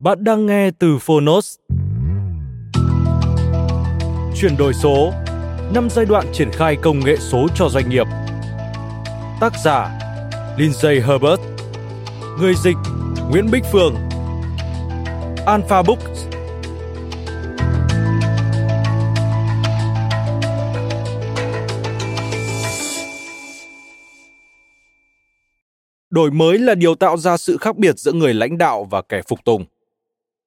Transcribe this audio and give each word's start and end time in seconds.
Bạn 0.00 0.24
đang 0.24 0.46
nghe 0.46 0.70
từ 0.70 0.98
Phonos. 0.98 1.56
Chuyển 4.40 4.56
đổi 4.58 4.72
số, 4.74 5.12
năm 5.74 5.88
giai 5.90 6.04
đoạn 6.04 6.26
triển 6.32 6.50
khai 6.52 6.76
công 6.82 7.00
nghệ 7.00 7.16
số 7.16 7.46
cho 7.54 7.68
doanh 7.68 7.90
nghiệp. 7.90 8.06
Tác 9.40 9.52
giả 9.64 9.98
Lindsay 10.56 11.00
Herbert 11.00 11.40
Người 12.38 12.54
dịch 12.54 12.76
Nguyễn 13.30 13.50
Bích 13.50 13.64
Phương 13.72 13.94
Alpha 15.46 15.82
Books 15.82 16.26
Đổi 26.10 26.30
mới 26.30 26.58
là 26.58 26.74
điều 26.74 26.94
tạo 26.94 27.16
ra 27.16 27.36
sự 27.36 27.56
khác 27.56 27.76
biệt 27.76 27.98
giữa 27.98 28.12
người 28.12 28.34
lãnh 28.34 28.58
đạo 28.58 28.84
và 28.84 29.02
kẻ 29.02 29.22
phục 29.28 29.44
tùng 29.44 29.64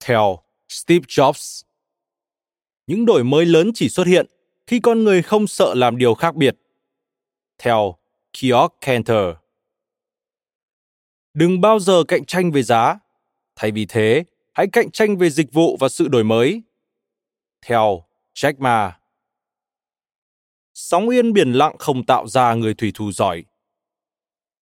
theo 0.04 0.40
Steve 0.70 1.06
Jobs. 1.08 1.64
Những 2.88 3.06
đổi 3.06 3.24
mới 3.24 3.46
lớn 3.46 3.72
chỉ 3.76 3.90
xuất 3.90 4.08
hiện 4.08 4.26
khi 4.68 4.80
con 4.80 5.04
người 5.04 5.22
không 5.22 5.48
sợ 5.48 5.74
làm 5.74 5.98
điều 5.98 6.14
khác 6.14 6.36
biệt. 6.36 6.56
Theo 7.58 7.98
Keogh 8.42 8.74
Cantor. 8.82 9.36
Đừng 11.34 11.62
bao 11.62 11.80
giờ 11.80 12.04
cạnh 12.08 12.26
tranh 12.26 12.52
về 12.52 12.64
giá, 12.64 13.00
thay 13.56 13.72
vì 13.72 13.86
thế, 13.86 14.24
hãy 14.54 14.68
cạnh 14.72 14.92
tranh 14.92 15.18
về 15.18 15.30
dịch 15.30 15.54
vụ 15.54 15.78
và 15.80 15.90
sự 15.90 16.08
đổi 16.08 16.24
mới. 16.24 16.62
Theo 17.62 18.06
Jack 18.34 18.54
Ma. 18.58 19.00
Sóng 20.74 21.10
yên 21.10 21.34
biển 21.34 21.54
lặng 21.54 21.76
không 21.80 22.06
tạo 22.06 22.28
ra 22.28 22.54
người 22.54 22.74
thủy 22.74 22.92
thủ 22.94 23.12
giỏi. 23.12 23.44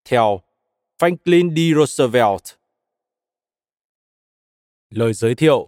Theo 0.06 0.42
Franklin 1.00 1.56
D. 1.56 1.76
Roosevelt. 1.78 2.61
Lời 4.92 5.14
giới 5.14 5.36
thiệu 5.36 5.68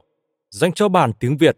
dành 0.49 0.73
cho 0.73 0.89
bản 0.89 1.11
tiếng 1.19 1.37
Việt. 1.37 1.57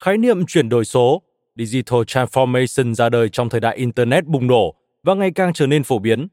Khái 0.00 0.18
niệm 0.18 0.46
chuyển 0.46 0.68
đổi 0.68 0.84
số, 0.84 1.22
digital 1.56 2.00
transformation 2.00 2.94
ra 2.94 3.08
đời 3.08 3.28
trong 3.28 3.48
thời 3.48 3.60
đại 3.60 3.76
internet 3.76 4.26
bùng 4.26 4.46
nổ 4.46 4.74
và 5.02 5.14
ngày 5.14 5.30
càng 5.34 5.52
trở 5.52 5.66
nên 5.66 5.82
phổ 5.82 5.98
biến. 5.98 6.28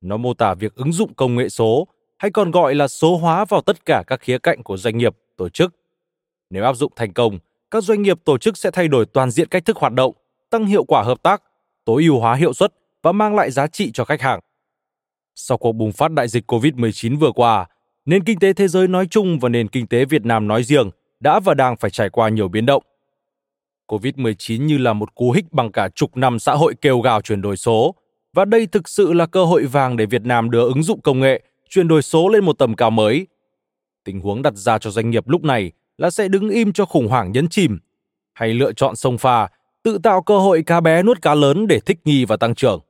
Nó 0.00 0.16
mô 0.16 0.34
tả 0.34 0.54
việc 0.54 0.74
ứng 0.74 0.92
dụng 0.92 1.14
công 1.14 1.34
nghệ 1.34 1.48
số, 1.48 1.88
hay 2.18 2.30
còn 2.30 2.50
gọi 2.50 2.74
là 2.74 2.88
số 2.88 3.16
hóa 3.16 3.44
vào 3.44 3.60
tất 3.60 3.84
cả 3.86 4.04
các 4.06 4.20
khía 4.20 4.38
cạnh 4.38 4.62
của 4.62 4.76
doanh 4.76 4.98
nghiệp, 4.98 5.16
tổ 5.36 5.48
chức. 5.48 5.74
Nếu 6.50 6.64
áp 6.64 6.74
dụng 6.74 6.92
thành 6.96 7.12
công, 7.12 7.38
các 7.72 7.84
doanh 7.84 8.02
nghiệp 8.02 8.18
tổ 8.24 8.38
chức 8.38 8.56
sẽ 8.56 8.70
thay 8.70 8.88
đổi 8.88 9.06
toàn 9.06 9.30
diện 9.30 9.48
cách 9.48 9.64
thức 9.64 9.76
hoạt 9.76 9.92
động, 9.92 10.14
tăng 10.50 10.66
hiệu 10.66 10.84
quả 10.84 11.02
hợp 11.02 11.22
tác, 11.22 11.42
tối 11.84 12.02
ưu 12.02 12.18
hóa 12.18 12.34
hiệu 12.34 12.52
suất 12.52 12.74
và 13.02 13.12
mang 13.12 13.34
lại 13.34 13.50
giá 13.50 13.66
trị 13.66 13.90
cho 13.94 14.04
khách 14.04 14.20
hàng. 14.20 14.40
Sau 15.34 15.58
cuộc 15.58 15.72
bùng 15.72 15.92
phát 15.92 16.12
đại 16.12 16.28
dịch 16.28 16.50
COVID-19 16.52 17.18
vừa 17.18 17.32
qua, 17.32 17.66
nền 18.04 18.24
kinh 18.24 18.38
tế 18.38 18.52
thế 18.52 18.68
giới 18.68 18.88
nói 18.88 19.06
chung 19.10 19.38
và 19.38 19.48
nền 19.48 19.68
kinh 19.68 19.86
tế 19.86 20.04
Việt 20.04 20.24
Nam 20.24 20.48
nói 20.48 20.62
riêng 20.62 20.90
đã 21.20 21.40
và 21.40 21.54
đang 21.54 21.76
phải 21.76 21.90
trải 21.90 22.10
qua 22.10 22.28
nhiều 22.28 22.48
biến 22.48 22.66
động. 22.66 22.82
COVID-19 23.88 24.64
như 24.64 24.78
là 24.78 24.92
một 24.92 25.14
cú 25.14 25.30
hích 25.30 25.52
bằng 25.52 25.72
cả 25.72 25.88
chục 25.94 26.16
năm 26.16 26.38
xã 26.38 26.54
hội 26.54 26.74
kêu 26.80 27.00
gào 27.00 27.20
chuyển 27.20 27.42
đổi 27.42 27.56
số, 27.56 27.94
và 28.32 28.44
đây 28.44 28.66
thực 28.66 28.88
sự 28.88 29.12
là 29.12 29.26
cơ 29.26 29.44
hội 29.44 29.66
vàng 29.66 29.96
để 29.96 30.06
Việt 30.06 30.22
Nam 30.22 30.50
đưa 30.50 30.64
ứng 30.64 30.82
dụng 30.82 31.00
công 31.00 31.20
nghệ, 31.20 31.42
chuyển 31.68 31.88
đổi 31.88 32.02
số 32.02 32.28
lên 32.28 32.44
một 32.44 32.58
tầm 32.58 32.76
cao 32.76 32.90
mới. 32.90 33.26
Tình 34.04 34.20
huống 34.20 34.42
đặt 34.42 34.54
ra 34.56 34.78
cho 34.78 34.90
doanh 34.90 35.10
nghiệp 35.10 35.28
lúc 35.28 35.44
này 35.44 35.72
là 36.02 36.10
sẽ 36.10 36.28
đứng 36.28 36.48
im 36.48 36.72
cho 36.72 36.84
khủng 36.84 37.08
hoảng 37.08 37.32
nhấn 37.32 37.48
chìm, 37.48 37.78
hay 38.32 38.54
lựa 38.54 38.72
chọn 38.72 38.96
sông 38.96 39.18
pha, 39.18 39.48
tự 39.82 39.98
tạo 39.98 40.22
cơ 40.22 40.38
hội 40.38 40.62
cá 40.62 40.80
bé 40.80 41.02
nuốt 41.02 41.22
cá 41.22 41.34
lớn 41.34 41.66
để 41.66 41.80
thích 41.80 41.98
nghi 42.04 42.24
và 42.24 42.36
tăng 42.36 42.54
trưởng. 42.54 42.80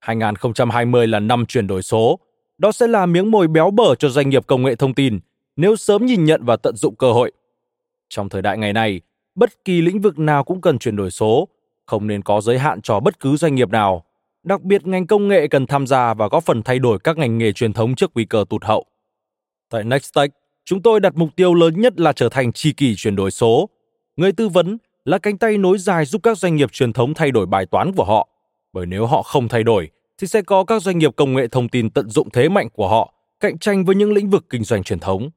2020 0.00 1.06
là 1.06 1.20
năm 1.20 1.46
chuyển 1.46 1.66
đổi 1.66 1.82
số, 1.82 2.18
đó 2.58 2.72
sẽ 2.72 2.86
là 2.86 3.06
miếng 3.06 3.30
mồi 3.30 3.48
béo 3.48 3.70
bở 3.70 3.94
cho 3.94 4.08
doanh 4.08 4.30
nghiệp 4.30 4.46
công 4.46 4.62
nghệ 4.62 4.74
thông 4.74 4.94
tin 4.94 5.20
nếu 5.56 5.76
sớm 5.76 6.06
nhìn 6.06 6.24
nhận 6.24 6.44
và 6.44 6.56
tận 6.56 6.76
dụng 6.76 6.96
cơ 6.96 7.12
hội. 7.12 7.32
Trong 8.08 8.28
thời 8.28 8.42
đại 8.42 8.58
ngày 8.58 8.72
nay, 8.72 9.00
bất 9.34 9.64
kỳ 9.64 9.80
lĩnh 9.80 10.00
vực 10.00 10.18
nào 10.18 10.44
cũng 10.44 10.60
cần 10.60 10.78
chuyển 10.78 10.96
đổi 10.96 11.10
số, 11.10 11.48
không 11.86 12.06
nên 12.06 12.22
có 12.22 12.40
giới 12.40 12.58
hạn 12.58 12.80
cho 12.80 13.00
bất 13.00 13.20
cứ 13.20 13.36
doanh 13.36 13.54
nghiệp 13.54 13.68
nào. 13.68 14.04
Đặc 14.42 14.62
biệt 14.62 14.86
ngành 14.86 15.06
công 15.06 15.28
nghệ 15.28 15.48
cần 15.48 15.66
tham 15.66 15.86
gia 15.86 16.14
và 16.14 16.28
góp 16.28 16.44
phần 16.44 16.62
thay 16.62 16.78
đổi 16.78 16.98
các 16.98 17.18
ngành 17.18 17.38
nghề 17.38 17.52
truyền 17.52 17.72
thống 17.72 17.94
trước 17.94 18.10
nguy 18.14 18.24
cơ 18.24 18.44
tụt 18.50 18.64
hậu. 18.64 18.86
Tại 19.70 19.84
Nextech, 19.84 20.30
chúng 20.64 20.82
tôi 20.82 21.00
đặt 21.00 21.16
mục 21.16 21.36
tiêu 21.36 21.54
lớn 21.54 21.80
nhất 21.80 22.00
là 22.00 22.12
trở 22.12 22.28
thành 22.28 22.52
tri 22.52 22.72
kỷ 22.72 22.94
chuyển 22.96 23.16
đổi 23.16 23.30
số. 23.30 23.68
Người 24.16 24.32
tư 24.32 24.48
vấn 24.48 24.78
là 25.04 25.18
cánh 25.18 25.38
tay 25.38 25.58
nối 25.58 25.78
dài 25.78 26.04
giúp 26.04 26.22
các 26.22 26.38
doanh 26.38 26.56
nghiệp 26.56 26.72
truyền 26.72 26.92
thống 26.92 27.14
thay 27.14 27.30
đổi 27.30 27.46
bài 27.46 27.66
toán 27.66 27.92
của 27.92 28.04
họ. 28.04 28.28
Bởi 28.72 28.86
nếu 28.86 29.06
họ 29.06 29.22
không 29.22 29.48
thay 29.48 29.62
đổi, 29.62 29.90
thì 30.18 30.26
sẽ 30.26 30.42
có 30.42 30.64
các 30.64 30.82
doanh 30.82 30.98
nghiệp 30.98 31.10
công 31.16 31.34
nghệ 31.34 31.48
thông 31.48 31.68
tin 31.68 31.90
tận 31.90 32.10
dụng 32.10 32.30
thế 32.30 32.48
mạnh 32.48 32.68
của 32.72 32.88
họ, 32.88 33.14
cạnh 33.40 33.58
tranh 33.58 33.84
với 33.84 33.96
những 33.96 34.12
lĩnh 34.12 34.30
vực 34.30 34.44
kinh 34.50 34.64
doanh 34.64 34.82
truyền 34.82 34.98
thống. 34.98 35.30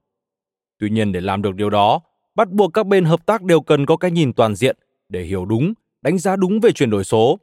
Tuy 0.80 0.90
nhiên 0.90 1.12
để 1.12 1.22
làm 1.22 1.42
được 1.42 1.56
điều 1.56 1.70
đó, 1.70 2.02
bắt 2.36 2.50
buộc 2.50 2.74
các 2.74 2.88
bên 2.88 3.06
hợp 3.06 3.26
tác 3.26 3.42
đều 3.42 3.62
cần 3.62 3.86
có 3.86 3.98
cái 3.98 4.12
nhìn 4.12 4.34
toàn 4.34 4.56
diện 4.56 4.78
để 5.10 5.24
hiểu 5.24 5.46
đúng, 5.46 5.74
đánh 6.02 6.18
giá 6.18 6.36
đúng 6.36 6.60
về 6.60 6.72
chuyển 6.72 6.90
đổi 6.90 7.04
số. 7.04 7.40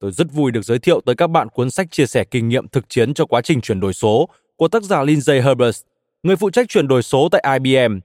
Tôi 0.00 0.12
rất 0.12 0.32
vui 0.32 0.50
được 0.50 0.64
giới 0.64 0.78
thiệu 0.78 1.00
tới 1.00 1.14
các 1.14 1.26
bạn 1.26 1.48
cuốn 1.48 1.70
sách 1.70 1.90
chia 1.90 2.06
sẻ 2.06 2.24
kinh 2.24 2.48
nghiệm 2.48 2.68
thực 2.68 2.88
chiến 2.88 3.14
cho 3.14 3.26
quá 3.26 3.40
trình 3.40 3.60
chuyển 3.60 3.80
đổi 3.80 3.92
số 3.92 4.28
của 4.56 4.68
tác 4.68 4.82
giả 4.82 5.02
Lindsay 5.02 5.42
Herbert 5.42 5.82
người 6.24 6.36
phụ 6.36 6.50
trách 6.50 6.68
chuyển 6.68 6.88
đổi 6.88 7.02
số 7.02 7.28
tại 7.28 7.58
IBM, 7.58 7.98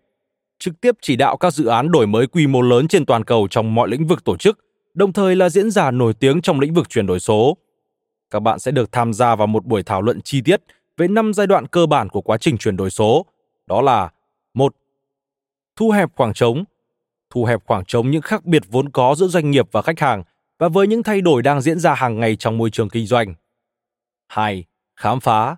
trực 0.60 0.82
tiếp 0.82 0.96
chỉ 1.02 1.16
đạo 1.16 1.38
các 1.38 1.54
dự 1.54 1.66
án 1.66 1.92
đổi 1.92 2.08
mới 2.08 2.28
quy 2.28 2.48
mô 2.48 2.62
lớn 2.62 2.88
trên 2.88 3.06
toàn 3.06 3.24
cầu 3.24 3.48
trong 3.48 3.76
mọi 3.76 3.90
lĩnh 3.90 4.08
vực 4.08 4.24
tổ 4.24 4.38
chức, 4.38 4.60
đồng 4.94 5.14
thời 5.14 5.36
là 5.36 5.50
diễn 5.50 5.72
giả 5.72 5.92
nổi 5.92 6.14
tiếng 6.14 6.42
trong 6.42 6.60
lĩnh 6.60 6.74
vực 6.74 6.90
chuyển 6.90 7.08
đổi 7.08 7.20
số. 7.20 7.58
Các 8.32 8.40
bạn 8.40 8.60
sẽ 8.60 8.72
được 8.72 8.92
tham 8.92 9.14
gia 9.14 9.36
vào 9.36 9.48
một 9.48 9.66
buổi 9.66 9.84
thảo 9.84 10.02
luận 10.02 10.22
chi 10.22 10.42
tiết 10.42 10.62
về 10.98 11.08
năm 11.08 11.34
giai 11.34 11.48
đoạn 11.48 11.68
cơ 11.68 11.86
bản 11.86 12.10
của 12.10 12.22
quá 12.22 12.38
trình 12.38 12.58
chuyển 12.58 12.78
đổi 12.78 12.90
số. 12.90 13.26
Đó 13.68 13.82
là 13.82 14.10
một 14.54 14.76
Thu 15.76 15.92
hẹp 15.92 16.10
khoảng 16.16 16.34
trống. 16.34 16.64
Thu 17.30 17.46
hẹp 17.46 17.60
khoảng 17.66 17.86
trống 17.86 18.12
những 18.12 18.22
khác 18.22 18.46
biệt 18.46 18.64
vốn 18.70 18.90
có 18.90 19.16
giữa 19.16 19.28
doanh 19.28 19.52
nghiệp 19.52 19.68
và 19.72 19.82
khách 19.82 20.00
hàng 20.00 20.24
và 20.60 20.68
với 20.68 20.88
những 20.88 21.04
thay 21.04 21.22
đổi 21.22 21.42
đang 21.42 21.62
diễn 21.62 21.80
ra 21.80 21.94
hàng 21.94 22.20
ngày 22.20 22.36
trong 22.36 22.58
môi 22.58 22.70
trường 22.70 22.90
kinh 22.90 23.06
doanh. 23.06 23.34
2. 24.28 24.64
Khám 24.96 25.20
phá 25.20 25.56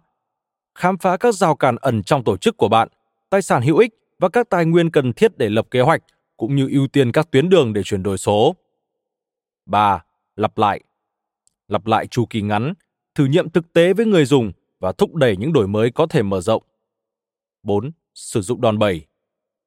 khám 0.81 0.98
phá 0.98 1.18
các 1.18 1.36
rào 1.36 1.56
cản 1.56 1.75
ẩn 1.75 2.04
trong 2.04 2.24
tổ 2.24 2.38
chức 2.38 2.57
của 2.57 2.68
bạn, 2.68 2.88
tài 3.30 3.42
sản 3.42 3.62
hữu 3.62 3.78
ích 3.78 3.94
và 4.19 4.30
các 4.30 4.50
tài 4.50 4.66
nguyên 4.66 4.92
cần 4.92 5.13
thiết 5.13 5.38
để 5.38 5.50
lập 5.50 5.68
kế 5.72 5.81
hoạch 5.81 6.01
cũng 6.38 6.56
như 6.56 6.69
ưu 6.72 6.88
tiên 6.88 7.12
các 7.12 7.31
tuyến 7.31 7.50
đường 7.50 7.74
để 7.74 7.83
chuyển 7.83 8.04
đổi 8.04 8.18
số. 8.18 8.56
3. 9.66 10.04
Lặp 10.36 10.57
lại. 10.57 10.81
Lặp 11.68 11.86
lại 11.86 12.07
chu 12.07 12.25
kỳ 12.25 12.42
ngắn, 12.42 12.74
thử 13.16 13.25
nghiệm 13.25 13.50
thực 13.50 13.74
tế 13.74 13.94
với 13.94 14.06
người 14.06 14.25
dùng 14.25 14.51
và 14.80 14.92
thúc 14.92 15.16
đẩy 15.16 15.38
những 15.38 15.54
đổi 15.54 15.68
mới 15.68 15.92
có 15.92 16.07
thể 16.07 16.24
mở 16.24 16.42
rộng. 16.42 16.63
4. 17.63 17.92
Sử 18.13 18.42
dụng 18.42 18.62
đòn 18.62 18.80
bẩy. 18.80 19.06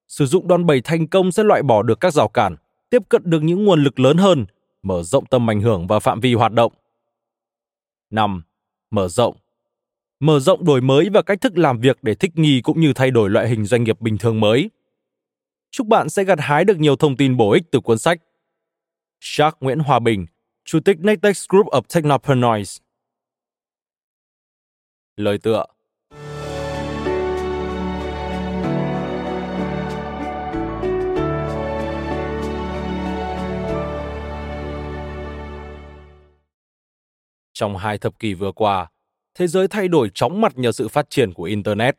Sử 0.08 0.26
dụng 0.26 0.48
đòn 0.48 0.66
bẩy 0.66 0.80
thành 0.80 1.08
công 1.08 1.32
sẽ 1.32 1.42
loại 1.42 1.62
bỏ 1.62 1.82
được 1.82 2.00
các 2.00 2.12
rào 2.12 2.28
cản, 2.28 2.56
tiếp 2.90 3.02
cận 3.08 3.22
được 3.24 3.42
những 3.42 3.64
nguồn 3.64 3.82
lực 3.84 4.00
lớn 4.00 4.16
hơn, 4.16 4.46
mở 4.82 5.02
rộng 5.02 5.26
tầm 5.26 5.50
ảnh 5.50 5.60
hưởng 5.60 5.86
và 5.86 5.98
phạm 5.98 6.20
vi 6.20 6.34
hoạt 6.34 6.52
động. 6.52 6.72
5. 8.10 8.42
Mở 8.90 9.08
rộng 9.08 9.36
mở 10.20 10.40
rộng 10.40 10.64
đổi 10.64 10.80
mới 10.80 11.08
và 11.10 11.22
cách 11.22 11.40
thức 11.40 11.58
làm 11.58 11.80
việc 11.80 11.98
để 12.02 12.14
thích 12.14 12.30
nghi 12.34 12.60
cũng 12.60 12.80
như 12.80 12.92
thay 12.92 13.10
đổi 13.10 13.30
loại 13.30 13.48
hình 13.48 13.64
doanh 13.64 13.84
nghiệp 13.84 14.00
bình 14.00 14.18
thường 14.18 14.40
mới. 14.40 14.70
Chúc 15.70 15.86
bạn 15.86 16.08
sẽ 16.08 16.24
gặt 16.24 16.38
hái 16.40 16.64
được 16.64 16.78
nhiều 16.78 16.96
thông 16.96 17.16
tin 17.16 17.36
bổ 17.36 17.52
ích 17.52 17.62
từ 17.70 17.80
cuốn 17.80 17.98
sách. 17.98 18.18
Shark 19.20 19.56
Nguyễn 19.60 19.78
Hòa 19.78 19.98
Bình, 19.98 20.26
Chủ 20.64 20.80
tịch 20.80 20.96
Nextex 21.00 21.44
Group 21.48 21.66
of 21.66 21.82
Technopreneurs. 21.94 22.78
Lời 25.16 25.38
tựa 25.38 25.64
Trong 37.52 37.76
hai 37.76 37.98
thập 37.98 38.18
kỷ 38.18 38.34
vừa 38.34 38.52
qua, 38.52 38.88
thế 39.34 39.46
giới 39.46 39.68
thay 39.68 39.88
đổi 39.88 40.10
chóng 40.14 40.40
mặt 40.40 40.52
nhờ 40.58 40.72
sự 40.72 40.88
phát 40.88 41.10
triển 41.10 41.32
của 41.32 41.42
Internet. 41.42 41.96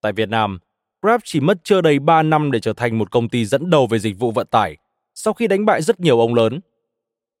Tại 0.00 0.12
Việt 0.12 0.28
Nam, 0.28 0.58
Grab 1.02 1.20
chỉ 1.24 1.40
mất 1.40 1.58
chưa 1.64 1.80
đầy 1.80 1.98
3 1.98 2.22
năm 2.22 2.50
để 2.50 2.60
trở 2.60 2.72
thành 2.72 2.98
một 2.98 3.10
công 3.10 3.28
ty 3.28 3.44
dẫn 3.44 3.70
đầu 3.70 3.86
về 3.86 3.98
dịch 3.98 4.18
vụ 4.18 4.32
vận 4.32 4.46
tải, 4.46 4.76
sau 5.14 5.34
khi 5.34 5.46
đánh 5.46 5.64
bại 5.64 5.82
rất 5.82 6.00
nhiều 6.00 6.20
ông 6.20 6.34
lớn. 6.34 6.60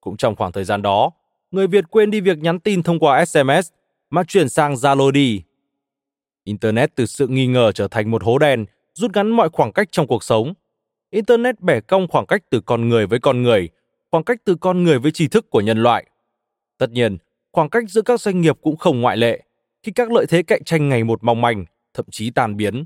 Cũng 0.00 0.16
trong 0.16 0.36
khoảng 0.36 0.52
thời 0.52 0.64
gian 0.64 0.82
đó, 0.82 1.10
người 1.50 1.66
Việt 1.66 1.84
quên 1.90 2.10
đi 2.10 2.20
việc 2.20 2.38
nhắn 2.38 2.60
tin 2.60 2.82
thông 2.82 2.98
qua 2.98 3.24
SMS 3.24 3.72
mà 4.10 4.24
chuyển 4.24 4.48
sang 4.48 4.74
Zalo 4.74 5.10
đi. 5.10 5.42
Internet 6.44 6.94
từ 6.94 7.06
sự 7.06 7.26
nghi 7.26 7.46
ngờ 7.46 7.72
trở 7.72 7.88
thành 7.88 8.10
một 8.10 8.24
hố 8.24 8.38
đen, 8.38 8.66
rút 8.94 9.10
ngắn 9.14 9.30
mọi 9.30 9.48
khoảng 9.48 9.72
cách 9.72 9.88
trong 9.92 10.06
cuộc 10.06 10.24
sống. 10.24 10.54
Internet 11.10 11.60
bẻ 11.60 11.80
cong 11.80 12.08
khoảng 12.08 12.26
cách 12.26 12.42
từ 12.50 12.60
con 12.60 12.88
người 12.88 13.06
với 13.06 13.18
con 13.18 13.42
người, 13.42 13.68
khoảng 14.10 14.24
cách 14.24 14.38
từ 14.44 14.54
con 14.54 14.84
người 14.84 14.98
với 14.98 15.12
tri 15.12 15.28
thức 15.28 15.50
của 15.50 15.60
nhân 15.60 15.82
loại– 15.82 16.06
Tất 16.78 16.90
nhiên, 16.90 17.18
khoảng 17.52 17.70
cách 17.70 17.84
giữa 17.88 18.02
các 18.02 18.20
doanh 18.20 18.40
nghiệp 18.40 18.56
cũng 18.62 18.76
không 18.76 19.00
ngoại 19.00 19.16
lệ, 19.16 19.42
khi 19.82 19.92
các 19.92 20.12
lợi 20.12 20.26
thế 20.28 20.42
cạnh 20.42 20.64
tranh 20.64 20.88
ngày 20.88 21.04
một 21.04 21.24
mong 21.24 21.40
manh, 21.40 21.64
thậm 21.94 22.06
chí 22.10 22.30
tan 22.30 22.56
biến. 22.56 22.84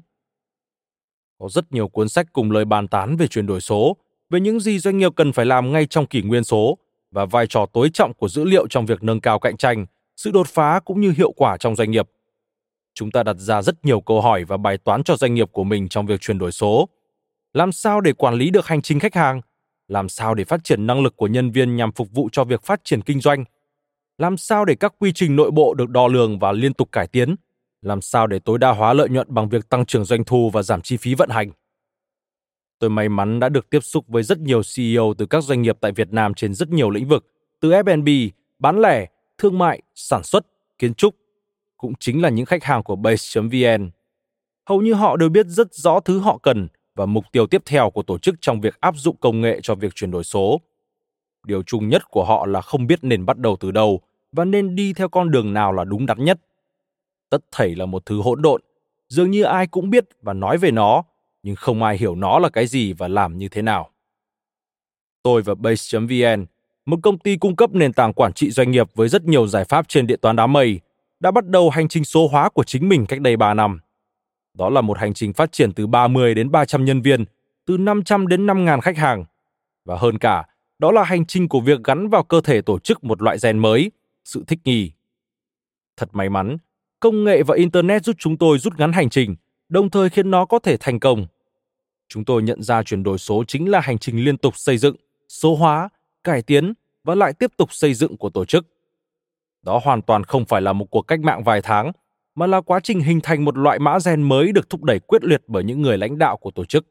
Có 1.38 1.48
rất 1.48 1.72
nhiều 1.72 1.88
cuốn 1.88 2.08
sách 2.08 2.26
cùng 2.32 2.50
lời 2.50 2.64
bàn 2.64 2.88
tán 2.88 3.16
về 3.16 3.26
chuyển 3.26 3.46
đổi 3.46 3.60
số, 3.60 3.96
về 4.30 4.40
những 4.40 4.60
gì 4.60 4.78
doanh 4.78 4.98
nghiệp 4.98 5.12
cần 5.16 5.32
phải 5.32 5.46
làm 5.46 5.72
ngay 5.72 5.86
trong 5.86 6.06
kỷ 6.06 6.22
nguyên 6.22 6.44
số 6.44 6.78
và 7.10 7.24
vai 7.24 7.46
trò 7.46 7.66
tối 7.72 7.90
trọng 7.92 8.14
của 8.14 8.28
dữ 8.28 8.44
liệu 8.44 8.66
trong 8.68 8.86
việc 8.86 9.02
nâng 9.02 9.20
cao 9.20 9.38
cạnh 9.38 9.56
tranh, 9.56 9.86
sự 10.16 10.30
đột 10.30 10.46
phá 10.48 10.80
cũng 10.84 11.00
như 11.00 11.12
hiệu 11.16 11.32
quả 11.32 11.56
trong 11.56 11.76
doanh 11.76 11.90
nghiệp. 11.90 12.08
Chúng 12.94 13.10
ta 13.10 13.22
đặt 13.22 13.36
ra 13.38 13.62
rất 13.62 13.84
nhiều 13.84 14.00
câu 14.00 14.20
hỏi 14.20 14.44
và 14.44 14.56
bài 14.56 14.78
toán 14.78 15.02
cho 15.02 15.16
doanh 15.16 15.34
nghiệp 15.34 15.48
của 15.52 15.64
mình 15.64 15.88
trong 15.88 16.06
việc 16.06 16.20
chuyển 16.20 16.38
đổi 16.38 16.52
số. 16.52 16.88
Làm 17.52 17.72
sao 17.72 18.00
để 18.00 18.12
quản 18.12 18.34
lý 18.34 18.50
được 18.50 18.66
hành 18.66 18.82
trình 18.82 19.00
khách 19.00 19.14
hàng? 19.14 19.40
Làm 19.88 20.08
sao 20.08 20.34
để 20.34 20.44
phát 20.44 20.64
triển 20.64 20.86
năng 20.86 21.02
lực 21.02 21.16
của 21.16 21.26
nhân 21.26 21.50
viên 21.50 21.76
nhằm 21.76 21.92
phục 21.92 22.08
vụ 22.12 22.28
cho 22.32 22.44
việc 22.44 22.62
phát 22.62 22.80
triển 22.84 23.02
kinh 23.02 23.20
doanh? 23.20 23.44
Làm 24.18 24.36
sao 24.36 24.64
để 24.64 24.74
các 24.74 24.94
quy 24.98 25.12
trình 25.12 25.36
nội 25.36 25.50
bộ 25.50 25.74
được 25.74 25.90
đo 25.90 26.08
lường 26.08 26.38
và 26.38 26.52
liên 26.52 26.74
tục 26.74 26.92
cải 26.92 27.06
tiến, 27.06 27.34
làm 27.82 28.00
sao 28.00 28.26
để 28.26 28.38
tối 28.38 28.58
đa 28.58 28.70
hóa 28.70 28.92
lợi 28.92 29.08
nhuận 29.08 29.26
bằng 29.30 29.48
việc 29.48 29.68
tăng 29.68 29.86
trưởng 29.86 30.04
doanh 30.04 30.24
thu 30.24 30.50
và 30.50 30.62
giảm 30.62 30.82
chi 30.82 30.96
phí 30.96 31.14
vận 31.14 31.30
hành. 31.30 31.50
Tôi 32.78 32.90
may 32.90 33.08
mắn 33.08 33.40
đã 33.40 33.48
được 33.48 33.70
tiếp 33.70 33.80
xúc 33.80 34.04
với 34.08 34.22
rất 34.22 34.38
nhiều 34.38 34.60
CEO 34.76 35.14
từ 35.18 35.26
các 35.26 35.44
doanh 35.44 35.62
nghiệp 35.62 35.78
tại 35.80 35.92
Việt 35.92 36.12
Nam 36.12 36.34
trên 36.34 36.54
rất 36.54 36.68
nhiều 36.68 36.90
lĩnh 36.90 37.08
vực, 37.08 37.26
từ 37.60 37.70
F&B, 37.70 38.08
bán 38.58 38.80
lẻ, 38.80 39.06
thương 39.38 39.58
mại, 39.58 39.82
sản 39.94 40.22
xuất, 40.22 40.46
kiến 40.78 40.94
trúc, 40.94 41.14
cũng 41.76 41.92
chính 42.00 42.22
là 42.22 42.28
những 42.28 42.46
khách 42.46 42.64
hàng 42.64 42.82
của 42.82 42.96
Base.vn. 42.96 43.90
Hầu 44.68 44.82
như 44.82 44.94
họ 44.94 45.16
đều 45.16 45.28
biết 45.28 45.46
rất 45.46 45.74
rõ 45.74 46.00
thứ 46.00 46.18
họ 46.18 46.38
cần 46.38 46.68
và 46.94 47.06
mục 47.06 47.24
tiêu 47.32 47.46
tiếp 47.46 47.62
theo 47.66 47.90
của 47.90 48.02
tổ 48.02 48.18
chức 48.18 48.34
trong 48.40 48.60
việc 48.60 48.80
áp 48.80 48.94
dụng 48.96 49.16
công 49.16 49.40
nghệ 49.40 49.60
cho 49.62 49.74
việc 49.74 49.94
chuyển 49.94 50.10
đổi 50.10 50.24
số. 50.24 50.60
Điều 51.46 51.62
chung 51.62 51.88
nhất 51.88 52.02
của 52.10 52.24
họ 52.24 52.46
là 52.46 52.60
không 52.60 52.86
biết 52.86 52.98
nên 53.02 53.26
bắt 53.26 53.38
đầu 53.38 53.56
từ 53.60 53.70
đâu 53.70 54.00
và 54.32 54.44
nên 54.44 54.74
đi 54.74 54.92
theo 54.92 55.08
con 55.08 55.30
đường 55.30 55.52
nào 55.52 55.72
là 55.72 55.84
đúng 55.84 56.06
đắn 56.06 56.24
nhất. 56.24 56.40
Tất 57.30 57.44
thảy 57.50 57.74
là 57.74 57.86
một 57.86 58.06
thứ 58.06 58.20
hỗn 58.22 58.42
độn, 58.42 58.60
dường 59.08 59.30
như 59.30 59.42
ai 59.42 59.66
cũng 59.66 59.90
biết 59.90 60.04
và 60.22 60.32
nói 60.32 60.58
về 60.58 60.70
nó, 60.70 61.02
nhưng 61.42 61.56
không 61.56 61.82
ai 61.82 61.98
hiểu 61.98 62.14
nó 62.14 62.38
là 62.38 62.48
cái 62.48 62.66
gì 62.66 62.92
và 62.92 63.08
làm 63.08 63.38
như 63.38 63.48
thế 63.48 63.62
nào. 63.62 63.90
Tôi 65.22 65.42
và 65.42 65.54
Base.vn, 65.54 66.46
một 66.86 66.98
công 67.02 67.18
ty 67.18 67.36
cung 67.36 67.56
cấp 67.56 67.70
nền 67.72 67.92
tảng 67.92 68.12
quản 68.12 68.32
trị 68.32 68.50
doanh 68.50 68.70
nghiệp 68.70 68.86
với 68.94 69.08
rất 69.08 69.24
nhiều 69.24 69.46
giải 69.46 69.64
pháp 69.64 69.88
trên 69.88 70.06
điện 70.06 70.18
toán 70.22 70.36
đám 70.36 70.52
mây, 70.52 70.80
đã 71.20 71.30
bắt 71.30 71.46
đầu 71.46 71.70
hành 71.70 71.88
trình 71.88 72.04
số 72.04 72.28
hóa 72.28 72.48
của 72.48 72.64
chính 72.64 72.88
mình 72.88 73.06
cách 73.06 73.20
đây 73.20 73.36
3 73.36 73.54
năm. 73.54 73.80
Đó 74.54 74.68
là 74.70 74.80
một 74.80 74.98
hành 74.98 75.14
trình 75.14 75.32
phát 75.32 75.52
triển 75.52 75.72
từ 75.72 75.86
30 75.86 76.34
đến 76.34 76.50
300 76.50 76.84
nhân 76.84 77.02
viên, 77.02 77.24
từ 77.66 77.78
500 77.78 78.26
đến 78.26 78.46
5.000 78.46 78.80
khách 78.80 78.96
hàng. 78.96 79.24
Và 79.84 79.96
hơn 79.96 80.18
cả, 80.18 80.44
đó 80.82 80.92
là 80.92 81.04
hành 81.04 81.26
trình 81.26 81.48
của 81.48 81.60
việc 81.60 81.80
gắn 81.84 82.08
vào 82.08 82.24
cơ 82.24 82.40
thể 82.40 82.62
tổ 82.62 82.78
chức 82.78 83.04
một 83.04 83.22
loại 83.22 83.36
gen 83.42 83.58
mới, 83.58 83.90
sự 84.24 84.44
thích 84.46 84.58
nghi. 84.64 84.92
Thật 85.96 86.08
may 86.12 86.28
mắn, 86.28 86.56
công 87.00 87.24
nghệ 87.24 87.42
và 87.42 87.56
internet 87.56 88.04
giúp 88.04 88.16
chúng 88.18 88.36
tôi 88.36 88.58
rút 88.58 88.78
ngắn 88.78 88.92
hành 88.92 89.10
trình, 89.10 89.36
đồng 89.68 89.90
thời 89.90 90.10
khiến 90.10 90.30
nó 90.30 90.44
có 90.44 90.58
thể 90.58 90.76
thành 90.80 91.00
công. 91.00 91.26
Chúng 92.08 92.24
tôi 92.24 92.42
nhận 92.42 92.62
ra 92.62 92.82
chuyển 92.82 93.02
đổi 93.02 93.18
số 93.18 93.44
chính 93.48 93.70
là 93.70 93.80
hành 93.80 93.98
trình 93.98 94.24
liên 94.24 94.36
tục 94.36 94.56
xây 94.56 94.78
dựng, 94.78 94.96
số 95.28 95.54
hóa, 95.56 95.88
cải 96.24 96.42
tiến 96.42 96.72
và 97.04 97.14
lại 97.14 97.32
tiếp 97.32 97.50
tục 97.56 97.72
xây 97.72 97.94
dựng 97.94 98.16
của 98.16 98.30
tổ 98.30 98.44
chức. 98.44 98.66
Đó 99.62 99.80
hoàn 99.84 100.02
toàn 100.02 100.24
không 100.24 100.44
phải 100.44 100.60
là 100.60 100.72
một 100.72 100.86
cuộc 100.90 101.02
cách 101.02 101.20
mạng 101.20 101.44
vài 101.44 101.62
tháng, 101.62 101.92
mà 102.34 102.46
là 102.46 102.60
quá 102.60 102.80
trình 102.80 103.00
hình 103.00 103.20
thành 103.22 103.44
một 103.44 103.56
loại 103.58 103.78
mã 103.78 103.98
gen 104.04 104.22
mới 104.22 104.52
được 104.52 104.70
thúc 104.70 104.82
đẩy 104.82 104.98
quyết 104.98 105.24
liệt 105.24 105.42
bởi 105.46 105.64
những 105.64 105.82
người 105.82 105.98
lãnh 105.98 106.18
đạo 106.18 106.36
của 106.36 106.50
tổ 106.50 106.64
chức. 106.64 106.86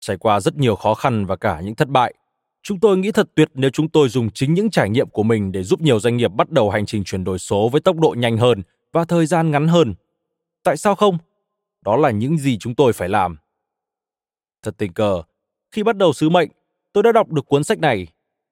Trải 0.00 0.16
qua 0.16 0.40
rất 0.40 0.56
nhiều 0.56 0.76
khó 0.76 0.94
khăn 0.94 1.26
và 1.26 1.36
cả 1.36 1.60
những 1.60 1.74
thất 1.74 1.88
bại, 1.88 2.14
Chúng 2.62 2.80
tôi 2.80 2.98
nghĩ 2.98 3.12
thật 3.12 3.30
tuyệt 3.34 3.48
nếu 3.54 3.70
chúng 3.70 3.88
tôi 3.88 4.08
dùng 4.08 4.30
chính 4.30 4.54
những 4.54 4.70
trải 4.70 4.90
nghiệm 4.90 5.08
của 5.08 5.22
mình 5.22 5.52
để 5.52 5.62
giúp 5.62 5.80
nhiều 5.80 6.00
doanh 6.00 6.16
nghiệp 6.16 6.28
bắt 6.28 6.50
đầu 6.50 6.70
hành 6.70 6.86
trình 6.86 7.04
chuyển 7.04 7.24
đổi 7.24 7.38
số 7.38 7.68
với 7.68 7.80
tốc 7.80 7.96
độ 7.96 8.14
nhanh 8.18 8.36
hơn 8.36 8.62
và 8.92 9.04
thời 9.04 9.26
gian 9.26 9.50
ngắn 9.50 9.68
hơn. 9.68 9.94
Tại 10.62 10.76
sao 10.76 10.94
không? 10.94 11.18
Đó 11.82 11.96
là 11.96 12.10
những 12.10 12.38
gì 12.38 12.58
chúng 12.58 12.74
tôi 12.74 12.92
phải 12.92 13.08
làm. 13.08 13.36
Thật 14.62 14.74
tình 14.78 14.92
cờ, 14.92 15.22
khi 15.70 15.82
bắt 15.82 15.96
đầu 15.96 16.12
sứ 16.12 16.28
mệnh, 16.28 16.48
tôi 16.92 17.02
đã 17.02 17.12
đọc 17.12 17.28
được 17.28 17.46
cuốn 17.46 17.64
sách 17.64 17.78
này, 17.78 18.06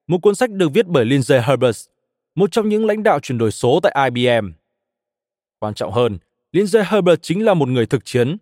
một 0.07 0.17
cuốn 0.21 0.35
sách 0.35 0.49
được 0.49 0.69
viết 0.73 0.87
bởi 0.87 1.05
Lindsay 1.05 1.41
Herbert, 1.41 1.87
một 2.35 2.51
trong 2.51 2.69
những 2.69 2.85
lãnh 2.85 3.03
đạo 3.03 3.19
chuyển 3.19 3.37
đổi 3.37 3.51
số 3.51 3.79
tại 3.83 4.09
IBM. 4.11 4.47
Quan 5.59 5.73
trọng 5.73 5.91
hơn, 5.91 6.17
Lindsay 6.51 6.83
Herbert 6.85 7.21
chính 7.21 7.45
là 7.45 7.53
một 7.53 7.69
người 7.69 7.85
thực 7.85 8.05
chiến. 8.05 8.37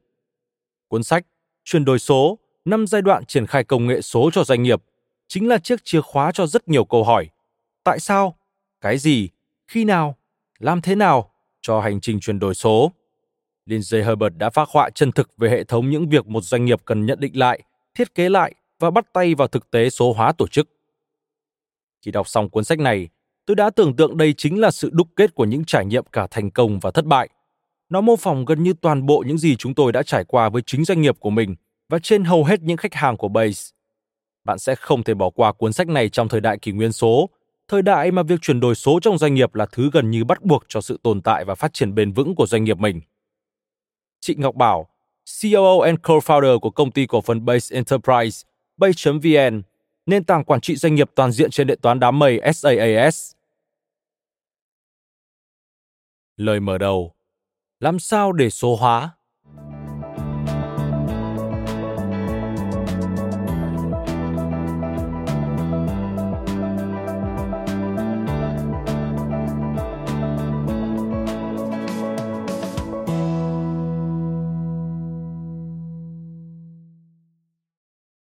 Cuốn 0.88 1.04
sách 1.04 1.26
Chuyển 1.70 1.86
đổi 1.86 2.00
số, 2.00 2.40
năm 2.66 2.88
giai 2.88 3.02
đoạn 3.02 3.26
triển 3.26 3.46
khai 3.46 3.64
công 3.64 3.88
nghệ 3.88 4.02
số 4.02 4.30
cho 4.34 4.44
doanh 4.44 4.64
nghiệp 4.64 4.84
chính 5.28 5.48
là 5.48 5.58
chiếc 5.58 5.86
chìa 5.86 6.02
khóa 6.02 6.32
cho 6.32 6.48
rất 6.48 6.68
nhiều 6.68 6.86
câu 6.86 7.04
hỏi. 7.04 7.30
Tại 7.84 8.00
sao? 8.00 8.38
Cái 8.82 8.98
gì? 8.98 9.30
Khi 9.68 9.84
nào? 9.84 10.16
Làm 10.60 10.82
thế 10.82 10.96
nào? 10.96 11.32
Cho 11.62 11.80
hành 11.82 12.02
trình 12.02 12.20
chuyển 12.20 12.40
đổi 12.40 12.56
số. 12.56 12.92
Lindsay 13.66 14.04
Herbert 14.04 14.34
đã 14.38 14.50
phát 14.50 14.70
họa 14.72 14.90
chân 14.90 15.12
thực 15.12 15.38
về 15.38 15.50
hệ 15.50 15.64
thống 15.64 15.90
những 15.90 16.10
việc 16.10 16.28
một 16.28 16.42
doanh 16.42 16.66
nghiệp 16.66 16.82
cần 16.86 17.06
nhận 17.06 17.20
định 17.20 17.38
lại, 17.38 17.62
thiết 17.96 18.16
kế 18.16 18.30
lại 18.30 18.54
và 18.80 18.92
bắt 18.92 19.14
tay 19.14 19.36
vào 19.36 19.48
thực 19.48 19.72
tế 19.72 19.90
số 19.90 20.14
hóa 20.14 20.32
tổ 20.32 20.48
chức. 20.48 20.70
Khi 22.06 22.12
đọc 22.12 22.28
xong 22.28 22.50
cuốn 22.50 22.64
sách 22.64 22.80
này, 22.80 23.10
tôi 23.46 23.56
đã 23.56 23.70
tưởng 23.70 23.96
tượng 23.96 24.18
đây 24.18 24.34
chính 24.38 24.62
là 24.62 24.72
sự 24.72 24.90
đúc 24.94 25.08
kết 25.16 25.36
của 25.36 25.46
những 25.46 25.66
trải 25.66 25.86
nghiệm 25.86 26.06
cả 26.12 26.28
thành 26.32 26.52
công 26.52 26.80
và 26.80 26.92
thất 26.92 27.06
bại. 27.06 27.30
Nó 27.90 28.02
mô 28.02 28.16
phỏng 28.16 28.46
gần 28.46 28.64
như 28.64 28.74
toàn 28.74 29.06
bộ 29.06 29.24
những 29.28 29.38
gì 29.38 29.56
chúng 29.56 29.74
tôi 29.74 29.92
đã 29.92 30.04
trải 30.04 30.24
qua 30.24 30.50
với 30.50 30.62
chính 30.66 30.86
doanh 30.86 31.02
nghiệp 31.02 31.16
của 31.20 31.30
mình 31.30 31.56
và 31.90 32.00
trên 32.00 32.24
hầu 32.24 32.44
hết 32.44 32.62
những 32.62 32.78
khách 32.78 32.94
hàng 32.94 33.18
của 33.18 33.28
Base. 33.28 33.77
Bạn 34.48 34.60
sẽ 34.60 34.76
không 34.76 35.04
thể 35.04 35.14
bỏ 35.14 35.30
qua 35.30 35.52
cuốn 35.52 35.74
sách 35.74 35.88
này 35.88 36.10
trong 36.10 36.28
thời 36.28 36.42
đại 36.42 36.58
kỷ 36.58 36.72
nguyên 36.72 36.92
số, 36.92 37.30
thời 37.68 37.82
đại 37.82 38.12
mà 38.12 38.24
việc 38.24 38.42
chuyển 38.42 38.60
đổi 38.60 38.76
số 38.76 39.00
trong 39.02 39.18
doanh 39.18 39.34
nghiệp 39.34 39.56
là 39.56 39.66
thứ 39.72 39.90
gần 39.94 40.12
như 40.12 40.24
bắt 40.24 40.44
buộc 40.44 40.64
cho 40.68 40.82
sự 40.82 41.00
tồn 41.04 41.22
tại 41.22 41.46
và 41.46 41.56
phát 41.56 41.74
triển 41.74 41.96
bền 41.96 42.12
vững 42.12 42.36
của 42.36 42.48
doanh 42.48 42.64
nghiệp 42.64 42.78
mình. 42.78 43.02
Chị 44.20 44.36
Ngọc 44.38 44.56
Bảo, 44.56 44.88
COO 45.42 45.80
and 45.80 46.00
co-founder 46.00 46.60
của 46.60 46.70
công 46.70 46.92
ty 46.92 47.06
cổ 47.06 47.22
phần 47.22 47.46
Base 47.46 47.76
Enterprise, 47.76 48.48
Base.vn, 48.78 49.62
nền 50.06 50.24
tảng 50.24 50.44
quản 50.44 50.62
trị 50.62 50.76
doanh 50.76 50.96
nghiệp 50.96 51.12
toàn 51.16 51.32
diện 51.32 51.52
trên 51.52 51.68
điện 51.68 51.80
toán 51.82 52.00
đám 52.00 52.20
mây 52.20 52.40
SaaS. 52.54 53.32
Lời 56.38 56.60
mở 56.60 56.78
đầu 56.78 57.14
Làm 57.80 58.00
sao 58.00 58.32
để 58.32 58.50
số 58.50 58.76
hóa? 58.76 59.17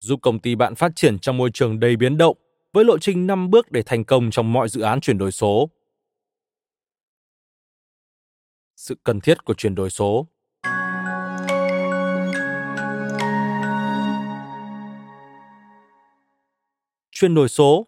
Giúp 0.05 0.19
công 0.21 0.39
ty 0.39 0.55
bạn 0.55 0.75
phát 0.75 0.91
triển 0.95 1.19
trong 1.19 1.37
môi 1.37 1.49
trường 1.53 1.79
đầy 1.79 1.95
biến 1.95 2.17
động 2.17 2.37
với 2.73 2.85
lộ 2.85 2.97
trình 2.97 3.27
5 3.27 3.49
bước 3.49 3.71
để 3.71 3.83
thành 3.85 4.03
công 4.03 4.31
trong 4.31 4.53
mọi 4.53 4.69
dự 4.69 4.81
án 4.81 5.01
chuyển 5.01 5.17
đổi 5.17 5.31
số. 5.31 5.69
Sự 8.75 8.97
cần 9.03 9.21
thiết 9.21 9.45
của 9.45 9.53
chuyển 9.53 9.75
đổi 9.75 9.89
số 9.89 10.27
Chuyển 17.11 17.35
đổi 17.35 17.49
số 17.49 17.87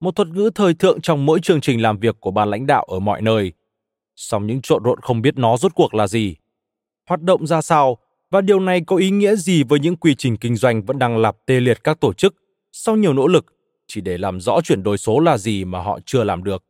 một 0.00 0.16
thuật 0.16 0.28
ngữ 0.28 0.50
thời 0.54 0.74
thượng 0.74 1.00
trong 1.00 1.26
mỗi 1.26 1.40
chương 1.40 1.60
trình 1.60 1.82
làm 1.82 1.98
việc 1.98 2.16
của 2.20 2.30
ban 2.30 2.50
lãnh 2.50 2.66
đạo 2.66 2.84
ở 2.84 2.98
mọi 2.98 3.22
nơi. 3.22 3.52
song 4.16 4.46
những 4.46 4.60
trộn 4.62 4.82
rộn 4.82 5.00
không 5.00 5.22
biết 5.22 5.38
nó 5.38 5.56
rốt 5.56 5.74
cuộc 5.74 5.94
là 5.94 6.06
gì, 6.06 6.36
hoạt 7.08 7.22
động 7.22 7.46
ra 7.46 7.62
sao 7.62 7.98
và 8.30 8.40
điều 8.40 8.60
này 8.60 8.80
có 8.86 8.96
ý 8.96 9.10
nghĩa 9.10 9.36
gì 9.36 9.62
với 9.62 9.80
những 9.80 9.96
quy 9.96 10.14
trình 10.14 10.36
kinh 10.36 10.56
doanh 10.56 10.82
vẫn 10.82 10.98
đang 10.98 11.18
lặp 11.18 11.36
tê 11.46 11.60
liệt 11.60 11.84
các 11.84 12.00
tổ 12.00 12.12
chức 12.12 12.34
sau 12.72 12.96
nhiều 12.96 13.12
nỗ 13.12 13.26
lực 13.26 13.46
chỉ 13.86 14.00
để 14.00 14.18
làm 14.18 14.40
rõ 14.40 14.60
chuyển 14.60 14.82
đổi 14.82 14.98
số 14.98 15.20
là 15.20 15.38
gì 15.38 15.64
mà 15.64 15.82
họ 15.82 15.98
chưa 16.06 16.24
làm 16.24 16.44
được. 16.44 16.64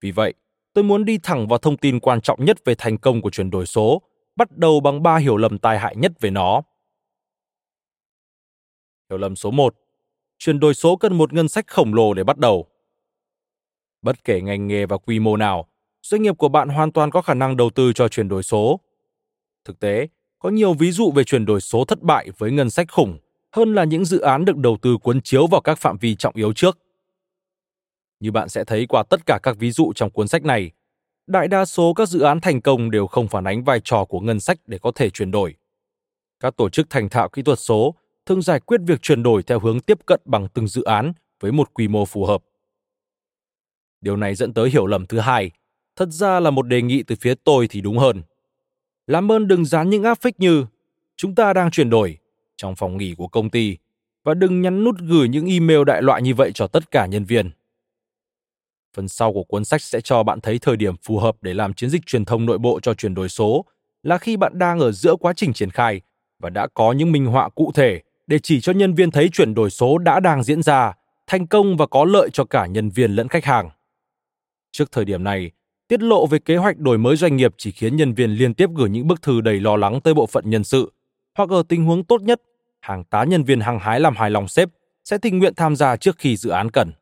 Vì 0.00 0.10
vậy, 0.10 0.34
tôi 0.72 0.84
muốn 0.84 1.04
đi 1.04 1.18
thẳng 1.22 1.48
vào 1.48 1.58
thông 1.58 1.76
tin 1.76 2.00
quan 2.00 2.20
trọng 2.20 2.44
nhất 2.44 2.64
về 2.64 2.74
thành 2.78 2.98
công 2.98 3.22
của 3.22 3.30
chuyển 3.30 3.50
đổi 3.50 3.66
số, 3.66 4.02
bắt 4.36 4.58
đầu 4.58 4.80
bằng 4.80 5.02
ba 5.02 5.16
hiểu 5.16 5.36
lầm 5.36 5.58
tai 5.58 5.78
hại 5.78 5.96
nhất 5.96 6.12
về 6.20 6.30
nó. 6.30 6.62
Hiểu 9.10 9.18
lầm 9.18 9.36
số 9.36 9.50
1. 9.50 9.74
Chuyển 10.38 10.60
đổi 10.60 10.74
số 10.74 10.96
cần 10.96 11.18
một 11.18 11.32
ngân 11.32 11.48
sách 11.48 11.66
khổng 11.66 11.94
lồ 11.94 12.14
để 12.14 12.24
bắt 12.24 12.38
đầu. 12.38 12.66
Bất 14.02 14.24
kể 14.24 14.40
ngành 14.40 14.66
nghề 14.66 14.86
và 14.86 14.98
quy 14.98 15.18
mô 15.18 15.36
nào, 15.36 15.68
doanh 16.02 16.22
nghiệp 16.22 16.38
của 16.38 16.48
bạn 16.48 16.68
hoàn 16.68 16.92
toàn 16.92 17.10
có 17.10 17.22
khả 17.22 17.34
năng 17.34 17.56
đầu 17.56 17.70
tư 17.70 17.92
cho 17.92 18.08
chuyển 18.08 18.28
đổi 18.28 18.42
số. 18.42 18.80
Thực 19.64 19.80
tế, 19.80 20.08
có 20.46 20.50
nhiều 20.50 20.74
ví 20.74 20.92
dụ 20.92 21.10
về 21.10 21.24
chuyển 21.24 21.46
đổi 21.46 21.60
số 21.60 21.84
thất 21.84 22.02
bại 22.02 22.28
với 22.38 22.50
ngân 22.50 22.70
sách 22.70 22.92
khủng 22.92 23.18
hơn 23.52 23.74
là 23.74 23.84
những 23.84 24.04
dự 24.04 24.20
án 24.20 24.44
được 24.44 24.56
đầu 24.56 24.76
tư 24.82 24.96
cuốn 25.02 25.20
chiếu 25.20 25.46
vào 25.46 25.60
các 25.60 25.78
phạm 25.78 25.96
vi 25.98 26.14
trọng 26.14 26.36
yếu 26.36 26.52
trước. 26.52 26.78
Như 28.20 28.32
bạn 28.32 28.48
sẽ 28.48 28.64
thấy 28.64 28.86
qua 28.86 29.02
tất 29.02 29.26
cả 29.26 29.38
các 29.42 29.56
ví 29.58 29.70
dụ 29.70 29.92
trong 29.92 30.10
cuốn 30.10 30.28
sách 30.28 30.44
này, 30.44 30.70
đại 31.26 31.48
đa 31.48 31.64
số 31.64 31.94
các 31.94 32.08
dự 32.08 32.20
án 32.20 32.40
thành 32.40 32.60
công 32.60 32.90
đều 32.90 33.06
không 33.06 33.28
phản 33.28 33.44
ánh 33.44 33.64
vai 33.64 33.80
trò 33.84 34.04
của 34.04 34.20
ngân 34.20 34.40
sách 34.40 34.58
để 34.66 34.78
có 34.78 34.92
thể 34.94 35.10
chuyển 35.10 35.30
đổi. 35.30 35.54
Các 36.40 36.56
tổ 36.56 36.68
chức 36.68 36.90
thành 36.90 37.08
thạo 37.08 37.28
kỹ 37.28 37.42
thuật 37.42 37.58
số 37.58 37.94
thường 38.26 38.42
giải 38.42 38.60
quyết 38.60 38.80
việc 38.86 39.02
chuyển 39.02 39.22
đổi 39.22 39.42
theo 39.42 39.60
hướng 39.60 39.80
tiếp 39.80 39.98
cận 40.06 40.20
bằng 40.24 40.48
từng 40.54 40.68
dự 40.68 40.82
án 40.82 41.12
với 41.40 41.52
một 41.52 41.74
quy 41.74 41.88
mô 41.88 42.04
phù 42.04 42.24
hợp. 42.24 42.42
Điều 44.00 44.16
này 44.16 44.34
dẫn 44.34 44.54
tới 44.54 44.70
hiểu 44.70 44.86
lầm 44.86 45.06
thứ 45.06 45.18
hai, 45.18 45.50
thật 45.96 46.08
ra 46.08 46.40
là 46.40 46.50
một 46.50 46.62
đề 46.62 46.82
nghị 46.82 47.02
từ 47.02 47.16
phía 47.20 47.34
tôi 47.44 47.68
thì 47.68 47.80
đúng 47.80 47.98
hơn. 47.98 48.22
Làm 49.06 49.32
ơn 49.32 49.48
đừng 49.48 49.64
dán 49.64 49.90
những 49.90 50.02
áp 50.02 50.20
phích 50.20 50.40
như 50.40 50.66
chúng 51.16 51.34
ta 51.34 51.52
đang 51.52 51.70
chuyển 51.70 51.90
đổi 51.90 52.18
trong 52.56 52.76
phòng 52.76 52.96
nghỉ 52.96 53.14
của 53.14 53.28
công 53.28 53.50
ty 53.50 53.76
và 54.24 54.34
đừng 54.34 54.62
nhắn 54.62 54.84
nút 54.84 54.96
gửi 55.00 55.28
những 55.28 55.46
email 55.46 55.84
đại 55.84 56.02
loại 56.02 56.22
như 56.22 56.34
vậy 56.34 56.50
cho 56.54 56.66
tất 56.66 56.90
cả 56.90 57.06
nhân 57.06 57.24
viên. 57.24 57.50
Phần 58.96 59.08
sau 59.08 59.32
của 59.32 59.44
cuốn 59.44 59.64
sách 59.64 59.82
sẽ 59.82 60.00
cho 60.00 60.22
bạn 60.22 60.40
thấy 60.40 60.58
thời 60.58 60.76
điểm 60.76 60.94
phù 61.02 61.18
hợp 61.18 61.36
để 61.40 61.54
làm 61.54 61.74
chiến 61.74 61.90
dịch 61.90 62.06
truyền 62.06 62.24
thông 62.24 62.46
nội 62.46 62.58
bộ 62.58 62.80
cho 62.80 62.94
chuyển 62.94 63.14
đổi 63.14 63.28
số 63.28 63.64
là 64.02 64.18
khi 64.18 64.36
bạn 64.36 64.58
đang 64.58 64.80
ở 64.80 64.92
giữa 64.92 65.16
quá 65.16 65.32
trình 65.36 65.52
triển 65.52 65.70
khai 65.70 66.00
và 66.38 66.50
đã 66.50 66.66
có 66.74 66.92
những 66.92 67.12
minh 67.12 67.26
họa 67.26 67.48
cụ 67.48 67.72
thể 67.74 68.02
để 68.26 68.38
chỉ 68.38 68.60
cho 68.60 68.72
nhân 68.72 68.94
viên 68.94 69.10
thấy 69.10 69.28
chuyển 69.32 69.54
đổi 69.54 69.70
số 69.70 69.98
đã 69.98 70.20
đang 70.20 70.42
diễn 70.42 70.62
ra, 70.62 70.92
thành 71.26 71.46
công 71.46 71.76
và 71.76 71.86
có 71.86 72.04
lợi 72.04 72.30
cho 72.32 72.44
cả 72.44 72.66
nhân 72.66 72.90
viên 72.90 73.12
lẫn 73.12 73.28
khách 73.28 73.44
hàng. 73.44 73.70
Trước 74.72 74.92
thời 74.92 75.04
điểm 75.04 75.24
này, 75.24 75.50
tiết 75.88 76.02
lộ 76.02 76.26
về 76.26 76.38
kế 76.38 76.56
hoạch 76.56 76.78
đổi 76.78 76.98
mới 76.98 77.16
doanh 77.16 77.36
nghiệp 77.36 77.54
chỉ 77.58 77.70
khiến 77.70 77.96
nhân 77.96 78.14
viên 78.14 78.30
liên 78.30 78.54
tiếp 78.54 78.70
gửi 78.74 78.90
những 78.90 79.06
bức 79.06 79.22
thư 79.22 79.40
đầy 79.40 79.60
lo 79.60 79.76
lắng 79.76 80.00
tới 80.00 80.14
bộ 80.14 80.26
phận 80.26 80.50
nhân 80.50 80.64
sự, 80.64 80.92
hoặc 81.34 81.50
ở 81.50 81.62
tình 81.68 81.84
huống 81.84 82.04
tốt 82.04 82.22
nhất, 82.22 82.42
hàng 82.80 83.04
tá 83.04 83.24
nhân 83.24 83.44
viên 83.44 83.60
hăng 83.60 83.78
hái 83.78 84.00
làm 84.00 84.16
hài 84.16 84.30
lòng 84.30 84.48
sếp 84.48 84.68
sẽ 85.04 85.18
tình 85.18 85.38
nguyện 85.38 85.54
tham 85.56 85.76
gia 85.76 85.96
trước 85.96 86.18
khi 86.18 86.36
dự 86.36 86.50
án 86.50 86.70
cần. 86.70 86.92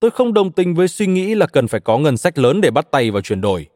Tôi 0.00 0.10
không 0.10 0.34
đồng 0.34 0.52
tình 0.52 0.74
với 0.74 0.88
suy 0.88 1.06
nghĩ 1.06 1.34
là 1.34 1.46
cần 1.46 1.68
phải 1.68 1.80
có 1.80 1.98
ngân 1.98 2.16
sách 2.16 2.38
lớn 2.38 2.60
để 2.60 2.70
bắt 2.70 2.90
tay 2.90 3.10
vào 3.10 3.22
chuyển 3.22 3.40
đổi. 3.40 3.66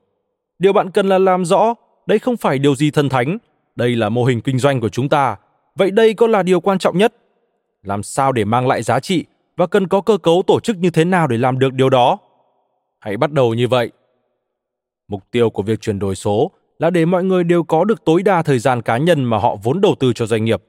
Điều 0.59 0.73
bạn 0.73 0.90
cần 0.90 1.09
là 1.09 1.19
làm 1.19 1.45
rõ, 1.45 1.75
đây 2.07 2.19
không 2.19 2.37
phải 2.37 2.59
điều 2.59 2.75
gì 2.76 2.90
thân 2.90 3.09
thánh, 3.09 3.38
đây 3.76 3.97
là 3.97 4.09
mô 4.09 4.25
hình 4.25 4.40
kinh 4.40 4.59
doanh 4.59 4.81
của 4.81 4.88
chúng 4.88 5.09
ta. 5.09 5.37
Vậy 5.75 5.90
đây 5.90 6.14
có 6.14 6.26
là 6.26 6.43
điều 6.43 6.61
quan 6.61 6.78
trọng 6.78 6.99
nhất. 6.99 7.14
Làm 7.83 8.02
sao 8.02 8.33
để 8.33 8.45
mang 8.45 8.66
lại 8.66 8.83
giá 8.83 9.00
trị 9.00 9.25
và 9.57 9.66
cần 9.66 9.88
có 9.88 10.00
cơ 10.00 10.19
cấu 10.19 10.43
tổ 10.47 10.61
chức 10.61 10.76
như 10.76 10.90
thế 10.90 11.05
nào 11.05 11.26
để 11.26 11.38
làm 11.38 11.59
được 11.59 11.73
điều 11.73 11.90
đó? 11.90 12.19
Hãy 13.06 13.16
bắt 13.16 13.32
đầu 13.32 13.54
như 13.54 13.68
vậy. 13.68 13.90
Mục 15.08 15.22
tiêu 15.30 15.50
của 15.50 15.62
việc 15.62 15.80
chuyển 15.80 15.98
đổi 15.98 16.14
số 16.14 16.50
là 16.78 16.90
để 16.90 17.04
mọi 17.04 17.25
người 17.25 17.44
đều 17.44 17.62
có 17.62 17.84
được 17.84 18.04
tối 18.04 18.22
đa 18.22 18.42
thời 18.42 18.58
gian 18.58 18.82
cá 18.82 18.96
nhân 18.96 19.25
mà 19.25 19.38
họ 19.38 19.56
vốn 19.62 19.80
đầu 19.80 19.94
tư 20.00 20.12
cho 20.12 20.26
doanh 20.26 20.44
nghiệp. 20.44 20.62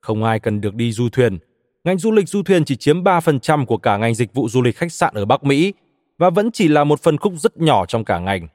Không 0.00 0.24
ai 0.24 0.40
cần 0.40 0.60
được 0.60 0.74
đi 0.74 0.92
du 0.92 1.08
thuyền. 1.08 1.38
Ngành 1.84 1.98
du 1.98 2.12
lịch 2.12 2.28
du 2.28 2.42
thuyền 2.42 2.64
chỉ 2.64 2.76
chiếm 2.76 3.02
3% 3.02 3.66
của 3.66 3.76
cả 3.76 3.96
ngành 3.96 4.14
dịch 4.14 4.34
vụ 4.34 4.48
du 4.48 4.62
lịch 4.62 4.76
khách 4.76 4.92
sạn 4.92 5.14
ở 5.14 5.24
Bắc 5.24 5.44
Mỹ 5.44 5.72
và 6.18 6.30
vẫn 6.30 6.50
chỉ 6.50 6.68
là 6.68 6.84
một 6.84 7.00
phân 7.00 7.18
khúc 7.18 7.32
rất 7.36 7.56
nhỏ 7.56 7.86
trong 7.86 8.04
cả 8.04 8.18
ngành. 8.18 8.48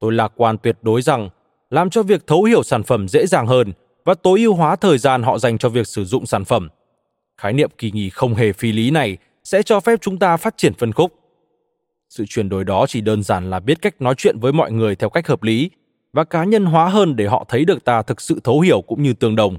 Tôi 0.00 0.12
lạc 0.12 0.32
quan 0.36 0.58
tuyệt 0.58 0.78
đối 0.82 1.02
rằng 1.02 1.28
làm 1.70 1.90
cho 1.90 2.02
việc 2.02 2.26
thấu 2.26 2.44
hiểu 2.44 2.62
sản 2.62 2.82
phẩm 2.82 3.08
dễ 3.08 3.26
dàng 3.26 3.46
hơn 3.46 3.72
và 4.04 4.14
tối 4.14 4.40
ưu 4.40 4.54
hóa 4.54 4.76
thời 4.76 4.98
gian 4.98 5.22
họ 5.22 5.38
dành 5.38 5.58
cho 5.58 5.68
việc 5.68 5.86
sử 5.86 6.04
dụng 6.04 6.26
sản 6.26 6.44
phẩm. 6.44 6.68
Khái 7.38 7.52
niệm 7.52 7.70
kỳ 7.78 7.90
nghỉ 7.90 8.10
không 8.10 8.34
hề 8.34 8.52
phi 8.52 8.72
lý 8.72 8.90
này 8.90 9.16
sẽ 9.44 9.62
cho 9.62 9.80
phép 9.80 9.98
chúng 10.02 10.18
ta 10.18 10.36
phát 10.36 10.56
triển 10.56 10.74
phân 10.74 10.92
khúc. 10.92 11.23
Sự 12.16 12.24
chuyển 12.28 12.48
đổi 12.48 12.64
đó 12.64 12.86
chỉ 12.88 13.00
đơn 13.00 13.22
giản 13.22 13.50
là 13.50 13.60
biết 13.60 13.82
cách 13.82 14.00
nói 14.00 14.14
chuyện 14.18 14.38
với 14.38 14.52
mọi 14.52 14.72
người 14.72 14.96
theo 14.96 15.10
cách 15.10 15.26
hợp 15.26 15.42
lý 15.42 15.70
và 16.12 16.24
cá 16.24 16.44
nhân 16.44 16.64
hóa 16.64 16.88
hơn 16.88 17.16
để 17.16 17.26
họ 17.26 17.44
thấy 17.48 17.64
được 17.64 17.84
ta 17.84 18.02
thực 18.02 18.20
sự 18.20 18.40
thấu 18.44 18.60
hiểu 18.60 18.82
cũng 18.82 19.02
như 19.02 19.12
tương 19.12 19.36
đồng. 19.36 19.58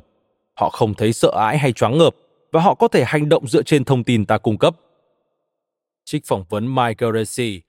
Họ 0.53 0.69
không 0.69 0.93
thấy 0.93 1.13
sợ 1.13 1.38
hãi 1.38 1.57
hay 1.57 1.74
choáng 1.74 1.97
ngợp 1.97 2.15
và 2.51 2.62
họ 2.62 2.75
có 2.75 2.88
thể 2.88 3.03
hành 3.07 3.29
động 3.29 3.47
dựa 3.47 3.63
trên 3.63 3.85
thông 3.85 4.03
tin 4.03 4.25
ta 4.25 4.38
cung 4.38 4.57
cấp. 4.57 4.75
Trích 6.05 6.25
phỏng 6.25 6.43
vấn 6.50 6.75
Michael 6.75 7.13
Resi, 7.13 7.62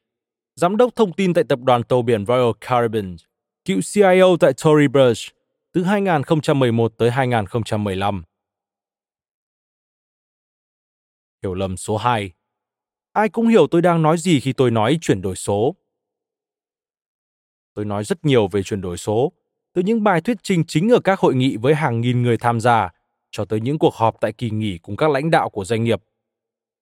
giám 0.57 0.76
đốc 0.76 0.97
thông 0.97 1.12
tin 1.12 1.35
tại 1.35 1.45
tập 1.45 1.59
đoàn 1.62 1.83
tàu 1.83 2.02
biển 2.02 2.26
Royal 2.26 2.50
Caribbean, 2.61 3.16
cựu 3.64 3.81
CIO 3.95 4.37
tại 4.40 4.52
Tory 4.64 4.88
Burch 4.88 5.21
từ 5.73 5.83
2011 5.83 6.93
tới 6.99 7.11
2015. 7.11 8.23
Hiểu 11.43 11.55
lầm 11.55 11.76
số 11.76 11.97
2. 11.97 12.31
Ai 13.17 13.29
cũng 13.29 13.49
hiểu 13.49 13.67
tôi 13.67 13.83
đang 13.83 14.03
nói 14.03 14.19
gì 14.19 14.41
khi 14.41 14.53
tôi 14.53 14.71
nói 14.71 14.99
chuyển 15.01 15.23
đổi 15.23 15.37
số. 15.37 15.77
Tôi 17.75 17.85
nói 17.85 18.05
rất 18.05 18.25
nhiều 18.25 18.49
về 18.49 18.63
chuyển 18.63 18.81
đổi 18.81 18.97
số, 18.97 19.33
từ 19.73 19.83
những 19.83 20.05
bài 20.05 20.21
thuyết 20.21 20.37
trình 20.43 20.65
chính 20.65 20.89
ở 20.89 21.01
các 21.01 21.21
hội 21.21 21.35
nghị 21.35 21.57
với 21.57 21.75
hàng 21.75 22.01
nghìn 22.01 22.23
người 22.23 22.39
tham 22.39 22.61
gia, 22.61 22.91
cho 23.31 23.45
tới 23.45 23.61
những 23.61 23.79
cuộc 23.79 23.95
họp 23.95 24.17
tại 24.21 24.33
kỳ 24.33 24.51
nghỉ 24.51 24.79
cùng 24.79 24.97
các 24.97 25.11
lãnh 25.11 25.31
đạo 25.31 25.51
của 25.51 25.65
doanh 25.65 25.85
nghiệp. 25.85 26.03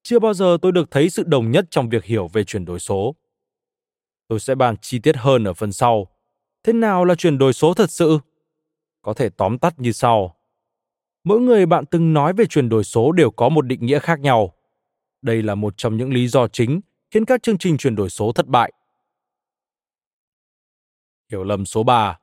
Chưa 0.03 0.19
bao 0.19 0.35
giờ 0.35 0.59
tôi 0.62 0.73
được 0.73 0.91
thấy 0.91 1.11
sự 1.11 1.23
đồng 1.26 1.50
nhất 1.50 1.64
trong 1.71 1.88
việc 1.88 2.05
hiểu 2.05 2.29
về 2.29 2.45
chuyển 2.45 2.64
đổi 2.64 2.81
số. 2.81 3.14
Tôi 4.29 4.41
sẽ 4.41 4.55
bàn 4.55 4.76
chi 4.81 4.99
tiết 4.99 5.17
hơn 5.17 5.45
ở 5.45 5.55
phần 5.55 5.73
sau. 5.73 6.07
Thế 6.62 6.73
nào 6.73 7.05
là 7.05 7.14
chuyển 7.14 7.38
đổi 7.38 7.53
số 7.53 7.75
thật 7.75 7.91
sự? 7.91 8.19
Có 9.03 9.14
thể 9.14 9.29
tóm 9.29 9.59
tắt 9.59 9.75
như 9.79 9.93
sau. 9.93 10.37
Mỗi 11.25 11.41
người 11.41 11.67
bạn 11.67 11.87
từng 11.87 12.12
nói 12.12 12.33
về 12.33 12.47
chuyển 12.47 12.69
đổi 12.69 12.85
số 12.85 13.12
đều 13.12 13.31
có 13.31 13.49
một 13.49 13.62
định 13.62 13.87
nghĩa 13.87 13.99
khác 13.99 14.21
nhau. 14.21 14.55
Đây 15.25 15.43
là 15.43 15.54
một 15.54 15.75
trong 15.76 15.97
những 15.97 16.12
lý 16.12 16.28
do 16.28 16.49
chính 16.49 16.81
khiến 17.11 17.25
các 17.25 17.43
chương 17.43 17.59
trình 17.59 17.76
chuyển 17.76 17.97
đổi 17.97 18.11
số 18.11 18.33
thất 18.33 18.47
bại. 18.47 18.73
Hiểu 21.31 21.45
lầm 21.45 21.66
số 21.66 21.83
3. 21.83 22.19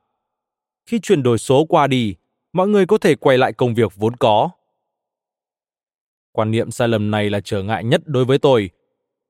Khi 0.86 1.00
chuyển 1.00 1.22
đổi 1.22 1.38
số 1.38 1.64
qua 1.64 1.86
đi, 1.86 2.14
mọi 2.52 2.68
người 2.68 2.86
có 2.86 2.98
thể 2.98 3.14
quay 3.14 3.38
lại 3.38 3.52
công 3.52 3.74
việc 3.74 3.92
vốn 3.96 4.16
có. 4.16 4.50
Quan 6.32 6.50
niệm 6.50 6.70
sai 6.70 6.88
lầm 6.88 7.10
này 7.10 7.30
là 7.30 7.40
trở 7.44 7.62
ngại 7.62 7.84
nhất 7.84 8.00
đối 8.04 8.24
với 8.24 8.38
tôi, 8.38 8.70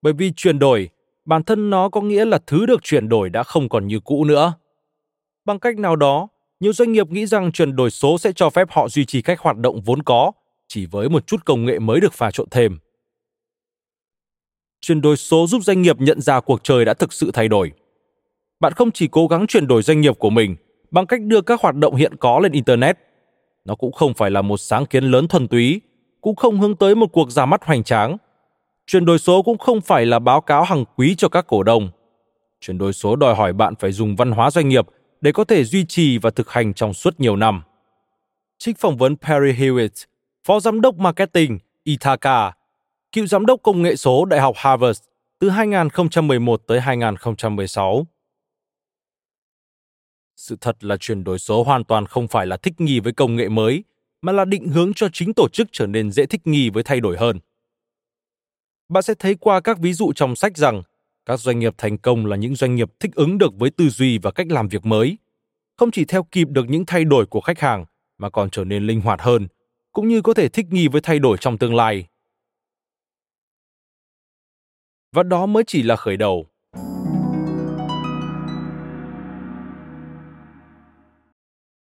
bởi 0.02 0.12
vì 0.12 0.32
chuyển 0.36 0.58
đổi, 0.58 0.88
bản 1.24 1.44
thân 1.44 1.70
nó 1.70 1.88
có 1.88 2.00
nghĩa 2.00 2.24
là 2.24 2.38
thứ 2.46 2.66
được 2.66 2.82
chuyển 2.82 3.08
đổi 3.08 3.30
đã 3.30 3.42
không 3.42 3.68
còn 3.68 3.86
như 3.86 4.00
cũ 4.00 4.24
nữa. 4.24 4.54
Bằng 5.44 5.58
cách 5.58 5.78
nào 5.78 5.96
đó, 5.96 6.28
nhiều 6.60 6.72
doanh 6.72 6.92
nghiệp 6.92 7.10
nghĩ 7.10 7.26
rằng 7.26 7.52
chuyển 7.52 7.76
đổi 7.76 7.90
số 7.90 8.18
sẽ 8.18 8.32
cho 8.32 8.50
phép 8.50 8.68
họ 8.70 8.88
duy 8.88 9.04
trì 9.04 9.22
cách 9.22 9.40
hoạt 9.40 9.56
động 9.56 9.80
vốn 9.80 10.02
có, 10.02 10.32
chỉ 10.68 10.86
với 10.86 11.08
một 11.08 11.26
chút 11.26 11.44
công 11.44 11.64
nghệ 11.64 11.78
mới 11.78 12.00
được 12.00 12.12
pha 12.12 12.30
trộn 12.30 12.48
thêm. 12.50 12.78
Chuyển 14.82 15.00
đổi 15.00 15.16
số 15.16 15.46
giúp 15.46 15.62
doanh 15.62 15.82
nghiệp 15.82 16.00
nhận 16.00 16.20
ra 16.20 16.40
cuộc 16.40 16.64
chơi 16.64 16.84
đã 16.84 16.94
thực 16.94 17.12
sự 17.12 17.30
thay 17.34 17.48
đổi. 17.48 17.72
Bạn 18.60 18.72
không 18.72 18.90
chỉ 18.90 19.08
cố 19.08 19.26
gắng 19.26 19.46
chuyển 19.46 19.66
đổi 19.66 19.82
doanh 19.82 20.00
nghiệp 20.00 20.18
của 20.18 20.30
mình 20.30 20.56
bằng 20.90 21.06
cách 21.06 21.20
đưa 21.22 21.40
các 21.40 21.60
hoạt 21.60 21.74
động 21.74 21.96
hiện 21.96 22.16
có 22.16 22.38
lên 22.38 22.52
internet 22.52 22.98
nó 23.64 23.74
cũng 23.74 23.92
không 23.92 24.14
phải 24.14 24.30
là 24.30 24.42
một 24.42 24.56
sáng 24.56 24.86
kiến 24.86 25.04
lớn 25.04 25.28
thuần 25.28 25.48
túy 25.48 25.80
cũng 26.20 26.36
không 26.36 26.60
hướng 26.60 26.76
tới 26.76 26.94
một 26.94 27.06
cuộc 27.12 27.30
ra 27.30 27.46
mắt 27.46 27.64
hoành 27.64 27.84
tráng. 27.84 28.16
Chuyển 28.86 29.04
đổi 29.04 29.18
số 29.18 29.42
cũng 29.42 29.58
không 29.58 29.80
phải 29.80 30.06
là 30.06 30.18
báo 30.18 30.40
cáo 30.40 30.62
hàng 30.62 30.84
quý 30.96 31.14
cho 31.18 31.28
các 31.28 31.46
cổ 31.46 31.62
đông. 31.62 31.90
Chuyển 32.60 32.78
đổi 32.78 32.92
số 32.92 33.16
đòi 33.16 33.34
hỏi 33.34 33.52
bạn 33.52 33.74
phải 33.76 33.92
dùng 33.92 34.16
văn 34.16 34.30
hóa 34.30 34.50
doanh 34.50 34.68
nghiệp 34.68 34.86
để 35.20 35.32
có 35.32 35.44
thể 35.44 35.64
duy 35.64 35.84
trì 35.84 36.18
và 36.18 36.30
thực 36.30 36.50
hành 36.50 36.74
trong 36.74 36.94
suốt 36.94 37.20
nhiều 37.20 37.36
năm. 37.36 37.62
Trích 38.58 38.78
phỏng 38.78 38.96
vấn 38.96 39.16
Perry 39.16 39.52
Hewitt, 39.52 40.04
phó 40.46 40.60
giám 40.60 40.80
đốc 40.80 40.98
marketing 40.98 41.58
Ithaca, 41.84 42.52
cựu 43.12 43.26
giám 43.26 43.46
đốc 43.46 43.60
công 43.62 43.82
nghệ 43.82 43.96
số 43.96 44.24
Đại 44.24 44.40
học 44.40 44.54
Harvard 44.56 45.00
từ 45.38 45.50
2011 45.50 46.62
tới 46.66 46.80
2016. 46.80 48.06
Sự 50.36 50.56
thật 50.60 50.84
là 50.84 50.96
chuyển 50.96 51.24
đổi 51.24 51.38
số 51.38 51.64
hoàn 51.64 51.84
toàn 51.84 52.06
không 52.06 52.28
phải 52.28 52.46
là 52.46 52.56
thích 52.56 52.80
nghi 52.80 53.00
với 53.00 53.12
công 53.12 53.36
nghệ 53.36 53.48
mới, 53.48 53.84
mà 54.22 54.32
là 54.32 54.44
định 54.44 54.68
hướng 54.68 54.94
cho 54.94 55.08
chính 55.12 55.34
tổ 55.34 55.48
chức 55.48 55.68
trở 55.72 55.86
nên 55.86 56.10
dễ 56.10 56.26
thích 56.26 56.46
nghi 56.46 56.70
với 56.70 56.82
thay 56.82 57.00
đổi 57.00 57.16
hơn. 57.16 57.38
Bạn 58.88 59.02
sẽ 59.02 59.14
thấy 59.18 59.34
qua 59.34 59.60
các 59.60 59.78
ví 59.78 59.92
dụ 59.92 60.12
trong 60.12 60.36
sách 60.36 60.56
rằng 60.56 60.82
các 61.26 61.40
doanh 61.40 61.58
nghiệp 61.58 61.74
thành 61.78 61.98
công 61.98 62.26
là 62.26 62.36
những 62.36 62.54
doanh 62.54 62.74
nghiệp 62.74 62.90
thích 63.00 63.10
ứng 63.14 63.38
được 63.38 63.52
với 63.58 63.70
tư 63.70 63.88
duy 63.88 64.18
và 64.18 64.30
cách 64.30 64.46
làm 64.50 64.68
việc 64.68 64.86
mới, 64.86 65.18
không 65.76 65.90
chỉ 65.90 66.04
theo 66.04 66.22
kịp 66.22 66.48
được 66.50 66.68
những 66.68 66.86
thay 66.86 67.04
đổi 67.04 67.26
của 67.26 67.40
khách 67.40 67.60
hàng 67.60 67.84
mà 68.18 68.30
còn 68.30 68.50
trở 68.50 68.64
nên 68.64 68.86
linh 68.86 69.00
hoạt 69.00 69.20
hơn, 69.20 69.48
cũng 69.92 70.08
như 70.08 70.22
có 70.22 70.34
thể 70.34 70.48
thích 70.48 70.66
nghi 70.70 70.88
với 70.88 71.00
thay 71.00 71.18
đổi 71.18 71.36
trong 71.40 71.58
tương 71.58 71.74
lai. 71.74 72.06
Và 75.16 75.22
đó 75.22 75.46
mới 75.46 75.64
chỉ 75.66 75.82
là 75.82 75.96
khởi 75.96 76.16
đầu. 76.16 76.46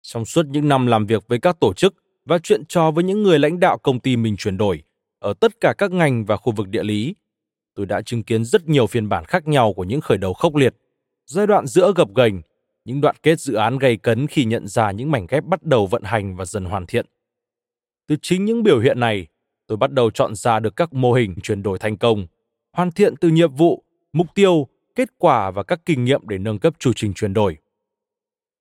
Trong 0.02 0.24
suốt 0.24 0.46
những 0.46 0.68
năm 0.68 0.86
làm 0.86 1.06
việc 1.06 1.28
với 1.28 1.38
các 1.38 1.60
tổ 1.60 1.74
chức 1.74 1.94
và 2.24 2.38
chuyện 2.38 2.64
trò 2.68 2.90
với 2.90 3.04
những 3.04 3.22
người 3.22 3.38
lãnh 3.38 3.60
đạo 3.60 3.78
công 3.78 4.00
ty 4.00 4.16
mình 4.16 4.36
chuyển 4.36 4.56
đổi 4.56 4.82
ở 5.18 5.34
tất 5.40 5.60
cả 5.60 5.74
các 5.78 5.90
ngành 5.90 6.24
và 6.24 6.36
khu 6.36 6.52
vực 6.52 6.68
địa 6.68 6.82
lý, 6.82 7.14
tôi 7.74 7.86
đã 7.86 8.02
chứng 8.02 8.22
kiến 8.22 8.44
rất 8.44 8.68
nhiều 8.68 8.86
phiên 8.86 9.08
bản 9.08 9.24
khác 9.24 9.48
nhau 9.48 9.72
của 9.72 9.84
những 9.84 10.00
khởi 10.00 10.18
đầu 10.18 10.34
khốc 10.34 10.54
liệt, 10.54 10.74
giai 11.26 11.46
đoạn 11.46 11.66
giữa 11.66 11.92
gập 11.96 12.08
ghềnh, 12.16 12.42
những 12.84 13.00
đoạn 13.00 13.16
kết 13.22 13.40
dự 13.40 13.54
án 13.54 13.78
gây 13.78 13.96
cấn 13.96 14.26
khi 14.26 14.44
nhận 14.44 14.68
ra 14.68 14.90
những 14.90 15.10
mảnh 15.10 15.26
ghép 15.28 15.44
bắt 15.44 15.62
đầu 15.62 15.86
vận 15.86 16.02
hành 16.02 16.36
và 16.36 16.44
dần 16.44 16.64
hoàn 16.64 16.86
thiện. 16.86 17.06
Từ 18.06 18.16
chính 18.22 18.44
những 18.44 18.62
biểu 18.62 18.80
hiện 18.80 19.00
này, 19.00 19.26
tôi 19.66 19.78
bắt 19.78 19.92
đầu 19.92 20.10
chọn 20.10 20.34
ra 20.34 20.60
được 20.60 20.76
các 20.76 20.92
mô 20.92 21.12
hình 21.12 21.34
chuyển 21.42 21.62
đổi 21.62 21.78
thành 21.78 21.96
công 21.96 22.26
hoàn 22.72 22.92
thiện 22.92 23.16
từ 23.16 23.28
nhiệm 23.28 23.54
vụ, 23.54 23.84
mục 24.12 24.26
tiêu, 24.34 24.66
kết 24.94 25.08
quả 25.18 25.50
và 25.50 25.62
các 25.62 25.80
kinh 25.84 26.04
nghiệm 26.04 26.28
để 26.28 26.38
nâng 26.38 26.58
cấp 26.58 26.74
chu 26.78 26.92
trình 26.96 27.14
chuyển 27.14 27.34
đổi. 27.34 27.56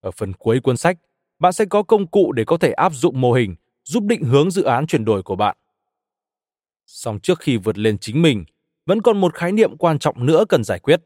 Ở 0.02 0.12
phần 0.12 0.34
cuối 0.34 0.60
cuốn 0.60 0.78
sách, 0.78 0.98
bạn 1.40 1.54
sẽ 1.54 1.66
có 1.66 1.84
công 1.84 2.08
cụ 2.08 2.32
để 2.32 2.44
có 2.46 2.58
thể 2.58 2.72
áp 2.72 2.94
dụng 2.94 3.22
mô 3.22 3.34
hình, 3.34 3.56
giúp 3.84 4.04
định 4.04 4.24
hướng 4.24 4.52
dự 4.52 4.64
án 4.64 4.88
chuyển 4.88 5.06
đổi 5.06 5.24
của 5.24 5.36
bạn. 5.36 5.58
Song 6.86 7.20
trước 7.20 7.40
khi 7.40 7.58
vượt 7.58 7.78
lên 7.78 7.98
chính 7.98 8.22
mình, 8.22 8.46
vẫn 8.86 9.02
còn 9.02 9.22
một 9.22 9.34
khái 9.34 9.52
niệm 9.52 9.78
quan 9.78 10.00
trọng 10.00 10.26
nữa 10.26 10.46
cần 10.50 10.64
giải 10.64 10.80
quyết. 10.80 11.02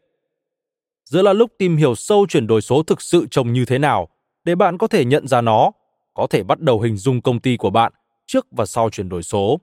Giờ 1.06 1.22
là 1.22 1.34
lúc 1.34 1.52
tìm 1.58 1.78
hiểu 1.78 1.96
sâu 1.96 2.26
chuyển 2.30 2.48
đổi 2.48 2.62
số 2.62 2.84
thực 2.84 3.02
sự 3.02 3.28
trông 3.32 3.54
như 3.54 3.66
thế 3.66 3.80
nào 3.80 4.10
để 4.44 4.56
bạn 4.56 4.78
có 4.78 4.88
thể 4.88 5.06
nhận 5.06 5.28
ra 5.28 5.42
nó, 5.42 5.72
có 6.14 6.28
thể 6.28 6.44
bắt 6.44 6.60
đầu 6.60 6.82
hình 6.82 6.98
dung 6.98 7.22
công 7.22 7.40
ty 7.40 7.58
của 7.58 7.70
bạn 7.70 7.94
trước 8.26 8.48
và 8.52 8.66
sau 8.66 8.90
chuyển 8.90 9.10
đổi 9.10 9.24
số. 9.24 9.60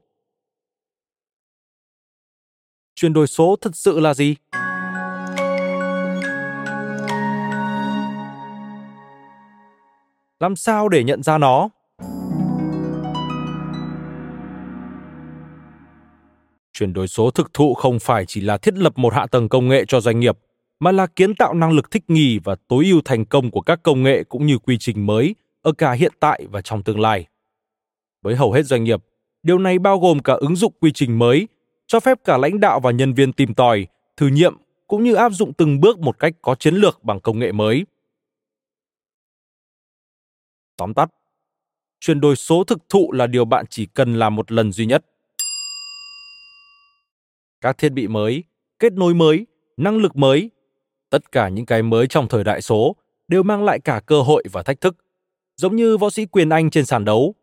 Chuyển 3.00 3.12
đổi 3.12 3.26
số 3.26 3.57
thật 3.61 3.76
sự 3.76 4.00
là 4.00 4.14
gì? 4.14 4.35
Làm 10.40 10.57
sao 10.57 10.88
để 10.88 11.04
nhận 11.04 11.23
ra 11.23 11.38
nó? 11.38 11.69
Chuyển 16.73 16.92
đổi 16.92 17.09
số 17.09 17.30
thực 17.30 17.54
thụ 17.54 17.75
không 17.75 17.99
phải 17.99 18.26
chỉ 18.26 18.40
là 18.40 18.59
thiết 18.59 18.75
lập 18.75 18.92
một 18.99 19.14
hạ 19.14 19.26
tầng 19.26 19.49
công 19.49 19.69
nghệ 19.69 19.85
cho 19.88 20.00
doanh 20.00 20.21
nghiệp, 20.21 20.38
mà 20.80 20.92
là 20.92 21.07
kiến 21.07 21.35
tạo 21.35 21.54
năng 21.54 21.73
lực 21.73 21.90
thích 21.90 22.04
nghi 22.09 22.38
và 22.45 22.57
tối 22.69 22.85
ưu 22.90 23.00
thành 23.04 23.25
công 23.25 23.50
của 23.50 23.61
các 23.61 23.83
công 23.83 24.02
nghệ 24.02 24.25
cũng 24.25 24.47
như 24.47 24.59
quy 24.59 24.78
trình 24.78 25.07
mới 25.07 25.35
ở 25.62 25.73
cả 25.73 25.92
hiện 25.92 26.12
tại 26.21 26.47
và 26.50 26.61
trong 26.62 26.83
tương 26.83 27.00
lai. 27.00 27.26
Với 28.23 28.37
hầu 28.37 28.52
hết 28.52 28.62
doanh 28.62 28.85
nghiệp, 28.85 29.00
điều 29.42 29.59
này 29.59 29.78
bao 29.78 29.99
gồm 29.99 30.19
cả 30.19 30.33
ứng 30.33 30.57
dụng 30.57 30.73
quy 30.80 30.92
trình 30.95 31.19
mới, 31.19 31.49
cho 31.90 32.00
phép 32.00 32.18
cả 32.25 32.37
lãnh 32.37 32.61
đạo 32.61 32.80
và 32.80 32.90
nhân 32.90 33.14
viên 33.14 33.32
tìm 33.32 33.54
tòi, 33.54 33.87
thử 34.16 34.28
nghiệm 34.28 34.56
cũng 34.87 35.04
như 35.04 35.14
áp 35.14 35.30
dụng 35.32 35.52
từng 35.52 35.80
bước 35.80 35.99
một 35.99 36.18
cách 36.18 36.32
có 36.42 36.54
chiến 36.54 36.75
lược 36.75 37.04
bằng 37.04 37.20
công 37.20 37.38
nghệ 37.38 37.52
mới. 37.52 37.87
Tóm 40.76 40.94
tắt, 40.94 41.11
chuyển 42.00 42.20
đổi 42.20 42.37
số 42.37 42.64
thực 42.64 42.78
thụ 42.88 43.12
là 43.12 43.26
điều 43.26 43.44
bạn 43.44 43.64
chỉ 43.70 43.87
cần 43.87 44.14
làm 44.14 44.37
một 44.37 44.52
lần 44.52 44.73
duy 44.73 44.87
nhất. 44.87 45.04
Các 47.61 47.78
thiết 47.78 47.88
bị 47.88 48.09
mới, 48.09 48.44
kết 48.78 48.92
nối 48.92 49.14
mới, 49.14 49.47
năng 49.76 49.97
lực 49.97 50.16
mới, 50.16 50.50
tất 51.11 51.32
cả 51.32 51.49
những 51.49 51.66
cái 51.66 51.82
mới 51.82 52.06
trong 52.06 52.28
thời 52.28 52.44
đại 52.44 52.62
số 52.62 52.97
đều 53.28 53.42
mang 53.42 53.64
lại 53.64 53.80
cả 53.80 54.00
cơ 54.06 54.23
hội 54.23 54.44
và 54.52 54.62
thách 54.62 54.80
thức. 54.80 54.97
Giống 55.56 55.76
như 55.76 55.97
võ 55.97 56.11
sĩ 56.11 56.26
quyền 56.26 56.49
Anh 56.49 56.70
trên 56.70 56.87
sàn 56.87 57.04
đấu, 57.04 57.35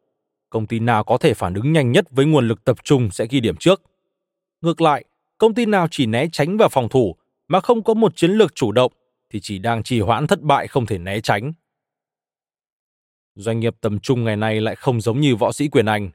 công 0.49 0.67
ty 0.67 0.79
nào 0.79 1.03
có 1.03 1.17
thể 1.17 1.33
phản 1.33 1.53
ứng 1.53 1.73
nhanh 1.73 1.91
nhất 1.91 2.05
với 2.11 2.25
nguồn 2.25 2.47
lực 2.47 2.63
tập 2.65 2.77
trung 2.83 3.11
sẽ 3.11 3.27
ghi 3.29 3.39
điểm 3.39 3.55
trước. 3.55 3.81
Ngược 4.61 4.81
lại, 4.81 5.05
công 5.37 5.53
ty 5.53 5.65
nào 5.65 5.87
chỉ 5.91 6.05
né 6.05 6.27
tránh 6.31 6.57
và 6.57 6.67
phòng 6.67 6.89
thủ 6.89 7.15
mà 7.47 7.59
không 7.59 7.83
có 7.83 7.93
một 7.93 8.15
chiến 8.15 8.31
lược 8.31 8.55
chủ 8.55 8.71
động 8.71 8.91
thì 9.29 9.39
chỉ 9.39 9.59
đang 9.59 9.83
trì 9.83 9.99
hoãn 9.99 10.27
thất 10.27 10.41
bại 10.41 10.67
không 10.67 10.85
thể 10.85 10.97
né 10.97 11.19
tránh. 11.19 11.51
Doanh 13.35 13.59
nghiệp 13.59 13.75
tầm 13.81 13.99
trung 13.99 14.23
ngày 14.23 14.35
nay 14.35 14.61
lại 14.61 14.75
không 14.75 15.01
giống 15.01 15.19
như 15.19 15.35
võ 15.35 15.51
sĩ 15.51 15.67
quyền 15.67 15.85
Anh. 15.85 16.09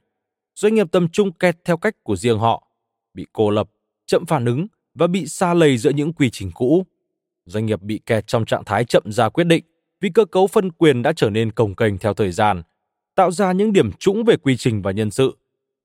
Doanh 0.55 0.74
nghiệp 0.74 0.87
tầm 0.92 1.09
trung 1.09 1.33
kẹt 1.33 1.57
theo 1.64 1.76
cách 1.76 1.94
của 2.02 2.16
riêng 2.16 2.38
họ, 2.38 2.66
bị 3.14 3.26
cô 3.33 3.50
lập, 3.50 3.70
chậm 4.07 4.26
phản 4.26 4.44
ứng 4.44 4.66
và 4.94 5.07
bị 5.07 5.26
xa 5.26 5.55
lầy 5.55 5.78
giữa 5.78 5.90
những 5.90 6.12
quy 6.12 6.31
trình 6.31 6.50
cũ. 6.55 6.87
Doanh 7.44 7.66
nghiệp 7.66 7.83
bị 7.83 8.00
kẹt 8.07 8.26
trong 8.26 8.44
trạng 8.44 8.64
thái 8.64 8.85
chậm 8.85 9.12
ra 9.12 9.28
quyết 9.28 9.44
định 9.44 9.64
vì 10.00 10.11
cơ 10.14 10.24
cấu 10.24 10.46
phân 10.46 10.72
quyền 10.72 11.02
đã 11.02 11.12
trở 11.12 11.31
nên 11.31 11.52
cồng 11.52 11.74
kềnh 11.74 11.98
theo 11.98 12.14
thời 12.14 12.33
gian, 12.33 12.62
tạo 13.14 13.31
ra 13.31 13.52
những 13.52 13.72
điểm 13.72 13.92
trũng 13.92 14.24
về 14.24 14.37
quy 14.37 14.57
trình 14.57 14.83
và 14.83 14.90
nhân 14.90 15.11
sự, 15.11 15.37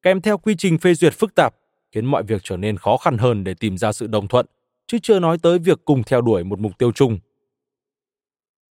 kèm 0.02 0.22
theo 0.22 0.38
quy 0.38 0.56
trình 0.58 0.78
phê 0.78 0.94
duyệt 0.94 1.14
phức 1.14 1.36
tạp, 1.36 1.56
khiến 1.92 2.06
mọi 2.06 2.24
việc 2.24 2.42
trở 2.44 2.58
nên 2.58 2.78
khó 2.78 2.98
khăn 2.98 3.18
hơn 3.18 3.44
để 3.44 3.54
tìm 3.54 3.78
ra 3.78 3.92
sự 3.92 4.08
đồng 4.08 4.28
thuận, 4.28 4.46
chứ 4.88 4.98
chưa 5.04 5.20
nói 5.20 5.38
tới 5.42 5.60
việc 5.60 5.80
cùng 5.86 6.04
theo 6.04 6.22
đuổi 6.22 6.44
một 6.44 6.60
mục 6.60 6.78
tiêu 6.78 6.92
chung. 6.92 7.20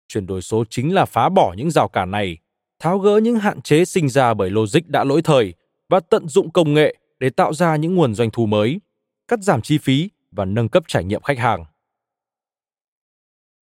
Chuyển 0.08 0.26
đổi 0.26 0.42
số 0.42 0.64
chính 0.70 0.94
là 0.94 1.04
phá 1.04 1.28
bỏ 1.28 1.54
những 1.56 1.70
rào 1.70 1.88
cản 1.88 2.10
này, 2.10 2.38
tháo 2.78 2.98
gỡ 2.98 3.20
những 3.22 3.36
hạn 3.36 3.62
chế 3.62 3.84
sinh 3.84 4.08
ra 4.08 4.34
bởi 4.34 4.50
logic 4.50 4.80
đã 4.86 5.04
lỗi 5.04 5.22
thời 5.22 5.54
và 5.88 6.00
tận 6.00 6.28
dụng 6.28 6.50
công 6.50 6.74
nghệ 6.74 6.96
để 7.18 7.30
tạo 7.30 7.54
ra 7.54 7.76
những 7.76 7.94
nguồn 7.94 8.14
doanh 8.14 8.30
thu 8.30 8.46
mới, 8.46 8.80
cắt 9.28 9.40
giảm 9.42 9.62
chi 9.62 9.78
phí 9.78 10.10
và 10.30 10.44
nâng 10.44 10.68
cấp 10.68 10.82
trải 10.86 11.04
nghiệm 11.04 11.22
khách 11.22 11.38
hàng. 11.38 11.64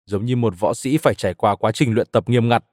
Giống 0.05 0.25
như 0.25 0.35
một 0.35 0.53
võ 0.59 0.73
sĩ 0.73 0.97
phải 0.97 1.15
trải 1.15 1.33
qua 1.33 1.55
quá 1.55 1.71
trình 1.71 1.93
luyện 1.93 2.07
tập 2.11 2.29
nghiêm 2.29 2.49
ngặt, 2.49 2.65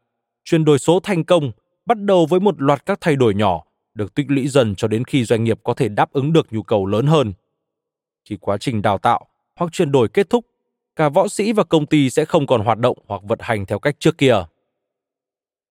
chuyển 0.44 0.64
đổi 0.64 0.78
số 0.78 1.00
thành 1.00 1.24
công 1.24 1.52
bắt 1.86 1.98
đầu 2.00 2.26
với 2.26 2.40
một 2.40 2.62
loạt 2.62 2.86
các 2.86 2.98
thay 3.00 3.16
đổi 3.16 3.34
nhỏ 3.34 3.64
được 3.94 4.14
tích 4.14 4.26
lũy 4.28 4.48
dần 4.48 4.74
cho 4.74 4.88
đến 4.88 5.04
khi 5.04 5.24
doanh 5.24 5.44
nghiệp 5.44 5.60
có 5.62 5.74
thể 5.74 5.88
đáp 5.88 6.12
ứng 6.12 6.32
được 6.32 6.52
nhu 6.52 6.62
cầu 6.62 6.86
lớn 6.86 7.06
hơn. 7.06 7.32
Khi 8.24 8.36
quá 8.40 8.58
trình 8.58 8.82
đào 8.82 8.98
tạo 8.98 9.26
hoặc 9.56 9.72
chuyển 9.72 9.92
đổi 9.92 10.08
kết 10.08 10.30
thúc, 10.30 10.46
cả 10.96 11.08
võ 11.08 11.28
sĩ 11.28 11.52
và 11.52 11.64
công 11.64 11.86
ty 11.86 12.10
sẽ 12.10 12.24
không 12.24 12.46
còn 12.46 12.64
hoạt 12.64 12.78
động 12.78 12.98
hoặc 13.06 13.22
vận 13.24 13.38
hành 13.42 13.66
theo 13.66 13.78
cách 13.78 13.96
trước 13.98 14.18
kia. 14.18 14.44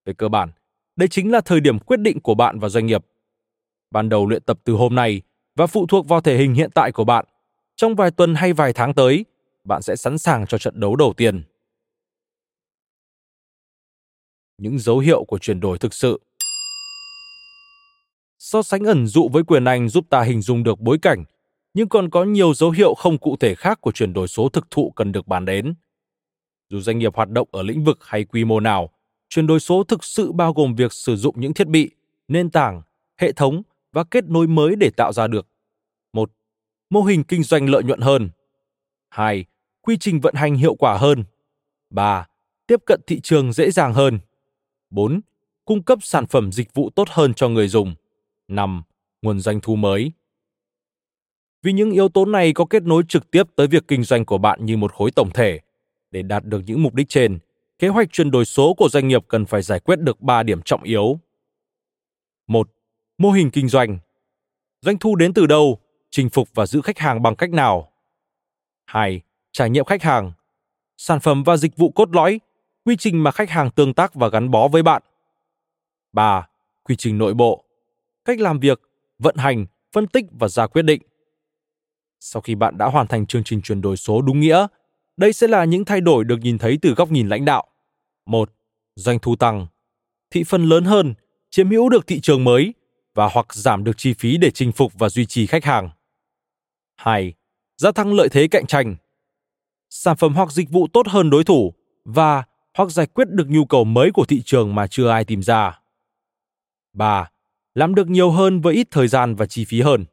Về 0.05 0.13
cơ 0.13 0.29
bản, 0.29 0.51
đây 0.95 1.07
chính 1.07 1.31
là 1.31 1.41
thời 1.41 1.59
điểm 1.59 1.79
quyết 1.79 1.99
định 1.99 2.19
của 2.19 2.35
bạn 2.35 2.59
và 2.59 2.69
doanh 2.69 2.85
nghiệp. 2.85 3.05
Ban 3.91 4.09
đầu 4.09 4.27
luyện 4.27 4.43
tập 4.43 4.59
từ 4.63 4.73
hôm 4.73 4.95
nay 4.95 5.21
và 5.55 5.67
phụ 5.67 5.87
thuộc 5.87 6.07
vào 6.07 6.21
thể 6.21 6.37
hình 6.37 6.53
hiện 6.53 6.69
tại 6.75 6.91
của 6.91 7.03
bạn. 7.03 7.25
Trong 7.75 7.95
vài 7.95 8.11
tuần 8.11 8.35
hay 8.35 8.53
vài 8.53 8.73
tháng 8.73 8.93
tới, 8.93 9.25
bạn 9.63 9.81
sẽ 9.81 9.95
sẵn 9.95 10.17
sàng 10.17 10.47
cho 10.47 10.57
trận 10.57 10.79
đấu 10.79 10.95
đầu 10.95 11.13
tiên. 11.17 11.43
Những 14.57 14.79
dấu 14.79 14.99
hiệu 14.99 15.23
của 15.23 15.37
chuyển 15.37 15.59
đổi 15.59 15.77
thực 15.77 15.93
sự 15.93 16.19
So 18.51 18.63
sánh 18.63 18.83
ẩn 18.83 19.07
dụ 19.07 19.29
với 19.29 19.43
quyền 19.43 19.65
Anh 19.65 19.89
giúp 19.89 20.05
ta 20.09 20.21
hình 20.21 20.41
dung 20.41 20.63
được 20.63 20.79
bối 20.79 20.97
cảnh, 21.01 21.23
nhưng 21.73 21.89
còn 21.89 22.09
có 22.09 22.23
nhiều 22.23 22.53
dấu 22.53 22.71
hiệu 22.71 22.93
không 22.93 23.17
cụ 23.17 23.37
thể 23.37 23.55
khác 23.55 23.81
của 23.81 23.91
chuyển 23.91 24.13
đổi 24.13 24.27
số 24.27 24.49
thực 24.49 24.71
thụ 24.71 24.91
cần 24.91 25.11
được 25.11 25.27
bàn 25.27 25.45
đến. 25.45 25.73
Dù 26.69 26.79
doanh 26.79 26.99
nghiệp 26.99 27.15
hoạt 27.15 27.29
động 27.29 27.47
ở 27.51 27.63
lĩnh 27.63 27.83
vực 27.83 27.99
hay 28.01 28.23
quy 28.23 28.45
mô 28.45 28.59
nào, 28.59 28.89
chuyển 29.29 29.47
đổi 29.47 29.59
số 29.59 29.83
thực 29.83 30.03
sự 30.03 30.31
bao 30.31 30.53
gồm 30.53 30.75
việc 30.75 30.93
sử 30.93 31.15
dụng 31.15 31.41
những 31.41 31.53
thiết 31.53 31.67
bị, 31.67 31.89
nền 32.27 32.49
tảng, 32.49 32.81
hệ 33.17 33.31
thống 33.31 33.61
và 33.91 34.03
kết 34.03 34.23
nối 34.25 34.47
mới 34.47 34.75
để 34.75 34.89
tạo 34.97 35.13
ra 35.13 35.27
được 35.27 35.47
một 36.13 36.31
mô 36.89 37.01
hình 37.01 37.23
kinh 37.23 37.43
doanh 37.43 37.69
lợi 37.69 37.83
nhuận 37.83 38.01
hơn. 38.01 38.29
2. 39.09 39.45
Quy 39.81 39.97
trình 39.97 40.19
vận 40.19 40.35
hành 40.35 40.55
hiệu 40.55 40.75
quả 40.75 40.97
hơn. 40.97 41.23
3. 41.89 42.27
Tiếp 42.67 42.79
cận 42.85 43.01
thị 43.07 43.19
trường 43.23 43.53
dễ 43.53 43.71
dàng 43.71 43.93
hơn. 43.93 44.19
4. 44.89 45.21
Cung 45.65 45.83
cấp 45.83 45.99
sản 46.01 46.27
phẩm 46.27 46.51
dịch 46.51 46.73
vụ 46.73 46.89
tốt 46.89 47.09
hơn 47.09 47.33
cho 47.33 47.49
người 47.49 47.67
dùng. 47.67 47.95
5. 48.49 48.83
Nguồn 49.21 49.39
doanh 49.39 49.59
thu 49.61 49.75
mới. 49.75 50.11
Vì 51.63 51.73
những 51.73 51.91
yếu 51.91 52.09
tố 52.09 52.25
này 52.25 52.53
có 52.53 52.65
kết 52.65 52.83
nối 52.83 53.03
trực 53.07 53.31
tiếp 53.31 53.43
tới 53.55 53.67
việc 53.67 53.87
kinh 53.87 54.03
doanh 54.03 54.25
của 54.25 54.37
bạn 54.37 54.65
như 54.65 54.77
một 54.77 54.93
khối 54.93 55.11
tổng 55.11 55.29
thể. 55.33 55.59
Để 56.11 56.21
đạt 56.21 56.45
được 56.45 56.61
những 56.65 56.83
mục 56.83 56.93
đích 56.93 57.09
trên, 57.09 57.39
kế 57.79 57.87
hoạch 57.87 58.11
chuyển 58.11 58.31
đổi 58.31 58.45
số 58.45 58.73
của 58.73 58.89
doanh 58.89 59.07
nghiệp 59.07 59.25
cần 59.27 59.45
phải 59.45 59.61
giải 59.61 59.79
quyết 59.79 59.99
được 59.99 60.21
3 60.21 60.43
điểm 60.43 60.61
trọng 60.61 60.83
yếu. 60.83 61.19
1. 62.47 62.69
Mô 63.17 63.31
hình 63.31 63.51
kinh 63.51 63.67
doanh. 63.67 63.99
Doanh 64.81 64.97
thu 64.97 65.15
đến 65.15 65.33
từ 65.33 65.45
đâu? 65.45 65.79
Chinh 66.09 66.29
phục 66.29 66.49
và 66.53 66.65
giữ 66.65 66.81
khách 66.81 66.97
hàng 66.97 67.21
bằng 67.21 67.35
cách 67.35 67.49
nào? 67.49 67.91
2. 68.85 69.21
Trải 69.51 69.69
nghiệm 69.69 69.85
khách 69.85 70.03
hàng. 70.03 70.31
Sản 70.97 71.19
phẩm 71.19 71.43
và 71.43 71.57
dịch 71.57 71.77
vụ 71.77 71.91
cốt 71.91 72.09
lõi, 72.15 72.39
quy 72.85 72.95
trình 72.97 73.23
mà 73.23 73.31
khách 73.31 73.49
hàng 73.49 73.71
tương 73.71 73.93
tác 73.93 74.13
và 74.13 74.29
gắn 74.29 74.51
bó 74.51 74.67
với 74.67 74.83
bạn. 74.83 75.01
3. 76.13 76.47
Quy 76.83 76.95
trình 76.95 77.17
nội 77.17 77.33
bộ. 77.33 77.63
Cách 78.25 78.39
làm 78.39 78.59
việc, 78.59 78.81
vận 79.19 79.35
hành, 79.37 79.65
phân 79.91 80.07
tích 80.07 80.25
và 80.31 80.47
ra 80.47 80.67
quyết 80.67 80.81
định. 80.81 81.01
Sau 82.19 82.41
khi 82.41 82.55
bạn 82.55 82.77
đã 82.77 82.85
hoàn 82.85 83.07
thành 83.07 83.25
chương 83.25 83.43
trình 83.43 83.61
chuyển 83.61 83.81
đổi 83.81 83.97
số 83.97 84.21
đúng 84.21 84.39
nghĩa, 84.39 84.67
đây 85.17 85.33
sẽ 85.33 85.47
là 85.47 85.65
những 85.65 85.85
thay 85.85 86.01
đổi 86.01 86.23
được 86.23 86.37
nhìn 86.41 86.57
thấy 86.57 86.77
từ 86.81 86.93
góc 86.93 87.11
nhìn 87.11 87.29
lãnh 87.29 87.45
đạo. 87.45 87.67
1. 88.25 88.51
Doanh 88.95 89.19
thu 89.19 89.35
tăng. 89.35 89.67
Thị 90.31 90.43
phần 90.43 90.63
lớn 90.63 90.83
hơn, 90.83 91.13
chiếm 91.49 91.69
hữu 91.69 91.89
được 91.89 92.07
thị 92.07 92.19
trường 92.19 92.43
mới 92.43 92.73
và 93.13 93.29
hoặc 93.33 93.53
giảm 93.53 93.83
được 93.83 93.97
chi 93.97 94.13
phí 94.13 94.37
để 94.37 94.51
chinh 94.51 94.71
phục 94.71 94.93
và 94.93 95.09
duy 95.09 95.25
trì 95.25 95.45
khách 95.45 95.65
hàng. 95.65 95.89
2. 96.95 97.33
Gia 97.77 97.91
tăng 97.91 98.13
lợi 98.13 98.29
thế 98.31 98.47
cạnh 98.47 98.65
tranh. 98.67 98.95
Sản 99.89 100.17
phẩm 100.17 100.33
hoặc 100.33 100.51
dịch 100.51 100.69
vụ 100.69 100.87
tốt 100.93 101.07
hơn 101.07 101.29
đối 101.29 101.43
thủ 101.43 101.73
và 102.05 102.43
hoặc 102.73 102.89
giải 102.89 103.07
quyết 103.07 103.29
được 103.29 103.45
nhu 103.49 103.65
cầu 103.65 103.83
mới 103.83 104.11
của 104.11 104.25
thị 104.25 104.41
trường 104.45 104.75
mà 104.75 104.87
chưa 104.87 105.09
ai 105.09 105.25
tìm 105.25 105.43
ra. 105.43 105.79
3. 106.93 107.29
Làm 107.75 107.95
được 107.95 108.09
nhiều 108.09 108.31
hơn 108.31 108.61
với 108.61 108.75
ít 108.75 108.87
thời 108.91 109.07
gian 109.07 109.35
và 109.35 109.45
chi 109.45 109.65
phí 109.65 109.81
hơn. 109.81 110.05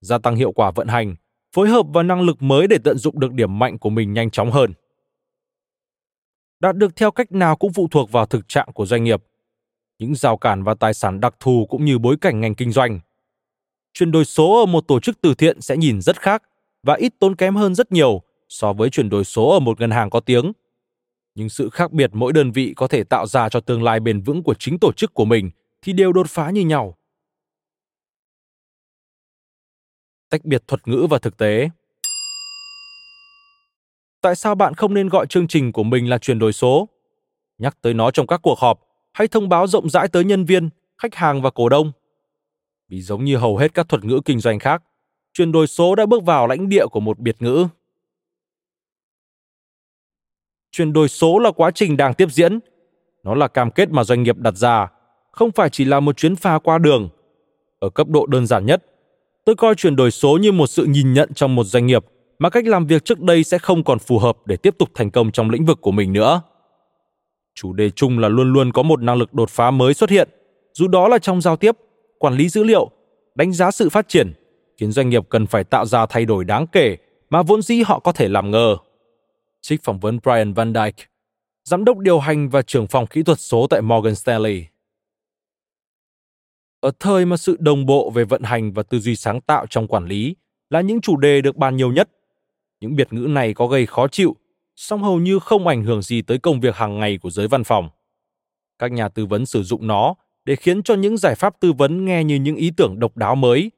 Gia 0.00 0.18
tăng 0.18 0.36
hiệu 0.36 0.52
quả 0.52 0.70
vận 0.70 0.88
hành, 0.88 1.16
phối 1.52 1.68
hợp 1.68 1.86
và 1.92 2.02
năng 2.02 2.20
lực 2.20 2.42
mới 2.42 2.66
để 2.66 2.78
tận 2.84 2.98
dụng 2.98 3.20
được 3.20 3.32
điểm 3.32 3.58
mạnh 3.58 3.78
của 3.78 3.90
mình 3.90 4.12
nhanh 4.12 4.30
chóng 4.30 4.50
hơn. 4.50 4.72
đạt 6.60 6.76
được 6.76 6.96
theo 6.96 7.10
cách 7.10 7.32
nào 7.32 7.56
cũng 7.56 7.72
phụ 7.72 7.88
thuộc 7.90 8.12
vào 8.12 8.26
thực 8.26 8.48
trạng 8.48 8.72
của 8.72 8.86
doanh 8.86 9.04
nghiệp, 9.04 9.22
những 9.98 10.14
rào 10.14 10.36
cản 10.36 10.62
và 10.62 10.74
tài 10.74 10.94
sản 10.94 11.20
đặc 11.20 11.34
thù 11.40 11.66
cũng 11.70 11.84
như 11.84 11.98
bối 11.98 12.16
cảnh 12.20 12.40
ngành 12.40 12.54
kinh 12.54 12.72
doanh. 12.72 13.00
Chuyển 13.92 14.10
đổi 14.10 14.24
số 14.24 14.60
ở 14.60 14.66
một 14.66 14.88
tổ 14.88 15.00
chức 15.00 15.20
từ 15.20 15.34
thiện 15.34 15.60
sẽ 15.60 15.76
nhìn 15.76 16.00
rất 16.00 16.20
khác 16.20 16.42
và 16.82 16.94
ít 16.94 17.12
tốn 17.18 17.36
kém 17.36 17.56
hơn 17.56 17.74
rất 17.74 17.92
nhiều 17.92 18.22
so 18.48 18.72
với 18.72 18.90
chuyển 18.90 19.08
đổi 19.08 19.24
số 19.24 19.48
ở 19.48 19.60
một 19.60 19.80
ngân 19.80 19.90
hàng 19.90 20.10
có 20.10 20.20
tiếng. 20.20 20.52
Nhưng 21.34 21.48
sự 21.48 21.70
khác 21.70 21.92
biệt 21.92 22.10
mỗi 22.12 22.32
đơn 22.32 22.50
vị 22.50 22.72
có 22.76 22.86
thể 22.88 23.04
tạo 23.04 23.26
ra 23.26 23.48
cho 23.48 23.60
tương 23.60 23.82
lai 23.82 24.00
bền 24.00 24.20
vững 24.20 24.42
của 24.42 24.54
chính 24.54 24.78
tổ 24.78 24.92
chức 24.92 25.14
của 25.14 25.24
mình 25.24 25.50
thì 25.82 25.92
đều 25.92 26.12
đột 26.12 26.26
phá 26.28 26.50
như 26.50 26.60
nhau. 26.60 26.94
Tách 30.30 30.44
biệt 30.44 30.62
thuật 30.66 30.88
ngữ 30.88 31.06
và 31.10 31.18
thực 31.18 31.36
tế 31.36 31.68
Tại 34.20 34.36
sao 34.36 34.54
bạn 34.54 34.74
không 34.74 34.94
nên 34.94 35.08
gọi 35.08 35.26
chương 35.26 35.48
trình 35.48 35.72
của 35.72 35.82
mình 35.82 36.10
là 36.10 36.18
chuyển 36.18 36.38
đổi 36.38 36.52
số? 36.52 36.88
Nhắc 37.58 37.78
tới 37.80 37.94
nó 37.94 38.10
trong 38.10 38.26
các 38.26 38.40
cuộc 38.42 38.58
họp 38.58 38.80
hay 39.12 39.28
thông 39.28 39.48
báo 39.48 39.66
rộng 39.66 39.90
rãi 39.90 40.08
tới 40.08 40.24
nhân 40.24 40.44
viên, 40.44 40.68
khách 40.98 41.14
hàng 41.14 41.42
và 41.42 41.50
cổ 41.50 41.68
đông. 41.68 41.92
Vì 42.88 43.02
giống 43.02 43.24
như 43.24 43.36
hầu 43.36 43.56
hết 43.56 43.74
các 43.74 43.88
thuật 43.88 44.04
ngữ 44.04 44.20
kinh 44.24 44.40
doanh 44.40 44.58
khác, 44.58 44.82
chuyển 45.32 45.52
đổi 45.52 45.66
số 45.66 45.94
đã 45.94 46.06
bước 46.06 46.24
vào 46.24 46.46
lãnh 46.46 46.68
địa 46.68 46.86
của 46.86 47.00
một 47.00 47.18
biệt 47.18 47.42
ngữ. 47.42 47.66
Chuyển 50.70 50.92
đổi 50.92 51.08
số 51.08 51.38
là 51.38 51.50
quá 51.50 51.70
trình 51.70 51.96
đang 51.96 52.14
tiếp 52.14 52.28
diễn. 52.30 52.58
Nó 53.22 53.34
là 53.34 53.48
cam 53.48 53.70
kết 53.70 53.90
mà 53.90 54.04
doanh 54.04 54.22
nghiệp 54.22 54.36
đặt 54.36 54.54
ra, 54.54 54.88
không 55.38 55.52
phải 55.52 55.70
chỉ 55.70 55.84
là 55.84 56.00
một 56.00 56.16
chuyến 56.16 56.36
phà 56.36 56.58
qua 56.58 56.78
đường. 56.78 57.08
Ở 57.78 57.90
cấp 57.90 58.08
độ 58.08 58.26
đơn 58.26 58.46
giản 58.46 58.66
nhất, 58.66 58.84
tôi 59.44 59.56
coi 59.56 59.74
chuyển 59.74 59.96
đổi 59.96 60.10
số 60.10 60.38
như 60.38 60.52
một 60.52 60.66
sự 60.66 60.84
nhìn 60.84 61.12
nhận 61.12 61.34
trong 61.34 61.54
một 61.54 61.64
doanh 61.64 61.86
nghiệp 61.86 62.04
mà 62.38 62.50
cách 62.50 62.66
làm 62.66 62.86
việc 62.86 63.04
trước 63.04 63.20
đây 63.20 63.44
sẽ 63.44 63.58
không 63.58 63.84
còn 63.84 63.98
phù 63.98 64.18
hợp 64.18 64.36
để 64.46 64.56
tiếp 64.56 64.74
tục 64.78 64.88
thành 64.94 65.10
công 65.10 65.32
trong 65.32 65.50
lĩnh 65.50 65.66
vực 65.66 65.80
của 65.80 65.90
mình 65.90 66.12
nữa. 66.12 66.42
Chủ 67.54 67.72
đề 67.72 67.90
chung 67.90 68.18
là 68.18 68.28
luôn 68.28 68.52
luôn 68.52 68.72
có 68.72 68.82
một 68.82 69.02
năng 69.02 69.16
lực 69.16 69.34
đột 69.34 69.50
phá 69.50 69.70
mới 69.70 69.94
xuất 69.94 70.10
hiện, 70.10 70.28
dù 70.74 70.88
đó 70.88 71.08
là 71.08 71.18
trong 71.18 71.40
giao 71.40 71.56
tiếp, 71.56 71.76
quản 72.18 72.34
lý 72.34 72.48
dữ 72.48 72.64
liệu, 72.64 72.90
đánh 73.34 73.52
giá 73.52 73.70
sự 73.70 73.88
phát 73.88 74.08
triển, 74.08 74.32
khiến 74.80 74.92
doanh 74.92 75.08
nghiệp 75.08 75.22
cần 75.28 75.46
phải 75.46 75.64
tạo 75.64 75.86
ra 75.86 76.06
thay 76.06 76.24
đổi 76.24 76.44
đáng 76.44 76.66
kể 76.66 76.96
mà 77.30 77.42
vốn 77.42 77.62
dĩ 77.62 77.82
họ 77.86 77.98
có 77.98 78.12
thể 78.12 78.28
làm 78.28 78.50
ngờ. 78.50 78.76
Trích 79.60 79.84
phỏng 79.84 80.00
vấn 80.00 80.18
Brian 80.22 80.52
Van 80.52 80.74
Dyke, 80.74 81.04
giám 81.64 81.84
đốc 81.84 81.98
điều 81.98 82.18
hành 82.18 82.48
và 82.48 82.62
trưởng 82.62 82.86
phòng 82.86 83.06
kỹ 83.06 83.22
thuật 83.22 83.40
số 83.40 83.66
tại 83.70 83.82
Morgan 83.82 84.14
Stanley. 84.14 84.64
Ở 86.80 86.90
thời 87.00 87.26
mà 87.26 87.36
sự 87.36 87.56
đồng 87.60 87.86
bộ 87.86 88.10
về 88.10 88.24
vận 88.24 88.42
hành 88.42 88.72
và 88.72 88.82
tư 88.82 89.00
duy 89.00 89.16
sáng 89.16 89.40
tạo 89.40 89.66
trong 89.70 89.86
quản 89.86 90.06
lý 90.06 90.36
là 90.70 90.80
những 90.80 91.00
chủ 91.00 91.16
đề 91.16 91.40
được 91.40 91.56
bàn 91.56 91.76
nhiều 91.76 91.92
nhất, 91.92 92.08
những 92.80 92.96
biệt 92.96 93.12
ngữ 93.12 93.26
này 93.26 93.54
có 93.54 93.66
gây 93.66 93.86
khó 93.86 94.08
chịu, 94.08 94.36
song 94.76 95.02
hầu 95.02 95.18
như 95.18 95.38
không 95.38 95.66
ảnh 95.66 95.84
hưởng 95.84 96.02
gì 96.02 96.22
tới 96.22 96.38
công 96.38 96.60
việc 96.60 96.76
hàng 96.76 96.98
ngày 96.98 97.18
của 97.18 97.30
giới 97.30 97.48
văn 97.48 97.64
phòng. 97.64 97.88
Các 98.78 98.92
nhà 98.92 99.08
tư 99.08 99.26
vấn 99.26 99.46
sử 99.46 99.62
dụng 99.62 99.86
nó 99.86 100.14
để 100.44 100.56
khiến 100.56 100.82
cho 100.82 100.94
những 100.94 101.16
giải 101.16 101.34
pháp 101.34 101.60
tư 101.60 101.72
vấn 101.72 102.04
nghe 102.04 102.24
như 102.24 102.36
những 102.36 102.56
ý 102.56 102.70
tưởng 102.76 102.98
độc 102.98 103.16
đáo 103.16 103.34
mới. 103.34 103.70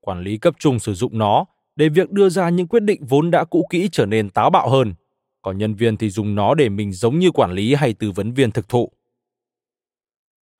Quản 0.00 0.22
lý 0.22 0.38
cấp 0.38 0.54
trung 0.58 0.78
sử 0.78 0.94
dụng 0.94 1.18
nó 1.18 1.44
để 1.76 1.88
việc 1.88 2.10
đưa 2.10 2.28
ra 2.28 2.48
những 2.48 2.66
quyết 2.66 2.82
định 2.82 3.04
vốn 3.04 3.30
đã 3.30 3.44
cũ 3.44 3.66
kỹ 3.70 3.88
trở 3.92 4.06
nên 4.06 4.30
táo 4.30 4.50
bạo 4.50 4.70
hơn, 4.70 4.94
còn 5.42 5.58
nhân 5.58 5.74
viên 5.74 5.96
thì 5.96 6.10
dùng 6.10 6.34
nó 6.34 6.54
để 6.54 6.68
mình 6.68 6.92
giống 6.92 7.18
như 7.18 7.30
quản 7.30 7.52
lý 7.52 7.74
hay 7.74 7.92
tư 7.92 8.10
vấn 8.10 8.32
viên 8.32 8.50
thực 8.50 8.68
thụ. 8.68 8.92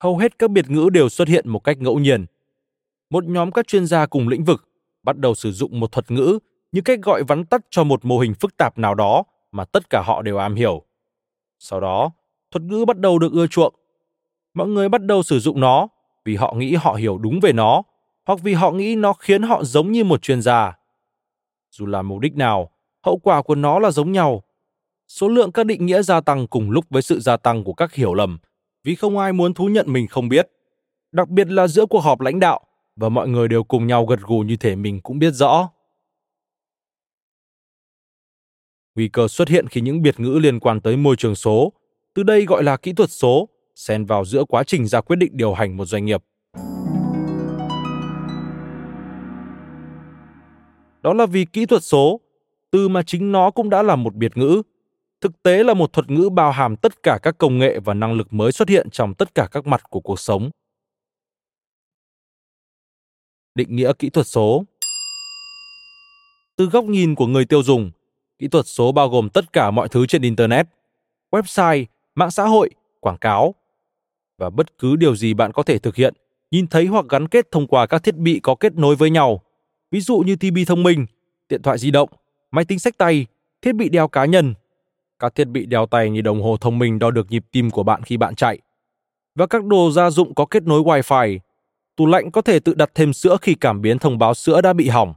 Hầu 0.01 0.17
hết 0.17 0.39
các 0.39 0.51
biệt 0.51 0.69
ngữ 0.69 0.89
đều 0.93 1.09
xuất 1.09 1.27
hiện 1.27 1.49
một 1.49 1.59
cách 1.59 1.77
ngẫu 1.79 1.99
nhiên. 1.99 2.25
Một 3.09 3.25
nhóm 3.25 3.51
các 3.51 3.67
chuyên 3.67 3.85
gia 3.85 4.05
cùng 4.05 4.27
lĩnh 4.27 4.43
vực 4.43 4.67
bắt 5.03 5.17
đầu 5.17 5.35
sử 5.35 5.51
dụng 5.51 5.79
một 5.79 5.91
thuật 5.91 6.11
ngữ 6.11 6.39
như 6.71 6.81
cách 6.81 6.99
gọi 7.03 7.23
vắn 7.23 7.45
tắt 7.45 7.61
cho 7.69 7.83
một 7.83 8.05
mô 8.05 8.19
hình 8.19 8.33
phức 8.33 8.57
tạp 8.57 8.77
nào 8.77 8.95
đó 8.95 9.23
mà 9.51 9.65
tất 9.65 9.89
cả 9.89 10.01
họ 10.05 10.21
đều 10.21 10.37
am 10.37 10.55
hiểu. 10.55 10.81
Sau 11.59 11.79
đó, 11.79 12.11
thuật 12.51 12.63
ngữ 12.63 12.85
bắt 12.85 12.97
đầu 12.97 13.19
được 13.19 13.31
ưa 13.31 13.47
chuộng. 13.47 13.75
Mọi 14.53 14.67
người 14.67 14.89
bắt 14.89 15.05
đầu 15.05 15.23
sử 15.23 15.39
dụng 15.39 15.59
nó 15.59 15.87
vì 16.25 16.35
họ 16.35 16.53
nghĩ 16.53 16.75
họ 16.75 16.93
hiểu 16.93 17.17
đúng 17.17 17.39
về 17.39 17.53
nó 17.53 17.83
hoặc 18.25 18.39
vì 18.43 18.53
họ 18.53 18.71
nghĩ 18.71 18.95
nó 18.95 19.13
khiến 19.13 19.43
họ 19.43 19.63
giống 19.63 19.91
như 19.91 20.03
một 20.03 20.21
chuyên 20.21 20.41
gia. 20.41 20.77
Dù 21.71 21.85
là 21.85 22.01
mục 22.01 22.19
đích 22.19 22.35
nào, 22.35 22.71
hậu 23.05 23.17
quả 23.17 23.41
của 23.41 23.55
nó 23.55 23.79
là 23.79 23.91
giống 23.91 24.11
nhau. 24.11 24.43
Số 25.07 25.27
lượng 25.27 25.51
các 25.51 25.65
định 25.65 25.85
nghĩa 25.85 26.01
gia 26.01 26.21
tăng 26.21 26.47
cùng 26.47 26.71
lúc 26.71 26.85
với 26.89 27.01
sự 27.01 27.19
gia 27.19 27.37
tăng 27.37 27.63
của 27.63 27.73
các 27.73 27.93
hiểu 27.93 28.13
lầm 28.13 28.37
vì 28.83 28.95
không 28.95 29.17
ai 29.17 29.33
muốn 29.33 29.53
thú 29.53 29.65
nhận 29.65 29.93
mình 29.93 30.07
không 30.07 30.29
biết. 30.29 30.49
Đặc 31.11 31.29
biệt 31.29 31.47
là 31.47 31.67
giữa 31.67 31.85
cuộc 31.85 31.99
họp 31.99 32.21
lãnh 32.21 32.39
đạo 32.39 32.61
và 32.95 33.09
mọi 33.09 33.27
người 33.27 33.47
đều 33.47 33.63
cùng 33.63 33.87
nhau 33.87 34.05
gật 34.05 34.19
gù 34.21 34.39
như 34.39 34.57
thể 34.57 34.75
mình 34.75 35.01
cũng 35.01 35.19
biết 35.19 35.31
rõ. 35.31 35.69
Nguy 38.95 39.07
cơ 39.07 39.27
xuất 39.27 39.47
hiện 39.49 39.67
khi 39.67 39.81
những 39.81 40.01
biệt 40.01 40.19
ngữ 40.19 40.39
liên 40.41 40.59
quan 40.59 40.81
tới 40.81 40.97
môi 40.97 41.15
trường 41.15 41.35
số, 41.35 41.73
từ 42.13 42.23
đây 42.23 42.45
gọi 42.45 42.63
là 42.63 42.77
kỹ 42.77 42.93
thuật 42.93 43.11
số, 43.11 43.49
xen 43.75 44.05
vào 44.05 44.25
giữa 44.25 44.43
quá 44.43 44.63
trình 44.63 44.87
ra 44.87 45.01
quyết 45.01 45.15
định 45.15 45.31
điều 45.33 45.53
hành 45.53 45.77
một 45.77 45.85
doanh 45.85 46.05
nghiệp. 46.05 46.23
Đó 51.01 51.13
là 51.13 51.25
vì 51.25 51.45
kỹ 51.45 51.65
thuật 51.65 51.83
số, 51.83 52.21
từ 52.71 52.87
mà 52.87 53.03
chính 53.03 53.31
nó 53.31 53.51
cũng 53.51 53.69
đã 53.69 53.83
là 53.83 53.95
một 53.95 54.15
biệt 54.15 54.37
ngữ, 54.37 54.61
thực 55.21 55.43
tế 55.43 55.63
là 55.63 55.73
một 55.73 55.93
thuật 55.93 56.09
ngữ 56.09 56.29
bao 56.29 56.51
hàm 56.51 56.75
tất 56.75 57.03
cả 57.03 57.19
các 57.21 57.37
công 57.37 57.57
nghệ 57.57 57.79
và 57.79 57.93
năng 57.93 58.13
lực 58.13 58.33
mới 58.33 58.51
xuất 58.51 58.69
hiện 58.69 58.89
trong 58.89 59.13
tất 59.13 59.35
cả 59.35 59.47
các 59.51 59.67
mặt 59.67 59.83
của 59.89 59.99
cuộc 59.99 60.19
sống. 60.19 60.49
Định 63.55 63.75
nghĩa 63.75 63.91
kỹ 63.99 64.09
thuật 64.09 64.27
số 64.27 64.63
Từ 66.55 66.65
góc 66.65 66.85
nhìn 66.85 67.15
của 67.15 67.27
người 67.27 67.45
tiêu 67.45 67.63
dùng, 67.63 67.91
Kỹ 68.41 68.47
thuật 68.47 68.67
số 68.67 68.91
bao 68.91 69.09
gồm 69.09 69.29
tất 69.29 69.53
cả 69.53 69.71
mọi 69.71 69.89
thứ 69.89 70.05
trên 70.05 70.21
Internet, 70.21 70.67
website, 71.31 71.85
mạng 72.15 72.31
xã 72.31 72.43
hội, 72.43 72.69
quảng 72.99 73.17
cáo. 73.17 73.55
Và 74.37 74.49
bất 74.49 74.77
cứ 74.77 74.95
điều 74.95 75.15
gì 75.15 75.33
bạn 75.33 75.51
có 75.51 75.63
thể 75.63 75.79
thực 75.79 75.95
hiện, 75.95 76.13
nhìn 76.51 76.67
thấy 76.67 76.85
hoặc 76.85 77.05
gắn 77.09 77.27
kết 77.27 77.51
thông 77.51 77.67
qua 77.67 77.87
các 77.87 78.03
thiết 78.03 78.15
bị 78.15 78.39
có 78.43 78.55
kết 78.55 78.73
nối 78.75 78.95
với 78.95 79.09
nhau. 79.09 79.41
Ví 79.91 80.01
dụ 80.01 80.17
như 80.17 80.35
TV 80.35 80.57
thông 80.67 80.83
minh, 80.83 81.05
điện 81.49 81.61
thoại 81.61 81.77
di 81.77 81.91
động, 81.91 82.09
máy 82.51 82.65
tính 82.65 82.79
sách 82.79 82.97
tay, 82.97 83.25
thiết 83.61 83.75
bị 83.75 83.89
đeo 83.89 84.07
cá 84.07 84.25
nhân, 84.25 84.53
các 85.21 85.35
thiết 85.35 85.47
bị 85.47 85.65
đeo 85.65 85.85
tay 85.85 86.09
như 86.09 86.21
đồng 86.21 86.41
hồ 86.41 86.57
thông 86.57 86.79
minh 86.79 86.99
đo 86.99 87.11
được 87.11 87.31
nhịp 87.31 87.45
tim 87.51 87.69
của 87.69 87.83
bạn 87.83 88.03
khi 88.03 88.17
bạn 88.17 88.35
chạy, 88.35 88.59
và 89.35 89.47
các 89.47 89.65
đồ 89.65 89.91
gia 89.91 90.09
dụng 90.09 90.35
có 90.35 90.45
kết 90.45 90.63
nối 90.63 90.81
Wi-Fi. 90.81 91.39
Tủ 91.95 92.05
lạnh 92.05 92.31
có 92.31 92.41
thể 92.41 92.59
tự 92.59 92.73
đặt 92.73 92.91
thêm 92.95 93.13
sữa 93.13 93.37
khi 93.41 93.53
cảm 93.53 93.81
biến 93.81 93.99
thông 93.99 94.17
báo 94.17 94.33
sữa 94.33 94.61
đã 94.61 94.73
bị 94.73 94.89
hỏng. 94.89 95.13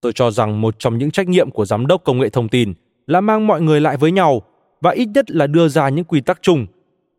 Tôi 0.00 0.12
cho 0.12 0.30
rằng 0.30 0.60
một 0.60 0.78
trong 0.78 0.98
những 0.98 1.10
trách 1.10 1.28
nhiệm 1.28 1.50
của 1.50 1.64
giám 1.64 1.86
đốc 1.86 2.04
công 2.04 2.18
nghệ 2.18 2.28
thông 2.28 2.48
tin 2.48 2.74
là 3.06 3.20
mang 3.20 3.46
mọi 3.46 3.60
người 3.60 3.80
lại 3.80 3.96
với 3.96 4.12
nhau 4.12 4.42
và 4.80 4.90
ít 4.90 5.08
nhất 5.14 5.30
là 5.30 5.46
đưa 5.46 5.68
ra 5.68 5.88
những 5.88 6.04
quy 6.04 6.20
tắc 6.20 6.38
chung, 6.42 6.66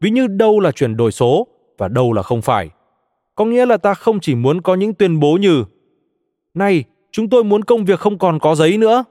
ví 0.01 0.09
như 0.09 0.27
đâu 0.27 0.59
là 0.59 0.71
chuyển 0.71 0.97
đổi 0.97 1.11
số 1.11 1.47
và 1.77 1.87
đâu 1.87 2.13
là 2.13 2.21
không 2.21 2.41
phải. 2.41 2.69
Có 3.35 3.45
nghĩa 3.45 3.65
là 3.65 3.77
ta 3.77 3.93
không 3.93 4.19
chỉ 4.19 4.35
muốn 4.35 4.61
có 4.61 4.75
những 4.75 4.93
tuyên 4.93 5.19
bố 5.19 5.37
như 5.37 5.63
Này, 6.53 6.83
chúng 7.11 7.29
tôi 7.29 7.43
muốn 7.43 7.63
công 7.63 7.85
việc 7.85 7.99
không 7.99 8.17
còn 8.17 8.39
có 8.39 8.55
giấy 8.55 8.77
nữa. 8.77 9.03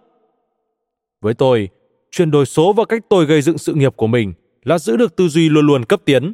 Với 1.23 1.35
tôi, 1.35 1.69
chuyển 2.11 2.31
đổi 2.31 2.47
số 2.47 2.73
và 2.73 2.85
cách 2.85 3.03
tôi 3.09 3.27
gây 3.27 3.43
dựng 3.43 3.59
sự 3.59 3.75
nghiệp 3.75 3.97
của 3.97 4.07
mình 4.07 4.33
là 4.65 4.79
giữ 4.79 4.97
được 4.97 5.17
tư 5.17 5.29
duy 5.29 5.49
luôn 5.49 5.67
luôn 5.67 5.85
cấp 5.85 6.01
tiến. 6.05 6.33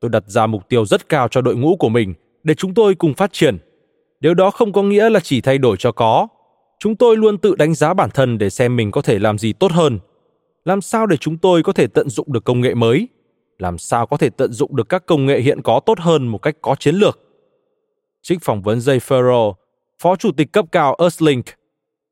Tôi 0.00 0.08
đặt 0.08 0.24
ra 0.26 0.46
mục 0.46 0.68
tiêu 0.68 0.84
rất 0.84 1.08
cao 1.08 1.28
cho 1.28 1.40
đội 1.40 1.56
ngũ 1.56 1.76
của 1.76 1.88
mình 1.88 2.14
để 2.42 2.54
chúng 2.54 2.74
tôi 2.74 2.94
cùng 2.94 3.14
phát 3.14 3.32
triển. 3.32 3.58
Điều 4.20 4.34
đó 4.34 4.50
không 4.50 4.72
có 4.72 4.82
nghĩa 4.82 5.10
là 5.10 5.20
chỉ 5.20 5.40
thay 5.40 5.58
đổi 5.58 5.76
cho 5.76 5.92
có, 5.92 6.28
chúng 6.78 6.96
tôi 6.96 7.16
luôn 7.16 7.38
tự 7.38 7.54
đánh 7.54 7.74
giá 7.74 7.94
bản 7.94 8.10
thân 8.14 8.38
để 8.38 8.50
xem 8.50 8.76
mình 8.76 8.90
có 8.90 9.02
thể 9.02 9.18
làm 9.18 9.38
gì 9.38 9.52
tốt 9.52 9.72
hơn 9.72 9.98
làm 10.64 10.80
sao 10.80 11.06
để 11.06 11.16
chúng 11.16 11.38
tôi 11.38 11.62
có 11.62 11.72
thể 11.72 11.86
tận 11.86 12.08
dụng 12.08 12.32
được 12.32 12.44
công 12.44 12.60
nghệ 12.60 12.74
mới 12.74 13.08
làm 13.58 13.78
sao 13.78 14.06
có 14.06 14.16
thể 14.16 14.30
tận 14.30 14.52
dụng 14.52 14.76
được 14.76 14.88
các 14.88 15.06
công 15.06 15.26
nghệ 15.26 15.40
hiện 15.40 15.62
có 15.62 15.80
tốt 15.86 15.98
hơn 15.98 16.28
một 16.28 16.38
cách 16.38 16.56
có 16.62 16.74
chiến 16.74 16.94
lược 16.94 17.18
trích 18.22 18.42
phỏng 18.42 18.62
vấn 18.62 18.78
Jay 18.78 18.98
Farrell, 18.98 19.52
phó 20.02 20.16
chủ 20.16 20.32
tịch 20.32 20.52
cấp 20.52 20.64
cao 20.72 20.96
Earthlink, 20.98 21.44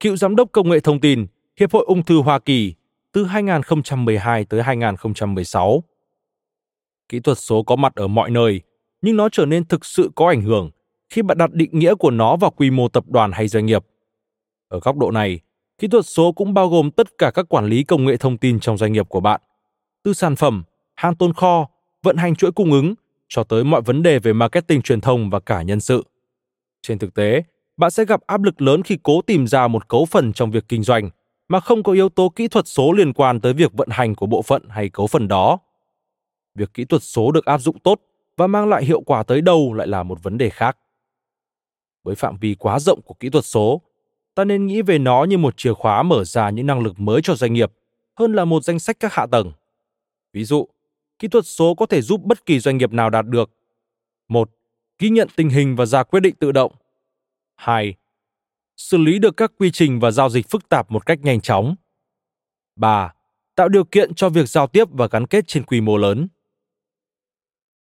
cựu 0.00 0.16
giám 0.16 0.36
đốc 0.36 0.52
công 0.52 0.70
nghệ 0.70 0.80
thông 0.80 1.00
tin 1.00 1.26
Hiệp 1.58 1.72
hội 1.72 1.84
ung 1.86 2.04
thư 2.04 2.20
Hoa 2.22 2.38
Kỳ 2.38 2.74
từ 3.12 3.24
2012 3.24 4.44
tới 4.44 4.62
2016. 4.62 5.82
Kỹ 7.08 7.20
thuật 7.20 7.38
số 7.38 7.62
có 7.62 7.76
mặt 7.76 7.94
ở 7.94 8.08
mọi 8.08 8.30
nơi, 8.30 8.60
nhưng 9.02 9.16
nó 9.16 9.28
trở 9.28 9.46
nên 9.46 9.64
thực 9.64 9.84
sự 9.84 10.10
có 10.14 10.28
ảnh 10.28 10.42
hưởng 10.42 10.70
khi 11.10 11.22
bạn 11.22 11.38
đặt 11.38 11.52
định 11.52 11.78
nghĩa 11.78 11.94
của 11.94 12.10
nó 12.10 12.36
vào 12.36 12.50
quy 12.50 12.70
mô 12.70 12.88
tập 12.88 13.04
đoàn 13.08 13.32
hay 13.32 13.48
doanh 13.48 13.66
nghiệp. 13.66 13.84
Ở 14.68 14.80
góc 14.80 14.96
độ 14.96 15.10
này, 15.10 15.40
kỹ 15.78 15.88
thuật 15.88 16.06
số 16.06 16.32
cũng 16.32 16.54
bao 16.54 16.68
gồm 16.68 16.90
tất 16.90 17.18
cả 17.18 17.30
các 17.34 17.48
quản 17.48 17.66
lý 17.66 17.84
công 17.84 18.04
nghệ 18.04 18.16
thông 18.16 18.38
tin 18.38 18.60
trong 18.60 18.78
doanh 18.78 18.92
nghiệp 18.92 19.08
của 19.08 19.20
bạn, 19.20 19.40
từ 20.02 20.12
sản 20.12 20.36
phẩm, 20.36 20.64
hàng 20.94 21.16
tồn 21.16 21.32
kho, 21.32 21.68
vận 22.02 22.16
hành 22.16 22.36
chuỗi 22.36 22.52
cung 22.52 22.72
ứng 22.72 22.94
cho 23.28 23.44
tới 23.44 23.64
mọi 23.64 23.80
vấn 23.80 24.02
đề 24.02 24.18
về 24.18 24.32
marketing 24.32 24.82
truyền 24.82 25.00
thông 25.00 25.30
và 25.30 25.40
cả 25.40 25.62
nhân 25.62 25.80
sự. 25.80 26.04
Trên 26.82 26.98
thực 26.98 27.14
tế, 27.14 27.42
bạn 27.76 27.90
sẽ 27.90 28.04
gặp 28.04 28.20
áp 28.26 28.42
lực 28.42 28.62
lớn 28.62 28.82
khi 28.82 28.98
cố 29.02 29.22
tìm 29.22 29.46
ra 29.46 29.68
một 29.68 29.88
cấu 29.88 30.04
phần 30.04 30.32
trong 30.32 30.50
việc 30.50 30.64
kinh 30.68 30.82
doanh 30.82 31.10
mà 31.48 31.60
không 31.60 31.82
có 31.82 31.92
yếu 31.92 32.08
tố 32.08 32.28
kỹ 32.28 32.48
thuật 32.48 32.68
số 32.68 32.92
liên 32.92 33.12
quan 33.12 33.40
tới 33.40 33.52
việc 33.52 33.72
vận 33.72 33.88
hành 33.90 34.14
của 34.14 34.26
bộ 34.26 34.42
phận 34.42 34.68
hay 34.68 34.88
cấu 34.88 35.06
phần 35.06 35.28
đó. 35.28 35.58
Việc 36.54 36.74
kỹ 36.74 36.84
thuật 36.84 37.02
số 37.02 37.32
được 37.32 37.44
áp 37.44 37.58
dụng 37.58 37.78
tốt 37.78 38.00
và 38.36 38.46
mang 38.46 38.68
lại 38.68 38.84
hiệu 38.84 39.00
quả 39.00 39.22
tới 39.22 39.40
đâu 39.40 39.72
lại 39.72 39.86
là 39.86 40.02
một 40.02 40.22
vấn 40.22 40.38
đề 40.38 40.50
khác. 40.50 40.78
Với 42.02 42.14
phạm 42.14 42.38
vi 42.38 42.54
quá 42.54 42.78
rộng 42.78 43.02
của 43.02 43.14
kỹ 43.14 43.30
thuật 43.30 43.44
số, 43.44 43.82
ta 44.34 44.44
nên 44.44 44.66
nghĩ 44.66 44.82
về 44.82 44.98
nó 44.98 45.24
như 45.24 45.38
một 45.38 45.54
chìa 45.56 45.72
khóa 45.72 46.02
mở 46.02 46.24
ra 46.24 46.50
những 46.50 46.66
năng 46.66 46.80
lực 46.80 47.00
mới 47.00 47.20
cho 47.22 47.34
doanh 47.34 47.52
nghiệp, 47.52 47.72
hơn 48.14 48.32
là 48.32 48.44
một 48.44 48.64
danh 48.64 48.78
sách 48.78 48.96
các 49.00 49.14
hạ 49.14 49.26
tầng. 49.26 49.52
Ví 50.32 50.44
dụ, 50.44 50.68
kỹ 51.18 51.28
thuật 51.28 51.46
số 51.46 51.74
có 51.74 51.86
thể 51.86 52.02
giúp 52.02 52.22
bất 52.24 52.46
kỳ 52.46 52.60
doanh 52.60 52.76
nghiệp 52.78 52.92
nào 52.92 53.10
đạt 53.10 53.26
được. 53.26 53.50
một 54.28 54.50
Ghi 54.98 55.10
nhận 55.10 55.28
tình 55.36 55.48
hình 55.48 55.76
và 55.76 55.86
ra 55.86 56.02
quyết 56.02 56.20
định 56.20 56.34
tự 56.34 56.52
động. 56.52 56.72
2. 57.56 57.94
Xử 58.78 58.96
lý 58.96 59.18
được 59.18 59.36
các 59.36 59.52
quy 59.58 59.70
trình 59.70 60.00
và 60.00 60.10
giao 60.10 60.30
dịch 60.30 60.50
phức 60.50 60.68
tạp 60.68 60.90
một 60.90 61.06
cách 61.06 61.18
nhanh 61.22 61.40
chóng. 61.40 61.74
3. 62.76 63.12
Tạo 63.54 63.68
điều 63.68 63.84
kiện 63.84 64.14
cho 64.14 64.28
việc 64.28 64.48
giao 64.48 64.66
tiếp 64.66 64.84
và 64.90 65.06
gắn 65.06 65.26
kết 65.26 65.44
trên 65.46 65.64
quy 65.64 65.80
mô 65.80 65.96
lớn. 65.96 66.28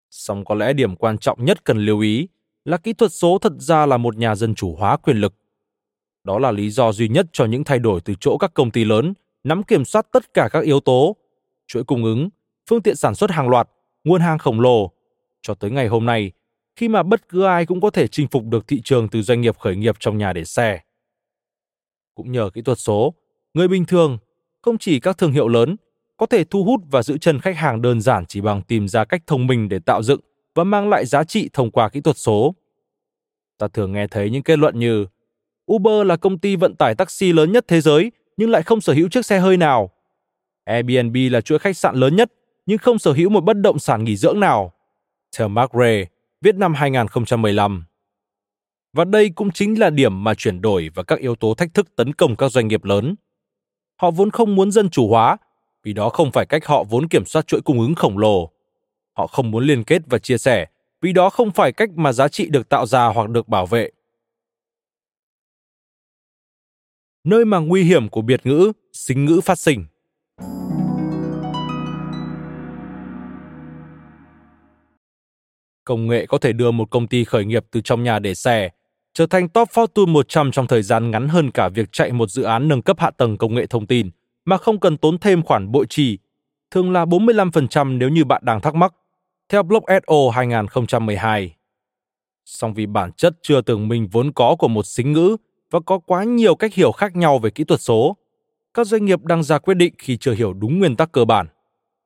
Song 0.10 0.46
có 0.46 0.56
lẽ 0.56 0.74
điểm 0.74 0.96
quan 0.96 1.18
trọng 1.18 1.46
nhất 1.46 1.64
cần 1.64 1.86
lưu 1.86 2.00
ý 2.00 2.28
là 2.66 2.78
kỹ 2.78 2.94
thuật 2.94 3.12
số 3.12 3.38
thật 3.42 3.54
ra 3.60 3.86
là 3.86 3.98
một 3.98 4.18
nhà 4.18 4.36
dân 4.36 4.56
chủ 4.56 4.76
hóa 4.76 4.98
quyền 4.98 5.18
lực. 5.18 5.34
Đó 6.24 6.40
là 6.40 6.52
lý 6.52 6.70
do 6.70 6.92
duy 6.92 7.10
nhất 7.10 7.26
cho 7.32 7.46
những 7.46 7.64
thay 7.64 7.80
đổi 7.80 8.02
từ 8.02 8.14
chỗ 8.20 8.38
các 8.38 8.54
công 8.54 8.72
ty 8.72 8.86
lớn 8.86 9.14
nắm 9.44 9.64
kiểm 9.64 9.86
soát 9.86 10.08
tất 10.12 10.34
cả 10.34 10.50
các 10.52 10.64
yếu 10.64 10.80
tố, 10.80 11.16
chuỗi 11.68 11.84
cung 11.84 12.04
ứng, 12.04 12.30
phương 12.70 12.82
tiện 12.82 12.96
sản 12.96 13.16
xuất 13.16 13.32
hàng 13.32 13.50
loạt, 13.50 13.70
nguồn 14.04 14.22
hàng 14.22 14.38
khổng 14.38 14.60
lồ, 14.60 14.92
cho 15.42 15.54
tới 15.54 15.72
ngày 15.72 15.88
hôm 15.88 16.06
nay, 16.06 16.32
khi 16.76 16.88
mà 16.88 17.04
bất 17.04 17.30
cứ 17.30 17.44
ai 17.44 17.66
cũng 17.66 17.82
có 17.82 17.90
thể 17.90 18.08
chinh 18.08 18.28
phục 18.28 18.44
được 18.46 18.68
thị 18.68 18.82
trường 18.84 19.10
từ 19.10 19.22
doanh 19.22 19.42
nghiệp 19.42 19.58
khởi 19.60 19.76
nghiệp 19.76 19.96
trong 20.00 20.18
nhà 20.18 20.34
để 20.34 20.46
xe. 20.46 20.80
Cũng 22.16 22.32
nhờ 22.32 22.50
kỹ 22.54 22.62
thuật 22.62 22.80
số, 22.80 23.14
người 23.54 23.68
bình 23.68 23.86
thường, 23.86 24.18
không 24.62 24.78
chỉ 24.78 25.00
các 25.00 25.18
thương 25.18 25.32
hiệu 25.32 25.48
lớn, 25.48 25.76
có 26.18 26.26
thể 26.26 26.44
thu 26.44 26.64
hút 26.64 26.82
và 26.92 27.04
giữ 27.04 27.18
chân 27.18 27.40
khách 27.40 27.58
hàng 27.58 27.82
đơn 27.82 28.02
giản 28.02 28.26
chỉ 28.26 28.42
bằng 28.42 28.62
tìm 28.62 28.88
ra 28.88 29.06
cách 29.06 29.24
thông 29.28 29.48
minh 29.48 29.70
để 29.70 29.80
tạo 29.80 30.04
dựng 30.04 30.20
và 30.56 30.64
mang 30.64 30.90
lại 30.90 31.06
giá 31.06 31.24
trị 31.24 31.50
thông 31.54 31.72
qua 31.72 31.90
kỹ 31.90 32.02
thuật 32.02 32.18
số. 32.18 32.56
Ta 33.58 33.68
thường 33.68 33.92
nghe 33.92 34.08
thấy 34.08 34.30
những 34.30 34.44
kết 34.44 34.60
luận 34.60 34.80
như 34.80 35.06
Uber 35.72 36.08
là 36.08 36.16
công 36.16 36.40
ty 36.40 36.56
vận 36.56 36.76
tải 36.76 36.96
taxi 36.96 37.34
lớn 37.34 37.52
nhất 37.52 37.66
thế 37.68 37.82
giới 37.82 38.12
nhưng 38.38 38.50
lại 38.50 38.64
không 38.64 38.82
sở 38.82 38.94
hữu 38.94 39.10
chiếc 39.10 39.26
xe 39.26 39.40
hơi 39.40 39.58
nào. 39.58 39.90
Airbnb 40.64 41.16
là 41.32 41.42
chuỗi 41.42 41.60
khách 41.60 41.78
sạn 41.78 41.96
lớn 41.96 42.16
nhất 42.16 42.32
nhưng 42.66 42.78
không 42.78 43.00
sở 43.00 43.14
hữu 43.14 43.30
một 43.30 43.44
bất 43.44 43.58
động 43.62 43.80
sản 43.80 44.04
nghỉ 44.04 44.16
dưỡng 44.16 44.40
nào. 44.40 44.74
Theo 45.38 45.48
Mark 45.48 45.72
Ray, 45.74 46.08
viết 46.46 46.56
năm 46.56 46.74
2015. 46.74 47.86
Và 48.94 49.06
đây 49.06 49.30
cũng 49.30 49.52
chính 49.52 49.80
là 49.80 49.90
điểm 49.90 50.24
mà 50.24 50.34
chuyển 50.34 50.62
đổi 50.62 50.90
và 50.96 51.04
các 51.04 51.20
yếu 51.20 51.36
tố 51.36 51.54
thách 51.54 51.74
thức 51.74 51.96
tấn 51.96 52.14
công 52.14 52.36
các 52.36 52.50
doanh 52.50 52.68
nghiệp 52.68 52.84
lớn. 52.84 53.16
Họ 53.96 54.12
vốn 54.12 54.32
không 54.32 54.56
muốn 54.56 54.72
dân 54.72 54.90
chủ 54.90 55.08
hóa, 55.08 55.38
vì 55.84 55.94
đó 55.94 56.10
không 56.10 56.32
phải 56.32 56.46
cách 56.46 56.66
họ 56.66 56.84
vốn 56.84 57.08
kiểm 57.08 57.26
soát 57.26 57.48
chuỗi 57.48 57.62
cung 57.62 57.80
ứng 57.80 57.96
khổng 57.96 58.18
lồ. 58.18 58.52
Họ 59.14 59.28
không 59.28 59.52
muốn 59.52 59.64
liên 59.64 59.84
kết 59.84 60.02
và 60.06 60.20
chia 60.20 60.38
sẻ, 60.38 60.66
vì 61.02 61.14
đó 61.14 61.30
không 61.30 61.52
phải 61.52 61.72
cách 61.72 61.90
mà 61.96 62.14
giá 62.14 62.28
trị 62.28 62.50
được 62.50 62.70
tạo 62.70 62.86
ra 62.86 63.06
hoặc 63.06 63.30
được 63.30 63.48
bảo 63.48 63.66
vệ. 63.66 63.92
Nơi 67.24 67.46
mà 67.46 67.60
nguy 67.60 67.84
hiểm 67.84 68.10
của 68.10 68.22
biệt 68.22 68.46
ngữ, 68.46 68.72
xính 68.94 69.26
ngữ 69.26 69.42
phát 69.44 69.60
sinh. 69.60 69.86
Công 75.86 76.08
nghệ 76.08 76.26
có 76.26 76.38
thể 76.38 76.54
đưa 76.54 76.72
một 76.72 76.90
công 76.90 77.08
ty 77.08 77.24
khởi 77.24 77.46
nghiệp 77.46 77.66
từ 77.72 77.82
trong 77.82 78.04
nhà 78.04 78.20
để 78.20 78.36
xe 78.36 78.70
trở 79.14 79.26
thành 79.26 79.50
top 79.50 79.70
Fortune 79.70 80.08
100 80.08 80.52
trong 80.52 80.68
thời 80.68 80.82
gian 80.82 81.12
ngắn 81.12 81.28
hơn 81.28 81.52
cả 81.52 81.70
việc 81.70 81.92
chạy 81.92 82.12
một 82.12 82.30
dự 82.30 82.44
án 82.44 82.68
nâng 82.68 82.82
cấp 82.82 83.00
hạ 83.00 83.12
tầng 83.12 83.38
công 83.38 83.56
nghệ 83.56 83.66
thông 83.66 83.88
tin 83.88 84.10
mà 84.46 84.58
không 84.58 84.80
cần 84.80 84.98
tốn 84.98 85.18
thêm 85.18 85.44
khoản 85.44 85.72
bội 85.72 85.86
trì, 85.90 86.18
thường 86.72 86.92
là 86.92 87.06
45% 87.06 87.98
nếu 87.98 88.10
như 88.10 88.26
bạn 88.26 88.42
đang 88.46 88.62
thắc 88.62 88.76
mắc, 88.76 88.94
theo 89.50 89.64
Blog.so 89.64 90.30
2012. 90.34 91.56
Song 92.46 92.74
vì 92.74 92.86
bản 92.86 93.12
chất 93.12 93.34
chưa 93.42 93.62
tưởng 93.62 93.88
mình 93.88 94.08
vốn 94.12 94.32
có 94.32 94.56
của 94.60 94.68
một 94.68 94.86
xính 94.86 95.14
ngữ 95.14 95.38
và 95.72 95.80
có 95.86 96.00
quá 96.00 96.24
nhiều 96.24 96.56
cách 96.56 96.74
hiểu 96.74 96.92
khác 96.92 97.16
nhau 97.16 97.40
về 97.40 97.50
kỹ 97.50 97.64
thuật 97.64 97.82
số, 97.82 98.18
các 98.74 98.88
doanh 98.88 99.06
nghiệp 99.06 99.24
đang 99.24 99.44
ra 99.44 99.58
quyết 99.58 99.74
định 99.74 99.94
khi 99.98 100.18
chưa 100.18 100.34
hiểu 100.34 100.54
đúng 100.54 100.80
nguyên 100.80 100.96
tắc 100.96 101.12
cơ 101.12 101.26
bản. 101.26 101.48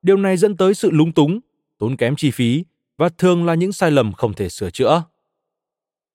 Điều 0.01 0.17
này 0.17 0.37
dẫn 0.37 0.57
tới 0.57 0.73
sự 0.73 0.91
lúng 0.91 1.11
túng, 1.11 1.39
tốn 1.77 1.97
kém 1.97 2.15
chi 2.15 2.31
phí 2.31 2.63
và 2.99 3.09
thường 3.09 3.45
là 3.45 3.55
những 3.55 3.71
sai 3.71 3.91
lầm 3.91 4.13
không 4.13 4.33
thể 4.33 4.49
sửa 4.49 4.69
chữa. 4.69 5.03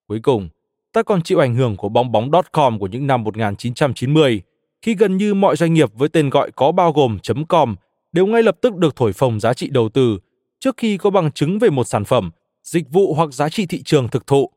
Cuối 0.09 0.21
cùng, 0.23 0.49
ta 0.93 1.03
còn 1.03 1.23
chịu 1.23 1.39
ảnh 1.39 1.55
hưởng 1.55 1.77
của 1.77 1.89
bong 1.89 2.13
bóng.com 2.13 2.79
của 2.79 2.87
những 2.87 3.07
năm 3.07 3.25
1990, 3.25 4.43
khi 4.83 4.95
gần 4.95 5.17
như 5.17 5.35
mọi 5.35 5.57
doanh 5.57 5.75
nghiệp 5.75 5.91
với 5.95 6.09
tên 6.09 6.31
gọi 6.31 6.51
có 6.51 6.73
bao 6.73 6.93
gồm 6.93 7.19
.com 7.49 7.77
đều 8.13 8.27
ngay 8.27 8.43
lập 8.43 8.57
tức 8.61 8.77
được 8.77 8.97
thổi 8.97 9.13
phồng 9.13 9.41
giá 9.41 9.55
trị 9.55 9.69
đầu 9.69 9.89
tư 9.89 10.19
trước 10.61 10.77
khi 10.77 10.97
có 10.99 11.11
bằng 11.11 11.33
chứng 11.33 11.59
về 11.59 11.71
một 11.71 11.85
sản 11.85 12.05
phẩm, 12.05 12.31
dịch 12.63 12.91
vụ 12.91 13.15
hoặc 13.15 13.33
giá 13.33 13.49
trị 13.49 13.67
thị 13.67 13.83
trường 13.83 14.09
thực 14.09 14.27
thụ. 14.27 14.51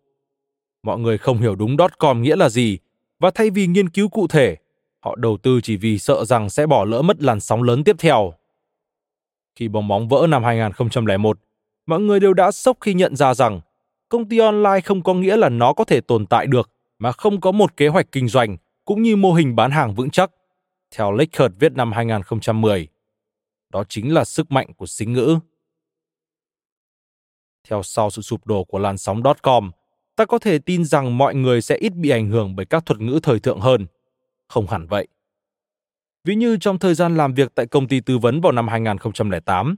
Mọi 0.83 0.99
người 0.99 1.17
không 1.17 1.37
hiểu 1.37 1.55
đúng 1.55 1.77
.com 1.99 2.21
nghĩa 2.21 2.35
là 2.35 2.49
gì 2.49 2.77
và 3.19 3.31
thay 3.35 3.49
vì 3.49 3.67
nghiên 3.67 3.89
cứu 3.89 4.09
cụ 4.09 4.27
thể, 4.27 4.57
họ 4.99 5.15
đầu 5.15 5.37
tư 5.37 5.61
chỉ 5.63 5.77
vì 5.77 5.99
sợ 5.99 6.25
rằng 6.25 6.49
sẽ 6.49 6.67
bỏ 6.67 6.85
lỡ 6.85 7.01
mất 7.01 7.23
làn 7.23 7.39
sóng 7.39 7.63
lớn 7.63 7.83
tiếp 7.83 7.95
theo. 7.99 8.33
Khi 9.55 9.67
bong 9.67 9.87
bóng 9.87 10.07
vỡ 10.07 10.27
năm 10.29 10.43
2001, 10.43 11.39
mọi 11.87 11.99
người 11.99 12.19
đều 12.19 12.33
đã 12.33 12.51
sốc 12.51 12.77
khi 12.81 12.93
nhận 12.93 13.15
ra 13.15 13.33
rằng 13.33 13.61
công 14.09 14.29
ty 14.29 14.37
online 14.37 14.81
không 14.83 15.03
có 15.03 15.13
nghĩa 15.13 15.37
là 15.37 15.49
nó 15.49 15.73
có 15.73 15.83
thể 15.83 16.01
tồn 16.01 16.25
tại 16.25 16.47
được 16.47 16.69
mà 16.99 17.11
không 17.11 17.41
có 17.41 17.51
một 17.51 17.77
kế 17.77 17.87
hoạch 17.87 18.11
kinh 18.11 18.27
doanh 18.27 18.57
cũng 18.85 19.03
như 19.03 19.15
mô 19.15 19.33
hình 19.33 19.55
bán 19.55 19.71
hàng 19.71 19.95
vững 19.95 20.09
chắc. 20.09 20.31
Theo 20.95 21.11
Lakert 21.11 21.53
viết 21.59 21.71
năm 21.71 21.91
2010, 21.91 22.87
đó 23.69 23.83
chính 23.89 24.13
là 24.13 24.25
sức 24.25 24.51
mạnh 24.51 24.73
của 24.73 24.85
xính 24.85 25.13
ngữ. 25.13 25.39
Theo 27.69 27.83
sau 27.83 28.09
sự 28.09 28.21
sụp 28.21 28.47
đổ 28.47 28.63
của 28.63 28.79
làn 28.79 28.97
sóng 28.97 29.23
.com, 29.41 29.71
ta 30.15 30.25
có 30.25 30.39
thể 30.39 30.59
tin 30.59 30.85
rằng 30.85 31.17
mọi 31.17 31.35
người 31.35 31.61
sẽ 31.61 31.75
ít 31.75 31.93
bị 31.95 32.09
ảnh 32.09 32.29
hưởng 32.29 32.55
bởi 32.55 32.65
các 32.65 32.85
thuật 32.85 32.99
ngữ 32.99 33.19
thời 33.23 33.39
thượng 33.39 33.59
hơn. 33.59 33.85
Không 34.47 34.67
hẳn 34.67 34.87
vậy. 34.87 35.07
Ví 36.23 36.35
như 36.35 36.57
trong 36.57 36.79
thời 36.79 36.95
gian 36.95 37.17
làm 37.17 37.33
việc 37.33 37.55
tại 37.55 37.67
công 37.67 37.87
ty 37.87 37.99
tư 37.99 38.17
vấn 38.17 38.41
vào 38.41 38.51
năm 38.51 38.67
2008, 38.67 39.75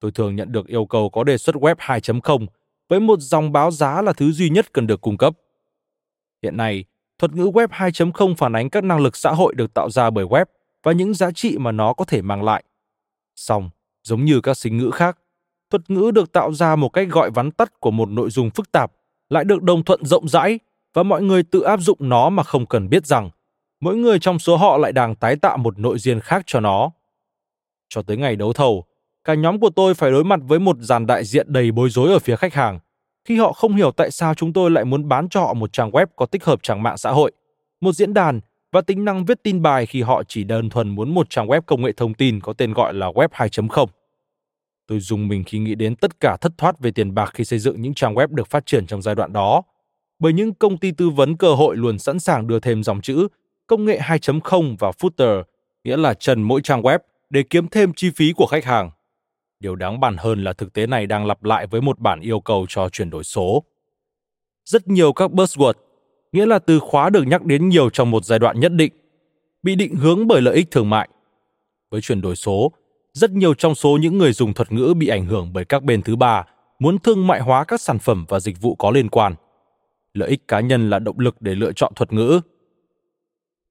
tôi 0.00 0.10
thường 0.10 0.36
nhận 0.36 0.52
được 0.52 0.66
yêu 0.66 0.86
cầu 0.86 1.10
có 1.10 1.24
đề 1.24 1.38
xuất 1.38 1.56
web 1.56 1.74
2.0 1.74 2.46
với 2.88 3.00
một 3.00 3.20
dòng 3.20 3.52
báo 3.52 3.70
giá 3.70 4.02
là 4.02 4.12
thứ 4.12 4.32
duy 4.32 4.50
nhất 4.50 4.72
cần 4.72 4.86
được 4.86 5.00
cung 5.00 5.16
cấp. 5.16 5.34
Hiện 6.42 6.56
nay, 6.56 6.84
thuật 7.18 7.32
ngữ 7.32 7.44
web 7.44 7.68
2.0 7.68 8.34
phản 8.34 8.56
ánh 8.56 8.70
các 8.70 8.84
năng 8.84 9.00
lực 9.00 9.16
xã 9.16 9.30
hội 9.30 9.54
được 9.54 9.74
tạo 9.74 9.90
ra 9.90 10.10
bởi 10.10 10.24
web 10.24 10.44
và 10.82 10.92
những 10.92 11.14
giá 11.14 11.30
trị 11.30 11.58
mà 11.58 11.72
nó 11.72 11.92
có 11.92 12.04
thể 12.04 12.22
mang 12.22 12.42
lại. 12.42 12.64
Song, 13.36 13.70
giống 14.02 14.24
như 14.24 14.40
các 14.40 14.54
sinh 14.54 14.76
ngữ 14.76 14.90
khác, 14.90 15.18
thuật 15.70 15.90
ngữ 15.90 16.10
được 16.14 16.32
tạo 16.32 16.52
ra 16.52 16.76
một 16.76 16.88
cách 16.88 17.08
gọi 17.10 17.30
vắn 17.30 17.50
tắt 17.50 17.80
của 17.80 17.90
một 17.90 18.08
nội 18.08 18.30
dung 18.30 18.50
phức 18.50 18.72
tạp 18.72 18.92
lại 19.28 19.44
được 19.44 19.62
đồng 19.62 19.84
thuận 19.84 20.04
rộng 20.04 20.28
rãi 20.28 20.58
và 20.94 21.02
mọi 21.02 21.22
người 21.22 21.42
tự 21.42 21.60
áp 21.60 21.80
dụng 21.80 21.98
nó 22.00 22.30
mà 22.30 22.42
không 22.42 22.66
cần 22.66 22.88
biết 22.88 23.06
rằng 23.06 23.30
mỗi 23.80 23.96
người 23.96 24.18
trong 24.18 24.38
số 24.38 24.56
họ 24.56 24.78
lại 24.78 24.92
đang 24.92 25.14
tái 25.14 25.36
tạo 25.36 25.56
một 25.56 25.78
nội 25.78 25.98
diện 25.98 26.20
khác 26.20 26.42
cho 26.46 26.60
nó. 26.60 26.90
Cho 27.88 28.02
tới 28.02 28.16
ngày 28.16 28.36
đấu 28.36 28.52
thầu, 28.52 28.84
cả 29.28 29.34
nhóm 29.34 29.60
của 29.60 29.70
tôi 29.70 29.94
phải 29.94 30.10
đối 30.10 30.24
mặt 30.24 30.40
với 30.42 30.58
một 30.58 30.76
dàn 30.80 31.06
đại 31.06 31.24
diện 31.24 31.52
đầy 31.52 31.72
bối 31.72 31.90
rối 31.90 32.12
ở 32.12 32.18
phía 32.18 32.36
khách 32.36 32.54
hàng 32.54 32.78
khi 33.28 33.38
họ 33.38 33.52
không 33.52 33.76
hiểu 33.76 33.90
tại 33.90 34.10
sao 34.10 34.34
chúng 34.34 34.52
tôi 34.52 34.70
lại 34.70 34.84
muốn 34.84 35.08
bán 35.08 35.28
cho 35.28 35.40
họ 35.40 35.54
một 35.54 35.72
trang 35.72 35.90
web 35.90 36.06
có 36.16 36.26
tích 36.26 36.44
hợp 36.44 36.62
trang 36.62 36.82
mạng 36.82 36.98
xã 36.98 37.10
hội, 37.10 37.32
một 37.80 37.92
diễn 37.92 38.14
đàn 38.14 38.40
và 38.72 38.80
tính 38.80 39.04
năng 39.04 39.24
viết 39.24 39.42
tin 39.42 39.62
bài 39.62 39.86
khi 39.86 40.02
họ 40.02 40.22
chỉ 40.28 40.44
đơn 40.44 40.70
thuần 40.70 40.88
muốn 40.88 41.14
một 41.14 41.30
trang 41.30 41.46
web 41.46 41.60
công 41.60 41.82
nghệ 41.82 41.92
thông 41.92 42.14
tin 42.14 42.40
có 42.40 42.52
tên 42.52 42.72
gọi 42.72 42.94
là 42.94 43.06
web 43.06 43.28
2.0. 43.28 43.86
Tôi 44.86 45.00
dùng 45.00 45.28
mình 45.28 45.44
khi 45.46 45.58
nghĩ 45.58 45.74
đến 45.74 45.96
tất 45.96 46.20
cả 46.20 46.36
thất 46.40 46.52
thoát 46.58 46.80
về 46.80 46.90
tiền 46.90 47.14
bạc 47.14 47.30
khi 47.34 47.44
xây 47.44 47.58
dựng 47.58 47.82
những 47.82 47.94
trang 47.94 48.14
web 48.14 48.26
được 48.26 48.50
phát 48.50 48.66
triển 48.66 48.86
trong 48.86 49.02
giai 49.02 49.14
đoạn 49.14 49.32
đó. 49.32 49.62
Bởi 50.18 50.32
những 50.32 50.54
công 50.54 50.78
ty 50.78 50.90
tư 50.90 51.10
vấn 51.10 51.36
cơ 51.36 51.54
hội 51.54 51.76
luôn 51.76 51.98
sẵn 51.98 52.20
sàng 52.20 52.46
đưa 52.46 52.60
thêm 52.60 52.82
dòng 52.82 53.00
chữ 53.00 53.28
công 53.66 53.84
nghệ 53.84 53.98
2.0 53.98 54.76
vào 54.78 54.92
footer, 54.98 55.42
nghĩa 55.84 55.96
là 55.96 56.14
trần 56.14 56.42
mỗi 56.42 56.60
trang 56.64 56.82
web 56.82 56.98
để 57.30 57.42
kiếm 57.50 57.68
thêm 57.68 57.92
chi 57.96 58.10
phí 58.10 58.32
của 58.32 58.46
khách 58.46 58.64
hàng. 58.64 58.90
Điều 59.60 59.76
đáng 59.76 60.00
bàn 60.00 60.16
hơn 60.18 60.44
là 60.44 60.52
thực 60.52 60.72
tế 60.72 60.86
này 60.86 61.06
đang 61.06 61.26
lặp 61.26 61.44
lại 61.44 61.66
với 61.66 61.80
một 61.80 61.98
bản 61.98 62.20
yêu 62.20 62.40
cầu 62.40 62.66
cho 62.68 62.88
chuyển 62.88 63.10
đổi 63.10 63.24
số. 63.24 63.62
Rất 64.64 64.88
nhiều 64.88 65.12
các 65.12 65.30
buzzword, 65.30 65.72
nghĩa 66.32 66.46
là 66.46 66.58
từ 66.58 66.78
khóa 66.78 67.10
được 67.10 67.22
nhắc 67.22 67.44
đến 67.44 67.68
nhiều 67.68 67.90
trong 67.90 68.10
một 68.10 68.24
giai 68.24 68.38
đoạn 68.38 68.60
nhất 68.60 68.72
định, 68.72 68.92
bị 69.62 69.74
định 69.74 69.94
hướng 69.94 70.26
bởi 70.26 70.42
lợi 70.42 70.54
ích 70.54 70.70
thương 70.70 70.90
mại. 70.90 71.08
Với 71.90 72.00
chuyển 72.00 72.20
đổi 72.20 72.36
số, 72.36 72.72
rất 73.12 73.30
nhiều 73.30 73.54
trong 73.54 73.74
số 73.74 73.98
những 74.00 74.18
người 74.18 74.32
dùng 74.32 74.54
thuật 74.54 74.72
ngữ 74.72 74.94
bị 74.96 75.08
ảnh 75.08 75.26
hưởng 75.26 75.52
bởi 75.52 75.64
các 75.64 75.82
bên 75.82 76.02
thứ 76.02 76.16
ba 76.16 76.44
muốn 76.78 76.98
thương 76.98 77.26
mại 77.26 77.40
hóa 77.40 77.64
các 77.64 77.80
sản 77.80 77.98
phẩm 77.98 78.24
và 78.28 78.40
dịch 78.40 78.60
vụ 78.60 78.74
có 78.74 78.90
liên 78.90 79.08
quan. 79.08 79.34
Lợi 80.14 80.28
ích 80.28 80.48
cá 80.48 80.60
nhân 80.60 80.90
là 80.90 80.98
động 80.98 81.18
lực 81.18 81.36
để 81.40 81.54
lựa 81.54 81.72
chọn 81.72 81.92
thuật 81.94 82.12
ngữ. 82.12 82.40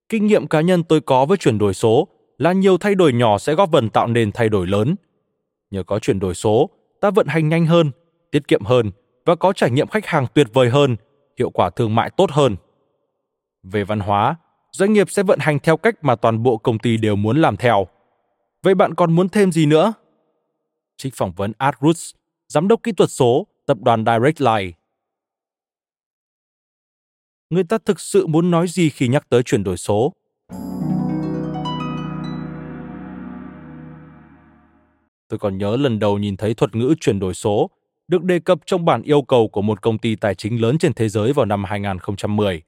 Kinh 0.10 0.28
nghiệm 0.28 0.47
cá 0.47 0.62
nhân 0.62 0.84
tôi 0.84 1.02
có 1.02 1.26
với 1.26 1.38
chuyển 1.38 1.58
đổi 1.58 1.73
số 1.73 2.08
là 2.38 2.52
nhiều 2.52 2.78
thay 2.78 2.95
đổi 2.95 3.13
nhỏ 3.13 3.38
sẽ 3.38 3.56
góp 3.56 3.69
phần 3.71 3.89
tạo 3.89 4.08
nên 4.08 4.32
thay 4.32 4.50
đổi 4.50 4.67
lớn– 4.67 4.95
Nhờ 5.71 5.84
có 5.84 5.99
chuyển 5.99 6.19
đổi 6.19 6.34
số, 6.34 6.69
ta 7.01 7.10
vận 7.10 7.27
hành 7.27 7.49
nhanh 7.49 7.65
hơn, 7.65 7.91
tiết 8.32 8.47
kiệm 8.47 8.63
hơn 8.65 8.91
và 9.25 9.36
có 9.36 9.53
trải 9.53 9.71
nghiệm 9.71 9.88
khách 9.88 10.06
hàng 10.06 10.25
tuyệt 10.34 10.47
vời 10.53 10.69
hơn, 10.69 10.95
hiệu 11.39 11.49
quả 11.49 11.69
thương 11.69 11.95
mại 11.95 12.10
tốt 12.17 12.32
hơn. 12.32 12.56
Về 13.63 13.84
văn 13.84 13.99
hóa, 13.99 14.36
doanh 14.71 14.93
nghiệp 14.93 15.10
sẽ 15.10 15.23
vận 15.23 15.39
hành 15.39 15.60
theo 15.60 15.77
cách 15.77 15.95
mà 16.01 16.15
toàn 16.15 16.43
bộ 16.43 16.58
công 16.58 16.80
ty 16.80 16.97
đều 16.97 17.15
muốn 17.15 17.41
làm 17.41 17.58
theo. 17.58 17.88
Vậy 18.63 18.75
bạn 18.75 18.93
còn 18.93 19.15
muốn 19.15 19.30
thêm 19.30 19.51
gì 19.51 19.65
nữa? 19.65 19.93
Trích 20.97 21.13
phỏng 21.15 21.32
vấn 21.32 21.51
Art 21.58 21.75
Roots, 21.82 22.12
giám 22.47 22.67
đốc 22.67 22.84
kỹ 22.84 22.91
thuật 22.91 23.12
số, 23.12 23.47
tập 23.65 23.77
đoàn 23.82 24.06
Direct 24.06 24.41
Line. 24.41 24.71
Người 27.49 27.63
ta 27.63 27.77
thực 27.86 27.99
sự 27.99 28.27
muốn 28.27 28.51
nói 28.51 28.67
gì 28.67 28.89
khi 28.89 29.08
nhắc 29.08 29.30
tới 29.30 29.43
chuyển 29.43 29.63
đổi 29.63 29.77
số? 29.77 30.13
Tôi 35.28 35.40
còn 35.40 35.58
nhớ 35.58 35.76
lần 35.76 36.00
đầu 36.00 36.18
nhìn 36.18 36.38
thấy 36.38 36.54
thuật 36.54 36.76
ngữ 36.76 36.96
chuyển 37.00 37.20
đổi 37.20 37.34
số 37.34 37.70
được 38.08 38.24
đề 38.24 38.40
cập 38.40 38.60
trong 38.66 38.86
bản 38.86 39.02
yêu 39.02 39.22
cầu 39.22 39.48
của 39.48 39.62
một 39.62 39.82
công 39.82 39.98
ty 39.98 40.16
tài 40.16 40.36
chính 40.36 40.62
lớn 40.62 40.78
trên 40.78 40.94
thế 40.94 41.10
giới 41.10 41.34
vào 41.34 41.46
năm 41.46 41.63
2010. 41.63 42.62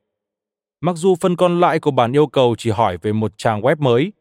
Mặc 0.81 0.95
dù 0.95 1.15
phần 1.15 1.35
còn 1.35 1.59
lại 1.59 1.79
của 1.79 1.91
bản 1.91 2.15
yêu 2.15 2.27
cầu 2.27 2.55
chỉ 2.57 2.69
hỏi 2.69 2.97
về 3.01 3.13
một 3.13 3.31
trang 3.37 3.61
web 3.61 3.75
mới, 3.79 4.13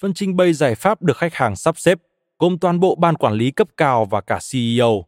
phần 0.00 0.14
trình 0.14 0.36
bày 0.36 0.52
giải 0.52 0.74
pháp 0.74 1.02
được 1.02 1.16
khách 1.16 1.34
hàng 1.34 1.56
sắp 1.56 1.78
xếp 1.78 1.98
gồm 2.38 2.58
toàn 2.58 2.80
bộ 2.80 2.94
ban 2.94 3.14
quản 3.14 3.34
lý 3.34 3.50
cấp 3.50 3.68
cao 3.76 4.04
và 4.04 4.20
cả 4.20 4.38
CEO. 4.52 5.04